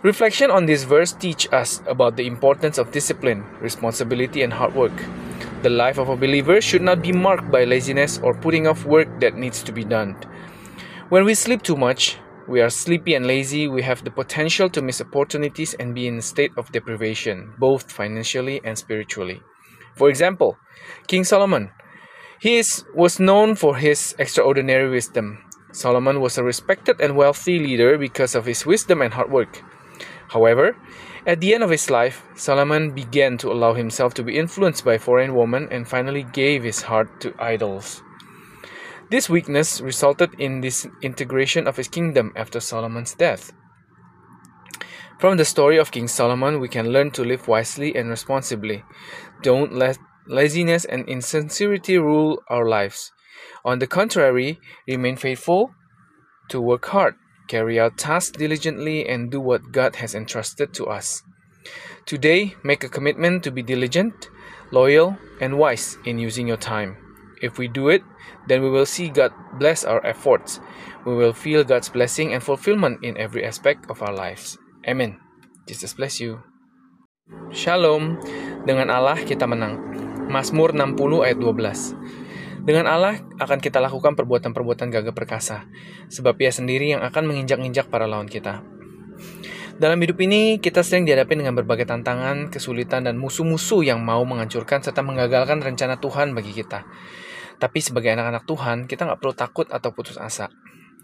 Reflection 0.03 0.51
on 0.51 0.65
this 0.65 0.85
verse 0.85 1.12
teach 1.12 1.47
us 1.53 1.82
about 1.87 2.16
the 2.16 2.27
importance 2.27 2.78
of 2.78 2.91
discipline, 2.91 3.45
responsibility, 3.61 4.41
and 4.41 4.53
hard 4.53 4.74
work. 4.74 4.97
The 5.62 5.69
life 5.69 5.99
of 5.99 6.09
a 6.09 6.16
believer 6.16 6.62
should 6.62 6.81
not 6.81 7.03
be 7.03 7.12
marked 7.12 7.51
by 7.51 7.65
laziness 7.65 8.19
or 8.23 8.32
putting 8.32 8.66
off 8.66 8.87
work 8.87 9.20
that 9.20 9.35
needs 9.35 9.62
to 9.62 9.73
be 9.73 9.85
done. 9.85 10.16
When 11.11 11.24
we 11.24 11.35
sleep 11.35 11.62
too 11.62 11.74
much, 11.74 12.19
we 12.47 12.61
are 12.61 12.70
sleepy 12.70 13.16
and 13.16 13.27
lazy, 13.27 13.66
we 13.66 13.82
have 13.82 14.05
the 14.05 14.12
potential 14.12 14.70
to 14.70 14.81
miss 14.81 15.01
opportunities 15.01 15.74
and 15.74 15.93
be 15.93 16.07
in 16.07 16.19
a 16.19 16.23
state 16.23 16.53
of 16.57 16.70
deprivation, 16.70 17.53
both 17.59 17.91
financially 17.91 18.61
and 18.62 18.78
spiritually. 18.78 19.43
For 19.97 20.09
example, 20.09 20.57
King 21.09 21.24
Solomon. 21.24 21.73
He 22.41 22.59
is, 22.59 22.85
was 22.95 23.19
known 23.19 23.57
for 23.57 23.74
his 23.74 24.15
extraordinary 24.20 24.89
wisdom. 24.89 25.43
Solomon 25.73 26.20
was 26.20 26.39
a 26.39 26.45
respected 26.45 27.01
and 27.01 27.16
wealthy 27.16 27.59
leader 27.59 27.99
because 27.99 28.37
of 28.37 28.47
his 28.47 28.65
wisdom 28.65 29.03
and 29.03 29.12
hard 29.12 29.32
work. 29.32 29.65
However, 30.28 30.77
at 31.27 31.41
the 31.41 31.55
end 31.55 31.65
of 31.65 31.70
his 31.70 31.91
life, 31.91 32.23
Solomon 32.37 32.93
began 32.93 33.37
to 33.39 33.51
allow 33.51 33.74
himself 33.74 34.15
to 34.15 34.23
be 34.23 34.39
influenced 34.39 34.85
by 34.85 34.97
foreign 34.97 35.35
women 35.35 35.66
and 35.73 35.89
finally 35.89 36.23
gave 36.23 36.62
his 36.62 36.82
heart 36.82 37.20
to 37.23 37.35
idols. 37.37 38.01
This 39.11 39.28
weakness 39.28 39.81
resulted 39.81 40.39
in 40.39 40.61
disintegration 40.61 41.66
of 41.66 41.77
his 41.77 41.89
kingdom 41.89 42.32
after 42.37 42.61
Solomon's 42.61 43.12
death. 43.12 43.53
From 45.19 45.37
the 45.37 45.45
story 45.45 45.78
of 45.78 45.91
King 45.91 46.07
Solomon, 46.07 46.61
we 46.61 46.69
can 46.69 46.93
learn 46.93 47.11
to 47.12 47.24
live 47.24 47.49
wisely 47.49 47.95
and 47.97 48.09
responsibly. 48.09 48.85
Don't 49.43 49.74
let 49.74 49.99
laziness 50.28 50.85
and 50.85 51.09
insincerity 51.09 51.99
rule 51.99 52.41
our 52.49 52.69
lives. 52.69 53.11
On 53.65 53.81
the 53.81 53.89
contrary, 53.89 54.61
remain 54.87 55.16
faithful 55.16 55.74
to 56.49 56.61
work 56.61 56.87
hard, 56.87 57.16
carry 57.49 57.81
out 57.81 57.99
tasks 57.99 58.39
diligently, 58.39 59.09
and 59.09 59.28
do 59.28 59.41
what 59.41 59.73
God 59.73 59.97
has 59.97 60.15
entrusted 60.15 60.73
to 60.74 60.87
us. 60.87 61.24
Today, 62.07 62.55
make 62.62 62.85
a 62.85 62.89
commitment 62.89 63.43
to 63.43 63.51
be 63.51 63.62
diligent, 63.62 64.31
loyal, 64.70 65.19
and 65.41 65.59
wise 65.59 65.99
in 66.05 66.20
using 66.20 66.47
your 66.47 66.57
time. 66.57 67.10
If 67.41 67.57
we 67.57 67.73
do 67.73 67.89
it, 67.89 68.05
then 68.47 68.61
we 68.61 68.69
will 68.69 68.89
see 68.89 69.09
God 69.09 69.33
bless 69.57 69.85
our 69.85 70.05
efforts. 70.05 70.61
We 71.09 71.17
will 71.17 71.33
feel 71.33 71.65
God's 71.65 71.89
blessing 71.89 72.37
and 72.37 72.45
fulfillment 72.45 73.01
in 73.01 73.17
every 73.17 73.45
aspect 73.45 73.89
of 73.89 74.05
our 74.05 74.12
lives. 74.12 74.61
Amen. 74.85 75.17
Jesus 75.65 75.97
bless 75.97 76.21
you. 76.21 76.45
Shalom. 77.49 78.21
Dengan 78.69 78.93
Allah 78.93 79.17
kita 79.17 79.49
menang. 79.49 79.81
Mazmur 80.29 80.77
60 80.77 81.27
ayat 81.27 81.39
12. 81.41 81.97
Dengan 82.61 82.85
Allah 82.93 83.25
akan 83.41 83.59
kita 83.59 83.81
lakukan 83.81 84.12
perbuatan-perbuatan 84.12 84.93
gagah 84.93 85.17
perkasa, 85.17 85.65
sebab 86.12 86.37
Ia 86.37 86.53
sendiri 86.53 86.93
yang 86.93 87.01
akan 87.01 87.33
menginjak-injak 87.33 87.89
para 87.89 88.05
lawan 88.05 88.29
kita. 88.29 88.61
Dalam 89.81 89.97
hidup 89.97 90.21
ini, 90.21 90.61
kita 90.61 90.85
sering 90.85 91.09
dihadapi 91.09 91.41
dengan 91.41 91.57
berbagai 91.57 91.89
tantangan, 91.89 92.53
kesulitan, 92.53 93.09
dan 93.09 93.17
musuh-musuh 93.17 93.81
yang 93.81 94.05
mau 94.05 94.21
menghancurkan 94.29 94.85
serta 94.85 95.01
menggagalkan 95.01 95.65
rencana 95.65 95.97
Tuhan 95.97 96.37
bagi 96.37 96.53
kita. 96.53 96.85
Tapi 97.61 97.78
sebagai 97.85 98.16
anak-anak 98.16 98.49
Tuhan, 98.49 98.78
kita 98.89 99.05
nggak 99.05 99.20
perlu 99.20 99.35
takut 99.37 99.69
atau 99.69 99.93
putus 99.93 100.16
asa. 100.16 100.49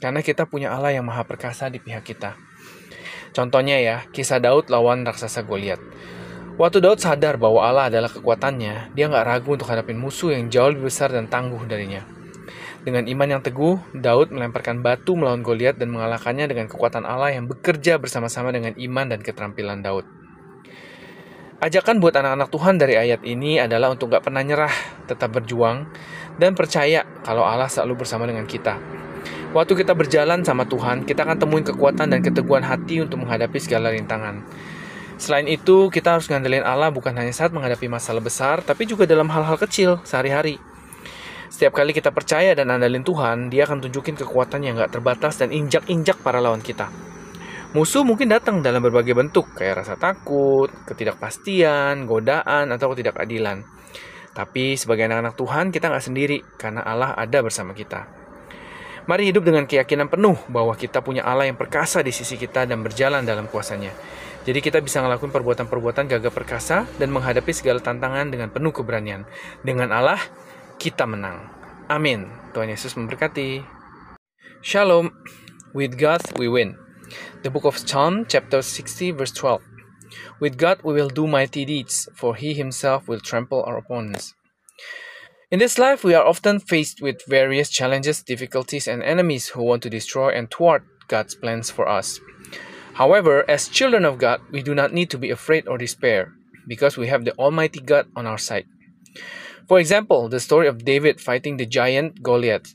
Karena 0.00 0.24
kita 0.24 0.48
punya 0.48 0.72
Allah 0.72 0.96
yang 0.96 1.04
maha 1.04 1.28
perkasa 1.28 1.68
di 1.68 1.76
pihak 1.76 2.00
kita. 2.00 2.32
Contohnya 3.36 3.76
ya, 3.76 4.08
kisah 4.08 4.40
Daud 4.40 4.72
lawan 4.72 5.04
raksasa 5.04 5.44
Goliat. 5.44 5.76
Waktu 6.56 6.80
Daud 6.80 6.96
sadar 6.96 7.36
bahwa 7.36 7.60
Allah 7.60 7.92
adalah 7.92 8.08
kekuatannya, 8.08 8.96
dia 8.96 9.04
nggak 9.12 9.26
ragu 9.28 9.60
untuk 9.60 9.68
hadapin 9.68 10.00
musuh 10.00 10.32
yang 10.32 10.48
jauh 10.48 10.72
lebih 10.72 10.88
besar 10.88 11.12
dan 11.12 11.28
tangguh 11.28 11.60
darinya. 11.68 12.00
Dengan 12.80 13.04
iman 13.04 13.28
yang 13.28 13.42
teguh, 13.44 13.76
Daud 13.92 14.32
melemparkan 14.32 14.80
batu 14.80 15.12
melawan 15.12 15.44
Goliat 15.44 15.76
dan 15.76 15.92
mengalahkannya 15.92 16.48
dengan 16.48 16.72
kekuatan 16.72 17.04
Allah 17.04 17.36
yang 17.36 17.44
bekerja 17.44 18.00
bersama-sama 18.00 18.56
dengan 18.56 18.72
iman 18.72 19.12
dan 19.12 19.20
keterampilan 19.20 19.84
Daud. 19.84 20.15
Ajakan 21.56 22.04
buat 22.04 22.12
anak-anak 22.12 22.52
Tuhan 22.52 22.76
dari 22.76 23.00
ayat 23.00 23.24
ini 23.24 23.56
adalah 23.56 23.88
untuk 23.88 24.12
gak 24.12 24.28
pernah 24.28 24.44
nyerah, 24.44 24.72
tetap 25.08 25.32
berjuang, 25.32 25.88
dan 26.36 26.52
percaya 26.52 27.08
kalau 27.24 27.48
Allah 27.48 27.64
selalu 27.64 28.04
bersama 28.04 28.28
dengan 28.28 28.44
kita. 28.44 28.76
Waktu 29.56 29.72
kita 29.72 29.96
berjalan 29.96 30.44
sama 30.44 30.68
Tuhan, 30.68 31.08
kita 31.08 31.24
akan 31.24 31.40
temuin 31.40 31.64
kekuatan 31.64 32.12
dan 32.12 32.20
keteguhan 32.20 32.60
hati 32.60 33.00
untuk 33.00 33.24
menghadapi 33.24 33.56
segala 33.56 33.88
rintangan. 33.88 34.44
Selain 35.16 35.48
itu, 35.48 35.88
kita 35.88 36.20
harus 36.20 36.28
ngandelin 36.28 36.60
Allah 36.60 36.92
bukan 36.92 37.16
hanya 37.16 37.32
saat 37.32 37.56
menghadapi 37.56 37.88
masalah 37.88 38.20
besar, 38.20 38.60
tapi 38.60 38.84
juga 38.84 39.08
dalam 39.08 39.32
hal-hal 39.32 39.56
kecil 39.56 40.04
sehari-hari. 40.04 40.60
Setiap 41.48 41.72
kali 41.72 41.96
kita 41.96 42.12
percaya 42.12 42.52
dan 42.52 42.68
andalin 42.68 43.00
Tuhan, 43.00 43.48
dia 43.48 43.64
akan 43.64 43.80
tunjukin 43.80 44.12
kekuatan 44.12 44.60
yang 44.60 44.76
gak 44.76 44.92
terbatas 44.92 45.40
dan 45.40 45.48
injak-injak 45.48 46.20
para 46.20 46.36
lawan 46.36 46.60
kita. 46.60 46.92
Musuh 47.76 48.08
mungkin 48.08 48.32
datang 48.32 48.64
dalam 48.64 48.80
berbagai 48.80 49.12
bentuk, 49.12 49.52
kayak 49.52 49.84
rasa 49.84 50.00
takut, 50.00 50.72
ketidakpastian, 50.88 52.08
godaan, 52.08 52.72
atau 52.72 52.96
ketidakadilan. 52.96 53.68
Tapi 54.32 54.80
sebagai 54.80 55.04
anak-anak 55.04 55.36
Tuhan, 55.36 55.68
kita 55.68 55.92
nggak 55.92 56.06
sendiri, 56.08 56.40
karena 56.56 56.80
Allah 56.80 57.12
ada 57.12 57.44
bersama 57.44 57.76
kita. 57.76 58.08
Mari 59.04 59.28
hidup 59.28 59.44
dengan 59.44 59.68
keyakinan 59.68 60.08
penuh 60.08 60.40
bahwa 60.48 60.72
kita 60.72 61.04
punya 61.04 61.20
Allah 61.28 61.52
yang 61.52 61.60
perkasa 61.60 62.00
di 62.00 62.16
sisi 62.16 62.40
kita 62.40 62.64
dan 62.64 62.80
berjalan 62.80 63.28
dalam 63.28 63.44
kuasanya. 63.44 63.92
Jadi 64.48 64.64
kita 64.64 64.80
bisa 64.80 65.04
ngelakuin 65.04 65.36
perbuatan-perbuatan 65.36 66.08
gagah 66.08 66.32
perkasa 66.32 66.88
dan 66.96 67.12
menghadapi 67.12 67.52
segala 67.52 67.84
tantangan 67.84 68.32
dengan 68.32 68.48
penuh 68.48 68.72
keberanian. 68.72 69.28
Dengan 69.60 69.92
Allah, 69.92 70.24
kita 70.80 71.04
menang. 71.04 71.44
Amin. 71.92 72.24
Tuhan 72.56 72.72
Yesus 72.72 72.96
memberkati. 72.96 73.60
Shalom. 74.64 75.12
With 75.76 76.00
God 76.00 76.24
we 76.40 76.48
win. 76.48 76.85
The 77.46 77.52
book 77.52 77.64
of 77.64 77.78
Psalm, 77.78 78.26
chapter 78.28 78.60
60, 78.60 79.12
verse 79.12 79.30
12. 79.30 79.62
With 80.40 80.58
God 80.58 80.82
we 80.82 80.94
will 80.94 81.08
do 81.08 81.28
mighty 81.28 81.64
deeds, 81.64 82.08
for 82.12 82.34
he 82.34 82.54
himself 82.54 83.06
will 83.06 83.20
trample 83.20 83.62
our 83.62 83.78
opponents. 83.78 84.34
In 85.52 85.60
this 85.60 85.78
life, 85.78 86.02
we 86.02 86.12
are 86.12 86.26
often 86.26 86.58
faced 86.58 87.00
with 87.00 87.24
various 87.28 87.70
challenges, 87.70 88.24
difficulties, 88.24 88.88
and 88.88 89.00
enemies 89.00 89.46
who 89.46 89.62
want 89.62 89.84
to 89.84 89.88
destroy 89.88 90.30
and 90.30 90.50
thwart 90.50 90.82
God's 91.06 91.36
plans 91.36 91.70
for 91.70 91.88
us. 91.88 92.18
However, 92.94 93.48
as 93.48 93.68
children 93.68 94.04
of 94.04 94.18
God, 94.18 94.40
we 94.50 94.60
do 94.60 94.74
not 94.74 94.92
need 94.92 95.08
to 95.10 95.18
be 95.18 95.30
afraid 95.30 95.68
or 95.68 95.78
despair, 95.78 96.32
because 96.66 96.96
we 96.96 97.06
have 97.06 97.24
the 97.24 97.38
Almighty 97.38 97.78
God 97.78 98.08
on 98.16 98.26
our 98.26 98.38
side. 98.38 98.66
For 99.68 99.78
example, 99.78 100.28
the 100.28 100.40
story 100.40 100.66
of 100.66 100.84
David 100.84 101.20
fighting 101.20 101.58
the 101.58 101.66
giant 101.66 102.24
Goliath. 102.24 102.74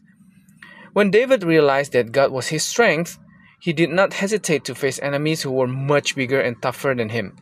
When 0.94 1.12
David 1.12 1.44
realized 1.44 1.92
that 1.92 2.14
God 2.14 2.32
was 2.32 2.48
his 2.48 2.64
strength, 2.64 3.18
he 3.62 3.74
did 3.74 3.92
not 3.92 4.14
hesitate 4.14 4.66
to 4.66 4.74
face 4.74 5.00
enemies 5.04 5.44
who 5.44 5.52
were 5.52 5.68
much 5.68 6.16
bigger 6.16 6.42
and 6.42 6.60
tougher 6.64 6.96
than 6.96 7.10
him. 7.10 7.38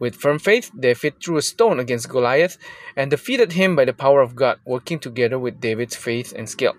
With 0.00 0.16
firm 0.16 0.40
faith, 0.40 0.72
David 0.78 1.22
threw 1.22 1.36
a 1.36 1.42
stone 1.42 1.78
against 1.78 2.08
Goliath 2.08 2.58
and 2.96 3.10
defeated 3.10 3.52
him 3.52 3.76
by 3.76 3.84
the 3.84 3.92
power 3.92 4.20
of 4.20 4.34
God, 4.34 4.58
working 4.64 4.98
together 4.98 5.38
with 5.38 5.60
David's 5.60 5.94
faith 5.94 6.32
and 6.36 6.48
skill. 6.48 6.74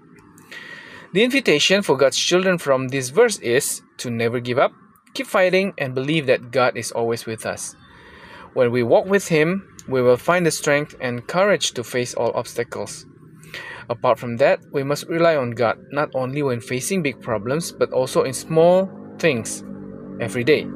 The 1.13 1.23
invitation 1.23 1.81
for 1.81 1.95
God's 1.95 2.17
children 2.17 2.57
from 2.57 2.89
this 2.89 3.09
verse 3.09 3.39
is 3.39 3.81
to 3.99 4.09
never 4.09 4.41
give 4.41 4.59
up, 4.59 4.73
keep 5.13 5.27
fighting, 5.27 5.73
and 5.77 5.95
believe 5.95 6.25
that 6.25 6.51
God 6.51 6.75
is 6.75 6.91
always 6.91 7.25
with 7.25 7.45
us. 7.45 7.75
When 8.53 8.69
we 8.71 8.83
walk 8.83 9.05
with 9.05 9.29
Him, 9.29 9.77
we 9.87 10.01
will 10.01 10.17
find 10.17 10.45
the 10.45 10.51
strength 10.51 10.93
and 10.99 11.25
courage 11.25 11.71
to 11.73 11.83
face 11.85 12.13
all 12.13 12.31
obstacles. 12.35 13.05
Apart 13.89 14.19
from 14.19 14.37
that, 14.37 14.59
we 14.71 14.83
must 14.83 15.07
rely 15.07 15.35
on 15.35 15.51
God 15.51 15.77
not 15.91 16.09
only 16.13 16.41
when 16.41 16.61
facing 16.61 17.01
big 17.01 17.19
problems 17.21 17.71
but 17.71 17.91
also 17.91 18.23
in 18.23 18.33
small 18.33 18.89
things 19.19 19.63
every 20.19 20.43
day. 20.43 20.67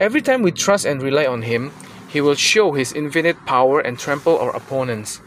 Every 0.00 0.22
time 0.22 0.42
we 0.42 0.52
trust 0.52 0.86
and 0.86 1.02
rely 1.02 1.26
on 1.26 1.42
Him, 1.42 1.70
He 2.08 2.20
will 2.20 2.34
show 2.34 2.72
His 2.72 2.92
infinite 2.92 3.36
power 3.46 3.80
and 3.80 3.98
trample 3.98 4.38
our 4.38 4.54
opponents. 4.56 5.20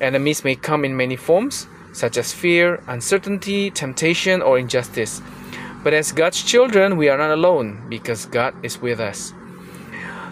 Enemies 0.00 0.44
may 0.44 0.54
come 0.54 0.84
in 0.84 0.96
many 0.96 1.16
forms, 1.16 1.66
such 1.92 2.16
as 2.16 2.32
fear, 2.32 2.82
uncertainty, 2.86 3.70
temptation, 3.70 4.42
or 4.42 4.58
injustice. 4.58 5.20
But 5.82 5.94
as 5.94 6.12
God's 6.12 6.42
children, 6.42 6.96
we 6.96 7.08
are 7.08 7.18
not 7.18 7.30
alone 7.30 7.86
because 7.88 8.26
God 8.26 8.54
is 8.64 8.80
with 8.80 9.00
us. 9.00 9.32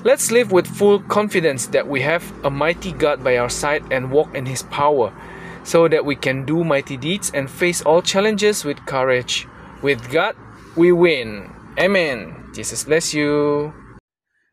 Let's 0.04 0.32
live 0.32 0.50
with 0.50 0.66
full 0.66 0.98
confidence 1.00 1.66
that 1.68 1.86
we 1.86 2.00
have 2.00 2.24
a 2.44 2.50
mighty 2.50 2.92
God 2.92 3.22
by 3.22 3.36
our 3.36 3.50
side 3.50 3.84
and 3.92 4.10
walk 4.10 4.34
in 4.34 4.46
His 4.46 4.62
power 4.64 5.12
so 5.62 5.86
that 5.90 6.02
we 6.02 6.14
can 6.14 6.46
do 6.46 6.62
mighty 6.62 6.98
deeds 6.98 7.30
and 7.34 7.50
face 7.50 7.82
all 7.82 8.02
challenges 8.02 8.62
with 8.66 8.78
courage. 8.86 9.46
With 9.82 10.02
God, 10.10 10.38
we 10.78 10.94
win. 10.94 11.50
Amen. 11.78 12.50
Jesus 12.54 12.86
bless 12.86 13.10
you. 13.14 13.70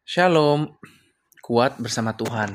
Shalom. 0.06 0.80
Kuat 1.46 1.78
bersama 1.82 2.18
Tuhan. 2.18 2.54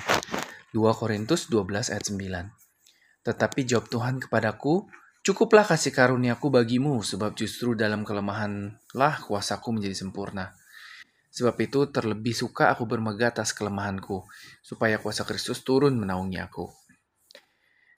2 0.75 0.81
Korintus 0.99 1.47
12 1.47 1.95
ayat 1.95 2.07
9. 2.11 3.27
Tetapi 3.27 3.61
jawab 3.63 3.87
Tuhan 3.91 4.19
kepadaku, 4.19 4.87
Cukuplah 5.25 5.65
kasih 5.65 5.89
karuniaku 5.89 6.53
bagimu, 6.53 7.01
sebab 7.01 7.33
justru 7.33 7.73
dalam 7.73 8.05
kelemahanlah 8.05 9.25
kuasaku 9.25 9.73
menjadi 9.73 9.97
sempurna. 9.97 10.53
Sebab 11.33 11.57
itu 11.65 11.89
terlebih 11.89 12.37
suka 12.37 12.69
aku 12.69 12.85
bermegah 12.85 13.33
atas 13.33 13.57
kelemahanku, 13.57 14.29
supaya 14.61 15.01
kuasa 15.01 15.25
Kristus 15.25 15.65
turun 15.65 15.97
menaungi 15.97 16.45
aku. 16.45 16.69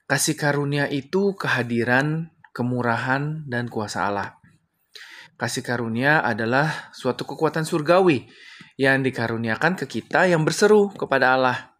Kasih 0.07 0.39
karunia 0.39 0.87
itu 0.87 1.35
kehadiran, 1.35 2.31
kemurahan, 2.55 3.43
dan 3.43 3.67
kuasa 3.67 4.07
Allah. 4.07 4.39
Kasih 5.35 5.59
karunia 5.59 6.23
adalah 6.23 6.95
suatu 6.95 7.27
kekuatan 7.27 7.67
surgawi 7.67 8.23
yang 8.79 9.03
dikaruniakan 9.03 9.75
ke 9.75 9.83
kita 9.83 10.31
yang 10.31 10.47
berseru 10.47 10.95
kepada 10.95 11.35
Allah. 11.35 11.75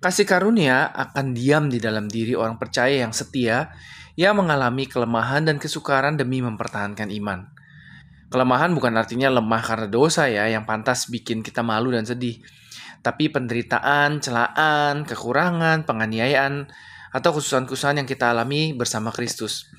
Kasih 0.00 0.24
karunia 0.24 0.88
akan 0.88 1.36
diam 1.36 1.68
di 1.68 1.76
dalam 1.76 2.08
diri 2.08 2.32
orang 2.32 2.56
percaya 2.56 3.04
yang 3.04 3.12
setia 3.12 3.76
yang 4.16 4.40
mengalami 4.40 4.88
kelemahan 4.88 5.44
dan 5.44 5.60
kesukaran 5.60 6.16
demi 6.16 6.40
mempertahankan 6.40 7.12
iman. 7.12 7.44
Kelemahan 8.32 8.72
bukan 8.72 8.96
artinya 8.96 9.28
lemah 9.28 9.60
karena 9.60 9.88
dosa 9.92 10.32
ya 10.32 10.48
yang 10.48 10.64
pantas 10.64 11.12
bikin 11.12 11.44
kita 11.44 11.60
malu 11.60 11.92
dan 11.92 12.08
sedih. 12.08 12.40
Tapi 13.04 13.28
penderitaan, 13.28 14.24
celaan, 14.24 15.04
kekurangan, 15.04 15.84
penganiayaan, 15.84 16.72
atau 17.14 17.30
kesusahan-kesusahan 17.38 18.02
yang 18.02 18.08
kita 18.10 18.34
alami 18.34 18.74
bersama 18.74 19.14
Kristus. 19.14 19.70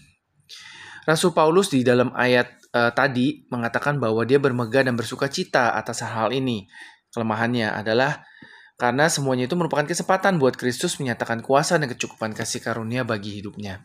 Rasul 1.03 1.35
Paulus 1.35 1.67
di 1.69 1.83
dalam 1.83 2.15
ayat 2.15 2.49
uh, 2.71 2.95
tadi 2.95 3.43
mengatakan 3.51 3.99
bahwa 3.99 4.23
dia 4.23 4.39
bermegah 4.39 4.87
dan 4.87 4.95
bersuka 4.95 5.27
cita 5.27 5.75
atas 5.75 6.01
hal 6.01 6.31
ini. 6.31 6.65
Kelemahannya 7.11 7.75
adalah 7.75 8.23
karena 8.79 9.11
semuanya 9.11 9.45
itu 9.45 9.55
merupakan 9.59 9.85
kesempatan 9.85 10.39
buat 10.39 10.55
Kristus 10.55 10.97
menyatakan 10.97 11.43
kuasa 11.43 11.75
dan 11.77 11.91
kecukupan 11.91 12.31
kasih 12.33 12.63
karunia 12.63 13.03
bagi 13.03 13.37
hidupnya. 13.37 13.83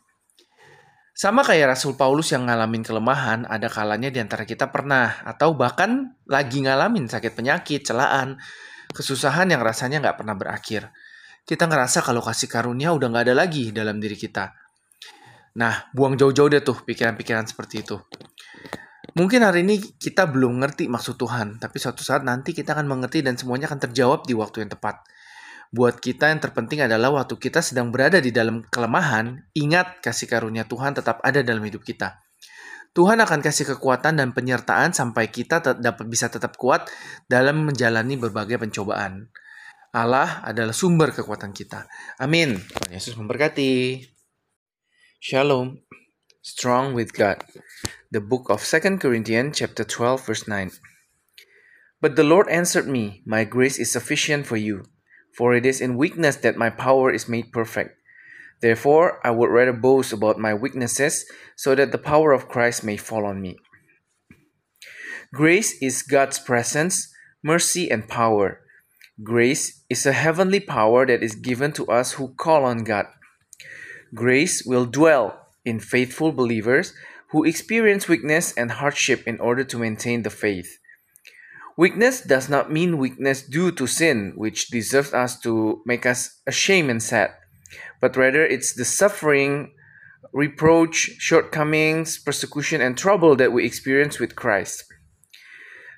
Sama 1.11 1.45
kayak 1.45 1.77
Rasul 1.77 2.01
Paulus 2.01 2.33
yang 2.33 2.49
ngalamin 2.49 2.81
kelemahan, 2.81 3.45
ada 3.45 3.69
kalanya 3.69 4.09
di 4.09 4.23
antara 4.23 4.49
kita 4.49 4.73
pernah 4.73 5.21
atau 5.27 5.53
bahkan 5.53 6.17
lagi 6.25 6.65
ngalamin 6.65 7.11
sakit 7.11 7.37
penyakit, 7.37 7.85
celaan, 7.85 8.41
kesusahan 8.97 9.51
yang 9.53 9.61
rasanya 9.61 10.01
nggak 10.01 10.17
pernah 10.25 10.33
berakhir. 10.39 10.89
Kita 11.45 11.67
ngerasa 11.67 12.05
kalau 12.05 12.23
kasih 12.23 12.47
karunia 12.47 12.95
udah 12.95 13.11
nggak 13.11 13.25
ada 13.31 13.35
lagi 13.35 13.75
dalam 13.75 13.99
diri 13.99 14.15
kita. 14.15 14.55
Nah, 15.59 15.91
buang 15.91 16.15
jauh-jauh 16.15 16.47
deh 16.47 16.63
tuh 16.63 16.79
pikiran-pikiran 16.87 17.45
seperti 17.51 17.83
itu. 17.83 17.99
Mungkin 19.19 19.43
hari 19.43 19.67
ini 19.67 19.83
kita 19.99 20.31
belum 20.31 20.63
ngerti 20.63 20.87
maksud 20.87 21.19
Tuhan, 21.19 21.59
tapi 21.59 21.83
suatu 21.83 22.07
saat 22.07 22.23
nanti 22.23 22.55
kita 22.55 22.79
akan 22.79 22.87
mengerti 22.87 23.27
dan 23.27 23.35
semuanya 23.35 23.67
akan 23.67 23.91
terjawab 23.91 24.23
di 24.23 24.39
waktu 24.39 24.63
yang 24.63 24.71
tepat. 24.71 25.03
Buat 25.71 25.99
kita 25.99 26.31
yang 26.31 26.39
terpenting 26.39 26.87
adalah 26.87 27.11
waktu 27.15 27.35
kita 27.35 27.63
sedang 27.63 27.91
berada 27.91 28.23
di 28.23 28.31
dalam 28.31 28.63
kelemahan, 28.71 29.51
ingat 29.55 29.99
kasih 30.03 30.31
karunia 30.31 30.63
Tuhan 30.67 30.95
tetap 30.95 31.19
ada 31.27 31.43
dalam 31.43 31.63
hidup 31.67 31.83
kita. 31.83 32.23
Tuhan 32.91 33.23
akan 33.23 33.39
kasih 33.39 33.71
kekuatan 33.75 34.19
dan 34.19 34.35
penyertaan 34.35 34.91
sampai 34.91 35.31
kita 35.31 35.79
dapat 35.79 36.11
bisa 36.11 36.27
tetap 36.27 36.59
kuat 36.59 36.91
dalam 37.31 37.63
menjalani 37.63 38.19
berbagai 38.19 38.59
pencobaan. 38.59 39.31
Allah 39.91 40.43
adalah 40.47 40.71
sumber 40.71 41.11
kekuatan 41.11 41.51
kita. 41.51 41.91
Amin. 42.23 42.59
Tuhan 42.59 42.91
Yesus 42.95 43.19
memberkati. 43.19 44.07
Shalom. 45.19 45.83
Strong 46.41 46.95
with 46.95 47.13
God. 47.13 47.43
The 48.15 48.23
book 48.23 48.49
of 48.49 48.63
2 48.63 49.03
Corinthians 49.03 49.59
chapter 49.59 49.83
12 49.83 50.25
verse 50.25 50.45
9. 50.47 50.71
But 52.01 52.17
the 52.17 52.25
Lord 52.25 52.49
answered 52.49 52.89
me, 52.89 53.21
My 53.29 53.45
grace 53.45 53.77
is 53.77 53.93
sufficient 53.93 54.49
for 54.49 54.57
you 54.57 54.89
For 55.33 55.55
it 55.55 55.65
is 55.65 55.81
in 55.81 55.97
weakness 55.97 56.37
that 56.37 56.57
my 56.57 56.71
power 56.71 57.11
is 57.11 57.29
made 57.29 57.53
perfect. 57.53 57.97
Therefore, 58.61 59.25
I 59.25 59.31
would 59.31 59.51
rather 59.51 59.73
boast 59.73 60.13
about 60.13 60.39
my 60.39 60.53
weaknesses, 60.53 61.25
so 61.57 61.75
that 61.75 61.93
the 61.93 62.03
power 62.03 62.33
of 62.33 62.49
Christ 62.49 62.85
may 62.85 62.97
fall 62.97 63.25
on 63.25 63.41
me. 63.41 63.57
Grace 65.33 65.81
is 65.81 66.03
God's 66.03 66.39
presence, 66.39 67.09
mercy, 67.43 67.91
and 67.91 68.09
power. 68.09 68.61
Grace 69.23 69.83
is 69.91 70.07
a 70.07 70.13
heavenly 70.13 70.61
power 70.61 71.05
that 71.05 71.23
is 71.23 71.35
given 71.35 71.73
to 71.73 71.87
us 71.89 72.13
who 72.13 72.29
call 72.35 72.65
on 72.65 72.85
God. 72.85 73.07
Grace 74.15 74.65
will 74.65 74.87
dwell 74.87 75.49
in 75.65 75.79
faithful 75.79 76.33
believers 76.33 76.95
who 77.31 77.45
experience 77.45 78.09
weakness 78.09 78.55
and 78.57 78.71
hardship 78.71 79.23
in 79.27 79.39
order 79.39 79.63
to 79.63 79.79
maintain 79.79 80.23
the 80.23 80.31
faith. 80.31 80.79
Weakness 81.77 82.23
does 82.23 82.49
not 82.49 82.73
mean 82.73 82.99
weakness 82.99 83.43
due 83.43 83.71
to 83.73 83.87
sin, 83.87 84.33
which 84.37 84.69
deserves 84.69 85.13
us 85.13 85.39
to 85.41 85.83
make 85.85 86.07
us 86.07 86.41
ashamed 86.47 86.91
and 86.91 87.03
sad, 87.03 87.31
but 88.01 88.17
rather 88.17 88.45
it's 88.45 88.75
the 88.75 88.85
suffering, 88.85 89.73
reproach, 90.33 91.11
shortcomings, 91.19 92.19
persecution, 92.19 92.81
and 92.81 92.97
trouble 92.97 93.37
that 93.37 93.53
we 93.53 93.67
experience 93.67 94.19
with 94.19 94.35
Christ. 94.35 94.85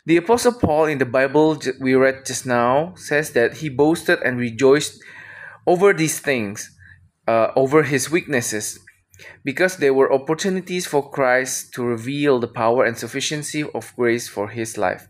The 0.04 0.16
Apostle 0.16 0.54
Paul 0.54 0.86
in 0.86 0.98
the 0.98 1.06
Bible 1.06 1.62
we 1.80 1.94
read 1.94 2.26
just 2.26 2.44
now 2.44 2.92
says 2.96 3.30
that 3.34 3.58
he 3.58 3.68
boasted 3.68 4.18
and 4.24 4.36
rejoiced 4.36 5.00
over 5.64 5.92
these 5.92 6.18
things, 6.18 6.76
uh, 7.28 7.52
over 7.54 7.84
his 7.84 8.10
weaknesses, 8.10 8.80
because 9.44 9.76
they 9.76 9.92
were 9.92 10.12
opportunities 10.12 10.86
for 10.86 11.08
Christ 11.08 11.72
to 11.74 11.84
reveal 11.84 12.40
the 12.40 12.48
power 12.48 12.84
and 12.84 12.98
sufficiency 12.98 13.62
of 13.62 13.94
grace 13.94 14.28
for 14.28 14.48
his 14.48 14.76
life. 14.76 15.06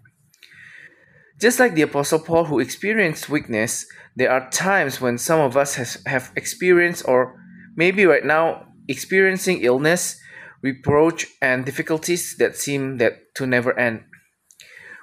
Just 1.40 1.58
like 1.58 1.74
the 1.74 1.88
Apostle 1.88 2.18
Paul, 2.18 2.44
who 2.44 2.60
experienced 2.60 3.30
weakness, 3.30 3.86
there 4.14 4.30
are 4.30 4.50
times 4.50 5.00
when 5.00 5.16
some 5.16 5.40
of 5.40 5.56
us 5.56 5.76
has, 5.76 6.02
have 6.04 6.32
experienced, 6.36 7.08
or 7.08 7.40
maybe 7.76 8.04
right 8.04 8.26
now, 8.26 8.66
experiencing 8.88 9.62
illness, 9.62 10.20
reproach, 10.60 11.26
and 11.40 11.64
difficulties 11.64 12.36
that 12.36 12.58
seem 12.58 12.98
that 12.98 13.34
to 13.36 13.46
never 13.46 13.72
end. 13.78 14.04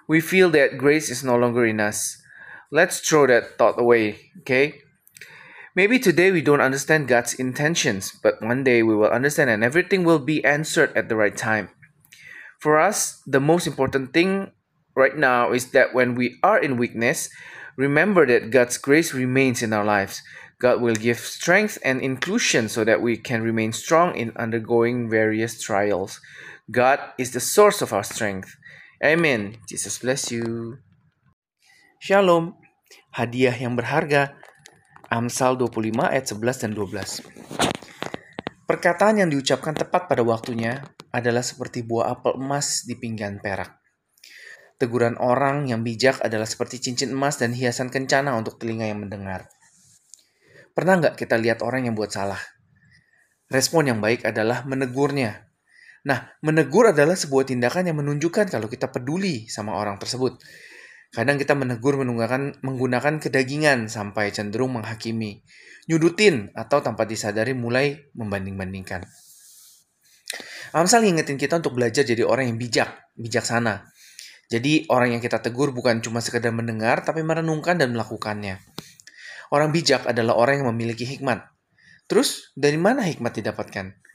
We 0.09 0.21
feel 0.21 0.49
that 0.57 0.81
grace 0.81 1.11
is 1.11 1.23
no 1.23 1.37
longer 1.37 1.67
in 1.67 1.79
us. 1.79 2.17
Let's 2.71 2.97
throw 2.99 3.27
that 3.27 3.59
thought 3.59 3.79
away, 3.79 4.31
okay? 4.39 4.81
Maybe 5.75 5.99
today 5.99 6.31
we 6.31 6.41
don't 6.41 6.65
understand 6.65 7.07
God's 7.07 7.35
intentions, 7.35 8.17
but 8.23 8.41
one 8.41 8.63
day 8.63 8.81
we 8.81 8.95
will 8.95 9.13
understand 9.13 9.51
and 9.51 9.63
everything 9.63 10.03
will 10.03 10.17
be 10.17 10.43
answered 10.43 10.91
at 10.97 11.09
the 11.09 11.15
right 11.15 11.37
time. 11.37 11.69
For 12.57 12.79
us, 12.79 13.21
the 13.27 13.39
most 13.39 13.67
important 13.67 14.11
thing 14.11 14.49
right 14.95 15.15
now 15.15 15.53
is 15.53 15.69
that 15.77 15.93
when 15.93 16.15
we 16.15 16.39
are 16.41 16.57
in 16.57 16.77
weakness, 16.77 17.29
remember 17.77 18.25
that 18.25 18.49
God's 18.49 18.79
grace 18.79 19.13
remains 19.13 19.61
in 19.61 19.73
our 19.73 19.85
lives. 19.85 20.23
God 20.57 20.81
will 20.81 20.95
give 20.95 21.19
strength 21.19 21.77
and 21.85 22.01
inclusion 22.01 22.67
so 22.67 22.83
that 22.83 23.03
we 23.03 23.15
can 23.15 23.43
remain 23.43 23.73
strong 23.73 24.15
in 24.15 24.33
undergoing 24.35 25.07
various 25.07 25.61
trials. 25.61 26.19
God 26.71 26.99
is 27.19 27.31
the 27.31 27.39
source 27.39 27.83
of 27.83 27.93
our 27.93 28.03
strength. 28.03 28.57
Amen. 28.99 29.55
Jesus 29.63 30.03
bless 30.03 30.27
you. 30.27 30.75
Shalom. 32.03 32.59
Hadiah 33.15 33.55
yang 33.55 33.79
berharga. 33.79 34.35
Amsal 35.07 35.55
25 35.55 36.03
ayat 36.03 36.27
11 36.27 36.63
dan 36.67 36.71
12. 36.75 37.23
Perkataan 38.67 39.23
yang 39.23 39.31
diucapkan 39.31 39.71
tepat 39.71 40.11
pada 40.11 40.19
waktunya 40.27 40.83
adalah 41.15 41.39
seperti 41.39 41.79
buah 41.79 42.11
apel 42.11 42.43
emas 42.43 42.83
di 42.83 42.99
pinggan 42.99 43.39
perak. 43.39 43.79
Teguran 44.75 45.15
orang 45.15 45.71
yang 45.71 45.79
bijak 45.79 46.19
adalah 46.19 46.45
seperti 46.45 46.83
cincin 46.83 47.15
emas 47.15 47.39
dan 47.39 47.55
hiasan 47.55 47.87
kencana 47.87 48.35
untuk 48.35 48.59
telinga 48.59 48.83
yang 48.83 48.99
mendengar. 48.99 49.47
Pernah 50.75 50.99
nggak 50.99 51.15
kita 51.15 51.39
lihat 51.39 51.63
orang 51.63 51.87
yang 51.87 51.95
buat 51.95 52.11
salah? 52.11 52.43
Respon 53.47 53.95
yang 53.95 54.03
baik 54.03 54.27
adalah 54.27 54.67
menegurnya. 54.67 55.48
Nah, 56.07 56.31
menegur 56.39 56.95
adalah 56.95 57.17
sebuah 57.17 57.49
tindakan 57.49 57.91
yang 57.91 57.99
menunjukkan 57.99 58.47
kalau 58.47 58.71
kita 58.71 58.87
peduli 58.87 59.51
sama 59.51 59.75
orang 59.75 59.99
tersebut. 59.99 60.39
Kadang 61.09 61.41
kita 61.41 61.57
menegur 61.57 61.97
menggunakan, 61.97 62.61
menggunakan 62.61 63.17
kedagingan 63.17 63.89
sampai 63.89 64.29
cenderung 64.29 64.77
menghakimi, 64.77 65.41
nyudutin, 65.89 66.53
atau 66.53 66.79
tanpa 66.85 67.09
disadari 67.09 67.57
mulai 67.57 67.97
membanding-bandingkan. 68.13 69.03
Amsal 70.69 71.01
ngingetin 71.01 71.41
kita 71.41 71.57
untuk 71.57 71.73
belajar 71.73 72.05
jadi 72.05 72.21
orang 72.21 72.53
yang 72.53 72.57
bijak, 72.61 72.93
bijaksana. 73.17 73.89
Jadi 74.53 74.85
orang 74.93 75.17
yang 75.17 75.21
kita 75.21 75.41
tegur 75.41 75.73
bukan 75.73 75.97
cuma 76.05 76.21
sekedar 76.21 76.53
mendengar, 76.53 77.01
tapi 77.01 77.25
merenungkan 77.25 77.81
dan 77.81 77.89
melakukannya. 77.89 78.61
Orang 79.49 79.73
bijak 79.73 80.05
adalah 80.05 80.37
orang 80.37 80.61
yang 80.61 80.69
memiliki 80.69 81.09
hikmat. 81.09 81.41
Terus, 82.05 82.53
dari 82.53 82.77
mana 82.77 83.01
hikmat 83.01 83.33
didapatkan? 83.33 84.08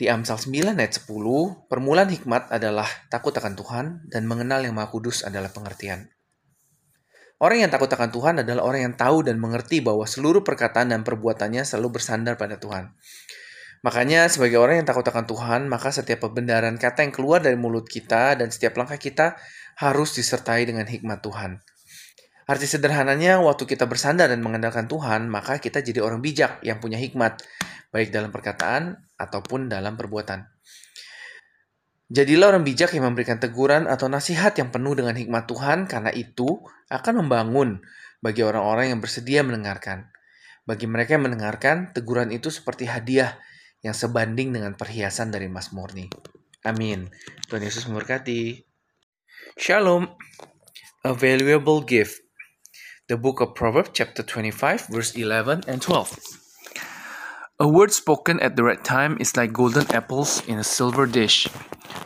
Di 0.00 0.08
Amsal 0.08 0.40
9 0.40 0.80
ayat 0.80 0.96
10, 0.96 1.68
permulaan 1.68 2.08
hikmat 2.08 2.48
adalah 2.48 2.88
takut 3.12 3.36
akan 3.36 3.52
Tuhan 3.52 4.08
dan 4.08 4.24
mengenal 4.24 4.64
yang 4.64 4.72
Maha 4.72 4.88
Kudus 4.88 5.28
adalah 5.28 5.52
pengertian. 5.52 6.08
Orang 7.36 7.60
yang 7.60 7.68
takut 7.68 7.92
akan 7.92 8.08
Tuhan 8.08 8.40
adalah 8.40 8.64
orang 8.64 8.80
yang 8.88 8.94
tahu 8.96 9.28
dan 9.28 9.36
mengerti 9.36 9.84
bahwa 9.84 10.08
seluruh 10.08 10.40
perkataan 10.40 10.96
dan 10.96 11.04
perbuatannya 11.04 11.68
selalu 11.68 12.00
bersandar 12.00 12.40
pada 12.40 12.56
Tuhan. 12.56 12.96
Makanya 13.84 14.32
sebagai 14.32 14.56
orang 14.56 14.80
yang 14.80 14.88
takut 14.88 15.04
akan 15.04 15.28
Tuhan, 15.28 15.68
maka 15.68 15.92
setiap 15.92 16.24
pembenaran 16.24 16.80
kata 16.80 17.04
yang 17.04 17.12
keluar 17.12 17.44
dari 17.44 17.60
mulut 17.60 17.84
kita 17.84 18.40
dan 18.40 18.48
setiap 18.48 18.80
langkah 18.80 18.96
kita 18.96 19.36
harus 19.76 20.16
disertai 20.16 20.64
dengan 20.64 20.88
hikmat 20.88 21.20
Tuhan. 21.20 21.60
Arti 22.50 22.66
sederhananya, 22.66 23.38
waktu 23.38 23.62
kita 23.62 23.86
bersandar 23.86 24.26
dan 24.26 24.42
mengandalkan 24.42 24.90
Tuhan, 24.90 25.30
maka 25.30 25.62
kita 25.62 25.86
jadi 25.86 26.02
orang 26.02 26.18
bijak 26.18 26.58
yang 26.66 26.82
punya 26.82 26.98
hikmat, 26.98 27.38
baik 27.94 28.10
dalam 28.10 28.34
perkataan 28.34 28.98
ataupun 29.14 29.70
dalam 29.70 29.94
perbuatan. 29.94 30.50
Jadilah 32.10 32.50
orang 32.50 32.66
bijak 32.66 32.90
yang 32.90 33.06
memberikan 33.06 33.38
teguran 33.38 33.86
atau 33.86 34.10
nasihat 34.10 34.50
yang 34.58 34.74
penuh 34.74 34.98
dengan 34.98 35.14
hikmat 35.14 35.46
Tuhan, 35.46 35.86
karena 35.86 36.10
itu 36.10 36.58
akan 36.90 37.22
membangun 37.22 37.86
bagi 38.18 38.42
orang-orang 38.42 38.90
yang 38.90 38.98
bersedia 38.98 39.46
mendengarkan. 39.46 40.10
Bagi 40.66 40.90
mereka 40.90 41.14
yang 41.14 41.30
mendengarkan, 41.30 41.94
teguran 41.94 42.34
itu 42.34 42.50
seperti 42.50 42.90
hadiah 42.90 43.38
yang 43.86 43.94
sebanding 43.94 44.50
dengan 44.50 44.74
perhiasan 44.74 45.30
dari 45.30 45.46
emas 45.46 45.70
murni. 45.70 46.10
Amin. 46.66 47.14
Tuhan 47.46 47.62
Yesus 47.62 47.86
memberkati. 47.86 48.58
Shalom, 49.54 50.10
a 51.06 51.14
valuable 51.14 51.86
gift. 51.86 52.29
The 53.10 53.16
book 53.16 53.40
of 53.40 53.56
Proverbs, 53.56 53.90
chapter 53.92 54.22
25, 54.22 54.86
verse 54.86 55.16
11 55.16 55.64
and 55.66 55.82
12. 55.82 56.16
A 57.58 57.66
word 57.66 57.90
spoken 57.90 58.38
at 58.38 58.54
the 58.54 58.62
right 58.62 58.84
time 58.84 59.16
is 59.18 59.36
like 59.36 59.52
golden 59.52 59.90
apples 59.90 60.46
in 60.46 60.60
a 60.60 60.62
silver 60.62 61.06
dish. 61.06 61.48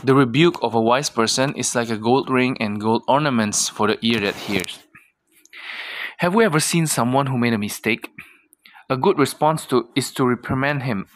The 0.03 0.15
rebuke 0.15 0.59
of 0.63 0.75
a 0.75 0.81
wise 0.81 1.11
person 1.11 1.53
is 1.57 1.75
like 1.75 1.91
a 1.91 1.99
gold 1.99 2.31
ring 2.31 2.57
and 2.59 2.81
gold 2.81 3.03
ornaments 3.07 3.69
for 3.69 3.87
the 3.87 3.99
ear 4.01 4.19
that 4.21 4.49
hears. 4.49 4.79
Have 6.21 6.35
we 6.35 6.43
ever 6.43 6.59
seen 6.59 6.87
someone 6.87 7.27
who 7.27 7.37
made 7.37 7.53
a 7.53 7.59
mistake? 7.59 8.09
A 8.89 8.97
good 8.97 9.19
response 9.19 9.67
to 9.67 9.91
is 9.95 10.11
to 10.13 10.25
reprimand 10.25 10.85
him. 10.85 11.07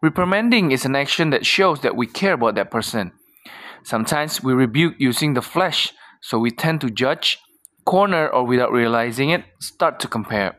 Reprimanding 0.00 0.72
is 0.72 0.86
an 0.86 0.96
action 0.96 1.28
that 1.32 1.44
shows 1.44 1.80
that 1.80 1.96
we 1.96 2.06
care 2.06 2.32
about 2.32 2.54
that 2.54 2.70
person. 2.70 3.12
Sometimes 3.84 4.42
we 4.42 4.54
rebuke 4.54 4.94
using 4.96 5.34
the 5.34 5.42
flesh, 5.42 5.92
so 6.22 6.38
we 6.38 6.50
tend 6.50 6.80
to 6.80 6.88
judge, 6.88 7.38
corner, 7.84 8.28
or 8.28 8.44
without 8.46 8.72
realizing 8.72 9.30
it, 9.30 9.44
start 9.60 10.00
to 10.00 10.08
compare. 10.08 10.56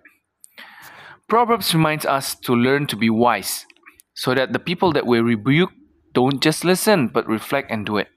Proverbs 1.27 1.73
reminds 1.73 2.05
us 2.05 2.35
to 2.35 2.53
learn 2.53 2.87
to 2.87 2.95
be 2.95 3.09
wise. 3.09 3.65
so 4.13 4.35
that 4.35 4.53
the 4.53 4.59
people 4.59 4.93
that 4.93 5.07
we 5.07 5.19
rebuke 5.19 5.71
don't 6.13 6.41
just 6.41 6.63
listen 6.63 7.07
but 7.07 7.27
reflect 7.27 7.71
and 7.71 7.85
do 7.85 7.97
it. 7.97 8.07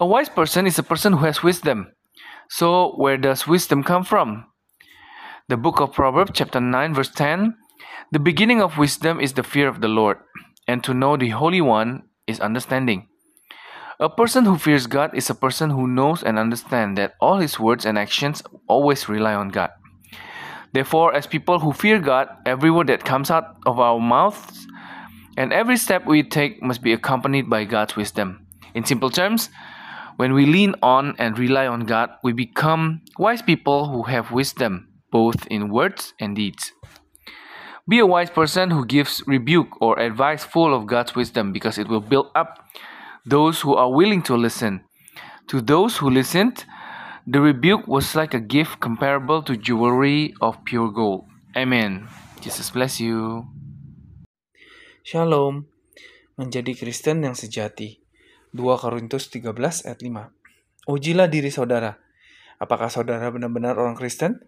A 0.00 0.06
wise 0.06 0.28
person 0.28 0.66
is 0.66 0.78
a 0.78 0.82
person 0.82 1.12
who 1.14 1.24
has 1.24 1.42
wisdom. 1.42 1.92
So, 2.48 2.94
where 2.96 3.16
does 3.16 3.46
wisdom 3.46 3.82
come 3.82 4.04
from? 4.04 4.46
The 5.48 5.56
book 5.56 5.80
of 5.80 5.92
Proverbs, 5.92 6.32
chapter 6.34 6.60
9, 6.60 6.94
verse 6.94 7.10
10 7.10 7.54
The 8.12 8.18
beginning 8.18 8.62
of 8.62 8.78
wisdom 8.78 9.20
is 9.20 9.34
the 9.34 9.42
fear 9.42 9.68
of 9.68 9.80
the 9.80 9.88
Lord, 9.88 10.18
and 10.66 10.82
to 10.84 10.94
know 10.94 11.16
the 11.16 11.30
Holy 11.30 11.60
One 11.60 12.04
is 12.26 12.40
understanding. 12.40 13.08
A 13.98 14.10
person 14.10 14.44
who 14.44 14.58
fears 14.58 14.86
God 14.86 15.14
is 15.14 15.30
a 15.30 15.34
person 15.34 15.70
who 15.70 15.86
knows 15.86 16.22
and 16.22 16.38
understands 16.38 16.98
that 16.98 17.14
all 17.18 17.38
his 17.38 17.58
words 17.58 17.86
and 17.86 17.96
actions 17.96 18.42
always 18.68 19.08
rely 19.08 19.34
on 19.34 19.48
God. 19.48 19.70
Therefore, 20.74 21.14
as 21.14 21.26
people 21.26 21.60
who 21.60 21.72
fear 21.72 21.98
God, 21.98 22.28
every 22.44 22.70
word 22.70 22.88
that 22.88 23.04
comes 23.04 23.30
out 23.30 23.56
of 23.64 23.80
our 23.80 23.98
mouths 23.98 24.66
and 25.38 25.50
every 25.50 25.78
step 25.78 26.04
we 26.04 26.22
take 26.22 26.62
must 26.62 26.82
be 26.82 26.92
accompanied 26.92 27.48
by 27.48 27.64
God's 27.64 27.96
wisdom. 27.96 28.46
In 28.74 28.84
simple 28.84 29.08
terms, 29.08 29.48
when 30.16 30.34
we 30.34 30.44
lean 30.44 30.74
on 30.82 31.14
and 31.18 31.38
rely 31.38 31.66
on 31.66 31.86
God, 31.86 32.10
we 32.22 32.34
become 32.34 33.00
wise 33.18 33.40
people 33.40 33.88
who 33.88 34.02
have 34.02 34.30
wisdom, 34.30 34.88
both 35.10 35.46
in 35.46 35.70
words 35.70 36.12
and 36.20 36.36
deeds. 36.36 36.72
Be 37.88 37.98
a 38.00 38.06
wise 38.06 38.28
person 38.28 38.70
who 38.70 38.84
gives 38.84 39.22
rebuke 39.26 39.80
or 39.80 39.98
advice 39.98 40.44
full 40.44 40.74
of 40.74 40.86
God's 40.86 41.14
wisdom 41.14 41.50
because 41.52 41.78
it 41.78 41.88
will 41.88 42.00
build 42.00 42.30
up 42.34 42.58
those 43.26 43.60
who 43.66 43.74
are 43.74 43.90
willing 43.90 44.22
to 44.22 44.38
listen. 44.38 44.86
To 45.50 45.58
those 45.58 45.98
who 45.98 46.08
listened, 46.08 46.62
the 47.26 47.42
rebuke 47.42 47.90
was 47.90 48.14
like 48.14 48.32
a 48.32 48.40
gift 48.40 48.78
comparable 48.78 49.42
to 49.42 49.58
jewelry 49.58 50.32
of 50.38 50.62
pure 50.62 50.94
gold. 50.94 51.26
Amen. 51.58 52.06
Jesus 52.40 52.70
bless 52.70 53.02
you. 53.02 53.50
Shalom. 55.02 55.66
Menjadi 56.38 56.78
Kristen 56.78 57.26
yang 57.26 57.34
sejati. 57.34 57.98
2 58.54 58.62
Korintus 58.78 59.26
13 59.28 59.90
ayat 59.90 60.00
5. 60.00 60.86
Ujilah 60.86 61.26
diri 61.26 61.50
saudara. 61.50 61.98
Apakah 62.62 62.88
saudara 62.88 63.28
benar-benar 63.34 63.74
orang 63.74 63.98
Kristen? 63.98 64.38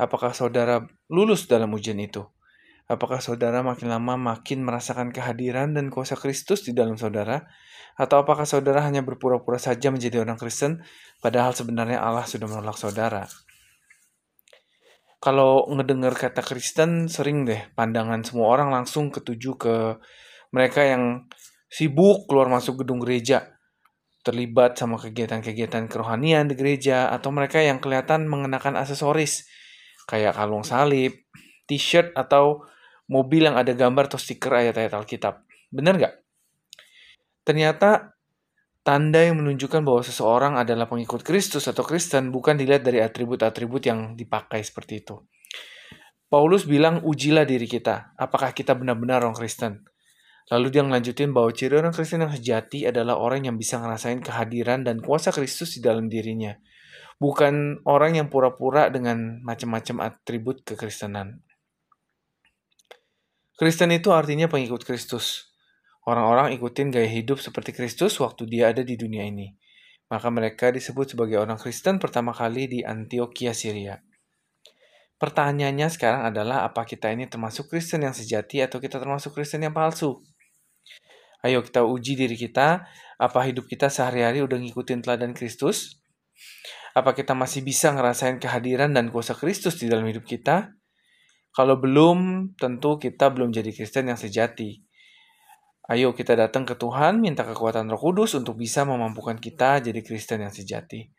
Apakah 0.00 0.32
saudara 0.32 0.88
lulus 1.12 1.44
dalam 1.46 1.68
ujian 1.76 2.00
itu? 2.00 2.24
Apakah 2.88 3.20
saudara 3.20 3.60
makin 3.60 3.92
lama 3.92 4.16
makin 4.16 4.64
merasakan 4.64 5.12
kehadiran 5.12 5.76
dan 5.76 5.92
kuasa 5.92 6.16
Kristus 6.16 6.64
di 6.64 6.72
dalam 6.72 6.96
saudara? 6.96 7.44
Atau 7.96 8.24
apakah 8.24 8.48
saudara 8.48 8.80
hanya 8.82 9.04
berpura-pura 9.04 9.60
saja 9.60 9.92
menjadi 9.92 10.24
orang 10.24 10.40
Kristen, 10.40 10.80
padahal 11.20 11.52
sebenarnya 11.52 12.00
Allah 12.00 12.24
sudah 12.24 12.48
menolak 12.48 12.80
saudara? 12.80 13.28
Kalau 15.22 15.70
ngedengar 15.70 16.18
kata 16.18 16.42
Kristen, 16.42 17.06
sering 17.06 17.46
deh 17.46 17.70
pandangan 17.78 18.26
semua 18.26 18.50
orang 18.58 18.74
langsung 18.74 19.14
ketuju 19.14 19.54
ke 19.54 19.74
mereka 20.50 20.82
yang 20.82 21.30
sibuk 21.70 22.26
keluar 22.26 22.50
masuk 22.50 22.82
gedung 22.82 22.98
gereja, 22.98 23.54
terlibat 24.26 24.74
sama 24.74 24.98
kegiatan-kegiatan 24.98 25.86
kerohanian 25.86 26.50
di 26.50 26.58
gereja, 26.58 27.14
atau 27.14 27.30
mereka 27.30 27.62
yang 27.62 27.78
kelihatan 27.78 28.26
mengenakan 28.26 28.74
aksesoris, 28.74 29.46
kayak 30.10 30.34
kalung 30.34 30.66
salib, 30.66 31.14
t-shirt, 31.70 32.10
atau 32.18 32.66
mobil 33.06 33.46
yang 33.46 33.54
ada 33.54 33.78
gambar 33.78 34.10
atau 34.10 34.18
stiker 34.18 34.52
ayat-ayat 34.52 34.90
Alkitab. 34.90 35.46
Bener 35.70 36.02
nggak? 36.02 36.14
Ternyata 37.42 38.14
tanda 38.82 39.22
yang 39.22 39.42
menunjukkan 39.42 39.82
bahwa 39.82 40.02
seseorang 40.02 40.54
adalah 40.58 40.86
pengikut 40.86 41.22
Kristus 41.26 41.66
atau 41.66 41.82
Kristen 41.86 42.30
bukan 42.30 42.58
dilihat 42.58 42.86
dari 42.86 43.02
atribut-atribut 43.02 43.82
yang 43.86 44.14
dipakai 44.14 44.62
seperti 44.62 45.02
itu. 45.02 45.22
Paulus 46.32 46.64
bilang, 46.64 47.04
ujilah 47.04 47.44
diri 47.44 47.68
kita, 47.68 48.16
apakah 48.16 48.56
kita 48.56 48.72
benar-benar 48.72 49.20
orang 49.20 49.36
Kristen. 49.36 49.84
Lalu 50.48 50.72
dia 50.72 50.82
melanjutin 50.82 51.30
bahwa 51.30 51.52
ciri 51.52 51.76
orang 51.76 51.94
Kristen 51.94 52.24
yang 52.24 52.32
sejati 52.32 52.88
adalah 52.88 53.20
orang 53.20 53.46
yang 53.46 53.60
bisa 53.60 53.78
ngerasain 53.78 54.24
kehadiran 54.24 54.82
dan 54.82 54.98
kuasa 55.04 55.30
Kristus 55.30 55.76
di 55.76 55.84
dalam 55.84 56.08
dirinya. 56.08 56.56
Bukan 57.20 57.84
orang 57.86 58.18
yang 58.18 58.26
pura-pura 58.32 58.90
dengan 58.90 59.44
macam-macam 59.44 60.08
atribut 60.08 60.66
kekristenan. 60.66 61.44
Kristen 63.54 63.94
itu 63.94 64.10
artinya 64.10 64.48
pengikut 64.50 64.82
Kristus. 64.82 65.51
Orang-orang 66.02 66.50
ikutin 66.58 66.90
gaya 66.90 67.06
hidup 67.06 67.38
seperti 67.38 67.70
Kristus 67.70 68.18
waktu 68.18 68.50
dia 68.50 68.74
ada 68.74 68.82
di 68.82 68.98
dunia 68.98 69.22
ini. 69.22 69.54
Maka 70.10 70.28
mereka 70.34 70.74
disebut 70.74 71.14
sebagai 71.14 71.38
orang 71.38 71.56
Kristen 71.56 72.02
pertama 72.02 72.34
kali 72.34 72.66
di 72.66 72.80
Antioquia, 72.82 73.54
Syria. 73.54 74.02
Pertanyaannya 75.22 75.86
sekarang 75.86 76.26
adalah 76.26 76.66
apa 76.66 76.82
kita 76.82 77.14
ini 77.14 77.30
termasuk 77.30 77.70
Kristen 77.70 78.02
yang 78.02 78.10
sejati 78.10 78.58
atau 78.58 78.82
kita 78.82 78.98
termasuk 78.98 79.38
Kristen 79.38 79.62
yang 79.62 79.70
palsu? 79.70 80.18
Ayo 81.46 81.62
kita 81.62 81.86
uji 81.86 82.18
diri 82.18 82.34
kita, 82.34 82.82
apa 83.22 83.40
hidup 83.46 83.70
kita 83.70 83.86
sehari-hari 83.86 84.42
udah 84.42 84.58
ngikutin 84.58 85.06
teladan 85.06 85.30
Kristus? 85.30 86.02
Apa 86.98 87.14
kita 87.14 87.38
masih 87.38 87.62
bisa 87.62 87.94
ngerasain 87.94 88.42
kehadiran 88.42 88.90
dan 88.90 89.14
kuasa 89.14 89.38
Kristus 89.38 89.78
di 89.78 89.86
dalam 89.86 90.04
hidup 90.10 90.26
kita? 90.26 90.74
Kalau 91.54 91.78
belum, 91.78 92.52
tentu 92.58 92.98
kita 92.98 93.30
belum 93.30 93.54
jadi 93.54 93.70
Kristen 93.70 94.10
yang 94.10 94.18
sejati. 94.18 94.82
Ayo 95.90 96.14
kita 96.14 96.38
datang 96.38 96.62
ke 96.62 96.78
Tuhan, 96.78 97.18
minta 97.18 97.42
kekuatan 97.42 97.90
Roh 97.90 97.98
Kudus 97.98 98.38
untuk 98.38 98.54
bisa 98.54 98.86
memampukan 98.86 99.34
kita 99.34 99.82
jadi 99.82 99.98
Kristen 99.98 100.46
yang 100.46 100.54
sejati. 100.54 101.10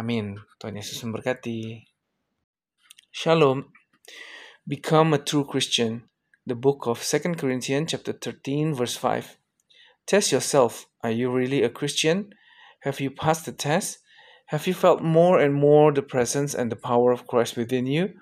Amin. 0.00 0.32
Tuhan 0.56 0.80
Yesus 0.80 1.04
memberkati. 1.04 1.84
Shalom. 3.12 3.68
Become 4.64 5.12
a 5.12 5.20
true 5.20 5.44
Christian. 5.44 6.08
The 6.48 6.56
book 6.56 6.88
of 6.88 7.04
2 7.04 7.36
Corinthians 7.36 7.92
chapter 7.92 8.16
13 8.16 8.72
verse 8.72 8.96
5. 8.96 9.36
Test 10.08 10.32
yourself. 10.32 10.88
Are 11.04 11.12
you 11.12 11.28
really 11.28 11.60
a 11.60 11.68
Christian? 11.68 12.32
Have 12.88 13.04
you 13.04 13.12
passed 13.12 13.44
the 13.44 13.52
test? 13.52 14.00
Have 14.48 14.64
you 14.64 14.72
felt 14.72 15.04
more 15.04 15.36
and 15.36 15.52
more 15.52 15.92
the 15.92 16.00
presence 16.00 16.56
and 16.56 16.72
the 16.72 16.80
power 16.80 17.12
of 17.12 17.28
Christ 17.28 17.60
within 17.60 17.84
you? 17.84 18.16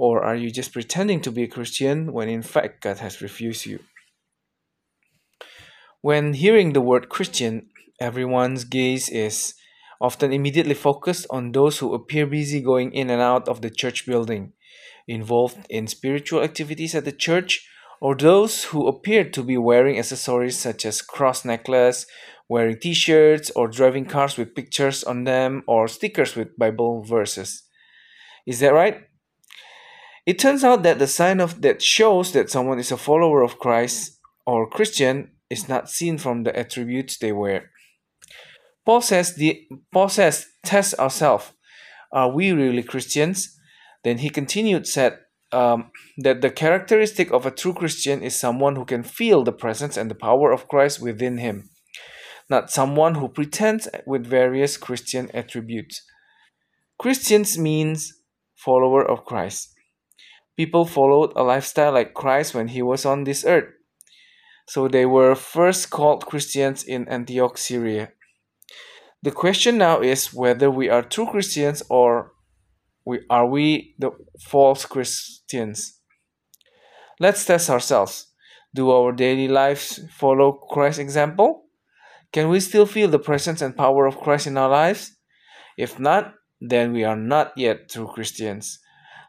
Or 0.00 0.24
are 0.24 0.36
you 0.36 0.48
just 0.48 0.72
pretending 0.72 1.20
to 1.28 1.30
be 1.30 1.44
a 1.44 1.52
Christian 1.52 2.16
when 2.16 2.32
in 2.32 2.40
fact 2.40 2.80
God 2.80 3.04
has 3.04 3.20
refused 3.20 3.68
you? 3.68 3.84
When 6.06 6.34
hearing 6.34 6.72
the 6.72 6.80
word 6.80 7.08
Christian, 7.08 7.66
everyone's 7.98 8.62
gaze 8.62 9.08
is 9.08 9.54
often 10.00 10.32
immediately 10.32 10.74
focused 10.74 11.26
on 11.30 11.50
those 11.50 11.80
who 11.80 11.94
appear 11.94 12.28
busy 12.28 12.60
going 12.60 12.92
in 12.92 13.10
and 13.10 13.20
out 13.20 13.48
of 13.48 13.60
the 13.60 13.70
church 13.70 14.06
building, 14.06 14.52
involved 15.08 15.66
in 15.68 15.88
spiritual 15.88 16.44
activities 16.44 16.94
at 16.94 17.06
the 17.06 17.10
church, 17.10 17.68
or 18.00 18.14
those 18.14 18.66
who 18.66 18.86
appear 18.86 19.28
to 19.28 19.42
be 19.42 19.56
wearing 19.56 19.98
accessories 19.98 20.56
such 20.56 20.86
as 20.86 21.02
cross 21.02 21.44
necklace, 21.44 22.06
wearing 22.48 22.78
t-shirts, 22.78 23.50
or 23.56 23.66
driving 23.66 24.04
cars 24.04 24.36
with 24.36 24.54
pictures 24.54 25.02
on 25.02 25.24
them 25.24 25.64
or 25.66 25.88
stickers 25.88 26.36
with 26.36 26.56
Bible 26.56 27.02
verses. 27.02 27.64
Is 28.46 28.60
that 28.60 28.72
right? 28.72 29.08
It 30.24 30.38
turns 30.38 30.62
out 30.62 30.84
that 30.84 31.00
the 31.00 31.08
sign 31.08 31.40
of 31.40 31.62
that 31.62 31.82
shows 31.82 32.30
that 32.30 32.48
someone 32.48 32.78
is 32.78 32.92
a 32.92 32.96
follower 32.96 33.42
of 33.42 33.58
Christ 33.58 34.20
or 34.46 34.70
Christian 34.70 35.32
is 35.50 35.68
not 35.68 35.88
seen 35.88 36.18
from 36.18 36.42
the 36.42 36.56
attributes 36.56 37.18
they 37.18 37.32
wear. 37.32 37.70
Paul 38.84 39.00
says 39.00 39.34
the 39.34 39.66
Paul 39.92 40.08
says 40.08 40.46
test 40.64 40.94
ourselves. 40.98 41.52
Are 42.12 42.32
we 42.32 42.52
really 42.52 42.82
Christians? 42.82 43.58
Then 44.04 44.18
he 44.18 44.30
continued 44.30 44.86
said 44.86 45.18
um, 45.52 45.90
that 46.18 46.40
the 46.40 46.50
characteristic 46.50 47.32
of 47.32 47.46
a 47.46 47.50
true 47.50 47.74
Christian 47.74 48.22
is 48.22 48.38
someone 48.38 48.76
who 48.76 48.84
can 48.84 49.02
feel 49.02 49.42
the 49.42 49.52
presence 49.52 49.96
and 49.96 50.10
the 50.10 50.14
power 50.14 50.52
of 50.52 50.68
Christ 50.68 51.00
within 51.02 51.38
him, 51.38 51.68
not 52.48 52.70
someone 52.70 53.16
who 53.16 53.28
pretends 53.28 53.88
with 54.06 54.26
various 54.26 54.76
Christian 54.76 55.30
attributes. 55.34 56.02
Christians 56.98 57.58
means 57.58 58.12
follower 58.54 59.04
of 59.04 59.24
Christ. 59.24 59.72
People 60.56 60.86
followed 60.86 61.32
a 61.36 61.42
lifestyle 61.42 61.92
like 61.92 62.14
Christ 62.14 62.54
when 62.54 62.68
he 62.68 62.80
was 62.80 63.04
on 63.04 63.24
this 63.24 63.44
earth. 63.44 63.75
So 64.68 64.88
they 64.88 65.06
were 65.06 65.34
first 65.34 65.90
called 65.90 66.26
Christians 66.26 66.82
in 66.82 67.08
Antioch, 67.08 67.56
Syria. 67.56 68.12
The 69.22 69.30
question 69.30 69.78
now 69.78 70.00
is 70.00 70.34
whether 70.34 70.70
we 70.70 70.88
are 70.88 71.02
true 71.02 71.26
Christians 71.26 71.82
or 71.88 72.32
we, 73.04 73.20
are 73.30 73.46
we 73.46 73.94
the 73.98 74.10
false 74.40 74.84
Christians. 74.84 76.00
Let's 77.20 77.44
test 77.44 77.70
ourselves. 77.70 78.26
Do 78.74 78.90
our 78.90 79.12
daily 79.12 79.48
lives 79.48 80.00
follow 80.10 80.52
Christ's 80.52 80.98
example? 80.98 81.66
Can 82.32 82.48
we 82.48 82.60
still 82.60 82.84
feel 82.84 83.08
the 83.08 83.18
presence 83.18 83.62
and 83.62 83.76
power 83.76 84.06
of 84.06 84.18
Christ 84.18 84.46
in 84.46 84.58
our 84.58 84.68
lives? 84.68 85.12
If 85.78 85.98
not, 85.98 86.34
then 86.60 86.92
we 86.92 87.04
are 87.04 87.16
not 87.16 87.52
yet 87.56 87.88
true 87.88 88.08
Christians. 88.08 88.80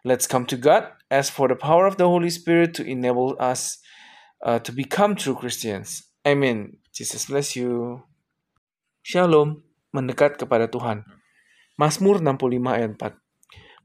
Let's 0.03 0.27
come 0.27 0.45
to 0.47 0.57
God, 0.57 0.91
ask 1.11 1.31
for 1.31 1.47
the 1.47 1.55
power 1.55 1.85
of 1.85 1.97
the 1.97 2.07
Holy 2.07 2.29
Spirit 2.29 2.73
to 2.75 2.83
enable 2.83 3.35
us 3.39 3.79
uh, 4.43 4.59
to 4.61 4.73
become 4.73 5.17
true 5.17 5.37
Christians. 5.37 6.05
Amen. 6.27 6.77
Jesus 6.93 7.29
bless 7.29 7.55
you. 7.55 8.01
Shalom, 9.01 9.63
mendekat 9.95 10.35
kepada 10.35 10.67
Tuhan. 10.67 11.07
Mazmur 11.79 12.19
65 12.19 12.57
ayat 12.67 12.91
4. 12.99 13.15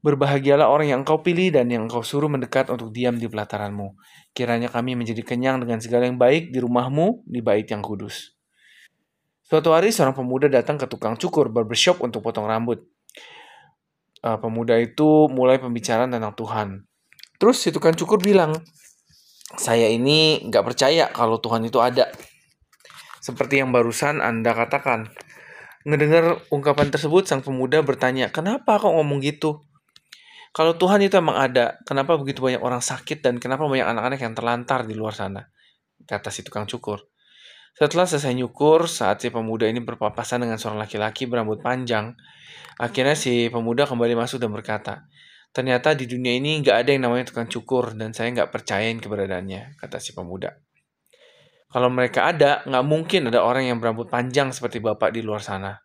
Berbahagialah 0.03 0.67
orang 0.67 0.91
yang 0.91 0.99
engkau 1.07 1.23
pilih 1.23 1.55
dan 1.55 1.71
yang 1.71 1.87
engkau 1.87 2.03
suruh 2.03 2.27
mendekat 2.27 2.67
untuk 2.67 2.91
diam 2.91 3.15
di 3.15 3.23
pelataranmu. 3.23 3.95
Kiranya 4.35 4.67
kami 4.67 4.99
menjadi 4.99 5.23
kenyang 5.23 5.63
dengan 5.63 5.79
segala 5.79 6.03
yang 6.03 6.19
baik 6.19 6.51
di 6.51 6.59
rumahmu, 6.59 7.23
di 7.23 7.39
bait 7.39 7.63
yang 7.71 7.79
kudus. 7.79 8.35
Suatu 9.47 9.71
hari 9.71 9.95
seorang 9.95 10.11
pemuda 10.11 10.51
datang 10.51 10.75
ke 10.75 10.91
tukang 10.91 11.15
cukur 11.15 11.47
barbershop 11.47 12.03
untuk 12.03 12.19
potong 12.19 12.51
rambut. 12.51 12.83
Uh, 14.19 14.35
pemuda 14.39 14.75
itu 14.75 15.31
mulai 15.31 15.55
pembicaraan 15.61 16.11
tentang 16.11 16.35
Tuhan. 16.35 16.83
Terus 17.39 17.63
si 17.63 17.71
tukang 17.71 17.95
cukur 17.95 18.19
bilang, 18.19 18.59
saya 19.57 19.89
ini 19.89 20.41
nggak 20.49 20.65
percaya 20.65 21.09
kalau 21.13 21.37
Tuhan 21.37 21.65
itu 21.65 21.77
ada. 21.77 22.09
Seperti 23.23 23.63
yang 23.63 23.71
barusan 23.71 24.19
Anda 24.19 24.51
katakan. 24.51 25.13
Ngedengar 25.83 26.39
ungkapan 26.47 26.95
tersebut, 26.95 27.27
sang 27.27 27.43
pemuda 27.43 27.83
bertanya, 27.83 28.31
kenapa 28.31 28.79
kok 28.79 28.95
ngomong 28.95 29.19
gitu? 29.19 29.67
Kalau 30.55 30.79
Tuhan 30.79 31.03
itu 31.03 31.19
emang 31.19 31.35
ada, 31.35 31.81
kenapa 31.83 32.15
begitu 32.15 32.39
banyak 32.39 32.61
orang 32.63 32.79
sakit 32.79 33.19
dan 33.19 33.35
kenapa 33.41 33.67
banyak 33.67 33.83
anak-anak 33.83 34.19
yang 34.21 34.31
terlantar 34.37 34.87
di 34.87 34.95
luar 34.95 35.11
sana? 35.11 35.49
Kata 36.07 36.31
si 36.31 36.45
tukang 36.45 36.69
cukur. 36.69 37.03
Setelah 37.73 38.05
selesai 38.05 38.37
nyukur, 38.37 38.85
saat 38.85 39.17
si 39.17 39.33
pemuda 39.33 39.65
ini 39.65 39.81
berpapasan 39.81 40.45
dengan 40.45 40.61
seorang 40.61 40.85
laki-laki 40.85 41.25
berambut 41.25 41.57
panjang, 41.59 42.13
akhirnya 42.77 43.17
si 43.17 43.49
pemuda 43.49 43.89
kembali 43.89 44.13
masuk 44.13 44.37
dan 44.37 44.53
berkata, 44.53 45.09
Ternyata 45.53 45.93
di 45.93 46.09
dunia 46.09 46.33
ini 46.33 46.59
nggak 46.65 46.77
ada 46.81 46.89
yang 46.89 47.05
namanya 47.05 47.29
tukang 47.29 47.45
cukur 47.45 47.93
dan 47.93 48.11
saya 48.11 48.33
nggak 48.33 48.49
percayain 48.49 48.97
keberadaannya, 48.97 49.77
kata 49.77 50.01
si 50.01 50.17
pemuda. 50.17 50.57
Kalau 51.69 51.89
mereka 51.93 52.29
ada, 52.33 52.65
nggak 52.65 52.85
mungkin 52.85 53.29
ada 53.29 53.45
orang 53.45 53.69
yang 53.69 53.77
berambut 53.77 54.09
panjang 54.09 54.49
seperti 54.49 54.81
bapak 54.81 55.13
di 55.13 55.21
luar 55.21 55.45
sana. 55.45 55.77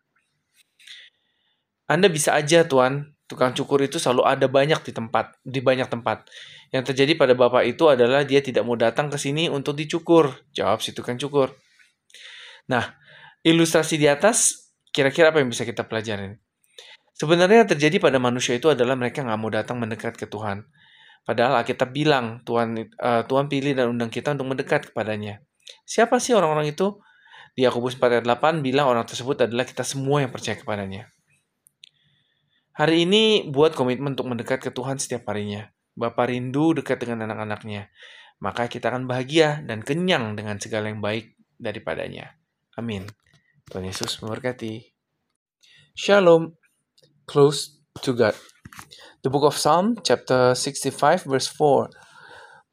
Anda 1.89 2.09
bisa 2.09 2.33
aja, 2.37 2.65
Tuan, 2.65 3.13
Tukang 3.29 3.53
cukur 3.53 3.85
itu 3.85 4.01
selalu 4.01 4.25
ada 4.25 4.49
banyak 4.49 4.81
di 4.81 4.89
tempat, 4.89 5.37
di 5.45 5.61
banyak 5.61 5.85
tempat. 5.85 6.25
Yang 6.73 6.83
terjadi 6.91 7.13
pada 7.13 7.37
bapak 7.37 7.61
itu 7.69 7.85
adalah 7.85 8.25
dia 8.25 8.41
tidak 8.41 8.65
mau 8.65 8.73
datang 8.73 9.05
ke 9.13 9.21
sini 9.21 9.45
untuk 9.45 9.77
dicukur. 9.77 10.33
Jawab 10.49 10.81
si 10.81 10.97
tukang 10.97 11.21
cukur. 11.21 11.53
Nah, 12.73 12.97
ilustrasi 13.45 14.01
di 14.01 14.09
atas 14.09 14.73
kira-kira 14.89 15.29
apa 15.29 15.45
yang 15.45 15.53
bisa 15.53 15.61
kita 15.61 15.85
pelajarin? 15.85 16.41
Sebenarnya 17.19 17.67
yang 17.67 17.71
terjadi 17.75 17.99
pada 17.99 18.15
manusia 18.15 18.55
itu 18.55 18.71
adalah 18.71 18.95
mereka 18.95 19.27
nggak 19.27 19.39
mau 19.39 19.51
datang 19.51 19.75
mendekat 19.75 20.15
ke 20.15 20.23
Tuhan. 20.23 20.63
Padahal 21.27 21.59
kita 21.67 21.83
bilang 21.91 22.39
Tuhan 22.47 22.79
uh, 22.95 23.27
Tuhan 23.27 23.51
pilih 23.51 23.75
dan 23.75 23.91
undang 23.91 24.07
kita 24.07 24.31
untuk 24.31 24.55
mendekat 24.55 24.89
kepadanya. 24.89 25.43
Siapa 25.83 26.15
sih 26.23 26.31
orang-orang 26.31 26.71
itu? 26.71 26.95
Di 27.59 27.67
Yakobus 27.67 27.99
4 27.99 28.23
ayat 28.23 28.25
8 28.25 28.63
bilang 28.63 28.87
orang 28.87 29.03
tersebut 29.03 29.35
adalah 29.43 29.67
kita 29.67 29.83
semua 29.83 30.23
yang 30.23 30.31
percaya 30.31 30.55
kepadanya. 30.55 31.11
Hari 32.79 33.03
ini 33.03 33.51
buat 33.51 33.75
komitmen 33.75 34.15
untuk 34.15 34.31
mendekat 34.31 34.63
ke 34.63 34.71
Tuhan 34.71 34.95
setiap 34.95 35.27
harinya. 35.27 35.67
Bapak 35.99 36.31
rindu 36.31 36.71
dekat 36.71 37.03
dengan 37.03 37.27
anak-anaknya. 37.27 37.91
Maka 38.39 38.71
kita 38.71 38.87
akan 38.87 39.03
bahagia 39.03 39.59
dan 39.67 39.83
kenyang 39.83 40.39
dengan 40.39 40.55
segala 40.55 40.87
yang 40.87 41.03
baik 41.03 41.35
daripadanya. 41.59 42.39
Amin. 42.79 43.03
Tuhan 43.67 43.83
Yesus 43.83 44.23
memberkati. 44.23 44.95
Shalom. 45.91 46.58
Close 47.29 47.77
to 48.01 48.13
God. 48.13 48.33
The 49.21 49.29
book 49.29 49.43
of 49.43 49.55
Psalm, 49.55 49.99
chapter 50.03 50.55
65, 50.55 51.25
verse 51.25 51.45
4. 51.45 51.91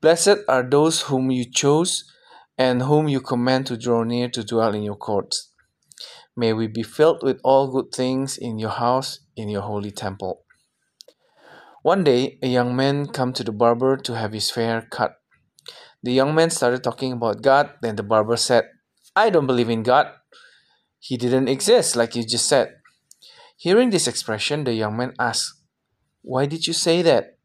Blessed 0.00 0.48
are 0.48 0.62
those 0.62 1.02
whom 1.02 1.30
you 1.30 1.44
chose 1.44 2.10
and 2.56 2.80
whom 2.80 3.06
you 3.06 3.20
command 3.20 3.66
to 3.66 3.76
draw 3.76 4.02
near 4.02 4.30
to 4.30 4.42
dwell 4.42 4.74
in 4.74 4.82
your 4.82 4.96
courts. 4.96 5.52
May 6.34 6.54
we 6.54 6.68
be 6.68 6.82
filled 6.82 7.22
with 7.22 7.38
all 7.44 7.70
good 7.70 7.92
things 7.94 8.38
in 8.38 8.58
your 8.58 8.70
house, 8.70 9.20
in 9.36 9.50
your 9.50 9.60
holy 9.60 9.90
temple. 9.90 10.40
One 11.82 12.02
day, 12.02 12.38
a 12.42 12.46
young 12.48 12.74
man 12.74 13.08
came 13.12 13.34
to 13.34 13.44
the 13.44 13.52
barber 13.52 13.98
to 13.98 14.16
have 14.16 14.32
his 14.32 14.50
hair 14.52 14.88
cut. 14.90 15.16
The 16.02 16.14
young 16.14 16.34
man 16.34 16.48
started 16.48 16.82
talking 16.82 17.12
about 17.12 17.42
God, 17.42 17.74
then 17.82 17.96
the 17.96 18.02
barber 18.02 18.38
said, 18.38 18.64
I 19.14 19.28
don't 19.28 19.46
believe 19.46 19.68
in 19.68 19.82
God. 19.82 20.06
He 20.98 21.18
didn't 21.18 21.48
exist, 21.48 21.94
like 21.94 22.16
you 22.16 22.24
just 22.24 22.48
said. 22.48 22.75
Hearing 23.56 23.90
this 23.90 24.06
expression, 24.06 24.64
the 24.64 24.74
young 24.74 24.96
man 24.96 25.14
asked, 25.18 25.54
Why 26.20 26.44
did 26.44 26.66
you 26.66 26.72
say 26.72 27.00
that? 27.02 27.38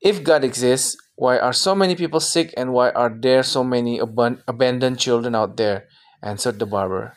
If 0.00 0.24
God 0.24 0.42
exists, 0.42 0.96
why 1.14 1.38
are 1.38 1.52
so 1.52 1.74
many 1.74 1.94
people 1.94 2.18
sick 2.18 2.52
and 2.56 2.72
why 2.72 2.90
are 2.90 3.08
there 3.08 3.42
so 3.42 3.62
many 3.62 4.00
ab- 4.02 4.42
abandoned 4.46 4.98
children 4.98 5.34
out 5.34 5.56
there? 5.56 5.86
answered 6.22 6.58
the 6.58 6.66
barber. 6.66 7.16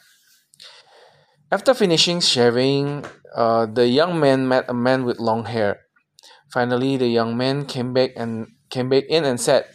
After 1.52 1.74
finishing 1.74 2.20
shaving, 2.20 3.06
uh, 3.34 3.66
the 3.66 3.88
young 3.88 4.20
man 4.20 4.48
met 4.48 4.70
a 4.70 4.74
man 4.74 5.06
with 5.06 5.18
long 5.18 5.46
hair. 5.46 5.88
Finally, 6.54 6.98
the 6.98 7.08
young 7.08 7.38
man 7.38 7.66
came 7.66 7.94
back 7.94 8.12
and 8.16 8.48
came 8.70 8.90
back 8.90 9.06
in 9.08 9.24
and 9.24 9.40
said, 9.40 9.66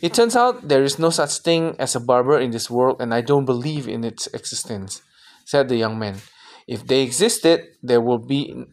"It 0.00 0.14
turns 0.14 0.34
out 0.34 0.68
there 0.68 0.82
is 0.82 0.98
no 0.98 1.10
such 1.10 1.44
thing 1.44 1.76
as 1.78 1.94
a 1.94 2.00
barber 2.00 2.40
in 2.40 2.50
this 2.50 2.70
world, 2.70 3.00
and 3.00 3.12
I 3.12 3.20
don't 3.20 3.44
believe 3.44 3.86
in 3.86 4.02
its 4.02 4.26
existence," 4.32 5.02
said 5.44 5.68
the 5.68 5.76
young 5.76 5.98
man. 5.98 6.24
"If 6.66 6.86
they 6.86 7.02
existed, 7.02 7.66
there 7.82 8.00
will 8.00 8.18
be 8.18 8.64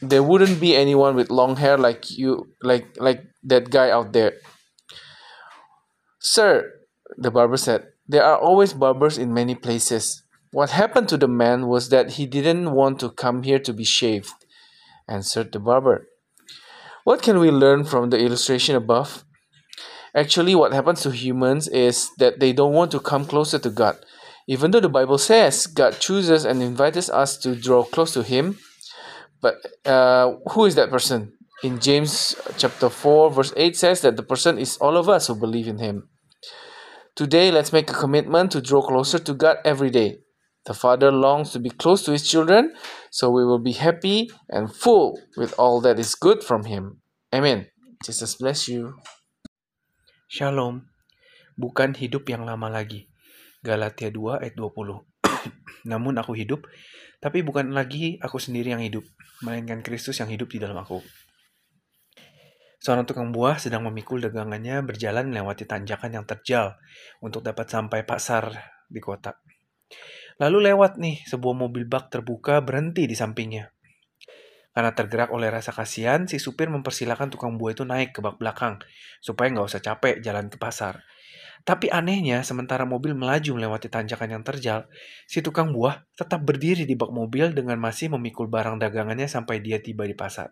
there 0.00 0.22
wouldn't 0.22 0.60
be 0.60 0.74
anyone 0.76 1.14
with 1.14 1.30
long 1.30 1.56
hair 1.56 1.78
like 1.78 2.10
you 2.10 2.52
like 2.62 2.96
like 2.98 3.22
that 3.44 3.70
guy 3.70 3.90
out 3.90 4.12
there." 4.12 4.34
Sir, 6.20 6.70
the 7.16 7.30
barber 7.30 7.56
said, 7.56 7.92
there 8.06 8.24
are 8.24 8.38
always 8.38 8.74
barbers 8.74 9.18
in 9.18 9.32
many 9.32 9.54
places. 9.54 10.22
What 10.50 10.70
happened 10.70 11.08
to 11.08 11.16
the 11.16 11.28
man 11.28 11.66
was 11.66 11.88
that 11.88 12.12
he 12.12 12.26
didn't 12.26 12.72
want 12.72 13.00
to 13.00 13.10
come 13.10 13.42
here 13.42 13.58
to 13.60 13.72
be 13.72 13.84
shaved, 13.84 14.34
answered 15.08 15.52
the 15.52 15.58
barber. 15.58 16.08
What 17.04 17.22
can 17.22 17.38
we 17.38 17.50
learn 17.50 17.84
from 17.84 18.10
the 18.10 18.18
illustration 18.18 18.76
above? 18.76 19.24
Actually, 20.14 20.54
what 20.54 20.72
happens 20.72 21.00
to 21.02 21.10
humans 21.10 21.68
is 21.68 22.10
that 22.18 22.38
they 22.38 22.52
don't 22.52 22.74
want 22.74 22.90
to 22.90 23.00
come 23.00 23.24
closer 23.24 23.58
to 23.58 23.70
God. 23.70 23.96
Even 24.48 24.70
though 24.70 24.80
the 24.80 24.88
Bible 24.88 25.18
says 25.18 25.66
God 25.66 26.00
chooses 26.00 26.44
and 26.44 26.62
invites 26.62 27.08
us 27.08 27.36
to 27.38 27.54
draw 27.54 27.84
close 27.84 28.12
to 28.14 28.22
Him, 28.22 28.58
but 29.40 29.56
uh, 29.84 30.32
who 30.50 30.64
is 30.64 30.74
that 30.74 30.90
person? 30.90 31.32
In 31.62 31.78
James 31.78 32.34
chapter 32.58 32.90
4, 32.90 33.30
verse 33.30 33.52
8 33.56 33.76
says 33.76 34.00
that 34.02 34.16
the 34.16 34.22
person 34.22 34.58
is 34.58 34.76
all 34.78 34.96
of 34.96 35.08
us 35.08 35.28
who 35.28 35.34
believe 35.34 35.68
in 35.68 35.78
Him. 35.78 36.08
Today, 37.14 37.52
let's 37.52 37.72
make 37.72 37.90
a 37.90 37.94
commitment 37.94 38.50
to 38.52 38.60
draw 38.60 38.82
closer 38.82 39.18
to 39.18 39.34
God 39.34 39.58
every 39.64 39.90
day. 39.90 40.18
The 40.64 40.74
Father 40.74 41.12
longs 41.12 41.52
to 41.52 41.60
be 41.60 41.70
close 41.70 42.02
to 42.04 42.12
His 42.12 42.26
children, 42.26 42.72
so 43.10 43.30
we 43.30 43.44
will 43.44 43.58
be 43.58 43.72
happy 43.72 44.30
and 44.48 44.74
full 44.74 45.20
with 45.36 45.54
all 45.58 45.80
that 45.82 45.98
is 45.98 46.14
good 46.14 46.42
from 46.42 46.64
Him. 46.64 47.02
Amen. 47.34 47.66
Jesus 48.02 48.34
bless 48.34 48.66
you. 48.66 48.98
Shalom. 50.26 50.88
Bukan 51.60 51.94
hidup 51.94 52.26
yang 52.26 52.48
lama 52.48 52.72
lagi. 52.72 53.11
Galatia 53.62 54.10
2 54.10 54.42
ayat 54.42 54.58
20. 54.58 54.66
Namun 55.90 56.18
aku 56.18 56.34
hidup, 56.34 56.66
tapi 57.22 57.46
bukan 57.46 57.70
lagi 57.70 58.18
aku 58.18 58.42
sendiri 58.42 58.74
yang 58.74 58.82
hidup, 58.82 59.06
melainkan 59.46 59.86
Kristus 59.86 60.18
yang 60.18 60.26
hidup 60.34 60.50
di 60.50 60.58
dalam 60.58 60.74
aku. 60.74 60.98
Seorang 62.82 63.06
tukang 63.06 63.30
buah 63.30 63.62
sedang 63.62 63.86
memikul 63.86 64.18
dagangannya 64.18 64.82
berjalan 64.82 65.30
melewati 65.30 65.62
tanjakan 65.70 66.18
yang 66.18 66.26
terjal 66.26 66.74
untuk 67.22 67.46
dapat 67.46 67.70
sampai 67.70 68.02
pasar 68.02 68.50
di 68.90 68.98
kota. 68.98 69.38
Lalu 70.42 70.74
lewat 70.74 70.98
nih 70.98 71.22
sebuah 71.30 71.54
mobil 71.54 71.86
bak 71.86 72.10
terbuka 72.10 72.58
berhenti 72.58 73.06
di 73.06 73.14
sampingnya. 73.14 73.70
Karena 74.74 74.90
tergerak 74.90 75.30
oleh 75.30 75.54
rasa 75.54 75.70
kasihan, 75.70 76.26
si 76.26 76.42
supir 76.42 76.66
mempersilahkan 76.66 77.30
tukang 77.30 77.54
buah 77.54 77.78
itu 77.78 77.86
naik 77.86 78.18
ke 78.18 78.18
bak 78.18 78.42
belakang 78.42 78.82
supaya 79.22 79.54
nggak 79.54 79.68
usah 79.70 79.78
capek 79.78 80.18
jalan 80.18 80.50
ke 80.50 80.58
pasar. 80.58 81.06
Tapi 81.62 81.86
anehnya, 81.94 82.42
sementara 82.42 82.82
mobil 82.82 83.14
melaju 83.14 83.54
melewati 83.54 83.86
tanjakan 83.86 84.34
yang 84.34 84.42
terjal, 84.42 84.90
si 85.30 85.46
tukang 85.46 85.70
buah 85.70 86.02
tetap 86.18 86.42
berdiri 86.42 86.82
di 86.82 86.98
bak 86.98 87.14
mobil 87.14 87.54
dengan 87.54 87.78
masih 87.78 88.10
memikul 88.10 88.50
barang 88.50 88.82
dagangannya 88.82 89.30
sampai 89.30 89.62
dia 89.62 89.78
tiba 89.78 90.02
di 90.02 90.18
pasar. 90.18 90.50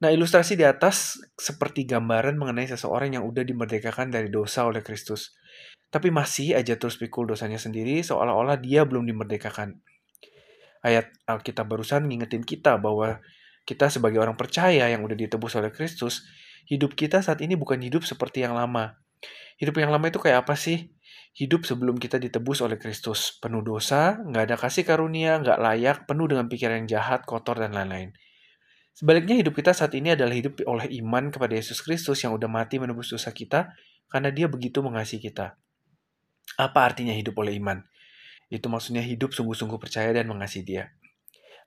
Nah, 0.00 0.08
ilustrasi 0.08 0.56
di 0.56 0.64
atas 0.64 1.20
seperti 1.36 1.84
gambaran 1.84 2.40
mengenai 2.40 2.64
seseorang 2.64 3.20
yang 3.20 3.28
udah 3.28 3.44
dimerdekakan 3.44 4.08
dari 4.08 4.32
dosa 4.32 4.64
oleh 4.64 4.80
Kristus. 4.80 5.36
Tapi 5.92 6.08
masih 6.08 6.56
aja 6.56 6.80
terus 6.80 6.96
pikul 6.96 7.28
dosanya 7.28 7.60
sendiri 7.60 8.00
seolah-olah 8.00 8.56
dia 8.56 8.88
belum 8.88 9.04
dimerdekakan. 9.04 9.76
Ayat 10.80 11.12
Alkitab 11.28 11.68
barusan 11.68 12.08
ngingetin 12.08 12.40
kita 12.40 12.80
bahwa 12.80 13.20
kita 13.68 13.92
sebagai 13.92 14.16
orang 14.16 14.40
percaya 14.40 14.88
yang 14.88 15.04
udah 15.04 15.18
ditebus 15.18 15.60
oleh 15.60 15.68
Kristus, 15.68 16.24
hidup 16.64 16.96
kita 16.96 17.20
saat 17.20 17.44
ini 17.44 17.52
bukan 17.58 17.76
hidup 17.84 18.00
seperti 18.08 18.40
yang 18.40 18.56
lama. 18.56 18.96
Hidup 19.60 19.76
yang 19.76 19.92
lama 19.92 20.08
itu 20.08 20.16
kayak 20.16 20.48
apa 20.48 20.56
sih? 20.56 20.88
Hidup 21.36 21.68
sebelum 21.68 22.00
kita 22.00 22.16
ditebus 22.16 22.64
oleh 22.64 22.80
Kristus. 22.80 23.36
Penuh 23.38 23.60
dosa, 23.60 24.18
nggak 24.18 24.42
ada 24.50 24.56
kasih 24.56 24.82
karunia, 24.88 25.38
nggak 25.38 25.58
layak, 25.60 25.98
penuh 26.08 26.26
dengan 26.26 26.48
pikiran 26.48 26.84
yang 26.84 27.00
jahat, 27.00 27.28
kotor, 27.28 27.60
dan 27.60 27.76
lain-lain. 27.76 28.16
Sebaliknya 28.96 29.38
hidup 29.38 29.54
kita 29.56 29.70
saat 29.72 29.94
ini 29.94 30.12
adalah 30.12 30.34
hidup 30.34 30.60
oleh 30.66 30.90
iman 31.00 31.30
kepada 31.30 31.54
Yesus 31.54 31.80
Kristus 31.80 32.20
yang 32.26 32.34
udah 32.36 32.50
mati 32.50 32.76
menebus 32.76 33.14
dosa 33.14 33.30
kita 33.30 33.72
karena 34.10 34.34
dia 34.34 34.50
begitu 34.50 34.82
mengasihi 34.82 35.22
kita. 35.22 35.56
Apa 36.58 36.90
artinya 36.90 37.14
hidup 37.14 37.38
oleh 37.38 37.56
iman? 37.62 37.80
Itu 38.50 38.66
maksudnya 38.66 39.00
hidup 39.00 39.30
sungguh-sungguh 39.30 39.78
percaya 39.78 40.10
dan 40.10 40.26
mengasihi 40.26 40.66
dia. 40.66 40.90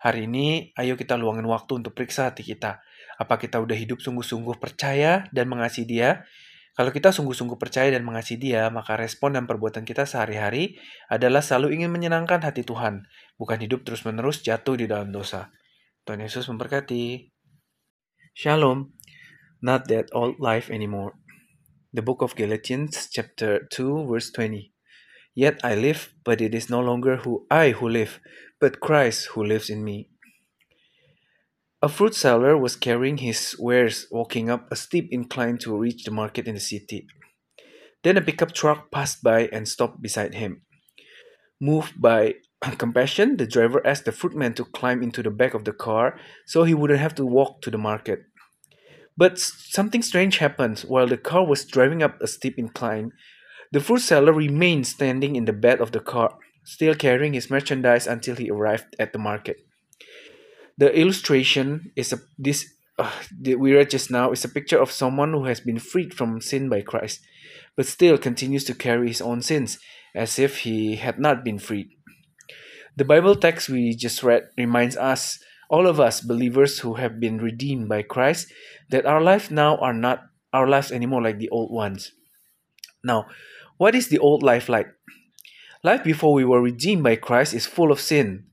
Hari 0.04 0.28
ini, 0.28 0.76
ayo 0.76 1.00
kita 1.00 1.16
luangin 1.16 1.48
waktu 1.48 1.80
untuk 1.80 1.96
periksa 1.96 2.28
hati 2.28 2.44
kita. 2.44 2.84
Apa 3.16 3.40
kita 3.40 3.64
udah 3.64 3.78
hidup 3.78 4.04
sungguh-sungguh 4.04 4.60
percaya 4.60 5.24
dan 5.32 5.48
mengasihi 5.48 5.88
dia? 5.88 6.28
Kalau 6.74 6.90
kita 6.90 7.14
sungguh-sungguh 7.14 7.62
percaya 7.62 7.94
dan 7.94 8.02
mengasihi 8.02 8.42
dia, 8.42 8.66
maka 8.74 8.98
respon 8.98 9.38
dan 9.38 9.46
perbuatan 9.46 9.86
kita 9.86 10.10
sehari-hari 10.10 10.82
adalah 11.06 11.46
selalu 11.46 11.78
ingin 11.78 11.94
menyenangkan 11.94 12.42
hati 12.42 12.66
Tuhan, 12.66 13.06
bukan 13.38 13.62
hidup 13.62 13.86
terus-menerus 13.86 14.42
jatuh 14.42 14.74
di 14.74 14.90
dalam 14.90 15.14
dosa. 15.14 15.54
Tuhan 16.10 16.26
Yesus 16.26 16.50
memberkati. 16.50 17.30
Shalom. 18.34 18.90
Not 19.62 19.86
that 19.94 20.10
old 20.18 20.42
life 20.42 20.74
anymore. 20.74 21.14
The 21.94 22.02
book 22.02 22.26
of 22.26 22.34
Galatians 22.34 23.06
chapter 23.14 23.70
2 23.70 24.10
verse 24.10 24.34
20. 24.34 24.74
Yet 25.38 25.62
I 25.62 25.78
live, 25.78 26.14
but 26.26 26.42
it 26.42 26.58
is 26.58 26.74
no 26.74 26.82
longer 26.82 27.22
who 27.22 27.46
I 27.54 27.78
who 27.78 27.86
live, 27.86 28.18
but 28.58 28.82
Christ 28.82 29.38
who 29.38 29.46
lives 29.46 29.70
in 29.70 29.86
me. 29.86 30.13
A 31.84 31.90
fruit 31.90 32.16
seller 32.16 32.58
was 32.58 32.78
carrying 32.78 33.18
his 33.18 33.58
wares 33.60 34.08
walking 34.10 34.50
up 34.50 34.72
a 34.72 34.76
steep 34.78 35.10
incline 35.12 35.58
to 35.58 35.78
reach 35.78 36.06
the 36.06 36.12
market 36.12 36.48
in 36.48 36.56
the 36.56 36.62
city. 36.62 37.08
Then 38.04 38.16
a 38.16 38.22
pickup 38.22 38.54
truck 38.54 38.90
passed 38.90 39.22
by 39.22 39.50
and 39.52 39.68
stopped 39.68 40.02
beside 40.02 40.34
him. 40.34 40.62
Moved 41.60 42.02
by 42.02 42.36
compassion, 42.78 43.36
the 43.36 43.46
driver 43.46 43.86
asked 43.86 44.06
the 44.06 44.14
fruitman 44.14 44.56
to 44.56 44.64
climb 44.64 45.04
into 45.04 45.22
the 45.22 45.30
back 45.30 45.54
of 45.54 45.66
the 45.66 45.74
car 45.74 46.18
so 46.46 46.64
he 46.64 46.74
wouldn't 46.74 47.02
have 47.02 47.16
to 47.16 47.26
walk 47.26 47.62
to 47.64 47.70
the 47.70 47.78
market. 47.78 48.22
But 49.18 49.38
something 49.38 50.04
strange 50.04 50.38
happened. 50.38 50.86
While 50.88 51.08
the 51.08 51.18
car 51.18 51.46
was 51.46 51.66
driving 51.66 52.02
up 52.02 52.16
a 52.22 52.28
steep 52.28 52.58
incline, 52.58 53.12
the 53.74 53.82
fruit 53.82 54.00
seller 54.00 54.32
remained 54.32 54.88
standing 54.88 55.36
in 55.36 55.44
the 55.44 55.52
bed 55.52 55.82
of 55.82 55.92
the 55.92 56.00
car, 56.00 56.38
still 56.64 56.96
carrying 56.96 57.34
his 57.34 57.50
merchandise 57.50 58.08
until 58.08 58.38
he 58.38 58.50
arrived 58.50 58.96
at 58.98 59.12
the 59.12 59.20
market. 59.20 59.58
The 60.78 60.92
illustration 60.98 61.92
is 61.96 62.14
a 62.14 62.20
this 62.38 62.74
uh, 62.98 63.12
we 63.42 63.74
read 63.74 63.90
just 63.90 64.12
now 64.12 64.32
is 64.32 64.46
a 64.46 64.50
picture 64.50 64.80
of 64.80 64.92
someone 64.92 65.34
who 65.34 65.46
has 65.46 65.60
been 65.60 65.80
freed 65.80 66.14
from 66.14 66.42
sin 66.42 66.70
by 66.70 66.82
Christ, 66.82 67.22
but 67.76 67.86
still 67.86 68.18
continues 68.18 68.64
to 68.66 68.76
carry 68.76 69.08
his 69.08 69.22
own 69.22 69.42
sins 69.42 69.80
as 70.16 70.38
if 70.38 70.60
he 70.60 70.98
had 70.98 71.20
not 71.20 71.44
been 71.44 71.58
freed. 71.58 71.90
The 72.96 73.06
Bible 73.06 73.36
text 73.36 73.70
we 73.70 73.96
just 73.96 74.22
read 74.22 74.50
reminds 74.58 74.96
us, 74.96 75.40
all 75.70 75.88
of 75.88 76.00
us 76.00 76.22
believers 76.22 76.80
who 76.80 76.96
have 76.96 77.20
been 77.20 77.40
redeemed 77.40 77.90
by 77.90 78.04
Christ, 78.04 78.54
that 78.90 79.08
our 79.08 79.22
lives 79.22 79.50
now 79.50 79.78
are 79.78 79.94
not 79.94 80.30
our 80.54 80.68
lives 80.68 80.92
anymore 80.92 81.24
like 81.24 81.40
the 81.40 81.50
old 81.50 81.72
ones. 81.72 82.12
Now, 83.04 83.26
what 83.78 83.96
is 83.96 84.10
the 84.10 84.20
old 84.20 84.44
life 84.44 84.70
like? 84.70 84.88
Life 85.84 86.04
before 86.04 86.34
we 86.34 86.46
were 86.46 86.62
redeemed 86.62 87.04
by 87.04 87.16
Christ 87.16 87.56
is 87.56 87.66
full 87.66 87.92
of 87.92 88.00
sin, 88.00 88.46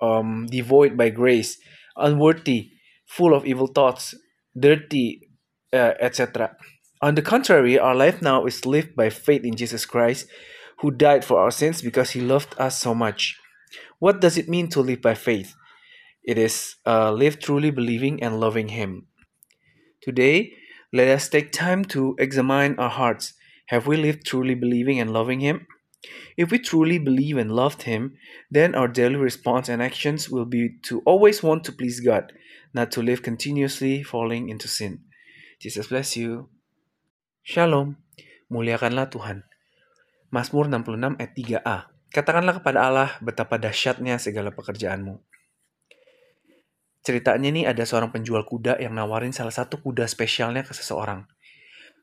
um, 0.00 0.46
devoid 0.50 0.96
by 0.96 1.10
grace, 1.10 1.58
unworthy, 1.96 2.70
full 3.06 3.34
of 3.34 3.46
evil 3.46 3.66
thoughts, 3.66 4.14
dirty, 4.58 5.28
uh, 5.72 5.94
etc. 6.00 6.56
On 7.00 7.14
the 7.14 7.22
contrary, 7.22 7.78
our 7.78 7.94
life 7.94 8.20
now 8.20 8.44
is 8.46 8.66
lived 8.66 8.96
by 8.96 9.10
faith 9.10 9.44
in 9.44 9.54
Jesus 9.56 9.86
Christ, 9.86 10.26
who 10.80 10.90
died 10.90 11.24
for 11.24 11.40
our 11.40 11.50
sins 11.50 11.82
because 11.82 12.10
he 12.10 12.20
loved 12.20 12.54
us 12.58 12.78
so 12.78 12.94
much. 12.94 13.36
What 13.98 14.20
does 14.20 14.38
it 14.38 14.48
mean 14.48 14.68
to 14.70 14.80
live 14.80 15.02
by 15.02 15.14
faith? 15.14 15.54
It 16.24 16.38
is 16.38 16.76
uh, 16.86 17.10
live 17.12 17.40
truly 17.40 17.70
believing 17.70 18.22
and 18.22 18.38
loving 18.38 18.68
Him. 18.68 19.06
Today, 20.02 20.52
let 20.92 21.08
us 21.08 21.28
take 21.28 21.52
time 21.52 21.84
to 21.86 22.16
examine 22.18 22.78
our 22.78 22.90
hearts 22.90 23.34
have 23.68 23.86
we 23.86 23.96
lived 23.96 24.24
truly 24.24 24.54
believing 24.54 24.98
and 24.98 25.12
loving 25.12 25.40
Him? 25.40 25.66
If 26.38 26.54
we 26.54 26.62
truly 26.62 27.02
believe 27.02 27.34
and 27.36 27.50
loved 27.50 27.82
Him, 27.82 28.14
then 28.46 28.78
our 28.78 28.86
daily 28.86 29.18
response 29.18 29.66
and 29.66 29.82
actions 29.82 30.30
will 30.30 30.46
be 30.46 30.78
to 30.86 31.02
always 31.02 31.42
want 31.42 31.66
to 31.66 31.74
please 31.74 31.98
God, 31.98 32.30
not 32.70 32.94
to 32.94 33.02
live 33.02 33.26
continuously 33.26 34.06
falling 34.06 34.46
into 34.46 34.70
sin. 34.70 35.02
Jesus 35.58 35.90
bless 35.90 36.14
you. 36.14 36.46
Shalom. 37.42 37.98
Muliakanlah 38.48 39.10
Tuhan. 39.10 39.42
Mazmur 40.30 40.70
66 40.70 41.18
ayat 41.18 41.32
3a. 41.34 41.78
Katakanlah 42.08 42.54
kepada 42.62 42.78
Allah 42.86 43.10
betapa 43.20 43.58
dahsyatnya 43.60 44.16
segala 44.22 44.54
pekerjaanmu. 44.54 45.18
Ceritanya 47.04 47.48
nih 47.48 47.64
ada 47.64 47.88
seorang 47.88 48.12
penjual 48.12 48.44
kuda 48.44 48.76
yang 48.80 48.92
nawarin 48.92 49.32
salah 49.32 49.52
satu 49.52 49.80
kuda 49.80 50.04
spesialnya 50.04 50.60
ke 50.60 50.76
seseorang. 50.76 51.24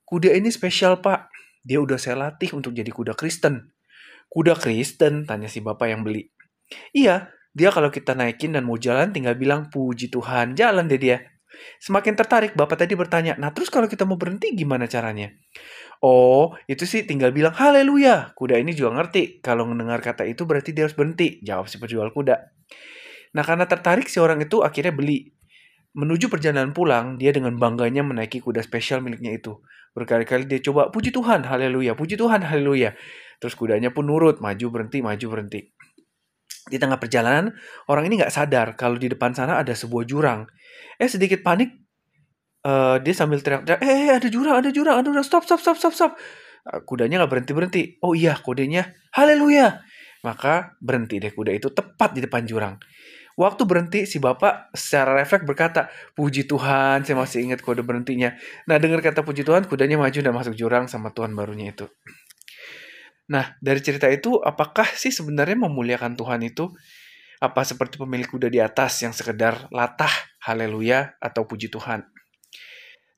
Kuda 0.06 0.34
ini 0.34 0.50
spesial 0.50 1.02
pak, 1.02 1.30
dia 1.62 1.82
udah 1.82 1.98
saya 1.98 2.18
latih 2.18 2.54
untuk 2.58 2.74
jadi 2.74 2.90
kuda 2.90 3.14
Kristen. 3.18 3.75
Kuda 4.36 4.60
Kristen? 4.60 5.24
Tanya 5.24 5.48
si 5.48 5.64
bapak 5.64 5.88
yang 5.88 6.04
beli. 6.04 6.28
Iya, 6.92 7.32
dia 7.56 7.72
kalau 7.72 7.88
kita 7.88 8.12
naikin 8.20 8.52
dan 8.52 8.68
mau 8.68 8.76
jalan 8.76 9.16
tinggal 9.16 9.40
bilang 9.40 9.72
puji 9.72 10.12
Tuhan, 10.12 10.60
jalan 10.60 10.92
deh 10.92 11.00
dia. 11.00 11.24
Semakin 11.80 12.20
tertarik, 12.20 12.52
bapak 12.52 12.84
tadi 12.84 13.00
bertanya, 13.00 13.40
nah 13.40 13.56
terus 13.56 13.72
kalau 13.72 13.88
kita 13.88 14.04
mau 14.04 14.20
berhenti 14.20 14.52
gimana 14.52 14.92
caranya? 14.92 15.32
Oh, 16.04 16.52
itu 16.68 16.84
sih 16.84 17.08
tinggal 17.08 17.32
bilang 17.32 17.56
haleluya. 17.56 18.36
Kuda 18.36 18.60
ini 18.60 18.76
juga 18.76 19.00
ngerti. 19.00 19.40
Kalau 19.40 19.64
mendengar 19.64 20.04
kata 20.04 20.28
itu 20.28 20.44
berarti 20.44 20.76
dia 20.76 20.84
harus 20.84 21.00
berhenti. 21.00 21.40
Jawab 21.40 21.72
si 21.72 21.80
penjual 21.80 22.12
kuda. 22.12 22.36
Nah, 23.40 23.44
karena 23.48 23.64
tertarik 23.64 24.12
si 24.12 24.20
orang 24.20 24.44
itu 24.44 24.60
akhirnya 24.60 24.92
beli. 24.92 25.32
Menuju 25.96 26.28
perjalanan 26.28 26.76
pulang, 26.76 27.16
dia 27.16 27.32
dengan 27.32 27.56
bangganya 27.56 28.04
menaiki 28.04 28.44
kuda 28.44 28.60
spesial 28.60 29.00
miliknya 29.00 29.32
itu. 29.32 29.64
Berkali-kali 29.96 30.44
dia 30.44 30.60
coba, 30.60 30.92
puji 30.92 31.16
Tuhan, 31.16 31.48
haleluya, 31.48 31.96
puji 31.96 32.20
Tuhan, 32.20 32.44
haleluya. 32.44 32.92
Terus 33.40 33.54
kudanya 33.54 33.92
pun 33.92 34.08
nurut, 34.08 34.40
maju 34.40 34.66
berhenti, 34.72 35.00
maju 35.04 35.26
berhenti. 35.32 35.72
Di 36.66 36.78
tengah 36.82 36.98
perjalanan, 36.98 37.54
orang 37.92 38.10
ini 38.10 38.24
nggak 38.24 38.34
sadar 38.34 38.74
kalau 38.74 38.98
di 38.98 39.12
depan 39.12 39.38
sana 39.38 39.62
ada 39.62 39.74
sebuah 39.76 40.04
jurang. 40.10 40.50
Eh, 40.98 41.06
sedikit 41.06 41.46
panik, 41.46 41.70
uh, 42.66 42.98
dia 43.00 43.14
sambil 43.14 43.40
teriak-teriak, 43.40 43.80
eh, 43.86 44.10
eh, 44.10 44.14
ada 44.18 44.28
jurang, 44.28 44.56
ada 44.58 44.70
jurang, 44.74 44.96
ada 44.98 45.08
jurang, 45.08 45.26
stop, 45.26 45.46
stop, 45.46 45.62
stop, 45.62 45.78
stop, 45.78 45.94
stop. 45.94 46.12
Kudanya 46.90 47.22
nggak 47.22 47.32
berhenti-berhenti. 47.32 48.02
Oh 48.02 48.18
iya, 48.18 48.34
kodenya, 48.42 48.98
haleluya. 49.14 49.86
Maka 50.26 50.74
berhenti 50.82 51.22
deh 51.22 51.30
kuda 51.30 51.54
itu 51.54 51.70
tepat 51.70 52.18
di 52.18 52.26
depan 52.26 52.50
jurang. 52.50 52.82
Waktu 53.36 53.68
berhenti, 53.68 54.08
si 54.08 54.18
bapak 54.18 54.72
secara 54.72 55.12
refleks 55.20 55.44
berkata, 55.44 55.92
Puji 56.16 56.48
Tuhan, 56.48 57.04
saya 57.04 57.20
masih 57.20 57.44
ingat 57.44 57.60
kode 57.60 57.84
berhentinya. 57.84 58.32
Nah, 58.64 58.80
dengar 58.80 59.04
kata 59.04 59.28
puji 59.28 59.44
Tuhan, 59.44 59.68
kudanya 59.68 60.00
maju 60.00 60.16
dan 60.24 60.32
masuk 60.32 60.56
jurang 60.56 60.88
sama 60.88 61.12
Tuhan 61.12 61.36
barunya 61.36 61.76
itu. 61.76 61.92
Nah, 63.26 63.58
dari 63.58 63.82
cerita 63.82 64.06
itu, 64.10 64.38
apakah 64.42 64.86
sih 64.94 65.10
sebenarnya 65.10 65.58
memuliakan 65.66 66.14
Tuhan 66.14 66.46
itu 66.46 66.70
apa 67.42 67.62
seperti 67.66 67.98
pemilik 67.98 68.26
kuda 68.30 68.48
di 68.48 68.62
atas 68.62 69.02
yang 69.02 69.12
sekedar 69.12 69.70
latah, 69.74 70.12
haleluya, 70.46 71.18
atau 71.18 71.46
puji 71.50 71.74
Tuhan? 71.74 72.06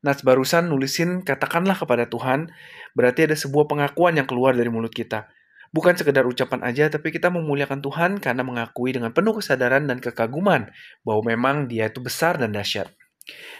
Nah, 0.03 0.13
barusan 0.23 0.71
nulisin 0.71 1.25
katakanlah 1.27 1.75
kepada 1.75 2.07
Tuhan, 2.07 2.47
berarti 2.95 3.27
ada 3.27 3.35
sebuah 3.35 3.67
pengakuan 3.67 4.15
yang 4.15 4.29
keluar 4.29 4.55
dari 4.55 4.71
mulut 4.71 4.95
kita 4.95 5.27
bukan 5.75 5.93
sekedar 5.93 6.25
ucapan 6.25 6.63
aja, 6.65 6.89
tapi 6.89 7.13
kita 7.13 7.29
memuliakan 7.29 7.85
Tuhan 7.85 8.11
karena 8.17 8.41
mengakui 8.41 8.95
dengan 8.95 9.11
penuh 9.13 9.37
kesadaran 9.37 9.85
dan 9.85 10.01
kekaguman 10.01 10.73
bahwa 11.03 11.21
memang 11.21 11.69
Dia 11.69 11.91
itu 11.91 12.01
besar 12.01 12.41
dan 12.41 12.49
dahsyat. 12.55 12.89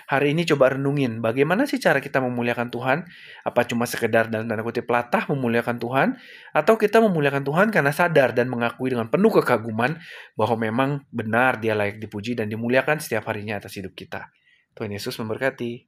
Hari 0.07 0.31
ini 0.31 0.47
coba 0.47 0.71
renungin, 0.71 1.19
bagaimana 1.19 1.67
sih 1.67 1.83
cara 1.83 1.99
kita 1.99 2.23
memuliakan 2.23 2.71
Tuhan? 2.71 3.03
Apa 3.43 3.67
cuma 3.67 3.83
sekedar 3.83 4.31
dan 4.31 4.47
tanda 4.47 4.63
kutip 4.63 4.87
latah 4.87 5.27
memuliakan 5.27 5.75
Tuhan? 5.75 6.07
Atau 6.55 6.79
kita 6.79 7.03
memuliakan 7.03 7.43
Tuhan 7.43 7.67
karena 7.75 7.91
sadar 7.91 8.31
dan 8.31 8.47
mengakui 8.47 8.95
dengan 8.95 9.11
penuh 9.11 9.27
kekaguman 9.43 9.99
bahwa 10.39 10.55
memang 10.55 10.89
benar 11.11 11.59
dia 11.59 11.75
layak 11.75 11.99
dipuji 11.99 12.39
dan 12.39 12.47
dimuliakan 12.47 13.03
setiap 13.03 13.27
harinya 13.27 13.59
atas 13.59 13.75
hidup 13.75 13.91
kita. 13.91 14.31
Tuhan 14.79 14.95
Yesus 14.95 15.19
memberkati. 15.19 15.83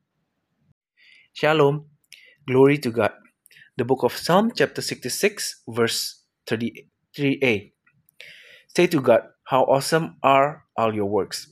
Shalom. 1.32 1.88
Glory 2.44 2.82
to 2.84 2.92
God. 2.92 3.16
The 3.80 3.88
book 3.88 4.04
of 4.04 4.12
Psalm 4.12 4.52
chapter 4.52 4.84
66 4.84 5.64
verse 5.64 6.28
33a. 6.44 7.72
Say 8.76 8.86
to 8.92 9.00
God, 9.00 9.32
How 9.48 9.64
awesome 9.66 10.20
are 10.22 10.68
all 10.76 10.92
your 10.94 11.08
works! 11.08 11.50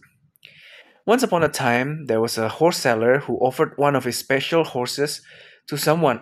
Once 1.08 1.24
upon 1.24 1.42
a 1.42 1.48
time, 1.48 2.06
there 2.08 2.20
was 2.20 2.38
a 2.38 2.50
horse 2.50 2.76
seller 2.76 3.20
who 3.20 3.38
offered 3.38 3.72
one 3.78 3.96
of 3.96 4.04
his 4.04 4.18
special 4.18 4.66
horses 4.66 5.22
to 5.66 5.78
someone. 5.78 6.22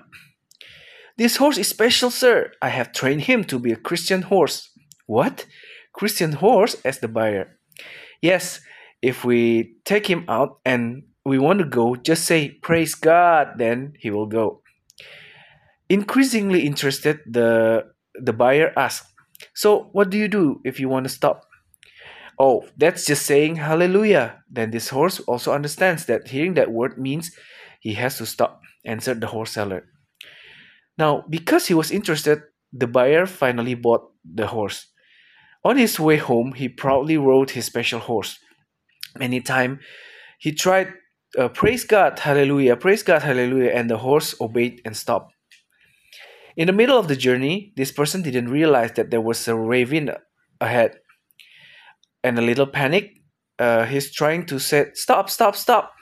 This 1.17 1.37
horse 1.37 1.57
is 1.57 1.67
special, 1.67 2.11
sir. 2.11 2.51
I 2.61 2.69
have 2.69 2.93
trained 2.93 3.21
him 3.21 3.43
to 3.45 3.57
be 3.57 3.71
a 3.71 3.77
Christian 3.77 4.21
horse. 4.21 4.69
What? 5.07 5.47
Christian 5.91 6.33
horse? 6.33 6.75
asked 6.85 7.01
the 7.01 7.07
buyer. 7.07 7.57
Yes, 8.21 8.61
if 9.01 9.25
we 9.25 9.73
take 9.85 10.05
him 10.05 10.23
out 10.29 10.59
and 10.63 11.01
we 11.25 11.39
want 11.39 11.59
to 11.59 11.65
go, 11.65 11.95
just 11.95 12.23
say, 12.25 12.51
Praise 12.61 12.93
God, 12.93 13.57
then 13.57 13.93
he 13.99 14.11
will 14.11 14.27
go. 14.27 14.61
Increasingly 15.89 16.61
interested, 16.63 17.21
the 17.25 17.85
the 18.13 18.33
buyer 18.33 18.71
asked, 18.77 19.07
So, 19.55 19.89
what 19.93 20.11
do 20.11 20.17
you 20.19 20.27
do 20.27 20.61
if 20.63 20.79
you 20.79 20.89
want 20.89 21.05
to 21.05 21.09
stop? 21.09 21.41
Oh, 22.37 22.65
that's 22.77 23.05
just 23.05 23.25
saying 23.25 23.57
hallelujah. 23.57 24.43
Then 24.49 24.71
this 24.71 24.89
horse 24.89 25.19
also 25.21 25.53
understands 25.53 26.05
that 26.05 26.27
hearing 26.27 26.55
that 26.55 26.71
word 26.71 26.97
means 26.97 27.31
he 27.79 27.93
has 27.93 28.17
to 28.17 28.25
stop, 28.25 28.61
answered 28.85 29.21
the 29.21 29.27
horse 29.27 29.51
seller. 29.51 29.85
Now, 30.97 31.23
because 31.29 31.67
he 31.67 31.73
was 31.73 31.91
interested, 31.91 32.43
the 32.73 32.87
buyer 32.87 33.25
finally 33.25 33.75
bought 33.75 34.11
the 34.23 34.47
horse. 34.47 34.87
On 35.63 35.77
his 35.77 35.99
way 35.99 36.17
home, 36.17 36.53
he 36.53 36.69
proudly 36.69 37.17
rode 37.17 37.51
his 37.51 37.65
special 37.65 37.99
horse. 37.99 38.39
Many 39.17 39.37
Anytime 39.37 39.79
he 40.39 40.51
tried, 40.51 40.93
uh, 41.37 41.47
praise 41.47 41.85
God, 41.85 42.19
hallelujah, 42.19 42.75
praise 42.75 43.01
God, 43.01 43.23
hallelujah, 43.23 43.71
and 43.71 43.89
the 43.89 43.97
horse 43.97 44.35
obeyed 44.41 44.81
and 44.85 44.95
stopped. 44.95 45.33
In 46.57 46.67
the 46.67 46.73
middle 46.73 46.97
of 46.97 47.07
the 47.07 47.15
journey, 47.15 47.73
this 47.75 47.91
person 47.91 48.21
didn't 48.21 48.49
realize 48.49 48.93
that 48.93 49.09
there 49.09 49.21
was 49.21 49.47
a 49.47 49.55
ravine 49.55 50.11
ahead. 50.61 50.99
And 52.25 52.39
a 52.39 52.41
little 52.41 52.65
panic, 52.65 53.21
uh, 53.59 53.85
he's 53.85 54.11
trying 54.11 54.47
to 54.47 54.57
say, 54.57 54.89
Stop, 54.95 55.29
stop, 55.29 55.55
stop. 55.55 55.93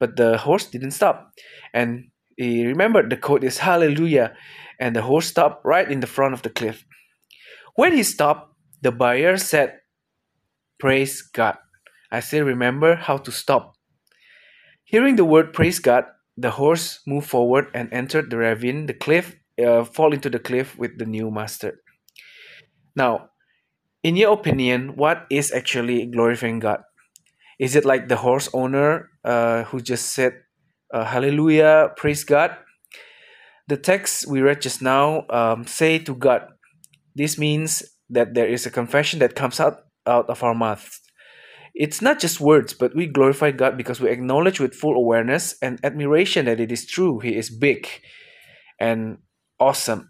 But 0.00 0.16
the 0.16 0.38
horse 0.38 0.64
didn't 0.64 0.92
stop. 0.92 1.30
And 1.74 2.08
he 2.38 2.64
remembered 2.64 3.10
the 3.10 3.18
quote 3.18 3.44
is 3.44 3.58
Hallelujah. 3.58 4.32
And 4.80 4.96
the 4.96 5.02
horse 5.02 5.26
stopped 5.26 5.66
right 5.66 5.90
in 5.90 6.00
the 6.00 6.06
front 6.06 6.32
of 6.32 6.40
the 6.40 6.48
cliff. 6.48 6.86
When 7.74 7.92
he 7.92 8.02
stopped, 8.02 8.54
the 8.80 8.92
buyer 8.92 9.36
said, 9.36 9.80
Praise 10.80 11.20
God. 11.20 11.58
I 12.10 12.20
still 12.20 12.46
remember 12.46 12.94
how 12.94 13.18
to 13.18 13.30
stop. 13.30 13.74
Hearing 14.84 15.16
the 15.16 15.24
word 15.26 15.52
praise 15.52 15.80
God, 15.80 16.04
the 16.34 16.52
horse 16.52 17.00
moved 17.06 17.28
forward 17.28 17.66
and 17.74 17.92
entered 17.92 18.30
the 18.30 18.38
ravine, 18.38 18.86
the 18.86 18.94
cliff, 18.94 19.36
uh, 19.62 19.84
fall 19.84 20.14
into 20.14 20.30
the 20.30 20.38
cliff 20.38 20.78
with 20.78 20.96
the 20.96 21.04
new 21.04 21.30
master. 21.30 21.82
Now, 22.96 23.27
in 24.08 24.16
your 24.16 24.32
opinion, 24.32 24.96
what 24.96 25.26
is 25.28 25.52
actually 25.52 26.06
glorifying 26.06 26.60
God? 26.60 26.80
Is 27.60 27.76
it 27.76 27.84
like 27.84 28.08
the 28.08 28.16
horse 28.16 28.48
owner 28.54 29.10
uh, 29.22 29.64
who 29.64 29.82
just 29.82 30.14
said, 30.14 30.32
uh, 30.94 31.04
Hallelujah, 31.04 31.92
praise 31.94 32.24
God? 32.24 32.56
The 33.68 33.76
text 33.76 34.26
we 34.26 34.40
read 34.40 34.62
just 34.62 34.80
now 34.80 35.26
um, 35.28 35.66
say 35.66 35.98
to 35.98 36.14
God. 36.14 36.48
This 37.14 37.36
means 37.36 37.82
that 38.08 38.32
there 38.32 38.48
is 38.48 38.64
a 38.64 38.70
confession 38.70 39.18
that 39.18 39.34
comes 39.34 39.60
out, 39.60 39.82
out 40.06 40.30
of 40.30 40.42
our 40.42 40.54
mouths. 40.54 41.02
It's 41.74 42.00
not 42.00 42.18
just 42.18 42.40
words, 42.40 42.72
but 42.72 42.96
we 42.96 43.06
glorify 43.06 43.50
God 43.50 43.76
because 43.76 44.00
we 44.00 44.08
acknowledge 44.08 44.58
with 44.58 44.74
full 44.74 44.96
awareness 44.96 45.54
and 45.60 45.78
admiration 45.84 46.46
that 46.46 46.60
it 46.60 46.72
is 46.72 46.86
true. 46.86 47.18
He 47.18 47.36
is 47.36 47.50
big 47.50 47.86
and 48.80 49.18
awesome. 49.60 50.08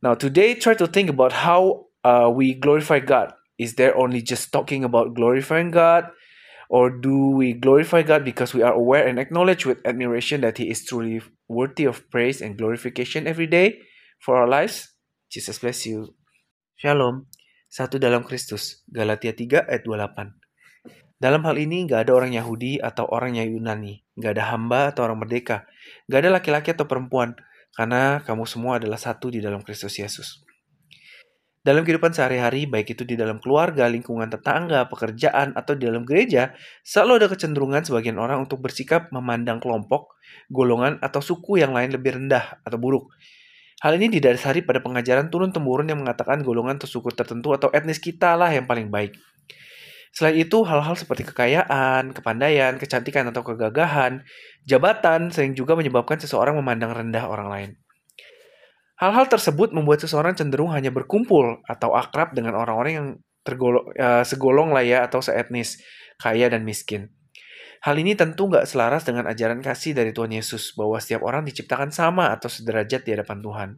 Now, 0.00 0.14
today, 0.14 0.54
try 0.54 0.74
to 0.74 0.86
think 0.86 1.10
about 1.10 1.32
how 1.32 1.89
uh, 2.04 2.28
we 2.32 2.54
glorify 2.54 3.00
God. 3.00 3.32
Is 3.58 3.76
there 3.76 3.96
only 3.96 4.22
just 4.22 4.52
talking 4.52 4.84
about 4.84 5.14
glorifying 5.14 5.70
God? 5.70 6.08
Or 6.70 6.88
do 6.88 7.34
we 7.34 7.52
glorify 7.52 8.06
God 8.06 8.24
because 8.24 8.54
we 8.54 8.62
are 8.62 8.72
aware 8.72 9.02
and 9.02 9.18
acknowledge 9.18 9.66
with 9.66 9.82
admiration 9.84 10.40
that 10.46 10.56
He 10.56 10.70
is 10.70 10.86
truly 10.86 11.20
worthy 11.50 11.84
of 11.84 12.06
praise 12.14 12.38
and 12.38 12.56
glorification 12.56 13.26
every 13.26 13.50
day 13.50 13.82
for 14.22 14.38
our 14.38 14.46
lives? 14.46 14.94
Jesus 15.28 15.58
bless 15.58 15.82
you. 15.84 16.14
Shalom. 16.78 17.26
Satu 17.66 17.98
dalam 17.98 18.22
Kristus. 18.22 18.86
Galatia 18.86 19.34
3 19.34 19.66
ayat 19.66 19.82
28. 19.82 20.40
Dalam 21.20 21.44
hal 21.44 21.56
ini 21.60 21.84
nggak 21.84 22.08
ada 22.08 22.12
orang 22.16 22.32
Yahudi 22.32 22.80
atau 22.80 23.04
orang 23.12 23.36
Yunani, 23.36 24.00
nggak 24.16 24.40
ada 24.40 24.56
hamba 24.56 24.88
atau 24.88 25.04
orang 25.04 25.20
merdeka, 25.20 25.68
nggak 26.08 26.20
ada 26.24 26.30
laki-laki 26.32 26.72
atau 26.72 26.88
perempuan, 26.88 27.36
karena 27.76 28.24
kamu 28.24 28.48
semua 28.48 28.80
adalah 28.80 28.96
satu 28.96 29.28
di 29.28 29.44
dalam 29.44 29.60
Kristus 29.60 30.00
Yesus. 30.00 30.40
Dalam 31.60 31.84
kehidupan 31.84 32.16
sehari-hari, 32.16 32.64
baik 32.64 32.96
itu 32.96 33.04
di 33.04 33.20
dalam 33.20 33.36
keluarga, 33.36 33.84
lingkungan 33.84 34.32
tetangga, 34.32 34.88
pekerjaan, 34.88 35.52
atau 35.52 35.76
di 35.76 35.84
dalam 35.84 36.08
gereja, 36.08 36.56
selalu 36.80 37.20
ada 37.20 37.26
kecenderungan 37.28 37.84
sebagian 37.84 38.16
orang 38.16 38.40
untuk 38.40 38.64
bersikap 38.64 39.12
memandang 39.12 39.60
kelompok, 39.60 40.16
golongan, 40.48 40.96
atau 41.04 41.20
suku 41.20 41.60
yang 41.60 41.76
lain 41.76 41.92
lebih 41.92 42.16
rendah 42.16 42.64
atau 42.64 42.80
buruk. 42.80 43.12
Hal 43.84 44.00
ini 44.00 44.08
didasari 44.08 44.64
pada 44.64 44.80
pengajaran 44.80 45.28
turun-temurun 45.28 45.92
yang 45.92 46.00
mengatakan 46.00 46.40
golongan 46.40 46.80
atau 46.80 46.88
suku 46.88 47.12
tertentu 47.12 47.52
atau 47.52 47.68
etnis 47.76 48.00
kita 48.00 48.40
lah 48.40 48.48
yang 48.48 48.64
paling 48.64 48.88
baik. 48.88 49.12
Selain 50.16 50.40
itu, 50.40 50.64
hal-hal 50.64 50.96
seperti 50.96 51.28
kekayaan, 51.28 52.16
kepandaian, 52.16 52.80
kecantikan 52.80 53.28
atau 53.28 53.44
kegagahan, 53.44 54.24
jabatan 54.64 55.28
sering 55.28 55.52
juga 55.52 55.76
menyebabkan 55.76 56.16
seseorang 56.16 56.56
memandang 56.56 56.96
rendah 56.96 57.28
orang 57.28 57.48
lain. 57.52 57.70
Hal-hal 59.00 59.32
tersebut 59.32 59.72
membuat 59.72 60.04
seseorang 60.04 60.36
cenderung 60.36 60.76
hanya 60.76 60.92
berkumpul 60.92 61.64
atau 61.64 61.96
akrab 61.96 62.36
dengan 62.36 62.52
orang-orang 62.52 62.92
yang 62.92 63.08
tergolong, 63.40 63.88
uh, 63.96 64.20
segolong 64.28 64.76
lah 64.76 64.84
ya 64.84 65.08
atau 65.08 65.24
seetnis, 65.24 65.80
kaya 66.20 66.52
dan 66.52 66.68
miskin. 66.68 67.08
Hal 67.80 67.96
ini 67.96 68.12
tentu 68.12 68.44
nggak 68.44 68.68
selaras 68.68 69.08
dengan 69.08 69.24
ajaran 69.24 69.64
kasih 69.64 69.96
dari 69.96 70.12
Tuhan 70.12 70.36
Yesus 70.36 70.76
bahwa 70.76 71.00
setiap 71.00 71.24
orang 71.24 71.48
diciptakan 71.48 71.88
sama 71.88 72.28
atau 72.28 72.52
sederajat 72.52 73.00
di 73.08 73.16
hadapan 73.16 73.40
Tuhan. 73.40 73.68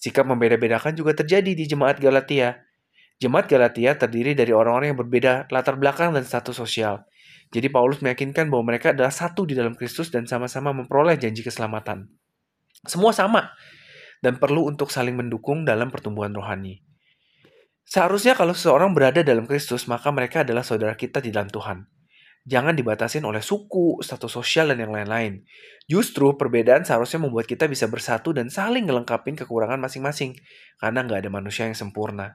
Sikap 0.00 0.24
membeda-bedakan 0.24 0.96
juga 0.96 1.12
terjadi 1.12 1.52
di 1.52 1.68
jemaat 1.68 2.00
Galatia, 2.00 2.66
Jemaat 3.16 3.48
Galatia 3.48 3.96
terdiri 3.96 4.36
dari 4.36 4.52
orang-orang 4.52 4.92
yang 4.92 5.00
berbeda 5.00 5.48
latar 5.48 5.80
belakang 5.80 6.12
dan 6.12 6.20
status 6.28 6.52
sosial. 6.52 7.00
Jadi 7.48 7.72
Paulus 7.72 8.04
meyakinkan 8.04 8.52
bahwa 8.52 8.68
mereka 8.76 8.92
adalah 8.92 9.08
satu 9.08 9.48
di 9.48 9.56
dalam 9.56 9.72
Kristus 9.72 10.12
dan 10.12 10.28
sama-sama 10.28 10.76
memperoleh 10.76 11.16
janji 11.16 11.40
keselamatan. 11.40 12.12
Semua 12.84 13.16
sama 13.16 13.56
dan 14.26 14.42
perlu 14.42 14.66
untuk 14.66 14.90
saling 14.90 15.14
mendukung 15.14 15.62
dalam 15.62 15.94
pertumbuhan 15.94 16.34
rohani. 16.34 16.82
Seharusnya 17.86 18.34
kalau 18.34 18.50
seseorang 18.50 18.90
berada 18.90 19.22
dalam 19.22 19.46
Kristus, 19.46 19.86
maka 19.86 20.10
mereka 20.10 20.42
adalah 20.42 20.66
saudara 20.66 20.98
kita 20.98 21.22
di 21.22 21.30
dalam 21.30 21.46
Tuhan. 21.46 21.86
Jangan 22.42 22.74
dibatasin 22.74 23.22
oleh 23.22 23.38
suku, 23.38 24.02
status 24.02 24.34
sosial, 24.34 24.74
dan 24.74 24.82
yang 24.82 24.90
lain-lain. 24.90 25.46
Justru 25.86 26.34
perbedaan 26.34 26.82
seharusnya 26.82 27.22
membuat 27.22 27.46
kita 27.46 27.70
bisa 27.70 27.86
bersatu 27.86 28.34
dan 28.34 28.50
saling 28.50 28.90
ngelengkapin 28.90 29.38
kekurangan 29.38 29.78
masing-masing, 29.78 30.34
karena 30.82 31.06
nggak 31.06 31.26
ada 31.26 31.30
manusia 31.30 31.70
yang 31.70 31.78
sempurna. 31.78 32.34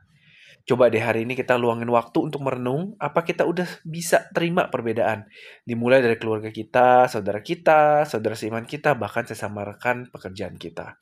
Coba 0.63 0.87
deh 0.87 1.03
hari 1.03 1.27
ini 1.27 1.35
kita 1.35 1.59
luangin 1.59 1.91
waktu 1.91 2.31
untuk 2.31 2.39
merenung 2.47 2.95
apa 3.01 3.27
kita 3.27 3.43
udah 3.43 3.67
bisa 3.83 4.31
terima 4.31 4.71
perbedaan. 4.71 5.27
Dimulai 5.67 5.99
dari 5.99 6.15
keluarga 6.15 6.47
kita, 6.47 7.11
saudara 7.11 7.43
kita, 7.43 8.07
saudara 8.07 8.39
seiman 8.39 8.63
kita, 8.63 8.95
bahkan 8.95 9.27
sesama 9.27 9.67
rekan 9.67 10.07
pekerjaan 10.13 10.55
kita. 10.55 10.95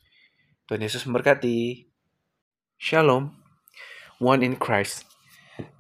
Tuhan 0.70 0.86
Yesus 0.86 1.10
memberkati. 1.10 1.90
Shalom. 2.78 3.34
One 4.22 4.46
in 4.46 4.54
Christ. 4.54 5.02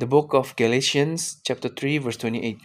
The 0.01 0.09
book 0.09 0.33
of 0.33 0.57
Galatians 0.57 1.37
chapter 1.45 1.69
3 1.69 2.01
verse 2.01 2.17
28. 2.17 2.57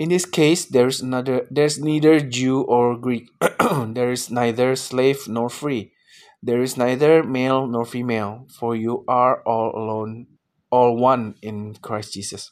In 0.00 0.08
this 0.08 0.24
case 0.24 0.64
there 0.64 0.88
is 0.88 1.04
another 1.04 1.44
there's 1.52 1.76
neither 1.76 2.16
Jew 2.24 2.64
or 2.64 2.96
Greek. 2.96 3.28
there 3.92 4.08
is 4.08 4.32
neither 4.32 4.72
slave 4.72 5.28
nor 5.28 5.52
free 5.52 5.92
There 6.40 6.64
is 6.64 6.80
neither 6.80 7.20
male 7.20 7.68
nor 7.68 7.84
female, 7.84 8.48
for 8.48 8.72
you 8.72 9.04
are 9.04 9.44
all 9.44 9.76
alone, 9.76 10.32
all 10.72 10.96
one 10.96 11.36
in 11.44 11.76
Christ 11.84 12.16
Jesus. 12.16 12.48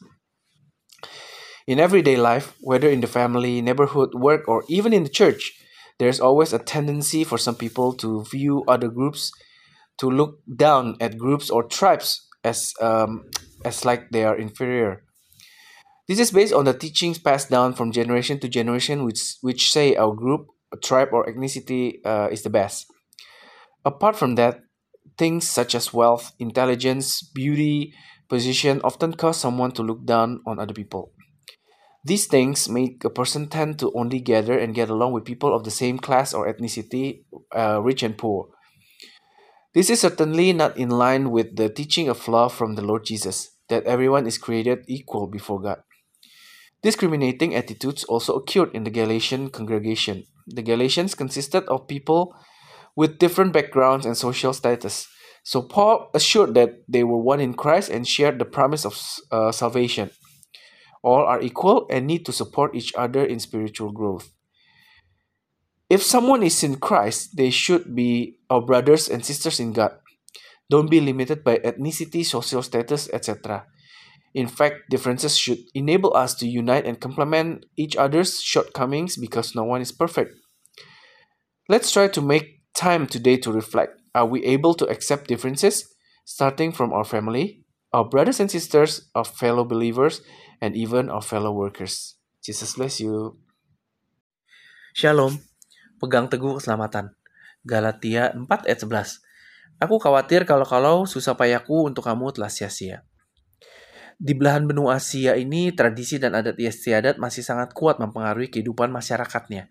In 1.65 1.81
everyday 1.81 2.13
life, 2.13 2.53
whether 2.61 2.93
in 2.93 3.01
the 3.01 3.09
family, 3.09 3.57
neighborhood, 3.57 4.13
work, 4.13 4.45
or 4.45 4.61
even 4.69 4.93
in 4.93 5.01
the 5.01 5.09
church, 5.09 5.57
there's 5.99 6.19
always 6.19 6.53
a 6.53 6.59
tendency 6.59 7.23
for 7.23 7.37
some 7.37 7.55
people 7.55 7.93
to 7.93 8.23
view 8.25 8.63
other 8.67 8.87
groups, 8.87 9.31
to 9.99 10.09
look 10.09 10.39
down 10.55 10.95
at 11.01 11.17
groups 11.17 11.49
or 11.49 11.63
tribes 11.63 12.27
as 12.43 12.73
um, 12.81 13.25
as 13.65 13.85
like 13.85 14.09
they 14.11 14.23
are 14.23 14.37
inferior. 14.37 15.03
This 16.07 16.19
is 16.19 16.31
based 16.31 16.53
on 16.53 16.65
the 16.65 16.73
teachings 16.73 17.19
passed 17.19 17.49
down 17.49 17.73
from 17.73 17.91
generation 17.91 18.39
to 18.39 18.47
generation, 18.47 19.03
which 19.03 19.35
which 19.41 19.71
say 19.71 19.95
our 19.95 20.13
group, 20.13 20.47
tribe, 20.83 21.09
or 21.11 21.25
ethnicity 21.25 21.99
uh, 22.05 22.29
is 22.31 22.43
the 22.43 22.49
best. 22.49 22.85
Apart 23.83 24.15
from 24.15 24.35
that, 24.35 24.61
things 25.17 25.49
such 25.49 25.75
as 25.75 25.93
wealth, 25.93 26.31
intelligence, 26.39 27.21
beauty, 27.21 27.93
position 28.29 28.81
often 28.83 29.13
cause 29.13 29.37
someone 29.37 29.71
to 29.71 29.83
look 29.83 30.05
down 30.05 30.41
on 30.45 30.59
other 30.59 30.73
people. 30.73 31.11
These 32.07 32.27
things 32.27 32.69
make 32.69 33.03
a 33.03 33.09
person 33.09 33.49
tend 33.49 33.79
to 33.79 33.91
only 33.93 34.21
gather 34.21 34.57
and 34.57 34.73
get 34.73 34.89
along 34.89 35.11
with 35.11 35.25
people 35.25 35.53
of 35.53 35.65
the 35.65 35.71
same 35.71 35.99
class 35.99 36.33
or 36.33 36.47
ethnicity, 36.47 37.25
uh, 37.51 37.81
rich 37.83 38.01
and 38.01 38.17
poor. 38.17 38.47
This 39.73 39.89
is 39.89 39.99
certainly 39.99 40.53
not 40.53 40.77
in 40.77 40.87
line 40.87 41.31
with 41.31 41.57
the 41.57 41.67
teaching 41.67 42.07
of 42.07 42.25
love 42.29 42.53
from 42.53 42.75
the 42.75 42.81
Lord 42.81 43.03
Jesus, 43.03 43.57
that 43.67 43.83
everyone 43.83 44.25
is 44.25 44.37
created 44.37 44.85
equal 44.87 45.27
before 45.27 45.59
God. 45.59 45.83
Discriminating 46.81 47.53
attitudes 47.53 48.05
also 48.05 48.35
occurred 48.35 48.73
in 48.73 48.85
the 48.85 48.89
Galatian 48.89 49.49
congregation. 49.49 50.23
The 50.47 50.63
Galatians 50.63 51.13
consisted 51.13 51.65
of 51.65 51.89
people 51.89 52.33
with 52.95 53.19
different 53.19 53.51
backgrounds 53.51 54.05
and 54.05 54.15
social 54.15 54.53
status. 54.53 55.09
So 55.43 55.61
Paul 55.61 56.09
assured 56.13 56.53
that 56.53 56.83
they 56.87 57.03
were 57.03 57.19
one 57.19 57.41
in 57.41 57.53
Christ 57.53 57.89
and 57.89 58.07
shared 58.07 58.39
the 58.39 58.45
promise 58.45 58.85
of 58.85 58.95
uh, 59.29 59.51
salvation. 59.51 60.11
All 61.07 61.23
are 61.23 61.39
equal 61.39 61.87
and 61.87 62.03
need 62.03 62.25
to 62.25 62.35
support 62.35 62.75
each 62.75 62.91
other 62.99 63.23
in 63.23 63.39
spiritual 63.39 63.95
growth. 63.95 64.35
If 65.87 66.03
someone 66.03 66.43
is 66.43 66.67
in 66.67 66.83
Christ, 66.83 67.37
they 67.39 67.49
should 67.49 67.95
be 67.95 68.43
our 68.49 68.59
brothers 68.59 69.07
and 69.07 69.23
sisters 69.23 69.57
in 69.61 69.71
God. 69.71 69.95
Don't 70.69 70.91
be 70.91 70.99
limited 70.99 71.45
by 71.45 71.63
ethnicity, 71.63 72.25
social 72.25 72.61
status, 72.61 73.07
etc. 73.13 73.63
In 74.33 74.51
fact, 74.51 74.91
differences 74.91 75.37
should 75.37 75.59
enable 75.73 76.13
us 76.13 76.35
to 76.43 76.45
unite 76.45 76.85
and 76.85 76.99
complement 76.99 77.63
each 77.77 77.95
other's 77.95 78.41
shortcomings 78.41 79.15
because 79.15 79.55
no 79.55 79.63
one 79.63 79.79
is 79.79 79.93
perfect. 79.93 80.35
Let's 81.69 81.89
try 81.89 82.09
to 82.09 82.21
make 82.21 82.67
time 82.75 83.07
today 83.07 83.37
to 83.47 83.51
reflect. 83.53 83.95
Are 84.13 84.27
we 84.27 84.43
able 84.43 84.73
to 84.73 84.85
accept 84.91 85.31
differences, 85.31 85.87
starting 86.25 86.73
from 86.73 86.91
our 86.91 87.05
family, 87.05 87.63
our 87.93 88.03
brothers 88.03 88.41
and 88.41 88.51
sisters, 88.51 89.07
our 89.15 89.23
fellow 89.23 89.63
believers, 89.63 90.19
and 90.61 90.73
even 90.73 91.09
our 91.09 91.23
fellow 91.23 91.53
workers. 91.53 92.17
Jesus 92.41 92.77
bless 92.77 93.01
you. 93.01 93.37
Shalom, 94.97 95.37
pegang 96.01 96.25
teguh 96.31 96.57
keselamatan. 96.57 97.13
Galatia 97.61 98.33
4 98.33 98.47
ayat 98.65 98.79
11. 98.81 99.21
Aku 99.77 100.01
khawatir 100.01 100.47
kalau-kalau 100.47 101.05
susah 101.05 101.37
payahku 101.37 101.85
untuk 101.85 102.07
kamu 102.07 102.33
telah 102.33 102.49
sia-sia. 102.49 103.05
Di 104.17 104.33
belahan 104.33 104.65
benua 104.65 104.97
Asia 104.97 105.37
ini, 105.37 105.69
tradisi 105.77 106.17
dan 106.17 106.33
adat 106.33 106.57
istiadat 106.57 107.21
masih 107.21 107.45
sangat 107.45 107.77
kuat 107.77 108.01
mempengaruhi 108.01 108.49
kehidupan 108.49 108.89
masyarakatnya. 108.89 109.69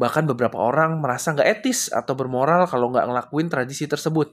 Bahkan 0.00 0.24
beberapa 0.32 0.56
orang 0.56 0.96
merasa 0.96 1.36
nggak 1.36 1.60
etis 1.60 1.92
atau 1.92 2.16
bermoral 2.16 2.64
kalau 2.64 2.88
nggak 2.88 3.04
ngelakuin 3.04 3.52
tradisi 3.52 3.84
tersebut. 3.84 4.32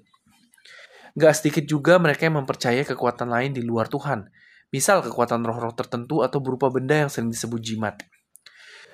Nggak 1.20 1.34
sedikit 1.36 1.68
juga 1.68 2.00
mereka 2.00 2.32
yang 2.32 2.40
mempercayai 2.40 2.88
kekuatan 2.88 3.28
lain 3.28 3.52
di 3.52 3.60
luar 3.60 3.92
Tuhan. 3.92 4.32
Misal 4.70 5.02
kekuatan 5.02 5.41
roh-roh 5.41 5.74
tertentu 5.74 6.22
atau 6.22 6.38
berupa 6.38 6.70
benda 6.70 6.94
yang 7.06 7.10
sering 7.10 7.34
disebut 7.34 7.58
jimat. 7.62 7.98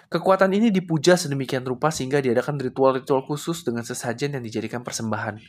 Kekuatan 0.07 0.53
ini 0.55 0.71
dipuja 0.71 1.19
sedemikian 1.19 1.65
rupa 1.65 1.91
sehingga 1.91 2.21
diadakan 2.23 2.61
ritual-ritual 2.61 3.25
khusus 3.27 3.65
dengan 3.65 3.83
sesajen 3.83 4.37
yang 4.37 4.43
dijadikan 4.45 4.85
persembahan. 4.85 5.41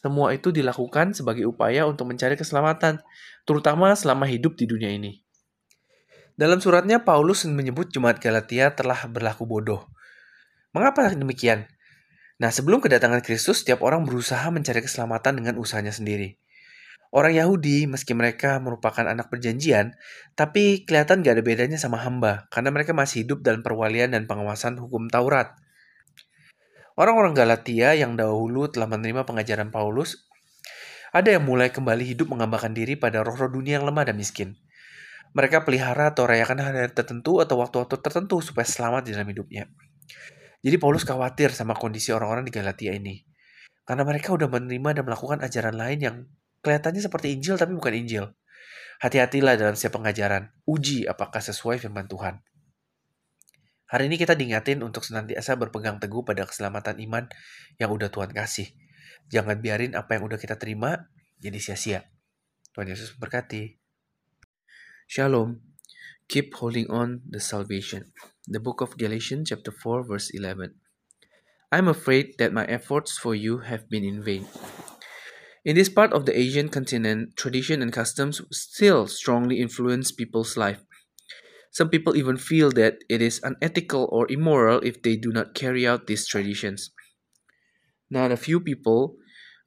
Semua 0.00 0.32
itu 0.32 0.48
dilakukan 0.54 1.12
sebagai 1.12 1.44
upaya 1.44 1.84
untuk 1.84 2.08
mencari 2.08 2.38
keselamatan, 2.38 3.04
terutama 3.44 3.92
selama 3.92 4.24
hidup 4.24 4.56
di 4.56 4.64
dunia 4.64 4.92
ini. 4.92 5.20
Dalam 6.40 6.56
suratnya, 6.56 7.04
Paulus 7.04 7.44
menyebut 7.44 7.92
jemaat 7.92 8.16
Galatia 8.16 8.72
telah 8.72 9.04
berlaku 9.10 9.44
bodoh. 9.44 9.84
Mengapa 10.72 11.12
demikian? 11.12 11.68
Nah, 12.40 12.48
sebelum 12.48 12.80
kedatangan 12.80 13.20
Kristus, 13.20 13.60
setiap 13.60 13.84
orang 13.84 14.08
berusaha 14.08 14.48
mencari 14.48 14.80
keselamatan 14.80 15.36
dengan 15.36 15.60
usahanya 15.60 15.92
sendiri. 15.92 16.40
Orang 17.10 17.34
Yahudi, 17.34 17.90
meski 17.90 18.14
mereka 18.14 18.62
merupakan 18.62 19.02
anak 19.02 19.34
perjanjian, 19.34 19.98
tapi 20.38 20.86
kelihatan 20.86 21.26
gak 21.26 21.34
ada 21.34 21.42
bedanya 21.42 21.74
sama 21.74 21.98
hamba, 22.06 22.46
karena 22.54 22.70
mereka 22.70 22.94
masih 22.94 23.26
hidup 23.26 23.42
dalam 23.42 23.66
perwalian 23.66 24.14
dan 24.14 24.30
pengawasan 24.30 24.78
hukum 24.78 25.10
Taurat. 25.10 25.58
Orang-orang 26.94 27.34
Galatia 27.34 27.98
yang 27.98 28.14
dahulu 28.14 28.70
telah 28.70 28.86
menerima 28.86 29.26
pengajaran 29.26 29.74
Paulus, 29.74 30.30
ada 31.10 31.34
yang 31.34 31.42
mulai 31.42 31.74
kembali 31.74 32.06
hidup 32.14 32.30
mengambahkan 32.30 32.70
diri 32.70 32.94
pada 32.94 33.26
roh-roh 33.26 33.50
dunia 33.50 33.82
yang 33.82 33.90
lemah 33.90 34.06
dan 34.06 34.14
miskin. 34.14 34.54
Mereka 35.34 35.66
pelihara 35.66 36.14
atau 36.14 36.30
rayakan 36.30 36.62
hari-hari 36.62 36.94
tertentu 36.94 37.42
atau 37.42 37.58
waktu-waktu 37.58 37.98
tertentu 37.98 38.38
supaya 38.38 38.66
selamat 38.66 39.10
di 39.10 39.18
dalam 39.18 39.26
hidupnya. 39.26 39.66
Jadi 40.62 40.76
Paulus 40.78 41.02
khawatir 41.02 41.50
sama 41.50 41.74
kondisi 41.74 42.14
orang-orang 42.14 42.46
di 42.46 42.54
Galatia 42.54 42.94
ini. 42.94 43.26
Karena 43.82 44.06
mereka 44.06 44.30
udah 44.30 44.46
menerima 44.46 45.02
dan 45.02 45.02
melakukan 45.02 45.38
ajaran 45.42 45.74
lain 45.74 45.98
yang 45.98 46.16
kelihatannya 46.60 47.02
seperti 47.04 47.36
Injil 47.36 47.56
tapi 47.56 47.72
bukan 47.76 47.92
Injil. 47.96 48.24
Hati-hatilah 49.00 49.56
dalam 49.56 49.74
setiap 49.76 50.00
pengajaran. 50.00 50.52
Uji 50.68 51.08
apakah 51.08 51.40
sesuai 51.40 51.80
firman 51.80 52.04
Tuhan. 52.04 52.44
Hari 53.90 54.06
ini 54.06 54.20
kita 54.20 54.38
diingatin 54.38 54.86
untuk 54.86 55.02
senantiasa 55.02 55.58
berpegang 55.58 55.98
teguh 55.98 56.22
pada 56.22 56.46
keselamatan 56.46 57.00
iman 57.10 57.26
yang 57.80 57.90
udah 57.90 58.06
Tuhan 58.06 58.30
kasih. 58.30 58.70
Jangan 59.32 59.58
biarin 59.58 59.98
apa 59.98 60.14
yang 60.14 60.30
udah 60.30 60.38
kita 60.38 60.54
terima 60.60 61.10
jadi 61.42 61.58
sia-sia. 61.58 62.06
Tuhan 62.70 62.86
Yesus 62.86 63.18
berkati. 63.18 63.80
Shalom. 65.10 65.58
Keep 66.30 66.54
holding 66.62 66.86
on 66.86 67.26
the 67.26 67.42
salvation. 67.42 68.14
The 68.46 68.62
book 68.62 68.78
of 68.78 68.94
Galatians 68.94 69.50
chapter 69.50 69.74
4 69.74 70.06
verse 70.06 70.30
11. 70.30 70.78
I'm 71.74 71.90
afraid 71.90 72.38
that 72.38 72.54
my 72.54 72.62
efforts 72.70 73.18
for 73.18 73.34
you 73.34 73.66
have 73.66 73.90
been 73.90 74.06
in 74.06 74.22
vain. 74.22 74.46
In 75.62 75.76
this 75.76 75.90
part 75.90 76.14
of 76.14 76.24
the 76.24 76.38
Asian 76.38 76.70
continent, 76.70 77.36
tradition 77.36 77.82
and 77.82 77.92
customs 77.92 78.40
still 78.50 79.06
strongly 79.06 79.60
influence 79.60 80.10
people's 80.10 80.56
life. 80.56 80.80
Some 81.70 81.90
people 81.90 82.16
even 82.16 82.38
feel 82.38 82.70
that 82.72 83.04
it 83.10 83.20
is 83.20 83.40
unethical 83.42 84.08
or 84.10 84.30
immoral 84.32 84.80
if 84.80 85.02
they 85.02 85.16
do 85.16 85.32
not 85.32 85.54
carry 85.54 85.86
out 85.86 86.06
these 86.06 86.26
traditions. 86.26 86.90
Not 88.10 88.32
a 88.32 88.38
few 88.38 88.58
people 88.58 89.16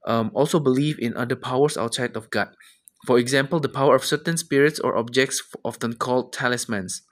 um, 0.07 0.31
also 0.33 0.59
believe 0.59 0.97
in 0.99 1.15
other 1.15 1.35
powers 1.35 1.77
outside 1.77 2.17
of 2.17 2.31
God. 2.31 2.49
For 3.05 3.19
example, 3.19 3.59
the 3.59 3.69
power 3.69 3.95
of 3.95 4.03
certain 4.03 4.37
spirits 4.37 4.79
or 4.79 4.97
objects, 4.97 5.43
often 5.63 5.93
called 5.93 6.33
talismans. 6.33 7.03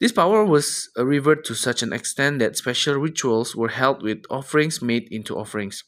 This 0.00 0.12
power 0.12 0.44
was 0.44 0.90
revered 0.96 1.44
to 1.46 1.54
such 1.54 1.82
an 1.82 1.92
extent 1.92 2.38
that 2.38 2.56
special 2.56 2.94
rituals 2.96 3.56
were 3.56 3.68
held 3.68 4.02
with 4.02 4.22
offerings 4.30 4.80
made 4.80 5.08
into 5.10 5.36
offerings. 5.36 5.82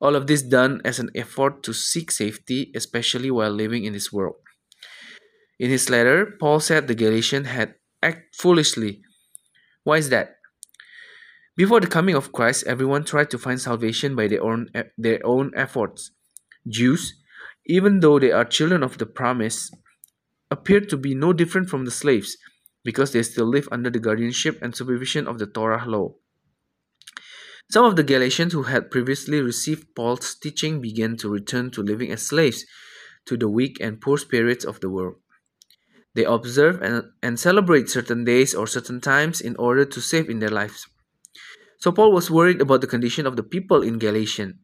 All 0.00 0.14
of 0.14 0.26
this 0.26 0.42
done 0.42 0.80
as 0.84 0.98
an 0.98 1.10
effort 1.14 1.62
to 1.64 1.72
seek 1.72 2.10
safety, 2.10 2.70
especially 2.74 3.30
while 3.30 3.50
living 3.50 3.84
in 3.84 3.92
this 3.92 4.12
world. 4.12 4.36
In 5.58 5.70
his 5.70 5.90
letter, 5.90 6.36
Paul 6.38 6.60
said 6.60 6.86
the 6.86 6.94
Galatians 6.94 7.48
had 7.48 7.74
acted 8.02 8.24
foolishly. 8.34 9.02
Why 9.82 9.96
is 9.98 10.08
that? 10.10 10.36
Before 11.56 11.80
the 11.80 11.88
coming 11.88 12.14
of 12.14 12.30
Christ, 12.30 12.64
everyone 12.68 13.04
tried 13.04 13.30
to 13.30 13.38
find 13.38 13.60
salvation 13.60 14.14
by 14.14 14.28
their 14.28 14.42
own 14.44 14.70
their 14.96 15.18
own 15.26 15.50
efforts. 15.56 16.12
Jews, 16.68 17.18
even 17.66 17.98
though 17.98 18.20
they 18.20 18.30
are 18.30 18.44
children 18.44 18.84
of 18.84 18.98
the 18.98 19.06
promise, 19.06 19.70
appear 20.52 20.80
to 20.80 20.96
be 20.96 21.14
no 21.16 21.32
different 21.32 21.68
from 21.68 21.84
the 21.84 21.90
slaves 21.90 22.36
because 22.84 23.10
they 23.10 23.24
still 23.24 23.46
live 23.46 23.68
under 23.72 23.90
the 23.90 23.98
guardianship 23.98 24.58
and 24.62 24.76
supervision 24.76 25.26
of 25.26 25.38
the 25.38 25.46
Torah 25.46 25.84
law. 25.84 26.14
Some 27.70 27.84
of 27.84 27.96
the 27.96 28.02
Galatians 28.02 28.54
who 28.54 28.62
had 28.62 28.90
previously 28.90 29.42
received 29.42 29.94
Paul's 29.94 30.34
teaching 30.34 30.80
began 30.80 31.18
to 31.18 31.28
return 31.28 31.70
to 31.72 31.82
living 31.82 32.10
as 32.10 32.22
slaves 32.22 32.64
to 33.26 33.36
the 33.36 33.48
weak 33.48 33.76
and 33.78 34.00
poor 34.00 34.16
spirits 34.16 34.64
of 34.64 34.80
the 34.80 34.88
world. 34.88 35.16
They 36.14 36.24
observe 36.24 36.80
and, 36.80 37.04
and 37.22 37.38
celebrate 37.38 37.90
certain 37.90 38.24
days 38.24 38.54
or 38.54 38.66
certain 38.66 39.02
times 39.02 39.42
in 39.42 39.54
order 39.56 39.84
to 39.84 40.00
save 40.00 40.30
in 40.30 40.38
their 40.38 40.48
lives. 40.48 40.88
So 41.78 41.92
Paul 41.92 42.10
was 42.10 42.30
worried 42.30 42.62
about 42.62 42.80
the 42.80 42.86
condition 42.86 43.26
of 43.26 43.36
the 43.36 43.42
people 43.42 43.82
in 43.82 43.98
Galatia 43.98 44.54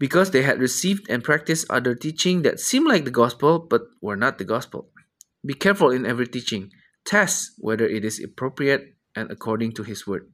because 0.00 0.32
they 0.32 0.42
had 0.42 0.58
received 0.58 1.08
and 1.08 1.22
practiced 1.22 1.70
other 1.70 1.94
teaching 1.94 2.42
that 2.42 2.58
seemed 2.58 2.88
like 2.88 3.04
the 3.04 3.12
gospel 3.12 3.60
but 3.60 3.82
were 4.00 4.16
not 4.16 4.38
the 4.38 4.44
gospel. 4.44 4.90
Be 5.46 5.54
careful 5.54 5.90
in 5.90 6.04
every 6.04 6.26
teaching. 6.26 6.70
Test 7.06 7.52
whether 7.58 7.86
it 7.86 8.04
is 8.04 8.18
appropriate 8.18 8.96
and 9.14 9.30
according 9.30 9.72
to 9.74 9.84
his 9.84 10.04
word. 10.04 10.31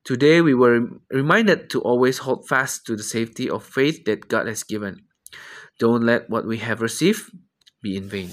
Today 0.00 0.40
we 0.40 0.56
were 0.56 0.80
reminded 1.12 1.68
to 1.76 1.84
always 1.84 2.24
hold 2.24 2.48
fast 2.48 2.88
to 2.88 2.96
the 2.96 3.04
safety 3.04 3.52
of 3.52 3.60
faith 3.60 4.08
that 4.08 4.32
God 4.32 4.48
has 4.48 4.64
given. 4.64 5.04
Don't 5.76 6.08
let 6.08 6.28
what 6.32 6.48
we 6.48 6.56
have 6.64 6.80
received 6.80 7.28
be 7.84 8.00
in 8.00 8.08
vain. 8.08 8.32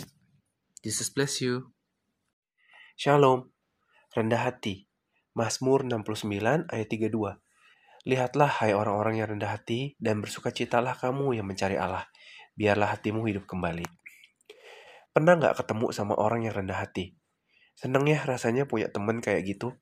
Jesus 0.79 1.11
bless 1.11 1.43
you. 1.43 1.75
Shalom. 2.95 3.51
Rendah 4.15 4.47
hati. 4.47 4.87
Mazmur 5.35 5.83
69 5.83 6.71
ayat 6.71 6.87
32. 6.87 7.35
Lihatlah 8.07 8.51
hai 8.63 8.71
orang-orang 8.71 9.19
yang 9.19 9.35
rendah 9.35 9.51
hati 9.51 9.99
dan 9.99 10.23
bersukacitalah 10.23 10.95
kamu 10.95 11.35
yang 11.35 11.43
mencari 11.43 11.75
Allah. 11.75 12.07
Biarlah 12.55 12.95
hatimu 12.95 13.27
hidup 13.27 13.43
kembali. 13.43 13.83
Pernah 15.11 15.35
nggak 15.35 15.59
ketemu 15.59 15.91
sama 15.91 16.15
orang 16.15 16.47
yang 16.47 16.55
rendah 16.55 16.79
hati? 16.79 17.11
Seneng 17.75 18.07
ya 18.07 18.23
rasanya 18.23 18.63
punya 18.65 18.87
temen 18.87 19.19
kayak 19.19 19.43
gitu. 19.45 19.75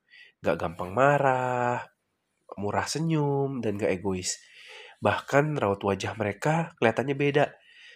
Gak 0.43 0.57
gampang 0.59 0.91
marah, 0.91 1.85
murah 2.57 2.87
senyum, 2.87 3.59
dan 3.61 3.77
gak 3.77 3.91
egois. 3.91 4.39
Bahkan 4.99 5.59
raut 5.59 5.79
wajah 5.83 6.17
mereka 6.17 6.73
kelihatannya 6.79 7.15
beda 7.15 7.45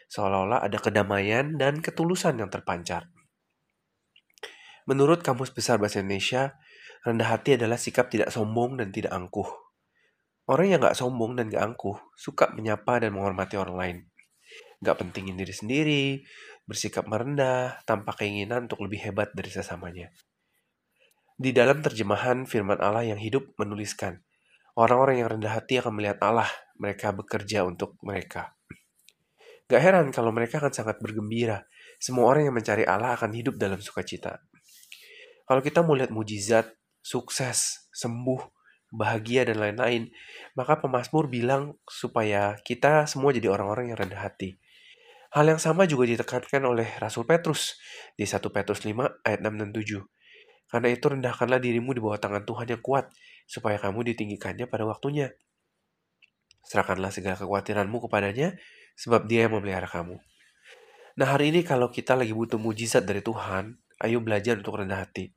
seolah-olah 0.10 0.66
ada 0.66 0.78
kedamaian 0.82 1.56
dan 1.56 1.80
ketulusan 1.86 2.42
yang 2.42 2.50
terpancar. 2.50 3.08
Menurut 4.90 5.22
Kamus 5.22 5.54
Besar 5.54 5.78
Bahasa 5.78 6.02
Indonesia, 6.02 6.58
rendah 7.06 7.30
hati 7.30 7.62
adalah 7.62 7.78
sikap 7.78 8.10
tidak 8.10 8.34
sombong 8.34 8.82
dan 8.82 8.90
tidak 8.90 9.14
angkuh. 9.14 9.46
Orang 10.50 10.66
yang 10.66 10.82
gak 10.82 10.98
sombong 10.98 11.38
dan 11.38 11.54
gak 11.54 11.62
angkuh 11.62 11.94
suka 12.18 12.50
menyapa 12.58 12.98
dan 13.06 13.14
menghormati 13.14 13.54
orang 13.54 13.78
lain. 13.78 13.98
Gak 14.82 14.98
pentingin 14.98 15.38
diri 15.38 15.54
sendiri, 15.54 16.06
bersikap 16.66 17.06
merendah 17.06 17.86
tanpa 17.86 18.18
keinginan 18.18 18.66
untuk 18.66 18.82
lebih 18.82 18.98
hebat 19.06 19.30
dari 19.38 19.54
sesamanya. 19.54 20.10
Di 21.40 21.56
dalam 21.56 21.80
terjemahan 21.80 22.44
firman 22.44 22.84
Allah 22.84 23.16
yang 23.16 23.20
hidup 23.24 23.56
menuliskan, 23.56 24.20
orang-orang 24.76 25.24
yang 25.24 25.32
rendah 25.32 25.56
hati 25.56 25.80
akan 25.80 25.96
melihat 25.96 26.20
Allah, 26.20 26.52
mereka 26.76 27.16
bekerja 27.16 27.64
untuk 27.64 27.96
mereka. 28.04 28.60
Gak 29.72 29.80
heran 29.80 30.12
kalau 30.12 30.36
mereka 30.36 30.60
akan 30.60 30.76
sangat 30.76 31.00
bergembira. 31.00 31.64
Semua 31.96 32.28
orang 32.28 32.52
yang 32.52 32.56
mencari 32.60 32.84
Allah 32.84 33.16
akan 33.16 33.32
hidup 33.32 33.56
dalam 33.56 33.80
sukacita. 33.80 34.44
Kalau 35.48 35.64
kita 35.64 35.80
mau 35.80 35.96
lihat 35.96 36.12
mujizat, 36.12 36.76
sukses, 37.00 37.88
sembuh, 37.96 38.44
bahagia, 38.92 39.48
dan 39.48 39.64
lain-lain, 39.64 40.12
maka 40.60 40.76
pemazmur 40.76 41.32
bilang 41.32 41.80
supaya 41.88 42.60
kita 42.68 43.08
semua 43.08 43.32
jadi 43.32 43.48
orang-orang 43.48 43.96
yang 43.96 43.98
rendah 44.04 44.28
hati. 44.28 44.60
Hal 45.32 45.48
yang 45.48 45.62
sama 45.64 45.88
juga 45.88 46.04
ditekankan 46.04 46.68
oleh 46.68 47.00
Rasul 47.00 47.24
Petrus 47.24 47.80
di 48.20 48.28
1 48.28 48.44
Petrus 48.52 48.84
5 48.84 49.24
ayat 49.24 49.40
6 49.40 49.56
dan 49.56 49.72
7. 49.72 50.19
Karena 50.70 50.94
itu 50.94 51.10
rendahkanlah 51.10 51.58
dirimu 51.58 51.98
di 51.98 52.02
bawah 52.02 52.22
tangan 52.22 52.46
Tuhan 52.46 52.70
yang 52.70 52.82
kuat, 52.86 53.10
supaya 53.50 53.82
kamu 53.82 54.14
ditinggikannya 54.14 54.70
pada 54.70 54.86
waktunya. 54.86 55.34
Serahkanlah 56.62 57.10
segala 57.10 57.34
kekhawatiranmu 57.36 57.98
kepadanya, 58.06 58.54
sebab 58.94 59.26
dia 59.26 59.50
yang 59.50 59.58
memelihara 59.58 59.90
kamu. 59.90 60.22
Nah, 61.18 61.28
hari 61.36 61.50
ini 61.50 61.66
kalau 61.66 61.90
kita 61.90 62.14
lagi 62.14 62.32
butuh 62.32 62.62
mujizat 62.62 63.04
dari 63.04 63.26
Tuhan, 63.26 63.76
ayo 64.06 64.22
belajar 64.22 64.62
untuk 64.62 64.78
rendah 64.78 65.02
hati. 65.02 65.34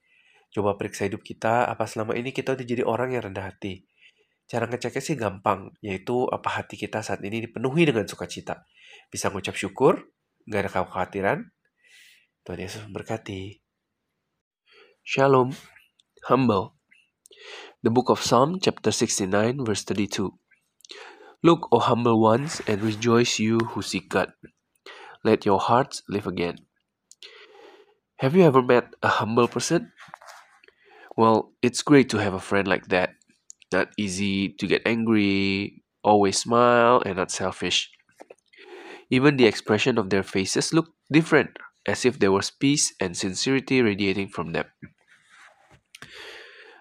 Coba 0.52 0.76
periksa 0.76 1.09
hidup 1.09 1.24
kita, 1.24 1.64
apa 1.64 1.88
selama 1.88 2.12
ini 2.12 2.30
kita 2.36 2.52
udah 2.52 2.66
jadi 2.68 2.84
orang 2.84 3.16
yang 3.16 3.32
rendah 3.32 3.48
hati. 3.48 3.88
Cara 4.44 4.68
ngeceknya 4.68 5.00
sih 5.00 5.16
gampang, 5.16 5.72
yaitu 5.80 6.28
apa 6.28 6.60
hati 6.60 6.76
kita 6.76 7.00
saat 7.00 7.24
ini 7.24 7.48
dipenuhi 7.48 7.88
dengan 7.88 8.04
sukacita. 8.04 8.68
Bisa 9.09 9.32
ngucap 9.32 9.56
syukur, 9.56 10.12
gak 10.44 10.68
ada 10.68 10.70
kekhawatiran. 10.70 11.38
Tuhan 12.44 12.59
Yesus 12.60 12.84
memberkati. 12.84 13.61
Shalom, 15.04 15.56
humble. 16.30 16.74
The 17.82 17.90
book 17.90 18.08
of 18.08 18.22
Psalm, 18.22 18.60
chapter 18.62 18.92
69, 18.92 19.64
verse 19.64 19.82
32. 19.82 20.32
Look, 21.42 21.68
O 21.72 21.80
humble 21.80 22.20
ones, 22.20 22.62
and 22.68 22.80
rejoice 22.80 23.40
you 23.40 23.58
who 23.58 23.82
seek 23.82 24.08
God. 24.08 24.32
Let 25.24 25.44
your 25.44 25.58
hearts 25.58 26.04
live 26.08 26.28
again. 26.28 26.58
Have 28.20 28.36
you 28.36 28.44
ever 28.44 28.62
met 28.62 28.94
a 29.02 29.08
humble 29.08 29.48
person? 29.48 29.90
Well, 31.16 31.52
it's 31.62 31.82
great 31.82 32.08
to 32.10 32.18
have 32.18 32.32
a 32.34 32.38
friend 32.38 32.68
like 32.68 32.86
that. 32.94 33.10
Not 33.72 33.88
easy 33.98 34.50
to 34.50 34.68
get 34.68 34.86
angry, 34.86 35.82
always 36.04 36.38
smile, 36.38 37.02
and 37.04 37.16
not 37.16 37.32
selfish. 37.32 37.90
Even 39.10 39.36
the 39.36 39.46
expression 39.46 39.98
of 39.98 40.10
their 40.10 40.22
faces 40.22 40.72
look 40.72 40.94
different, 41.10 41.58
as 41.86 42.04
if 42.04 42.18
there 42.18 42.32
was 42.32 42.50
peace 42.50 42.94
and 43.00 43.16
sincerity 43.16 43.82
radiating 43.82 44.28
from 44.28 44.52
them. 44.52 44.66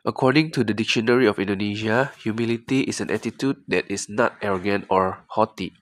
According 0.03 0.49
to 0.57 0.63
the 0.63 0.73
Dictionary 0.73 1.27
of 1.27 1.37
Indonesia, 1.37 2.11
humility 2.17 2.81
is 2.89 3.01
an 3.01 3.11
attitude 3.11 3.61
that 3.67 3.85
is 3.85 4.09
not 4.09 4.33
arrogant 4.41 4.85
or 4.89 5.25
haughty. 5.37 5.73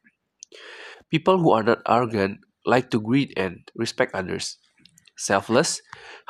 People 1.09 1.39
who 1.39 1.51
are 1.51 1.63
not 1.63 1.79
arrogant 1.87 2.43
like 2.65 2.91
to 2.91 2.99
greet 2.99 3.31
and 3.39 3.63
respect 3.75 4.13
others. 4.13 4.59
Selfless, 5.15 5.81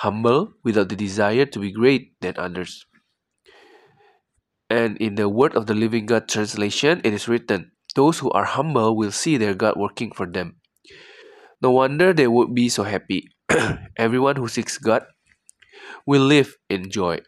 humble, 0.06 0.54
without 0.64 0.90
the 0.90 0.96
desire 0.96 1.46
to 1.46 1.60
be 1.60 1.74
great 1.74 2.14
than 2.22 2.38
others. 2.38 2.86
And 4.70 4.98
in 5.02 5.16
the 5.16 5.28
Word 5.28 5.58
of 5.58 5.66
the 5.66 5.74
Living 5.74 6.06
God 6.06 6.30
translation, 6.30 7.02
it 7.04 7.14
is 7.14 7.28
written, 7.28 7.74
Those 7.96 8.20
who 8.20 8.30
are 8.32 8.46
humble 8.46 8.96
will 8.96 9.12
see 9.12 9.38
their 9.38 9.56
God 9.58 9.78
working 9.78 10.14
for 10.14 10.30
them. 10.30 10.59
No 11.62 11.72
wonder 11.72 12.14
they 12.14 12.28
would 12.28 12.56
be 12.56 12.70
so 12.70 12.84
happy. 12.84 13.30
Everyone 13.98 14.36
who 14.36 14.48
seeks 14.48 14.78
God 14.78 15.04
will 16.06 16.22
live 16.22 16.56
in 16.70 16.90
joy. 16.90 17.20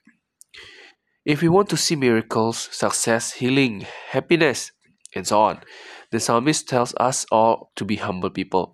If 1.26 1.42
we 1.42 1.50
want 1.50 1.70
to 1.70 1.78
see 1.78 1.96
miracles, 1.96 2.70
success, 2.72 3.34
healing, 3.34 3.86
happiness, 4.10 4.72
and 5.16 5.28
so 5.28 5.42
on, 5.42 5.60
the 6.12 6.20
psalmist 6.20 6.68
tells 6.68 6.96
us 7.00 7.26
all 7.32 7.72
to 7.76 7.86
be 7.86 7.98
humble 7.98 8.30
people. 8.30 8.74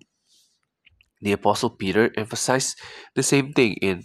The 1.20 1.32
apostle 1.32 1.70
Peter 1.70 2.10
emphasized 2.16 2.78
the 3.14 3.22
same 3.22 3.52
thing 3.52 3.74
in 3.82 4.04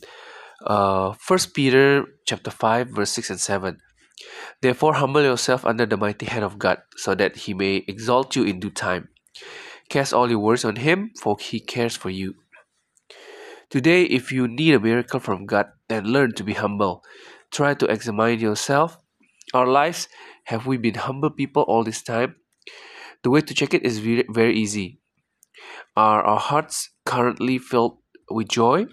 uh, 0.66 1.14
1 1.28 1.40
Peter 1.54 2.06
chapter 2.26 2.50
5 2.52 2.90
verse 2.90 3.12
6 3.12 3.30
and 3.30 3.40
7. 3.40 3.78
Therefore 4.62 4.96
humble 4.96 5.22
yourself 5.22 5.66
under 5.66 5.86
the 5.86 5.98
mighty 5.98 6.26
hand 6.26 6.44
of 6.44 6.58
God, 6.58 6.80
so 6.98 7.16
that 7.16 7.36
he 7.36 7.54
may 7.54 7.84
exalt 7.88 8.36
you 8.36 8.44
in 8.44 8.60
due 8.60 8.72
time. 8.72 9.10
Cast 9.94 10.12
all 10.12 10.28
your 10.28 10.40
worries 10.40 10.66
on 10.66 10.78
him, 10.78 11.12
for 11.22 11.38
he 11.40 11.60
cares 11.60 11.96
for 11.96 12.10
you. 12.10 12.34
Today, 13.70 14.06
if 14.06 14.32
you 14.32 14.48
need 14.48 14.74
a 14.74 14.80
miracle 14.80 15.20
from 15.20 15.46
God, 15.46 15.68
then 15.88 16.06
learn 16.06 16.34
to 16.34 16.44
be 16.44 16.54
humble. 16.54 17.04
Try 17.52 17.76
to 17.76 17.86
examine 17.86 18.40
yourself. 18.40 18.98
Our 19.54 19.68
lives, 19.68 20.10
have 20.46 20.66
we 20.66 20.78
been 20.78 20.96
humble 20.96 21.30
people 21.30 21.62
all 21.68 21.84
this 21.84 22.02
time? 22.02 22.38
The 23.22 23.30
way 23.30 23.42
to 23.42 23.54
check 23.54 23.76
it 23.76 23.86
is 23.86 24.00
very, 24.00 24.26
very 24.32 24.58
easy. 24.58 24.98
Are 25.96 26.24
our 26.24 26.40
hearts 26.40 26.90
currently 27.06 27.60
filled 27.60 28.00
with 28.32 28.48
joy? 28.48 28.88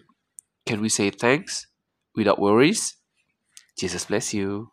Can 0.67 0.83
we 0.83 0.91
say 0.91 1.09
thanks 1.09 1.67
without 2.15 2.39
worries? 2.39 2.97
Jesus 3.79 4.05
bless 4.05 4.35
you. 4.35 4.69